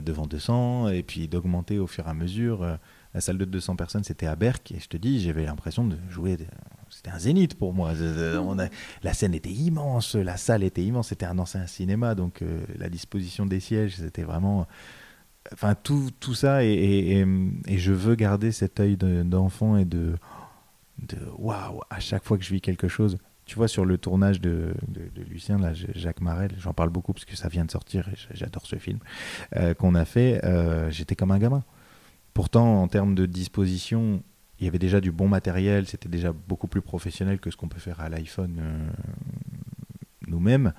devant 0.06 0.28
200, 0.28 0.90
et 0.90 1.02
puis 1.02 1.28
d'augmenter 1.28 1.80
au 1.80 1.88
fur 1.88 2.06
et 2.06 2.10
à 2.10 2.14
mesure. 2.14 2.78
La 3.16 3.22
salle 3.22 3.40
de 3.40 3.46
200 3.46 3.76
personnes, 3.76 4.04
c'était 4.04 4.28
à 4.28 4.36
Berck. 4.36 4.72
Et 4.72 4.80
je 4.80 4.88
te 4.88 4.98
dis, 4.98 5.20
j'avais 5.20 5.46
l'impression 5.46 5.84
de 5.86 5.98
jouer. 6.10 6.38
C'était 6.96 7.12
un 7.12 7.20
zénith 7.20 7.56
pour 7.56 7.74
moi. 7.74 7.94
La 9.04 9.14
scène 9.14 9.34
était 9.34 9.52
immense, 9.52 10.16
la 10.16 10.38
salle 10.38 10.64
était 10.64 10.84
immense. 10.84 11.10
C'était 11.10 11.26
un 11.26 11.40
ancien 11.40 11.68
cinéma, 11.68 12.16
donc 12.16 12.42
euh, 12.42 12.64
la 12.78 12.90
disposition 12.90 13.46
des 13.46 13.60
sièges, 13.60 13.96
c'était 13.98 14.24
vraiment. 14.24 14.68
Enfin, 15.52 15.76
tout, 15.76 16.10
tout 16.20 16.34
ça. 16.34 16.64
Et, 16.64 17.26
je 17.68 17.92
veux 17.92 18.16
garder 18.16 18.52
cet 18.52 18.80
œil 18.80 18.98
d'enfant 18.98 19.78
et 19.78 19.86
de. 19.86 20.14
de 21.00 21.18
Waouh, 21.38 21.82
à 21.90 22.00
chaque 22.00 22.24
fois 22.24 22.38
que 22.38 22.44
je 22.44 22.54
vis 22.54 22.62
quelque 22.62 22.88
chose 22.88 23.18
tu 23.46 23.56
vois, 23.56 23.68
sur 23.68 23.86
le 23.86 23.98
tournage 23.98 24.40
de, 24.40 24.74
de, 24.88 25.22
Lucien, 25.30 25.58
là, 25.58 25.74
Jacques 25.74 26.22
Marel, 26.22 26.52
j'en 26.58 26.74
parle 26.74 26.90
beaucoup 26.90 27.14
parce 27.14 27.26
que 27.26 27.36
ça 27.36 27.50
vient 27.50 27.66
de 27.66 27.72
sortir 27.72 28.10
j'adore 28.34 28.66
ce 28.66 28.78
film, 28.78 29.00
euh, 29.58 29.74
qu'on 29.74 29.96
a 29.96 30.06
fait, 30.06 30.44
euh, 30.46 30.90
j'étais 30.92 31.16
comme 31.16 31.32
un 31.32 31.40
gamin. 31.40 31.64
Pourtant, 32.34 32.82
en 32.82 32.88
termes 32.88 33.16
de 33.16 33.26
disposition, 33.26 34.24
il 34.60 34.66
y 34.66 34.68
avait 34.68 34.80
déjà 34.80 35.02
du 35.02 35.12
bon 35.12 35.28
matériel, 35.28 35.88
c'était 35.88 36.10
déjà 36.10 36.32
beaucoup 36.32 36.68
plus 36.68 36.82
professionnel 36.82 37.40
que 37.40 37.52
ce 37.52 37.58
qu'on 37.58 37.68
peut 37.68 37.80
faire 37.80 38.00
à 38.00 38.10
l'iPhone 38.10 38.58
euh, 38.60 38.90
nous-mêmes. 40.28 40.74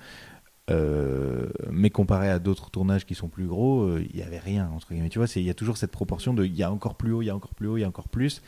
mais 1.71 1.89
comparé 1.89 2.29
à 2.29 2.39
d'autres 2.39 2.71
tournages 2.71 3.05
qui 3.05 3.15
sont 3.15 3.27
plus 3.27 3.47
gros, 3.47 3.97
il 3.97 4.15
n'y 4.15 4.23
avait 4.23 4.39
rien, 4.39 4.69
entre 4.69 4.91
guillemets. 4.91 5.09
Tu 5.09 5.19
vois, 5.19 5.27
il 5.35 5.43
y 5.43 5.49
a 5.49 5.53
toujours 5.53 5.77
cette 5.77 5.91
proportion 5.91 6.33
de 6.33 6.45
il 6.45 6.55
y 6.55 6.63
a 6.63 6.71
encore 6.71 6.95
plus 6.95 7.11
haut, 7.11 7.21
il 7.21 7.25
y 7.25 7.29
a 7.29 7.35
encore 7.35 7.53
plus 7.53 7.67
haut, 7.67 7.77
il 7.77 7.81
y 7.81 7.83
a 7.83 7.87
encore 7.87 8.09
plus. 8.09 8.41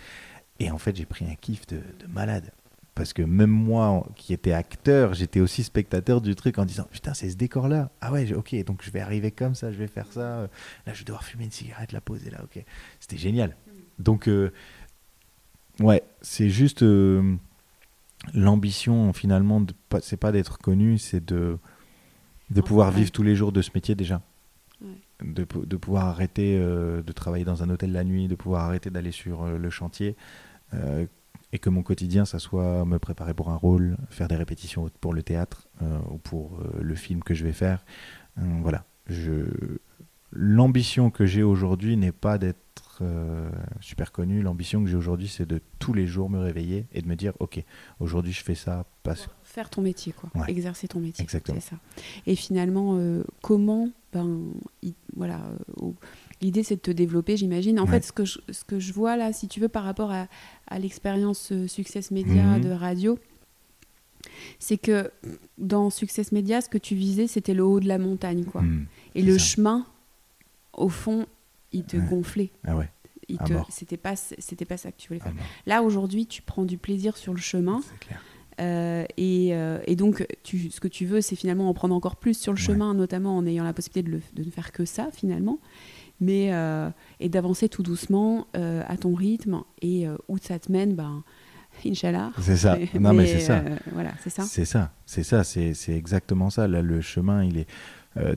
Et 0.59 0.71
en 0.71 0.79
fait, 0.79 0.95
j'ai 0.95 1.05
pris 1.05 1.25
un 1.25 1.35
kiff 1.35 1.67
de, 1.67 1.77
de 1.77 2.07
malade 2.11 2.51
parce 2.97 3.13
que 3.13 3.21
même 3.21 3.51
moi 3.51 4.07
qui 4.15 4.33
étais 4.33 4.53
acteur, 4.53 5.13
j'étais 5.13 5.39
aussi 5.39 5.63
spectateur 5.63 6.19
du 6.19 6.33
truc 6.33 6.57
en 6.57 6.65
disant 6.65 6.87
putain 6.89 7.13
c'est 7.13 7.29
ce 7.29 7.35
décor 7.37 7.67
là. 7.67 7.91
Ah 8.01 8.11
ouais 8.11 8.33
ok 8.33 8.55
donc 8.65 8.81
je 8.83 8.89
vais 8.89 9.01
arriver 9.01 9.29
comme 9.29 9.53
ça, 9.53 9.71
je 9.71 9.77
vais 9.77 9.87
faire 9.87 10.11
ça. 10.11 10.49
Là 10.87 10.93
je 10.93 10.99
vais 10.99 11.05
devoir 11.05 11.23
fumer 11.23 11.45
une 11.45 11.51
cigarette, 11.51 11.91
la 11.91 12.01
poser 12.01 12.31
là 12.31 12.39
ok. 12.43 12.63
C'était 12.99 13.17
génial. 13.17 13.55
Donc 13.99 14.27
euh, 14.27 14.51
ouais 15.79 16.03
c'est 16.21 16.49
juste 16.49 16.83
euh, 16.83 17.35
l'ambition 18.33 19.13
finalement 19.13 19.65
c'est 20.01 20.17
pas 20.17 20.31
d'être 20.31 20.57
connu, 20.57 20.97
c'est 20.97 21.23
de 21.23 21.57
de 22.49 22.61
pouvoir 22.61 22.91
vivre 22.91 23.11
tous 23.11 23.23
les 23.23 23.35
jours 23.35 23.51
de 23.51 23.61
ce 23.61 23.71
métier 23.75 23.95
déjà. 23.95 24.21
De, 25.23 25.47
de, 25.65 25.77
pouvoir 25.77 26.05
arrêter 26.05 26.55
euh, 26.59 27.01
de 27.01 27.11
travailler 27.11 27.43
dans 27.43 27.63
un 27.63 27.71
hôtel 27.71 27.91
la 27.91 28.03
nuit, 28.03 28.27
de 28.27 28.35
pouvoir 28.35 28.65
arrêter 28.65 28.91
d'aller 28.91 29.11
sur 29.11 29.47
le 29.47 29.69
chantier, 29.71 30.15
et 31.53 31.59
que 31.59 31.69
mon 31.69 31.81
quotidien, 31.81 32.25
ça 32.25 32.39
soit 32.39 32.85
me 32.85 32.99
préparer 32.99 33.33
pour 33.33 33.49
un 33.49 33.55
rôle, 33.55 33.97
faire 34.09 34.27
des 34.27 34.35
répétitions 34.35 34.89
pour 34.99 35.13
le 35.13 35.23
théâtre 35.23 35.67
euh, 35.81 35.97
ou 36.09 36.17
pour 36.17 36.59
euh, 36.59 36.79
le 36.81 36.95
film 36.95 37.23
que 37.23 37.33
je 37.33 37.43
vais 37.45 37.53
faire. 37.53 37.85
Euh, 38.37 38.41
voilà. 38.61 38.85
Je... 39.07 39.45
L'ambition 40.31 41.09
que 41.09 41.25
j'ai 41.25 41.43
aujourd'hui 41.43 41.95
n'est 41.95 42.11
pas 42.11 42.37
d'être 42.37 42.59
super 43.81 44.11
connu. 44.11 44.41
L'ambition 44.41 44.83
que 44.83 44.89
j'ai 44.89 44.95
aujourd'hui, 44.95 45.27
c'est 45.27 45.45
de 45.45 45.61
tous 45.79 45.93
les 45.93 46.07
jours 46.07 46.29
me 46.29 46.39
réveiller 46.39 46.85
et 46.93 47.01
de 47.01 47.07
me 47.07 47.15
dire, 47.15 47.33
ok, 47.39 47.63
aujourd'hui 47.99 48.33
je 48.33 48.43
fais 48.43 48.55
ça 48.55 48.85
parce 49.03 49.27
faire 49.43 49.69
ton 49.69 49.81
métier, 49.81 50.13
quoi. 50.13 50.29
Exercer 50.47 50.87
ton 50.87 50.99
métier. 50.99 51.23
Exactement. 51.23 51.59
Ça. 51.61 51.77
Et 52.25 52.35
finalement, 52.35 52.99
comment, 53.41 53.89
ben, 54.13 54.39
voilà 55.15 55.39
l'idée 56.41 56.63
c'est 56.63 56.75
de 56.75 56.81
te 56.81 56.91
développer, 56.91 57.37
j'imagine. 57.37 57.79
En 57.79 57.87
fait, 57.87 58.03
ce 58.03 58.11
que, 58.11 58.25
je, 58.25 58.39
ce 58.51 58.63
que 58.63 58.79
je 58.79 58.93
vois 58.93 59.17
là, 59.17 59.33
si 59.33 59.47
tu 59.47 59.59
veux, 59.59 59.69
par 59.69 59.83
rapport 59.83 60.11
à, 60.11 60.27
à 60.67 60.79
l'expérience 60.79 61.51
euh, 61.51 61.67
Success 61.67 62.11
Media 62.11 62.57
mhm. 62.57 62.61
de 62.61 62.69
radio, 62.69 63.19
c'est 64.59 64.77
que 64.77 65.11
dans 65.57 65.89
Success 65.89 66.31
Media, 66.31 66.61
ce 66.61 66.69
que 66.69 66.77
tu 66.77 66.95
visais, 66.95 67.27
c'était 67.27 67.53
le 67.53 67.63
haut 67.63 67.79
de 67.79 67.87
la 67.87 67.97
montagne, 67.97 68.45
quoi. 68.45 68.61
Mhm. 68.61 68.85
Et 69.15 69.23
le 69.23 69.37
chemin, 69.37 69.85
au 70.73 70.89
fond, 70.89 71.25
il 71.71 71.83
te 71.83 71.97
gonflait. 71.97 72.51
Ah 72.65 72.75
ouais. 72.75 72.89
C'était 73.69 73.97
pas, 73.97 74.15
c'était 74.15 74.65
pas 74.65 74.77
ça 74.77 74.91
que 74.91 74.97
tu 74.97 75.09
voulais 75.09 75.19
faire. 75.19 75.33
là, 75.65 75.83
aujourd'hui, 75.83 76.25
tu 76.25 76.41
prends 76.41 76.63
du 76.63 76.77
plaisir 76.77 77.17
sur 77.17 77.33
le 77.33 77.39
chemin. 77.39 77.81
Clair. 77.99 78.21
Euh, 78.59 79.05
et, 79.17 79.49
euh, 79.51 79.79
et, 79.85 79.95
donc, 79.95 80.25
tu, 80.43 80.71
ce 80.71 80.79
que 80.79 80.87
tu 80.87 81.05
veux, 81.05 81.21
c'est 81.21 81.35
finalement 81.35 81.69
en 81.69 81.73
prendre 81.73 81.93
encore 81.93 82.15
plus 82.15 82.37
sur 82.37 82.53
le 82.53 82.57
chemin, 82.57 82.93
notamment 82.93 83.37
en 83.37 83.45
ayant 83.45 83.63
la 83.63 83.73
possibilité 83.73 84.09
de, 84.09 84.21
de, 84.33 84.43
ne 84.43 84.51
faire 84.51 84.71
que 84.71 84.85
ça, 84.85 85.09
finalement 85.11 85.59
mais 86.19 86.51
euh, 86.51 86.89
et 87.19 87.29
d'avancer 87.29 87.69
tout 87.69 87.83
doucement 87.83 88.47
à 88.55 88.97
ton 88.97 89.13
rythme 89.13 89.61
et 89.83 90.07
où 90.27 90.39
ça 90.39 90.57
te 90.57 90.71
mène, 90.71 90.95
ben, 90.95 91.23
Inch'Allah. 91.85 92.31
C'est 92.41 92.57
ça. 92.57 92.75
Non, 92.99 93.13
mais, 93.13 93.27
c'est 93.27 93.39
ça. 93.39 93.61
voilà, 93.91 94.13
c'est 94.23 94.31
ça. 94.31 94.41
C'est 94.41 94.65
ça. 94.65 94.91
C'est 95.05 95.21
ça. 95.21 95.43
C'est 95.43 95.75
exactement 95.89 96.49
ça. 96.49 96.67
Là, 96.67 96.81
le 96.81 97.01
chemin, 97.01 97.43
il 97.43 97.59
est. 97.59 97.67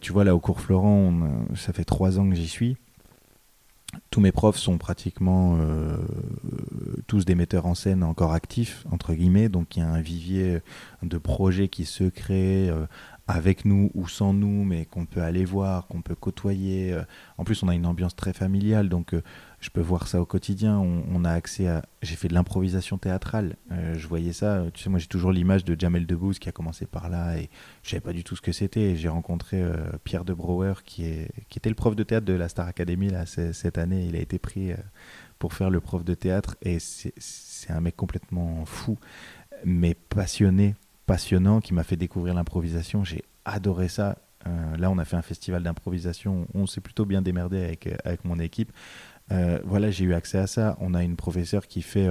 tu 0.03 0.13
vois, 0.13 0.25
là, 0.25 0.35
au 0.37 0.41
cours 0.41 0.61
Florent, 0.61 1.47
ça 1.57 1.73
fait 1.73 1.85
trois 1.85 2.19
ans 2.19 2.29
que 2.29 2.37
j'y 2.37 2.49
suis. 2.49 2.77
Tous 4.11 4.21
mes 4.21 4.33
profs 4.33 4.57
sont 4.57 4.79
pratiquement 4.79 5.59
tous 7.07 7.25
des 7.25 7.35
metteurs 7.35 7.67
en 7.67 7.75
scène 7.75 8.03
encore 8.03 8.33
actifs, 8.33 8.85
entre 8.91 9.15
guillemets. 9.15 9.49
Donc, 9.49 9.77
il 9.77 9.81
y 9.81 9.83
a 9.83 9.89
un 9.89 10.01
vivier 10.01 10.61
de 11.03 11.19
projets 11.19 11.69
qui 11.69 11.85
se 11.85 12.05
crée 12.05 12.71
avec 13.31 13.65
nous 13.65 13.91
ou 13.95 14.09
sans 14.09 14.33
nous, 14.33 14.65
mais 14.65 14.85
qu'on 14.87 15.07
peut 15.07 15.23
aller 15.23 15.45
voir, 15.45 15.87
qu'on 15.87 16.03
peut 16.03 16.15
côtoyer. 16.15 16.93
Euh. 16.93 17.03
En 17.39 17.45
plus, 17.45 17.63
on 17.63 17.69
a 17.69 17.75
une 17.75 17.87
ambiance 17.87 18.17
très 18.17 18.33
familiale, 18.33 18.89
donc 18.89 19.15
euh, 19.15 19.23
je 19.61 19.71
peux 19.71 19.81
voir 19.81 20.09
ça 20.09 20.21
au 20.21 20.27
quotidien. 20.27 20.79
On, 20.79 21.25
a 21.25 21.31
accès 21.31 21.69
à. 21.69 21.83
J'ai 22.03 22.17
fait 22.17 22.29
de 22.29 22.35
l'improvisation 22.35 22.99
théâtrale. 22.99 23.57
Euh, 23.73 23.95
je 23.97 24.09
voyais 24.09 24.33
ça. 24.33 24.65
Tu 24.73 24.83
sais, 24.83 24.91
moi, 24.91 24.99
j'ai 24.99 25.07
toujours 25.07 25.33
l'image 25.33 25.65
de 25.65 25.79
Jamel 25.79 26.07
Debbouze 26.07 26.39
qui 26.39 26.49
a 26.49 26.53
commencé 26.53 26.87
par 26.87 27.09
là 27.11 27.37
et 27.37 27.51
je 27.83 27.91
savais 27.91 28.01
pas 28.01 28.13
du 28.13 28.25
tout 28.25 28.37
ce 28.37 28.41
que 28.41 28.53
c'était. 28.53 28.97
J'ai 28.97 29.09
rencontré 29.09 29.63
Pierre 30.05 30.25
de 30.25 30.33
Brouwer 30.33 30.75
qui, 30.85 31.27
qui 31.49 31.59
était 31.59 31.69
le 31.69 31.75
prof 31.75 31.95
de 31.95 32.03
théâtre 32.03 32.27
de 32.27 32.33
la 32.33 32.49
Star 32.49 32.67
Academy 32.67 33.11
là, 33.11 33.27
cette 33.27 33.79
année. 33.79 34.07
Il 34.07 34.17
a 34.17 34.21
été 34.21 34.39
pris 34.39 34.73
pour 35.39 35.53
faire 35.53 35.71
le 35.71 35.81
prof 35.81 36.05
de 36.05 36.15
théâtre 36.15 36.57
et 36.63 36.79
c'est 36.81 37.71
un 37.71 37.81
mec 37.81 37.97
complètement 37.97 38.65
fou, 38.65 38.99
mais 39.65 39.95
passionné 39.95 40.75
passionnant 41.11 41.61
qui 41.61 41.75
m'a 41.75 41.83
fait 41.83 41.97
découvrir 41.97 42.35
l'improvisation. 42.35 43.03
J'ai 43.03 43.25
adoré 43.45 43.89
ça. 43.89 44.17
Euh, 44.47 44.77
là, 44.77 44.93
on 44.93 44.99
a 44.99 45.05
fait 45.05 45.17
un 45.17 45.23
festival 45.23 45.61
d'improvisation. 45.65 46.47
On 46.55 46.67
s'est 46.67 46.81
plutôt 46.81 47.05
bien 47.05 47.21
démerdé 47.21 47.61
avec, 47.61 47.89
euh, 47.89 47.97
avec 48.05 48.25
mon 48.25 48.39
équipe. 48.39 48.71
Euh, 49.31 49.61
voilà, 49.65 49.91
j'ai 49.91 50.05
eu 50.05 50.15
accès 50.15 50.39
à 50.39 50.47
ça. 50.47 50.77
On 50.81 50.95
a 50.95 51.03
une 51.03 51.17
professeure 51.17 51.67
qui 51.67 51.83
fait 51.83 52.09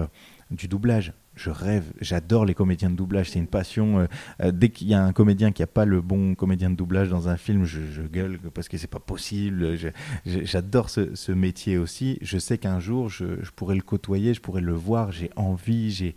du 0.51 0.67
doublage. 0.67 1.13
Je 1.35 1.51
rêve, 1.51 1.85
j'adore 2.01 2.43
les 2.43 2.53
comédiens 2.53 2.89
de 2.89 2.95
doublage. 2.95 3.31
C'est 3.31 3.39
une 3.39 3.47
passion. 3.47 4.07
dès 4.43 4.69
qu'il 4.69 4.87
y 4.87 4.93
a 4.93 5.01
un 5.01 5.13
comédien 5.13 5.51
qui 5.51 5.61
n'a 5.61 5.67
pas 5.67 5.85
le 5.85 6.01
bon 6.01 6.35
comédien 6.35 6.69
de 6.69 6.75
doublage 6.75 7.07
dans 7.09 7.29
un 7.29 7.37
film, 7.37 7.63
je, 7.63 8.01
gueule 8.01 8.39
parce 8.53 8.67
que 8.67 8.77
c'est 8.77 8.87
pas 8.87 8.99
possible. 8.99 9.77
J'adore 10.25 10.89
ce, 10.89 11.31
métier 11.31 11.77
aussi. 11.77 12.17
Je 12.21 12.37
sais 12.37 12.57
qu'un 12.57 12.79
jour, 12.79 13.07
je, 13.09 13.41
je, 13.41 13.51
pourrais 13.51 13.75
le 13.75 13.81
côtoyer, 13.81 14.33
je 14.33 14.41
pourrais 14.41 14.61
le 14.61 14.73
voir. 14.73 15.13
J'ai 15.13 15.29
envie. 15.37 15.91
J'ai 15.91 16.15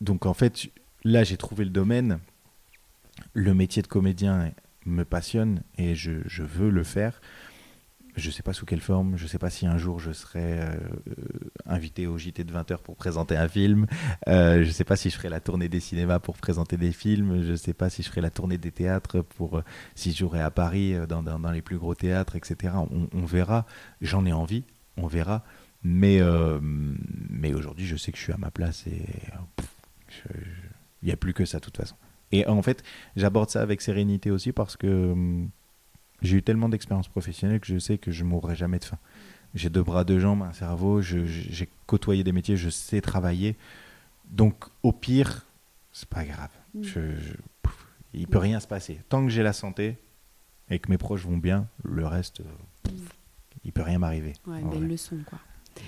donc 0.00 0.26
en 0.26 0.34
fait, 0.34 0.68
là, 1.04 1.24
j'ai 1.24 1.36
trouvé 1.36 1.64
le 1.64 1.70
domaine. 1.70 2.18
Le 3.32 3.54
métier 3.54 3.80
de 3.82 3.86
comédien 3.86 4.52
me 4.86 5.04
passionne 5.04 5.62
et 5.78 5.94
je, 5.94 6.42
veux 6.42 6.70
le 6.70 6.84
faire. 6.84 7.20
Je 8.16 8.28
ne 8.28 8.32
sais 8.32 8.42
pas 8.42 8.52
sous 8.52 8.64
quelle 8.64 8.80
forme, 8.80 9.16
je 9.16 9.24
ne 9.24 9.28
sais 9.28 9.38
pas 9.38 9.50
si 9.50 9.66
un 9.66 9.76
jour 9.76 9.98
je 9.98 10.12
serai 10.12 10.60
euh, 10.60 10.76
invité 11.66 12.06
au 12.06 12.16
JT 12.16 12.44
de 12.44 12.52
20h 12.52 12.78
pour 12.78 12.94
présenter 12.94 13.36
un 13.36 13.48
film, 13.48 13.86
euh, 14.28 14.62
je 14.62 14.68
ne 14.68 14.72
sais 14.72 14.84
pas 14.84 14.94
si 14.94 15.10
je 15.10 15.16
ferai 15.16 15.28
la 15.28 15.40
tournée 15.40 15.68
des 15.68 15.80
cinémas 15.80 16.20
pour 16.20 16.36
présenter 16.36 16.76
des 16.76 16.92
films, 16.92 17.42
je 17.42 17.50
ne 17.50 17.56
sais 17.56 17.74
pas 17.74 17.90
si 17.90 18.02
je 18.02 18.08
ferai 18.08 18.20
la 18.20 18.30
tournée 18.30 18.56
des 18.56 18.70
théâtres 18.70 19.22
pour 19.22 19.58
euh, 19.58 19.64
si 19.96 20.12
j'aurai 20.12 20.40
à 20.40 20.52
Paris 20.52 20.94
dans, 21.08 21.22
dans, 21.24 21.50
les 21.50 21.62
plus 21.62 21.76
gros 21.76 21.94
théâtres, 21.96 22.36
etc. 22.36 22.74
On, 23.12 23.24
verra, 23.24 23.66
j'en 24.00 24.24
ai 24.26 24.32
envie, 24.32 24.64
on 24.96 25.08
verra, 25.08 25.44
mais, 25.82 26.20
mais 27.30 27.52
aujourd'hui 27.52 27.86
je 27.86 27.96
sais 27.96 28.12
que 28.12 28.18
je 28.18 28.22
suis 28.22 28.32
à 28.32 28.38
ma 28.38 28.50
place 28.50 28.86
et 28.86 29.06
il 31.02 31.06
n'y 31.06 31.12
a 31.12 31.16
plus 31.16 31.34
que 31.34 31.44
ça 31.44 31.58
de 31.58 31.64
toute 31.64 31.76
façon. 31.76 31.96
Et 32.32 32.46
en 32.46 32.62
fait, 32.62 32.82
j'aborde 33.16 33.50
ça 33.50 33.62
avec 33.62 33.80
sérénité 33.80 34.30
aussi 34.30 34.52
parce 34.52 34.76
que 34.76 35.12
hum, 35.12 35.50
j'ai 36.24 36.38
eu 36.38 36.42
tellement 36.42 36.68
d'expérience 36.68 37.08
professionnelle 37.08 37.60
que 37.60 37.66
je 37.66 37.78
sais 37.78 37.98
que 37.98 38.10
je 38.10 38.24
mourrai 38.24 38.56
jamais 38.56 38.78
de 38.78 38.84
faim. 38.84 38.98
J'ai 39.54 39.70
deux 39.70 39.82
bras, 39.82 40.04
deux 40.04 40.18
jambes, 40.18 40.42
un 40.42 40.52
cerveau, 40.52 41.00
j'ai 41.00 41.68
côtoyé 41.86 42.24
des 42.24 42.32
métiers, 42.32 42.56
je 42.56 42.70
sais 42.70 43.00
travailler. 43.00 43.56
Donc, 44.30 44.64
au 44.82 44.92
pire, 44.92 45.46
c'est 45.92 46.08
pas 46.08 46.24
grave. 46.24 46.50
Mm. 46.74 46.82
Je, 46.82 47.00
il 48.14 48.26
peut 48.26 48.38
rien 48.38 48.58
se 48.58 48.66
passer. 48.66 49.00
Tant 49.08 49.24
que 49.24 49.30
j'ai 49.30 49.42
la 49.42 49.52
santé 49.52 49.96
et 50.70 50.78
que 50.78 50.90
mes 50.90 50.98
proches 50.98 51.24
vont 51.24 51.36
bien, 51.36 51.68
le 51.84 52.06
reste, 52.06 52.42
il 52.86 52.92
mm. 52.92 53.06
il 53.66 53.72
peut 53.72 53.82
rien 53.82 53.98
m'arriver. 53.98 54.32
Ouais, 54.46 54.62
belle 54.62 54.88
leçon, 54.88 55.18
quoi. 55.28 55.38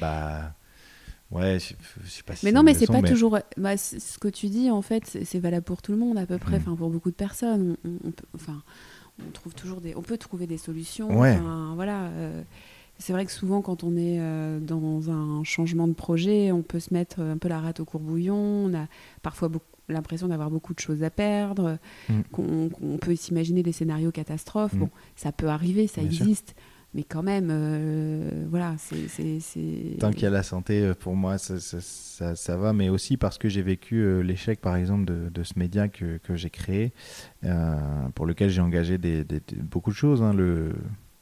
Bah, 0.01 0.55
Ouais, 1.32 1.59
je, 1.59 2.09
sais 2.09 2.22
pas 2.22 2.37
si 2.37 2.47
Mais 2.47 2.53
non, 2.53 2.62
mais 2.62 2.72
c'est 2.72 2.87
pas 2.87 3.03
toujours. 3.03 3.39
Bah, 3.57 3.76
ce 3.76 4.18
que 4.18 4.28
tu 4.28 4.47
dis, 4.47 4.70
en 4.70 4.82
fait, 4.82 5.18
c'est 5.24 5.41
valable 5.41 5.64
pour 5.64 5.82
tout 5.82 5.91
le 5.91 5.99
monde 5.99 6.18
à 6.18 6.26
peu 6.26 6.39
près, 6.39 6.59
mm. 6.59 6.62
enfin 6.62 6.76
pour 6.76 6.89
beaucoup 6.89 7.11
de 7.11 7.16
personnes. 7.16 7.76
On, 7.84 8.12
peut, 8.12 8.26
enfin, 8.34 8.62
on 9.21 9.31
trouve 9.31 9.55
toujours 9.55 9.81
des, 9.81 9.95
on 9.95 10.03
peut 10.03 10.19
trouver 10.19 10.47
des 10.47 10.59
solutions. 10.59 11.09
voilà. 11.75 12.05
Euh, 12.05 12.43
c'est 12.99 13.12
vrai 13.12 13.27
que 13.27 13.33
souvent, 13.33 13.61
quand 13.61 13.85
on 13.85 13.97
est 13.97 14.19
euh, 14.21 14.59
dans 14.59 15.11
un 15.11 15.45
changement 15.45 15.87
de 15.87 15.93
projet, 15.93 16.51
on 16.51 16.62
peut 16.62 16.81
se 16.81 16.95
mettre 16.95 17.21
un 17.21 17.37
peu 17.37 17.49
la 17.49 17.61
rate 17.61 17.81
au 17.81 17.85
courbouillon. 17.85 18.35
On 18.35 18.75
a 18.75 18.87
parfois 19.23 19.51
l'impression 19.89 20.29
d'avoir 20.29 20.51
beaucoup 20.51 20.73
de 20.73 20.81
choses 20.81 21.03
à 21.03 21.11
perdre, 21.11 21.79
mm. 22.09 22.21
qu'on 22.33 22.99
peut 23.01 23.14
s'imaginer 23.14 23.62
des 23.62 23.73
scénarios 23.73 24.12
catastrophes. 24.12 24.73
Mm. 24.75 24.79
Bon, 24.79 24.91
ça 25.14 25.31
peut 25.33 25.49
arriver, 25.49 25.87
ça 25.87 26.03
existe. 26.03 26.55
Mais 26.97 27.05
quand 27.05 27.22
même, 27.22 27.51
euh, 27.51 28.47
voilà, 28.49 28.74
c'est. 28.78 29.99
Tant 30.01 30.11
qu'il 30.12 30.22
y 30.22 30.26
a 30.26 30.30
la 30.30 30.42
santé, 30.42 30.80
euh, 30.80 30.94
pour 30.94 31.14
moi, 31.14 31.36
ça, 31.36 31.61
ça, 31.61 32.34
ça, 32.34 32.57
va, 32.57 32.72
mais 32.72 32.88
aussi 32.88 33.18
parce 33.18 33.36
que 33.36 33.51
j'ai 33.51 33.61
vécu 33.61 33.97
euh, 33.97 34.22
l'échec, 34.22 34.62
par 34.62 34.76
exemple, 34.76 35.05
de, 35.05 35.28
de, 35.28 35.42
ce 35.42 35.59
média 35.59 35.88
que, 35.88 36.16
que 36.16 36.36
j'ai 36.36 36.49
créé, 36.49 36.92
pour 38.14 38.24
lequel 38.24 38.49
j'ai 38.49 38.62
engagé 38.62 38.97
des, 38.97 39.26
beaucoup 39.59 39.90
de 39.90 39.97
choses. 39.97 40.22
Hein, 40.22 40.32
le, 40.32 40.72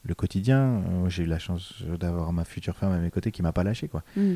le, 0.05 0.15
quotidien, 0.15 0.81
j'ai 1.09 1.25
eu 1.25 1.27
la 1.27 1.41
chance 1.41 1.83
d'avoir 1.99 2.33
ma 2.33 2.45
future 2.45 2.77
femme 2.77 2.93
à 2.93 2.99
mes 2.99 3.11
côtés 3.11 3.33
qui 3.33 3.43
m'a 3.43 3.53
pas 3.53 3.65
lâché, 3.65 3.89
quoi. 3.89 4.05
Mm. 4.17 4.35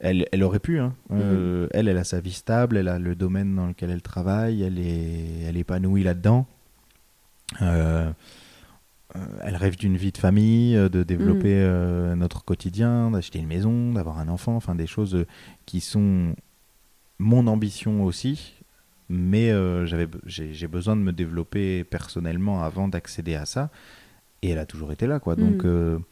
Elle, 0.00 0.26
elle, 0.32 0.42
aurait 0.42 0.58
pu. 0.58 0.80
Hein. 0.80 0.94
Mm. 1.10 1.68
elle, 1.70 1.86
elle 1.86 1.96
a 1.96 2.02
sa 2.02 2.20
vie 2.20 2.32
stable, 2.32 2.76
elle 2.76 2.88
a 2.88 2.98
le 2.98 3.14
domaine 3.14 3.54
dans 3.54 3.68
lequel 3.68 3.90
elle 3.90 4.02
travaille, 4.02 4.64
elle 4.64 4.80
est, 4.80 5.42
elle 5.46 5.56
est 5.56 5.60
épanouie 5.60 6.02
là-dedans. 6.02 6.48
Euh, 7.60 8.10
elle 9.42 9.56
rêve 9.56 9.76
d'une 9.76 9.96
vie 9.96 10.12
de 10.12 10.18
famille, 10.18 10.76
euh, 10.76 10.88
de 10.88 11.02
développer 11.02 11.54
mm. 11.54 11.66
euh, 11.66 12.14
notre 12.14 12.44
quotidien, 12.44 13.10
d'acheter 13.10 13.38
une 13.38 13.46
maison, 13.46 13.92
d'avoir 13.92 14.18
un 14.18 14.28
enfant, 14.28 14.56
enfin 14.56 14.74
des 14.74 14.86
choses 14.86 15.24
qui 15.66 15.80
sont 15.80 16.34
mon 17.18 17.46
ambition 17.46 18.04
aussi, 18.04 18.54
mais 19.08 19.52
j'ai 20.26 20.66
besoin 20.66 20.96
de 20.96 21.02
me 21.02 21.12
développer 21.12 21.84
personnellement 21.84 22.64
avant 22.64 22.88
d'accéder 22.88 23.34
à 23.34 23.44
ça, 23.44 23.70
et 24.40 24.50
elle 24.50 24.58
a 24.58 24.66
toujours 24.66 24.90
été 24.90 25.06
là, 25.06 25.20
quoi. 25.20 25.36
Donc, 25.36 25.64
mm. 25.64 26.02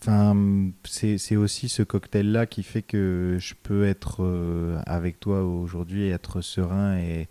enfin, 0.00 0.36
c'est 0.84 1.36
aussi 1.36 1.68
ce 1.68 1.82
cocktail-là 1.82 2.46
qui 2.46 2.64
fait 2.64 2.82
que 2.82 3.36
je 3.38 3.54
peux 3.62 3.84
être 3.84 4.82
avec 4.86 5.20
toi 5.20 5.44
aujourd'hui, 5.44 6.08
être 6.08 6.40
serein 6.40 6.98
et, 6.98 7.28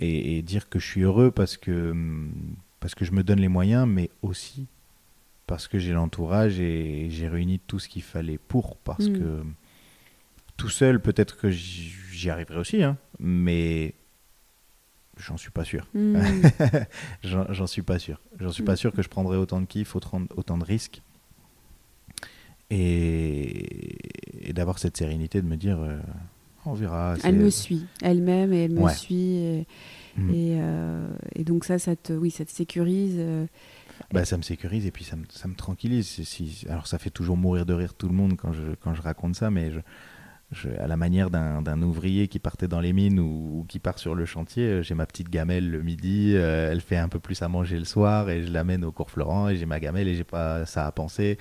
et, 0.00 0.36
et, 0.36 0.42
dire 0.42 0.68
que 0.68 0.78
je 0.78 0.86
suis 0.86 1.02
heureux 1.02 1.30
parce 1.30 1.56
que 1.56 1.92
hum, 1.92 2.30
parce 2.80 2.94
que 2.94 3.04
je 3.04 3.12
me 3.12 3.22
donne 3.22 3.40
les 3.40 3.48
moyens, 3.48 3.86
mais 3.88 4.10
aussi 4.22 4.66
parce 5.46 5.68
que 5.68 5.78
j'ai 5.78 5.92
l'entourage 5.92 6.58
et 6.60 7.08
j'ai 7.10 7.28
réuni 7.28 7.60
tout 7.60 7.78
ce 7.78 7.88
qu'il 7.88 8.02
fallait 8.02 8.38
pour. 8.38 8.76
Parce 8.78 9.08
mm. 9.08 9.18
que 9.18 9.42
tout 10.56 10.68
seul, 10.68 11.00
peut-être 11.00 11.36
que 11.36 11.50
j'y 11.50 12.30
arriverai 12.30 12.58
aussi, 12.58 12.82
hein, 12.82 12.96
mais 13.18 13.94
j'en 15.16 15.36
suis 15.36 15.50
pas 15.50 15.64
sûr. 15.64 15.86
Mm. 15.94 16.16
j'en 17.22 17.66
suis 17.66 17.82
pas 17.82 17.98
sûr. 17.98 18.20
J'en 18.40 18.52
suis 18.52 18.62
pas 18.64 18.74
mm. 18.74 18.76
sûr 18.76 18.92
que 18.92 19.02
je 19.02 19.08
prendrai 19.08 19.36
autant 19.36 19.60
de 19.60 19.66
kiff, 19.66 19.94
autant, 19.96 20.22
autant 20.36 20.58
de 20.58 20.64
risques. 20.64 21.02
Et, 22.70 23.98
d'avoir 24.52 24.78
cette 24.78 24.96
sérénité 24.96 25.42
de 25.42 25.46
me 25.46 25.56
dire, 25.56 25.78
euh, 25.80 26.00
on 26.64 26.72
verra. 26.72 27.14
Elle 27.22 27.36
me 27.36 27.50
suit, 27.50 27.86
elle-même, 28.02 28.52
et 28.52 28.64
elle 28.64 28.72
me 28.72 28.88
suit. 28.88 29.36
Et 29.36 29.66
Mm. 30.16 30.30
Euh, 30.34 31.08
et, 31.34 31.44
donc 31.44 31.64
ça, 31.64 31.78
ça 31.78 31.96
te, 31.96 32.12
oui, 32.12 32.30
ça 32.30 32.44
te 32.44 32.50
sécurise. 32.50 33.16
Euh, 33.18 33.46
bah, 34.12 34.24
ça 34.24 34.36
me 34.36 34.42
sécurise 34.42 34.86
et 34.86 34.90
puis 34.90 35.04
ça 35.04 35.16
me, 35.16 35.24
ça 35.30 35.48
me 35.48 35.54
tranquillise. 35.54 36.06
Si, 36.06 36.64
alors 36.68 36.86
ça 36.86 36.98
fait 36.98 37.10
toujours 37.10 37.36
mourir 37.36 37.66
de 37.66 37.74
rire 37.74 37.94
tout 37.94 38.08
le 38.08 38.14
monde 38.14 38.36
quand 38.36 38.52
je, 38.52 38.74
quand 38.80 38.94
je 38.94 39.02
raconte 39.02 39.34
ça, 39.34 39.50
mais 39.50 39.70
je, 40.52 40.68
à 40.78 40.86
la 40.86 40.96
manière 40.96 41.30
d'un 41.30 41.82
ouvrier 41.82 42.28
qui 42.28 42.38
partait 42.38 42.68
dans 42.68 42.80
les 42.80 42.92
mines 42.92 43.18
ou, 43.18 43.64
qui 43.68 43.78
part 43.78 43.98
sur 43.98 44.14
le 44.14 44.24
chantier, 44.26 44.64
euh, 44.64 44.82
j'ai 44.82 44.94
ma 44.94 45.06
petite 45.06 45.28
gamelle 45.28 45.70
le 45.70 45.82
midi, 45.82 46.34
elle 46.34 46.80
fait 46.80 46.96
un 46.96 47.08
peu 47.08 47.18
plus 47.18 47.42
à 47.42 47.48
manger 47.48 47.78
le 47.78 47.84
soir 47.84 48.30
et 48.30 48.42
je 48.42 48.52
l'amène 48.52 48.84
au 48.84 48.92
cours 48.92 49.10
Florent 49.10 49.48
et 49.48 49.56
j'ai 49.56 49.66
ma 49.66 49.80
gamelle 49.80 50.08
et 50.08 50.14
j'ai 50.14 50.24
pas 50.24 50.64
ça 50.66 50.86
à 50.86 50.92
penser. 50.92 51.38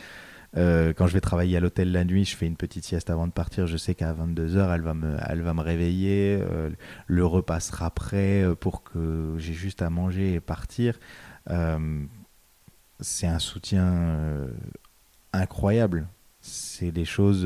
Euh, 0.58 0.94
quand 0.94 1.08
je 1.08 1.14
vais 1.14 1.22
travailler 1.22 1.58
à 1.58 1.60
l'hôtel 1.60 1.92
la 1.92 2.04
nuit, 2.04 2.26
je 2.26 2.36
fais 2.36 2.46
une 2.46 2.56
petite 2.56 2.86
sieste 2.86 3.10
avant 3.10 3.28
de 3.28 3.32
partir. 3.32 3.68
Je 3.68 3.78
sais 3.78 3.96
qu'à 3.96 4.14
22h, 4.14 4.74
elle 4.74 4.82
va 4.82 4.94
me, 4.94 5.18
elle 5.28 5.42
va 5.42 5.54
me 5.54 5.62
réveiller. 5.62 6.40
Euh, 6.42 6.70
le 7.08 7.26
repas 7.26 7.60
sera 7.60 7.92
prêt 7.92 8.44
euh, 8.44 8.56
pour 8.56 8.84
que 8.84 9.36
j'ai 9.38 9.54
juste 9.54 9.82
à 9.82 9.90
manger 9.90 10.36
et 10.36 10.40
partir. 10.40 11.00
c'est 13.00 13.28
un 13.28 13.40
soutien 13.40 14.48
incroyable. 15.34 16.08
C'est 16.42 16.92
des 16.92 17.06
choses. 17.06 17.42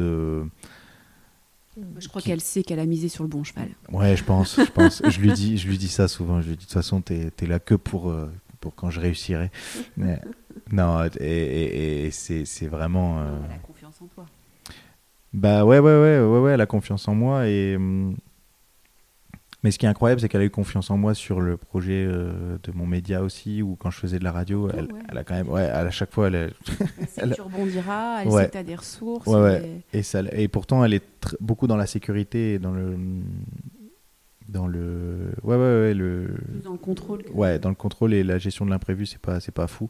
Je 1.97 2.07
crois 2.09 2.21
qu'elle 2.21 2.41
sait 2.41 2.63
qu'elle 2.63 2.79
a 2.79 2.85
misé 2.85 3.09
sur 3.09 3.23
le 3.23 3.29
bon 3.29 3.43
cheval. 3.43 3.69
Ouais, 3.91 4.15
je 4.15 4.23
pense. 4.23 4.57
Je, 4.57 4.69
pense. 4.69 5.01
je, 5.09 5.19
lui, 5.19 5.33
dis, 5.33 5.57
je 5.57 5.67
lui 5.67 5.77
dis 5.77 5.87
ça 5.87 6.07
souvent. 6.07 6.41
Je 6.41 6.49
lui 6.49 6.57
dis 6.57 6.65
de 6.65 6.69
toute 6.69 6.73
façon, 6.73 7.01
tu 7.01 7.13
es, 7.13 7.47
là 7.47 7.59
que 7.59 7.73
pour, 7.75 8.13
pour 8.59 8.75
quand 8.75 8.91
je 8.91 8.99
réussirai. 8.99 9.49
Mais, 9.97 10.21
non, 10.71 11.07
et, 11.19 12.09
c'est 12.11 12.67
vraiment. 12.67 13.19
Euh, 13.19 13.39
elle 13.45 13.55
a 13.55 13.59
confiance 13.59 14.01
en 14.01 14.05
toi. 14.07 14.25
Bah 15.33 15.63
ouais, 15.63 15.79
ouais, 15.79 15.91
ouais, 15.91 16.19
ouais, 16.19 16.39
ouais, 16.39 16.51
elle 16.51 16.61
a 16.61 16.65
confiance 16.65 17.07
en 17.07 17.15
moi. 17.15 17.47
Et, 17.47 17.75
hum, 17.75 18.15
mais 19.63 19.71
ce 19.71 19.77
qui 19.77 19.85
est 19.85 19.89
incroyable, 19.89 20.21
c'est 20.21 20.29
qu'elle 20.29 20.41
a 20.41 20.45
eu 20.45 20.49
confiance 20.49 20.89
en 20.89 20.97
moi 20.97 21.13
sur 21.13 21.41
le 21.41 21.57
projet 21.57 22.05
euh, 22.07 22.57
de 22.63 22.71
mon 22.71 22.85
média 22.85 23.21
aussi, 23.21 23.61
ou 23.61 23.75
quand 23.75 23.91
je 23.91 23.97
faisais 23.97 24.17
de 24.17 24.23
la 24.23 24.31
radio. 24.31 24.69
elle, 24.69 24.87
elle, 25.09 25.17
a 25.17 25.23
quand 25.23 25.35
même, 25.35 25.49
ouais, 25.49 25.63
à 25.63 25.89
chaque 25.91 26.13
fois, 26.13 26.27
elle. 26.27 26.35
Elle 26.35 27.07
sait 27.07 27.21
que 27.21 27.33
tu 27.35 27.41
rebondiras, 27.41 28.23
elle 28.23 28.31
sait 28.31 28.45
que 28.47 28.51
tu 28.51 28.57
as 28.57 28.63
des 28.63 28.75
ressources. 28.75 29.27
Ouais, 29.27 29.81
et... 29.93 29.99
Et, 29.99 30.03
ça, 30.03 30.21
et 30.31 30.47
pourtant, 30.47 30.85
elle 30.85 30.93
est 30.93 31.35
beaucoup 31.41 31.67
dans 31.67 31.77
la 31.77 31.87
sécurité 31.87 32.53
et 32.53 32.59
dans 32.59 32.71
le 32.71 32.95
dans 34.47 34.65
le 34.65 35.31
ouais 35.43 35.55
ouais, 35.55 35.81
ouais 35.81 35.93
le 35.93 36.33
dans 36.63 36.71
le 36.71 36.77
contrôle 36.79 37.23
ouais 37.33 37.59
dans 37.59 37.69
le 37.69 37.75
contrôle 37.75 38.15
et 38.15 38.23
la 38.23 38.39
gestion 38.39 38.65
de 38.65 38.71
l'imprévu 38.71 39.05
c'est 39.05 39.21
pas 39.21 39.39
c'est 39.39 39.53
pas 39.53 39.67
fou 39.67 39.89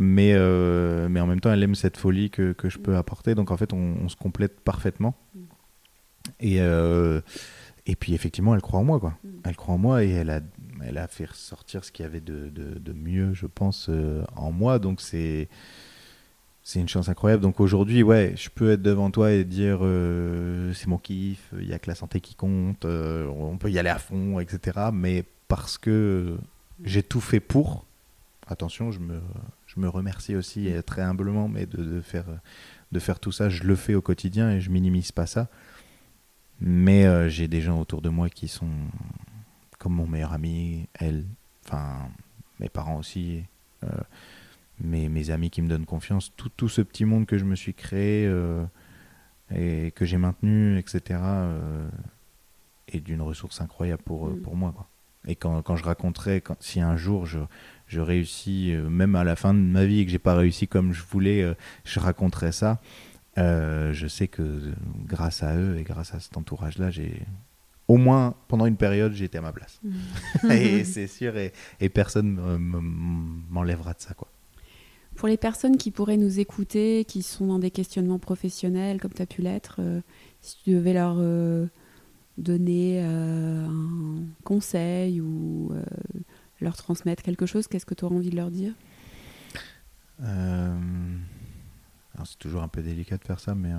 mais 0.00 0.32
euh, 0.34 1.08
mais 1.08 1.20
en 1.20 1.26
même 1.26 1.40
temps 1.40 1.52
elle 1.52 1.62
aime 1.62 1.74
cette 1.74 1.96
folie 1.96 2.30
que, 2.30 2.52
que 2.52 2.68
je 2.68 2.78
peux 2.78 2.96
apporter 2.96 3.34
donc 3.34 3.50
en 3.50 3.56
fait 3.56 3.72
on, 3.72 4.08
se 4.08 4.16
complète 4.16 4.60
parfaitement 4.60 5.14
mm. 5.34 5.40
et 6.40 6.60
euh, 6.60 7.20
et 7.86 7.96
puis 7.96 8.14
effectivement 8.14 8.54
elle 8.54 8.62
croit 8.62 8.80
en 8.80 8.84
moi 8.84 8.98
quoi 8.98 9.14
mm. 9.22 9.28
elle 9.44 9.56
croit 9.56 9.74
en 9.74 9.78
moi 9.78 10.04
et 10.04 10.10
elle 10.10 10.30
a 10.30 10.40
elle 10.84 10.98
a 10.98 11.06
fait 11.06 11.26
ressortir 11.26 11.84
ce 11.84 11.92
qu'il 11.92 12.04
y 12.04 12.06
avait 12.06 12.20
de, 12.20 12.48
de, 12.48 12.78
de 12.78 12.92
mieux 12.92 13.34
je 13.34 13.46
pense 13.46 13.88
euh, 13.88 14.24
en 14.36 14.50
moi 14.50 14.78
donc 14.78 15.00
c'est 15.00 15.48
c'est 16.66 16.80
une 16.80 16.88
chance 16.88 17.10
incroyable. 17.10 17.42
Donc 17.42 17.60
aujourd'hui, 17.60 18.02
ouais, 18.02 18.32
je 18.38 18.48
peux 18.48 18.70
être 18.70 18.80
devant 18.80 19.10
toi 19.10 19.32
et 19.32 19.44
dire 19.44 19.80
c'est 20.72 20.86
mon 20.86 20.96
kiff, 20.96 21.52
il 21.60 21.66
n'y 21.66 21.74
a 21.74 21.78
que 21.78 21.90
la 21.90 21.94
santé 21.94 22.22
qui 22.22 22.34
compte, 22.34 22.86
on 22.86 23.58
peut 23.58 23.70
y 23.70 23.78
aller 23.78 23.90
à 23.90 23.98
fond, 23.98 24.40
etc. 24.40 24.88
Mais 24.90 25.24
parce 25.46 25.76
que 25.76 26.38
j'ai 26.82 27.02
tout 27.02 27.20
fait 27.20 27.40
pour, 27.40 27.84
attention, 28.46 28.92
je 28.92 29.00
me, 29.00 29.20
je 29.74 29.80
me 29.80 29.88
remercie 29.88 30.36
aussi 30.36 30.70
très 30.86 31.02
humblement, 31.02 31.48
mais 31.48 31.66
de, 31.66 31.82
de, 31.82 32.00
faire, 32.00 32.26
de 32.92 32.98
faire 32.98 33.20
tout 33.20 33.32
ça, 33.32 33.48
je 33.48 33.62
le 33.64 33.76
fais 33.76 33.94
au 33.94 34.02
quotidien 34.02 34.50
et 34.50 34.60
je 34.60 34.70
minimise 34.70 35.12
pas 35.12 35.26
ça. 35.26 35.48
Mais 36.60 37.06
euh, 37.06 37.28
j'ai 37.28 37.48
des 37.48 37.60
gens 37.60 37.80
autour 37.80 38.00
de 38.00 38.08
moi 38.08 38.28
qui 38.28 38.48
sont 38.48 38.70
comme 39.78 39.94
mon 39.94 40.06
meilleur 40.06 40.32
ami, 40.32 40.88
elle, 40.94 41.24
enfin 41.64 42.08
mes 42.60 42.68
parents 42.68 42.96
aussi 42.96 43.44
mes, 44.80 45.08
mes, 45.08 45.30
amis 45.30 45.50
qui 45.50 45.62
me 45.62 45.68
donnent 45.68 45.86
confiance, 45.86 46.32
tout, 46.36 46.50
tout, 46.56 46.68
ce 46.68 46.80
petit 46.80 47.04
monde 47.04 47.26
que 47.26 47.38
je 47.38 47.44
me 47.44 47.54
suis 47.54 47.74
créé 47.74 48.26
euh, 48.26 48.64
et 49.54 49.92
que 49.92 50.04
j'ai 50.04 50.16
maintenu, 50.16 50.78
etc., 50.78 51.20
euh, 51.22 51.88
est 52.88 53.00
d'une 53.00 53.22
ressource 53.22 53.60
incroyable 53.60 54.02
pour, 54.02 54.28
mm. 54.28 54.40
pour 54.40 54.56
moi. 54.56 54.72
Quoi. 54.72 54.88
Et 55.26 55.36
quand, 55.36 55.62
quand, 55.62 55.76
je 55.76 55.84
raconterai, 55.84 56.40
quand, 56.40 56.56
si 56.60 56.80
un 56.80 56.96
jour 56.96 57.26
je, 57.26 57.38
je 57.86 58.00
réussis, 58.00 58.72
euh, 58.72 58.88
même 58.88 59.14
à 59.16 59.24
la 59.24 59.36
fin 59.36 59.54
de 59.54 59.58
ma 59.58 59.84
vie, 59.84 60.00
et 60.00 60.04
que 60.04 60.10
j'ai 60.10 60.18
pas 60.18 60.34
réussi 60.34 60.68
comme 60.68 60.92
je 60.92 61.02
voulais, 61.02 61.54
je 61.84 62.00
raconterai 62.00 62.52
ça. 62.52 62.80
je 63.36 64.06
sais 64.08 64.28
que 64.28 64.72
grâce 65.06 65.42
à 65.42 65.56
eux 65.56 65.76
et 65.78 65.82
grâce 65.82 66.14
à 66.14 66.20
cet 66.20 66.36
entourage-là, 66.36 66.90
j'ai 66.90 67.22
au 67.86 67.98
moins 67.98 68.34
pendant 68.48 68.66
une 68.66 68.76
période, 68.76 69.12
j'étais 69.12 69.38
à 69.38 69.42
ma 69.42 69.52
place. 69.52 69.80
Mm. 69.82 70.50
et 70.50 70.84
c'est 70.84 71.06
sûr, 71.06 71.36
et, 71.36 71.52
et 71.80 71.88
personne 71.88 72.40
m'enlèvera 73.50 73.92
de 73.92 74.00
ça. 74.00 74.14
Quoi. 74.14 74.28
Pour 75.14 75.28
les 75.28 75.36
personnes 75.36 75.76
qui 75.76 75.90
pourraient 75.90 76.16
nous 76.16 76.40
écouter, 76.40 77.04
qui 77.04 77.22
sont 77.22 77.46
dans 77.46 77.58
des 77.58 77.70
questionnements 77.70 78.18
professionnels, 78.18 79.00
comme 79.00 79.12
tu 79.12 79.22
as 79.22 79.26
pu 79.26 79.42
l'être, 79.42 79.76
euh, 79.78 80.00
si 80.40 80.56
tu 80.64 80.70
devais 80.70 80.92
leur 80.92 81.16
euh, 81.18 81.66
donner 82.36 83.00
euh, 83.04 83.64
un 83.64 84.24
conseil 84.42 85.20
ou 85.20 85.72
leur 86.60 86.76
transmettre 86.76 87.22
quelque 87.22 87.46
chose, 87.46 87.68
qu'est-ce 87.68 87.86
que 87.86 87.94
tu 87.94 88.04
aurais 88.04 88.16
envie 88.16 88.30
de 88.30 88.36
leur 88.36 88.50
dire? 88.50 88.72
C'est 92.24 92.38
toujours 92.38 92.62
un 92.62 92.68
peu 92.68 92.82
délicat 92.82 93.18
de 93.18 93.24
faire 93.24 93.40
ça, 93.40 93.54
mais 93.54 93.72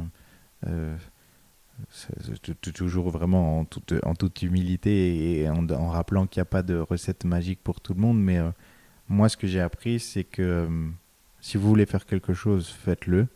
c'est 1.90 2.74
toujours 2.74 3.10
vraiment 3.10 3.60
en 3.60 3.66
toute, 3.66 3.94
en 4.04 4.14
toute 4.14 4.42
humilité 4.42 5.42
et 5.42 5.50
en, 5.50 5.68
en 5.70 5.90
rappelant 5.90 6.28
qu'il 6.28 6.40
n'y 6.40 6.44
a 6.44 6.46
pas 6.46 6.64
de 6.64 6.78
recette 6.78 7.26
magique 7.26 7.60
pour 7.64 7.82
tout 7.82 7.94
le 7.94 8.02
monde. 8.02 8.22
Mais 8.22 8.40
moi, 9.08 9.30
ce 9.30 9.38
que 9.38 9.48
j'ai 9.48 9.62
appris, 9.62 10.00
c'est 10.00 10.24
que 10.24 10.68
si 11.46 11.58
vous 11.58 11.68
voulez 11.68 11.86
faire 11.86 12.08
quelque 12.08 12.34
chose, 12.34 12.68
faites-le. 12.68 13.28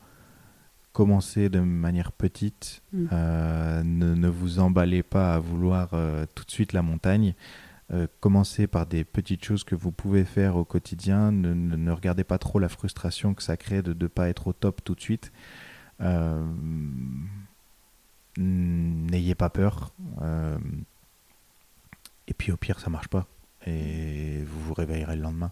Commencez 0.93 1.49
de 1.49 1.59
manière 1.59 2.11
petite. 2.11 2.81
Mm. 2.91 3.05
Euh, 3.11 3.83
ne, 3.83 4.27
vous 4.27 4.57
emballez 4.57 5.03
pas 5.03 5.35
à 5.35 5.39
vouloir 5.39 5.89
euh, 5.93 6.25
tout 6.33 6.43
de 6.43 6.49
suite 6.49 6.73
la 6.73 6.81
montagne. 6.81 7.35
Euh, 7.91 8.07
commencez 8.19 8.67
par 8.67 8.85
des 8.85 9.03
petites 9.03 9.43
choses 9.43 9.63
que 9.63 9.73
vous 9.73 9.91
pouvez 9.91 10.23
faire 10.23 10.55
au 10.55 10.65
quotidien. 10.65 11.31
Ne, 11.31 11.91
regardez 11.91 12.23
pas 12.23 12.37
trop 12.37 12.59
la 12.59 12.69
frustration 12.69 13.33
que 13.33 13.41
ça 13.41 13.57
crée 13.57 13.81
de 13.81 13.93
ne 13.93 14.07
pas 14.07 14.29
être 14.29 14.47
au 14.47 14.53
top 14.53 14.83
tout 14.83 14.95
de 14.95 15.01
suite. 15.01 15.31
N'ayez 18.37 19.35
pas 19.35 19.49
peur. 19.49 19.91
et 22.27 22.33
puis 22.33 22.51
au 22.51 22.57
pire, 22.57 22.79
ça 22.79 22.89
marche 22.89 23.07
pas. 23.07 23.27
Et 23.65 24.43
vous 24.43 24.59
vous 24.61 24.73
réveillerez 24.73 25.15
le 25.15 25.23
lendemain. 25.23 25.51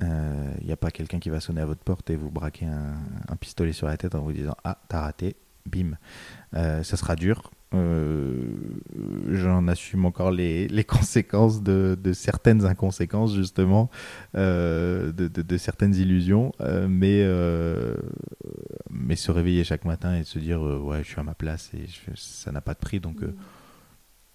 Il 0.00 0.66
n'y 0.66 0.72
a 0.72 0.76
pas 0.76 0.90
quelqu'un 0.90 1.18
qui 1.18 1.30
va 1.30 1.40
sonner 1.40 1.62
à 1.62 1.66
votre 1.66 1.82
porte 1.82 2.10
et 2.10 2.16
vous 2.16 2.30
braquer 2.30 2.66
un, 2.66 2.98
un, 3.28 3.36
pistolet 3.36 3.72
sur 3.72 3.86
la 3.86 3.96
tête 3.96 4.14
en 4.14 4.20
vous 4.20 4.32
disant 4.32 4.56
Ah, 4.64 4.78
t'as 4.88 5.00
raté, 5.00 5.34
bim. 5.66 5.96
ça 6.52 6.96
sera 6.96 7.16
dur, 7.16 7.50
euh, 7.72 8.52
j'en 9.30 9.66
assume 9.68 10.04
encore 10.04 10.30
les, 10.30 10.68
les 10.68 10.84
conséquences 10.84 11.62
de, 11.62 11.98
de, 12.00 12.12
certaines 12.12 12.64
inconséquences, 12.64 13.34
justement, 13.34 13.90
euh, 14.36 15.12
de, 15.12 15.28
de, 15.28 15.56
certaines 15.56 15.94
illusions. 15.94 16.52
Euh, 16.60 16.86
mais, 16.88 17.24
mais 18.90 19.16
se 19.16 19.30
réveiller 19.30 19.64
chaque 19.64 19.84
matin 19.84 20.16
et 20.16 20.24
se 20.24 20.38
dire 20.38 20.62
Ouais, 20.62 21.02
je 21.02 21.08
suis 21.08 21.20
à 21.20 21.24
ma 21.24 21.34
place 21.34 21.70
et 21.74 21.86
ça 22.14 22.52
n'a 22.52 22.60
pas 22.60 22.74
de 22.74 22.78
prix. 22.78 23.00
Donc, 23.00 23.20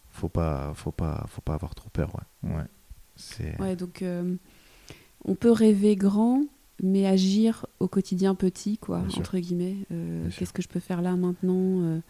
faut 0.10 0.30
pas, 0.30 0.74
faut, 0.76 0.92
pas, 0.92 1.26
faut 1.30 1.42
pas 1.42 1.54
avoir 1.54 1.76
trop 1.76 1.90
peur. 1.90 2.12
Ouais. 2.44 2.52
Ouais, 2.52 3.56
ouais 3.60 3.76
donc 3.76 4.04
on 5.26 5.36
peut 5.36 5.52
rêver 5.52 5.96
grand, 5.96 6.44
mais 6.82 7.06
agir 7.06 7.66
au 7.80 7.88
quotidien 7.88 8.36
petit, 8.36 8.78
quoi, 8.78 9.04
entre 9.18 9.38
guillemets. 9.38 9.78
Qu'est-ce 10.38 10.54
que 10.54 10.62
je 10.62 10.68
peux 10.68 10.82
faire 10.82 11.02
là 11.02 11.16
maintenant 11.16 12.02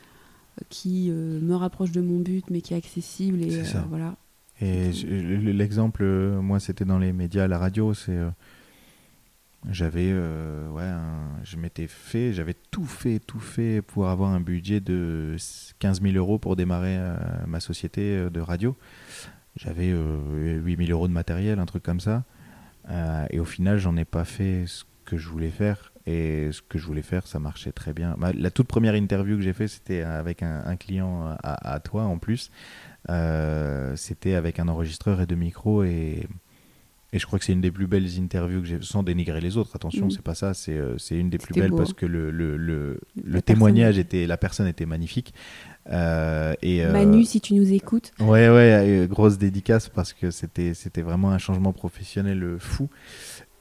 qui 0.70 1.10
euh, 1.10 1.40
me 1.40 1.56
rapproche 1.56 1.92
de 1.92 2.02
mon 2.02 2.20
but, 2.20 2.46
mais 2.50 2.62
qui 2.62 2.74
est 2.74 2.78
accessible. 2.78 3.42
Et, 3.42 3.64
ça. 3.64 3.80
Euh, 3.80 3.82
voilà. 3.90 4.16
Et 4.62 4.92
l'exemple, 4.92 6.02
euh, 6.04 6.42
moi, 6.42 6.60
c'était 6.60 6.86
dans 6.86 7.00
les 7.00 7.14
médias, 7.14 7.48
la 7.48 7.58
radio, 7.58 7.94
c'est 7.94 8.18
j'avais 9.70 10.14
ouais 10.14 10.90
je 11.44 11.58
m'étais 11.58 11.88
fait 11.88 12.32
j'avais 12.32 12.56
tout 12.72 12.86
fait 12.86 13.20
tout 13.20 13.42
fait 13.42 13.82
pour 13.82 14.08
avoir 14.08 14.30
un 14.30 14.40
budget 14.40 14.80
de 14.80 15.36
15 15.80 16.02
000 16.02 16.16
euros 16.16 16.40
pour 16.40 16.56
démarrer 16.56 16.98
ma 17.46 17.60
société 17.60 18.30
de 18.30 18.40
radio 18.40 18.78
j'avais 19.58 19.92
8 19.92 20.78
000 20.78 20.92
euros 20.92 21.10
de 21.10 21.14
matériel 21.14 21.60
un 21.60 21.66
truc 21.66 21.84
comme 21.84 22.00
ça 22.00 22.24
et 23.32 23.42
au 23.42 23.44
final 23.44 23.80
j'en 23.80 23.98
ai 23.98 24.06
pas 24.06 24.24
fait 24.24 24.64
ce 24.66 24.86
que 25.04 25.18
je 25.18 25.28
voulais 25.28 25.52
faire 25.52 25.92
et 26.10 26.52
ce 26.52 26.64
que 26.64 26.80
je 26.80 26.88
voulais 26.88 27.04
faire, 27.04 27.28
ça 27.28 27.38
marchait 27.38 27.72
très 27.72 27.94
bien. 27.94 28.16
la 28.34 28.50
toute 28.50 28.68
première 28.68 28.96
interview 28.96 29.38
que 29.38 29.44
j'ai 29.44 29.54
fait, 29.54 29.68
c'était 29.68 30.02
avec 30.02 30.42
un, 30.42 30.76
client 30.76 31.38
à, 31.44 31.80
toi 31.82 32.04
en 32.04 32.18
plus. 32.18 32.50
Euh, 33.10 33.96
c'était 33.96 34.34
avec 34.34 34.60
un 34.60 34.68
enregistreur 34.68 35.22
et 35.22 35.28
deux 35.28 35.36
micros 35.36 35.84
et, 35.84 36.28
et 37.14 37.20
je 37.20 37.26
crois 37.28 37.38
que 37.38 37.46
c'est 37.46 37.54
une 37.54 37.62
des 37.62 37.72
plus 37.72 37.86
belles 37.86 38.20
interviews 38.20 38.62
que 38.62 38.68
j'ai, 38.68 38.80
sans 38.82 39.04
dénigrer 39.04 39.40
les 39.40 39.56
autres, 39.56 39.76
attention, 39.76 40.08
mm. 40.08 40.12
c'est 40.12 40.22
pas 40.24 40.34
ça, 40.34 40.56
c'est, 40.56 40.78
euh, 40.78 40.98
c'est 40.98 41.18
une 41.18 41.30
des 41.30 41.38
plus 41.38 41.54
belles 41.54 41.72
parce 41.72 41.94
que 41.94 42.08
le, 42.08 42.32
le, 42.32 42.58
le, 42.58 43.00
le 43.24 43.42
témoignage 43.44 44.00
était, 44.00 44.26
la 44.26 44.38
personne 44.38 44.68
était 44.68 44.88
magnifique. 44.88 45.36
Euh, 45.92 46.54
et, 46.64 46.86
Manu, 46.86 47.24
si 47.24 47.40
tu 47.40 47.54
nous 47.54 47.72
écoutes. 47.72 48.12
Ouais, 48.20 48.50
ouais, 48.50 49.08
grosse 49.08 49.38
dédicace 49.38 49.90
parce 49.90 50.14
que 50.14 50.32
c'était, 50.32 50.74
c'était 50.74 51.04
vraiment 51.04 51.32
un 51.32 51.38
changement 51.38 51.72
professionnel 51.72 52.58
fou. 52.60 52.90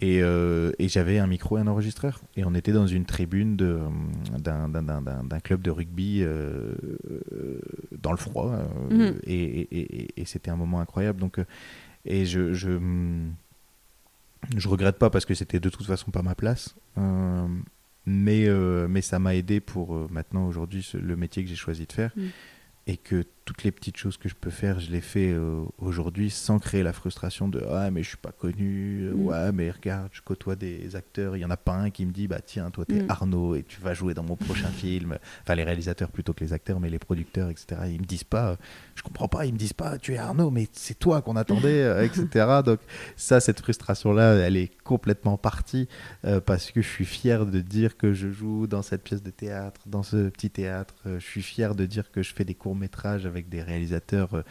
Euh, 0.03 0.73
et, 0.79 0.89
j'avais 0.89 1.19
un 1.19 1.27
micro 1.27 1.59
et 1.59 1.61
un 1.61 1.66
enregistreur. 1.66 2.20
Et 2.37 2.45
on 2.45 2.55
était 2.55 2.73
dans 2.73 2.87
une 2.87 3.05
tribune 3.05 3.57
d'un 3.57 5.41
club 5.43 5.62
de 5.62 5.70
rugby 5.70 6.20
euh, 6.23 6.75
dans 8.01 8.12
le 8.12 8.16
froid. 8.16 8.53
Euh, 8.53 9.11
mhm. 9.12 9.20
Et, 9.27 10.25
c'était 10.25 10.51
un 10.51 10.57
moment 10.57 10.81
incroyable. 10.81 11.20
Donc, 11.20 11.41
et 12.05 12.27
je, 12.27 12.53
je, 12.53 12.79
je 14.57 14.69
regrette 14.69 14.99
pas 14.99 15.11
parce 15.11 15.25
que 15.25 15.35
c'était 15.35 15.61
de 15.61 15.69
toute 15.69 15.87
façon 15.87 16.11
pas 16.11 16.23
ma 16.23 16.35
place. 16.35 16.77
mais, 18.07 18.49
mais 18.89 19.03
ça 19.03 19.19
m'a 19.19 19.35
aidé 19.35 19.61
pour 19.61 20.11
maintenant, 20.11 20.47
aujourd'hui, 20.47 20.89
le 20.95 21.16
métier 21.16 21.43
que 21.43 21.49
j'ai 21.49 21.57
choisi 21.57 21.87
de 21.87 21.93
faire. 21.93 22.12
Mhm 22.16 22.31
et 22.89 22.97
que 22.97 23.23
toutes 23.49 23.65
les 23.65 23.73
petites 23.73 23.97
choses 23.97 24.19
que 24.19 24.29
je 24.29 24.35
peux 24.35 24.51
faire, 24.51 24.79
je 24.79 24.91
les 24.91 25.01
fais 25.01 25.33
euh, 25.33 25.62
aujourd'hui 25.79 26.29
sans 26.29 26.59
créer 26.59 26.83
la 26.83 26.93
frustration 26.93 27.49
de 27.49 27.65
ah 27.70 27.91
mais 27.91 28.03
je 28.03 28.09
suis 28.09 28.19
pas 28.19 28.31
connu, 28.31 29.05
euh, 29.05 29.15
mm. 29.15 29.25
ouais 29.25 29.53
mais 29.53 29.70
regarde 29.70 30.11
je 30.12 30.20
côtoie 30.20 30.55
des 30.55 30.95
acteurs, 30.97 31.35
il 31.35 31.41
y 31.41 31.47
en 31.47 31.51
a 31.51 31.57
pas 31.57 31.73
un 31.73 31.89
qui 31.89 32.05
me 32.05 32.12
dit 32.12 32.29
bah 32.29 32.41
tiens 32.45 32.70
toi 32.70 32.85
t'es 32.85 32.97
es 32.97 33.03
mm. 33.05 33.11
Arnaud 33.11 33.55
et 33.55 33.62
tu 33.62 33.81
vas 33.81 33.95
jouer 33.95 34.12
dans 34.12 34.23
mon 34.23 34.37
prochain 34.37 34.69
film, 34.77 35.16
enfin 35.43 35.55
les 35.55 35.65
réalisateurs 35.65 36.11
plutôt 36.11 36.35
que 36.35 36.45
les 36.45 36.53
acteurs 36.53 36.79
mais 36.79 36.91
les 36.91 36.99
producteurs 36.99 37.49
etc 37.49 37.81
ils 37.87 38.03
me 38.03 38.05
disent 38.05 38.23
pas 38.23 38.59
je 38.95 39.03
comprends 39.03 39.29
pas 39.29 39.47
ils 39.47 39.55
me 39.55 39.59
disent 39.59 39.73
pas 39.73 39.97
tu 39.97 40.12
es 40.12 40.19
Arnaud 40.19 40.51
mais 40.51 40.69
c'est 40.73 40.99
toi 40.99 41.23
qu'on 41.23 41.37
attendait 41.37 41.85
euh, 41.85 42.05
etc 42.05 42.61
donc 42.66 42.81
ça 43.16 43.41
cette 43.41 43.61
frustration 43.61 44.12
là 44.12 44.35
elle 44.35 44.59
est 44.59 44.70
complètement 44.85 45.39
partie 45.39 45.89
parce 46.45 46.70
que 46.70 46.83
je 46.83 46.89
suis 46.89 47.07
fier 47.07 47.47
de 47.47 47.61
dire 47.61 47.97
que 47.97 48.12
je 48.12 48.29
joue 48.29 48.66
dans 48.66 48.83
cette 48.83 49.03
pièce 49.03 49.23
de 49.23 49.31
théâtre, 49.31 49.81
dans 49.87 50.03
ce 50.03 50.29
petit 50.29 50.51
théâtre, 50.51 50.95
je 51.05 51.25
suis 51.25 51.43
fier 51.43 51.75
de 51.75 51.87
dire 51.87 52.11
que 52.11 52.23
je 52.23 52.35
fais 52.35 52.45
des 52.45 52.55
courts 52.55 52.75
métrage 52.75 53.25
avec 53.27 53.38
des 53.47 53.62
réalisateurs 53.62 54.35
euh, 54.35 54.43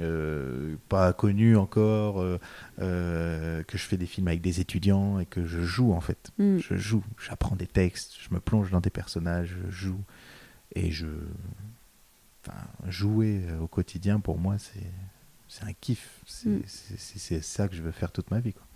euh, 0.00 0.76
pas 0.90 1.14
connus 1.14 1.56
encore, 1.56 2.20
euh, 2.20 3.62
que 3.62 3.78
je 3.78 3.82
fais 3.84 3.96
des 3.96 4.06
films 4.06 4.28
avec 4.28 4.42
des 4.42 4.60
étudiants 4.60 5.18
et 5.18 5.26
que 5.26 5.46
je 5.46 5.62
joue 5.62 5.92
en 5.92 6.00
fait. 6.00 6.30
Mm. 6.38 6.58
Je 6.58 6.76
joue, 6.76 7.02
j'apprends 7.18 7.56
des 7.56 7.66
textes, 7.66 8.16
je 8.20 8.34
me 8.34 8.38
plonge 8.38 8.70
dans 8.70 8.80
des 8.80 8.90
personnages, 8.90 9.56
je 9.68 9.70
joue 9.70 10.00
et 10.74 10.90
je. 10.90 11.06
Enfin, 12.46 12.60
jouer 12.86 13.42
au 13.60 13.66
quotidien 13.66 14.20
pour 14.20 14.38
moi 14.38 14.56
c'est 15.48 15.64
un 15.64 15.72
kiff. 15.72 16.20
Mm. 16.44 16.58
C'est 16.66 17.42
ça 17.42 17.66
que 17.66 17.74
je 17.74 17.82
veux 17.82 17.92
faire 17.92 18.12
toute 18.12 18.30
ma 18.30 18.40
vie. 18.40 18.52
Quoi. 18.52 18.67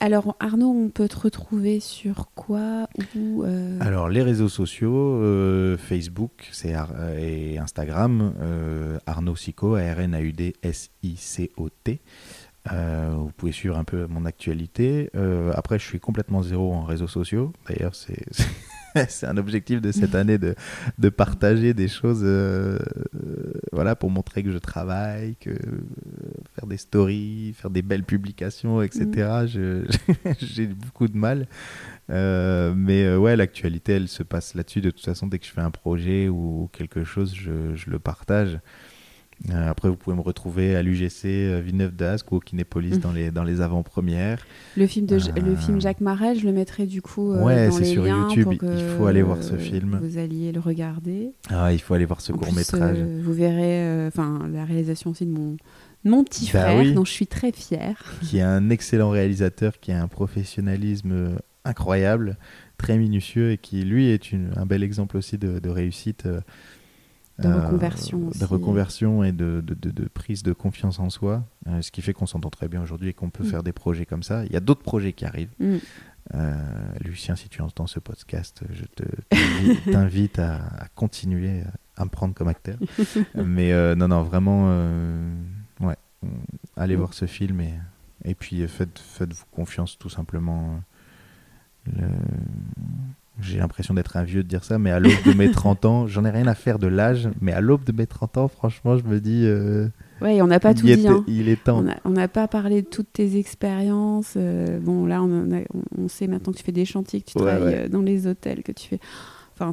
Alors 0.00 0.36
Arnaud, 0.40 0.70
on 0.70 0.88
peut 0.90 1.08
te 1.08 1.18
retrouver 1.18 1.80
sur 1.80 2.28
quoi 2.34 2.88
ou 3.14 3.44
euh 3.44 3.78
Alors 3.80 4.10
les 4.10 4.22
réseaux 4.22 4.48
sociaux, 4.48 4.94
euh, 4.94 5.76
Facebook 5.78 6.50
et 7.18 7.58
Instagram, 7.58 8.34
euh, 8.40 8.98
Arnaud 9.06 9.36
Sico, 9.36 9.74
A-R-N-A-U-D-S-I-C-O-T. 9.74 12.00
vous 12.70 13.30
pouvez 13.36 13.52
suivre 13.52 13.78
un 13.78 13.84
peu 13.84 14.06
mon 14.06 14.24
actualité. 14.26 15.10
après, 15.54 15.78
je 15.78 15.84
suis 15.84 16.00
complètement 16.00 16.42
zéro 16.42 16.74
en 16.74 16.82
réseaux 16.82 17.08
sociaux. 17.08 17.52
D'ailleurs, 17.68 17.94
c'est 17.94 18.26
c'est 19.08 19.26
un 19.26 19.36
objectif 19.36 19.80
de 19.80 19.92
cette 19.92 20.14
année 20.14 20.38
de, 20.38 20.54
de 20.98 21.08
partager 21.08 21.74
des 21.74 21.88
choses 21.88 22.22
euh, 22.22 22.78
voilà, 23.72 23.96
pour 23.96 24.10
montrer 24.10 24.42
que 24.42 24.50
je 24.50 24.58
travaille, 24.58 25.36
que 25.36 25.50
faire 26.54 26.66
des 26.66 26.76
stories, 26.76 27.54
faire 27.54 27.70
des 27.70 27.82
belles 27.82 28.04
publications, 28.04 28.82
etc. 28.82 29.46
Mm. 29.54 30.30
J'ai 30.40 30.66
beaucoup 30.66 31.08
de 31.08 31.16
mal. 31.16 31.46
Euh, 32.10 32.72
mais 32.76 33.04
euh, 33.04 33.18
ouais, 33.18 33.36
l'actualité, 33.36 33.94
elle 33.94 34.08
se 34.08 34.22
passe 34.22 34.54
là-dessus. 34.54 34.80
De 34.80 34.90
toute 34.90 35.04
façon, 35.04 35.26
dès 35.26 35.38
que 35.38 35.46
je 35.46 35.52
fais 35.52 35.60
un 35.60 35.70
projet 35.70 36.28
ou 36.28 36.68
quelque 36.72 37.04
chose, 37.04 37.34
je, 37.34 37.74
je 37.74 37.90
le 37.90 37.98
partage. 37.98 38.58
Euh, 39.50 39.70
après, 39.70 39.88
vous 39.88 39.96
pouvez 39.96 40.16
me 40.16 40.22
retrouver 40.22 40.76
à 40.76 40.82
l'UGC 40.82 41.24
euh, 41.26 41.60
Villeneuve 41.64 41.94
d'Ascq 41.94 42.32
ou 42.32 42.36
au 42.36 42.40
Kinépolis 42.40 42.96
mmh. 42.96 42.98
dans 42.98 43.12
les, 43.12 43.30
dans 43.30 43.44
les 43.44 43.60
avant-premières. 43.60 44.44
Le 44.76 44.86
film, 44.86 45.06
de, 45.06 45.16
le 45.16 45.52
euh, 45.52 45.56
film 45.56 45.80
Jacques 45.80 46.00
Marais, 46.00 46.34
je 46.34 46.46
le 46.46 46.52
mettrai 46.52 46.86
du 46.86 47.02
coup 47.02 47.32
ouais, 47.32 47.68
dans 47.68 47.78
les 47.78 47.84
sur 47.84 48.06
YouTube. 48.06 48.54
il 48.62 48.96
faut 48.96 49.06
aller 49.06 49.22
voir 49.22 49.42
ce 49.42 49.56
film. 49.56 49.98
Vous 50.02 50.18
alliez 50.18 50.52
le 50.52 50.60
regarder. 50.60 51.32
Ah, 51.50 51.72
il 51.72 51.80
faut 51.80 51.94
aller 51.94 52.06
voir 52.06 52.20
ce 52.20 52.32
court-métrage. 52.32 52.98
vous 52.98 53.32
verrez 53.32 54.06
enfin 54.06 54.48
la 54.52 54.64
réalisation 54.64 55.10
aussi 55.10 55.26
de 55.26 55.32
mon, 55.32 55.56
mon 56.04 56.24
petit 56.24 56.50
bah 56.52 56.62
frère, 56.62 56.94
dont 56.94 57.04
je 57.04 57.12
suis 57.12 57.26
très 57.26 57.52
fière. 57.52 58.02
Qui 58.22 58.38
est 58.38 58.42
un 58.42 58.70
excellent 58.70 59.10
réalisateur, 59.10 59.78
qui 59.80 59.92
a 59.92 60.02
un 60.02 60.08
professionnalisme 60.08 61.36
incroyable, 61.64 62.38
très 62.78 62.96
minutieux 62.96 63.52
et 63.52 63.58
qui, 63.58 63.82
lui, 63.82 64.08
est 64.08 64.32
une, 64.32 64.52
un 64.56 64.66
bel 64.66 64.82
exemple 64.82 65.16
aussi 65.16 65.36
de, 65.36 65.58
de 65.58 65.68
réussite 65.68 66.26
de 67.38 67.48
euh, 67.48 67.66
reconversion 67.66 68.30
De 68.38 68.44
reconversion 68.44 69.24
et 69.24 69.32
de, 69.32 69.62
de, 69.64 69.74
de, 69.74 70.08
prise 70.08 70.42
de 70.42 70.52
confiance 70.52 70.98
en 70.98 71.10
soi, 71.10 71.44
euh, 71.68 71.82
ce 71.82 71.90
qui 71.90 72.00
fait 72.00 72.12
qu'on 72.12 72.26
s'entend 72.26 72.50
très 72.50 72.68
bien 72.68 72.82
aujourd'hui 72.82 73.10
et 73.10 73.12
qu'on 73.12 73.30
peut 73.30 73.44
mm. 73.44 73.48
faire 73.48 73.62
des 73.62 73.72
projets 73.72 74.06
comme 74.06 74.22
ça. 74.22 74.44
Il 74.46 74.52
y 74.52 74.56
a 74.56 74.60
d'autres 74.60 74.82
projets 74.82 75.12
qui 75.12 75.24
arrivent. 75.24 75.52
Mm. 75.58 75.76
Euh, 76.34 76.54
Lucien, 77.04 77.36
si 77.36 77.48
tu 77.48 77.62
entends 77.62 77.86
ce 77.86 78.00
podcast, 78.00 78.62
je 78.70 78.84
te, 78.84 79.04
t'invite 79.90 80.38
à, 80.38 80.60
continuer 80.94 81.62
à 81.96 82.04
me 82.04 82.10
prendre 82.10 82.34
comme 82.34 82.48
acteur. 82.48 82.78
Mais 83.34 83.94
non, 83.96 84.08
non, 84.08 84.22
vraiment, 84.22 84.68
ouais, 85.80 85.96
allez 86.76 86.96
mm. 86.96 86.98
voir 86.98 87.14
ce 87.14 87.26
film 87.26 87.60
et, 87.60 87.74
et 88.24 88.34
puis 88.34 88.66
faites, 88.66 88.98
faites-vous 88.98 89.44
confiance 89.52 89.98
tout 89.98 90.10
simplement. 90.10 90.80
Le 91.86 92.08
j'ai 93.40 93.58
l'impression 93.58 93.94
d'être 93.94 94.16
un 94.16 94.22
vieux 94.22 94.42
de 94.42 94.48
dire 94.48 94.64
ça, 94.64 94.78
mais 94.78 94.90
à 94.90 94.98
l'aube 94.98 95.22
de 95.24 95.32
mes 95.32 95.50
30 95.52 95.84
ans, 95.84 96.06
j'en 96.06 96.24
ai 96.24 96.30
rien 96.30 96.46
à 96.46 96.54
faire 96.54 96.78
de 96.78 96.86
l'âge, 96.86 97.28
mais 97.40 97.52
à 97.52 97.60
l'aube 97.60 97.84
de 97.84 97.92
mes 97.92 98.06
30 98.06 98.38
ans, 98.38 98.48
franchement, 98.48 98.96
je 98.96 99.04
me 99.04 99.20
dis. 99.20 99.42
Euh, 99.44 99.88
oui, 100.22 100.40
on 100.40 100.46
n'a 100.46 100.60
pas 100.60 100.74
tout 100.74 100.86
dit. 100.86 101.06
Hein. 101.06 101.24
Il 101.26 101.48
est 101.48 101.62
temps. 101.62 101.84
On 102.04 102.10
n'a 102.10 102.28
pas 102.28 102.48
parlé 102.48 102.82
de 102.82 102.86
toutes 102.86 103.12
tes 103.12 103.38
expériences. 103.38 104.34
Euh, 104.36 104.78
bon, 104.80 105.04
là, 105.04 105.22
on, 105.22 105.46
on, 105.98 106.08
sait 106.08 106.26
maintenant 106.26 106.52
que 106.52 106.58
tu 106.58 106.64
fais 106.64 106.72
des 106.72 106.86
chantiers, 106.86 107.20
que 107.20 107.26
tu 107.26 107.34
travailles 107.34 107.74
euh, 107.74 107.88
dans 107.88 108.02
les 108.02 108.26
hôtels, 108.26 108.62
que 108.62 108.72
tu 108.72 108.88
fais. 108.88 109.00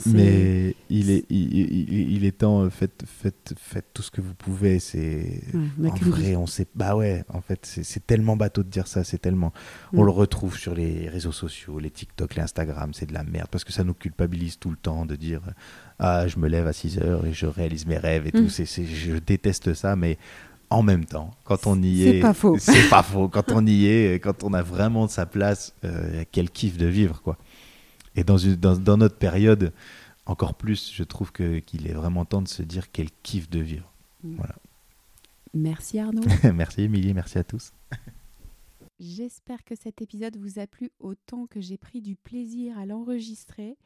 Mais 0.06 0.76
il 0.90 1.12
est, 1.12 1.26
il, 1.30 2.12
il, 2.12 2.26
est 2.26 2.38
temps, 2.40 2.62
euh, 2.62 2.70
faites, 2.70 3.04
faites, 3.06 3.54
faites 3.58 3.86
tout 3.94 4.02
ce 4.02 4.12
que 4.12 4.22
vous 4.22 4.34
pouvez. 4.34 4.80
C'est 4.80 5.42
en 5.84 5.90
vrai, 5.96 6.36
on 6.36 6.48
sait. 6.48 6.68
Bah 6.76 6.96
ouais, 6.96 7.24
en 7.30 7.42
fait, 7.42 7.66
c'est 7.66 8.06
tellement 8.06 8.38
bateau 8.38 8.64
de 8.64 8.70
dire 8.70 8.88
ça. 8.88 9.04
C'est 9.04 9.18
tellement. 9.18 9.52
On 9.92 10.04
mm. 10.04 10.06
le 10.06 10.12
retrouve 10.12 10.58
sur 10.58 10.74
les 10.74 11.10
réseaux 11.10 11.32
sociaux, 11.32 11.80
les 11.80 11.90
TikTok, 11.90 12.36
les 12.36 12.44
Instagram. 12.44 12.94
C'est 12.94 13.08
de 13.08 13.14
la 13.14 13.24
merde 13.24 13.48
parce 13.52 13.64
que 13.64 13.74
ça 13.74 13.84
nous 13.84 13.94
culpabilise 13.94 14.58
tout 14.58 14.70
le 14.70 14.78
temps 14.78 15.06
de 15.06 15.16
dire 15.16 15.42
ah 16.00 16.28
je 16.28 16.40
me 16.40 16.48
lève 16.48 16.68
à 16.68 16.74
6 16.74 17.00
heures 17.00 17.26
et 17.26 17.34
je 17.34 17.46
réalise 17.46 17.86
mes 17.86 17.98
rêves 17.98 18.28
et 18.28 18.32
tout. 18.32 18.44
Mm. 18.44 18.50
C'est, 18.50 18.86
je 18.86 19.18
déteste 19.18 19.74
ça, 19.74 19.96
mais 19.96 20.18
en 20.74 20.82
même 20.82 21.06
temps, 21.06 21.32
quand 21.44 21.68
on 21.68 21.82
y 21.82 22.04
C'est 22.04 22.18
est, 22.18 22.20
pas 22.22 22.34
faux. 22.34 22.58
C'est 22.60 22.90
pas 22.90 23.04
faux. 23.04 23.28
Quand 23.28 23.52
on 23.52 23.66
y 23.66 23.86
est, 23.86 24.20
quand 24.20 24.44
on 24.44 24.54
a 24.54 24.62
vraiment 24.62 25.08
sa 25.08 25.26
place, 25.26 25.74
euh, 25.86 26.24
quel 26.32 26.50
kiff 26.50 26.78
de 26.78 26.88
vivre, 26.88 27.22
quoi. 27.22 27.38
Et 28.16 28.24
dans, 28.24 28.38
une, 28.38 28.56
dans, 28.56 28.78
dans 28.78 28.98
notre 28.98 29.18
période, 29.18 29.74
encore 30.26 30.56
plus, 30.56 30.92
je 30.94 31.04
trouve 31.04 31.32
que 31.32 31.60
qu'il 31.60 31.88
est 31.88 31.94
vraiment 31.94 32.26
temps 32.26 32.42
de 32.42 32.48
se 32.48 32.64
dire 32.64 32.92
quel 32.92 33.10
kiff 33.24 33.50
de 33.50 33.60
vivre. 33.60 33.92
Voilà. 34.24 34.56
Merci 35.54 36.00
Arnaud. 36.00 36.24
merci 36.54 36.82
Émilie, 36.82 37.14
merci 37.14 37.38
à 37.38 37.44
tous. 37.44 37.74
J'espère 39.00 39.64
que 39.66 39.76
cet 39.76 40.02
épisode 40.02 40.38
vous 40.38 40.60
a 40.60 40.68
plu 40.68 40.92
autant 41.00 41.46
que 41.46 41.60
j'ai 41.60 41.78
pris 41.78 42.02
du 42.02 42.16
plaisir 42.16 42.78
à 42.78 42.86
l'enregistrer. 42.86 43.78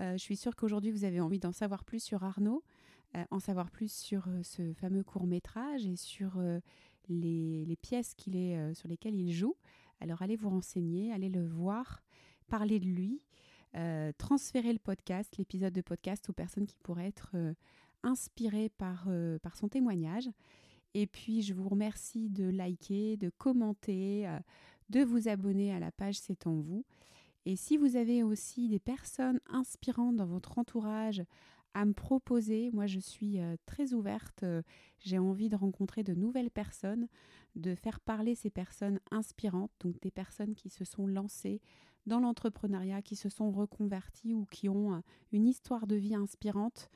Euh, 0.00 0.12
je 0.12 0.18
suis 0.18 0.36
sûre 0.36 0.56
qu'aujourd'hui 0.56 0.90
vous 0.90 1.04
avez 1.04 1.20
envie 1.20 1.38
d'en 1.38 1.52
savoir 1.52 1.84
plus 1.84 2.02
sur 2.02 2.22
Arnaud, 2.22 2.62
euh, 3.16 3.24
en 3.30 3.40
savoir 3.40 3.70
plus 3.70 3.92
sur 3.92 4.26
euh, 4.28 4.42
ce 4.42 4.74
fameux 4.74 5.02
court 5.02 5.26
métrage 5.26 5.86
et 5.86 5.96
sur 5.96 6.40
les, 7.08 7.64
les 7.64 7.76
pièces 7.76 8.14
qu'il 8.14 8.36
est, 8.36 8.74
sur 8.74 8.88
lesquelles 8.88 9.14
il 9.14 9.32
joue. 9.32 9.56
Alors 10.00 10.22
allez 10.22 10.36
vous 10.36 10.50
renseigner, 10.50 11.12
allez 11.12 11.28
le 11.28 11.46
voir, 11.46 12.02
parlez 12.48 12.78
de 12.78 12.86
lui, 12.86 13.20
euh, 13.74 14.12
transférez 14.18 14.72
le 14.72 14.78
podcast, 14.78 15.36
l'épisode 15.38 15.72
de 15.72 15.80
podcast 15.80 16.28
aux 16.28 16.34
personnes 16.34 16.66
qui 16.66 16.76
pourraient 16.82 17.08
être 17.08 17.30
euh, 17.34 17.54
inspirées 18.02 18.68
par, 18.68 19.06
euh, 19.08 19.38
par 19.38 19.56
son 19.56 19.68
témoignage. 19.68 20.28
Et 20.94 21.06
puis, 21.06 21.42
je 21.42 21.54
vous 21.54 21.68
remercie 21.68 22.28
de 22.28 22.44
liker, 22.44 23.16
de 23.16 23.30
commenter, 23.30 24.28
de 24.90 25.00
vous 25.02 25.26
abonner 25.26 25.72
à 25.72 25.80
la 25.80 25.90
page 25.90 26.18
C'est 26.18 26.46
en 26.46 26.60
vous. 26.60 26.84
Et 27.46 27.56
si 27.56 27.78
vous 27.78 27.96
avez 27.96 28.22
aussi 28.22 28.68
des 28.68 28.78
personnes 28.78 29.40
inspirantes 29.48 30.16
dans 30.16 30.26
votre 30.26 30.58
entourage 30.58 31.22
à 31.72 31.86
me 31.86 31.94
proposer, 31.94 32.70
moi 32.74 32.86
je 32.86 33.00
suis 33.00 33.38
très 33.64 33.94
ouverte, 33.94 34.44
j'ai 35.00 35.18
envie 35.18 35.48
de 35.48 35.56
rencontrer 35.56 36.02
de 36.02 36.12
nouvelles 36.12 36.50
personnes, 36.50 37.08
de 37.56 37.74
faire 37.74 37.98
parler 37.98 38.34
ces 38.34 38.50
personnes 38.50 39.00
inspirantes, 39.10 39.72
donc 39.80 39.98
des 40.00 40.10
personnes 40.10 40.54
qui 40.54 40.68
se 40.68 40.84
sont 40.84 41.06
lancées 41.06 41.62
dans 42.06 42.20
l'entrepreneuriat, 42.20 43.02
qui 43.02 43.16
se 43.16 43.28
sont 43.28 43.50
reconverties 43.50 44.34
ou 44.34 44.46
qui 44.46 44.68
ont 44.68 44.94
euh, 44.94 45.00
une 45.32 45.46
histoire 45.46 45.86
de 45.86 45.96
vie 45.96 46.14
inspirante 46.14 46.90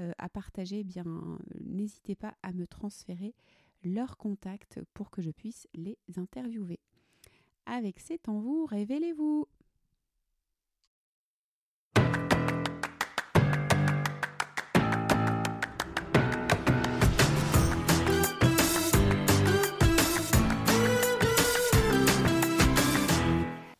euh, 0.00 0.12
à 0.18 0.28
partager, 0.28 0.80
eh 0.80 0.84
bien 0.84 1.38
n'hésitez 1.60 2.14
pas 2.14 2.34
à 2.42 2.52
me 2.52 2.66
transférer 2.66 3.34
leurs 3.82 4.16
contacts 4.16 4.80
pour 4.94 5.10
que 5.10 5.22
je 5.22 5.30
puisse 5.30 5.66
les 5.74 5.98
interviewer. 6.16 6.80
Avec 7.66 8.00
C'est 8.00 8.28
en 8.28 8.40
vous, 8.40 8.66
révélez-vous 8.66 9.46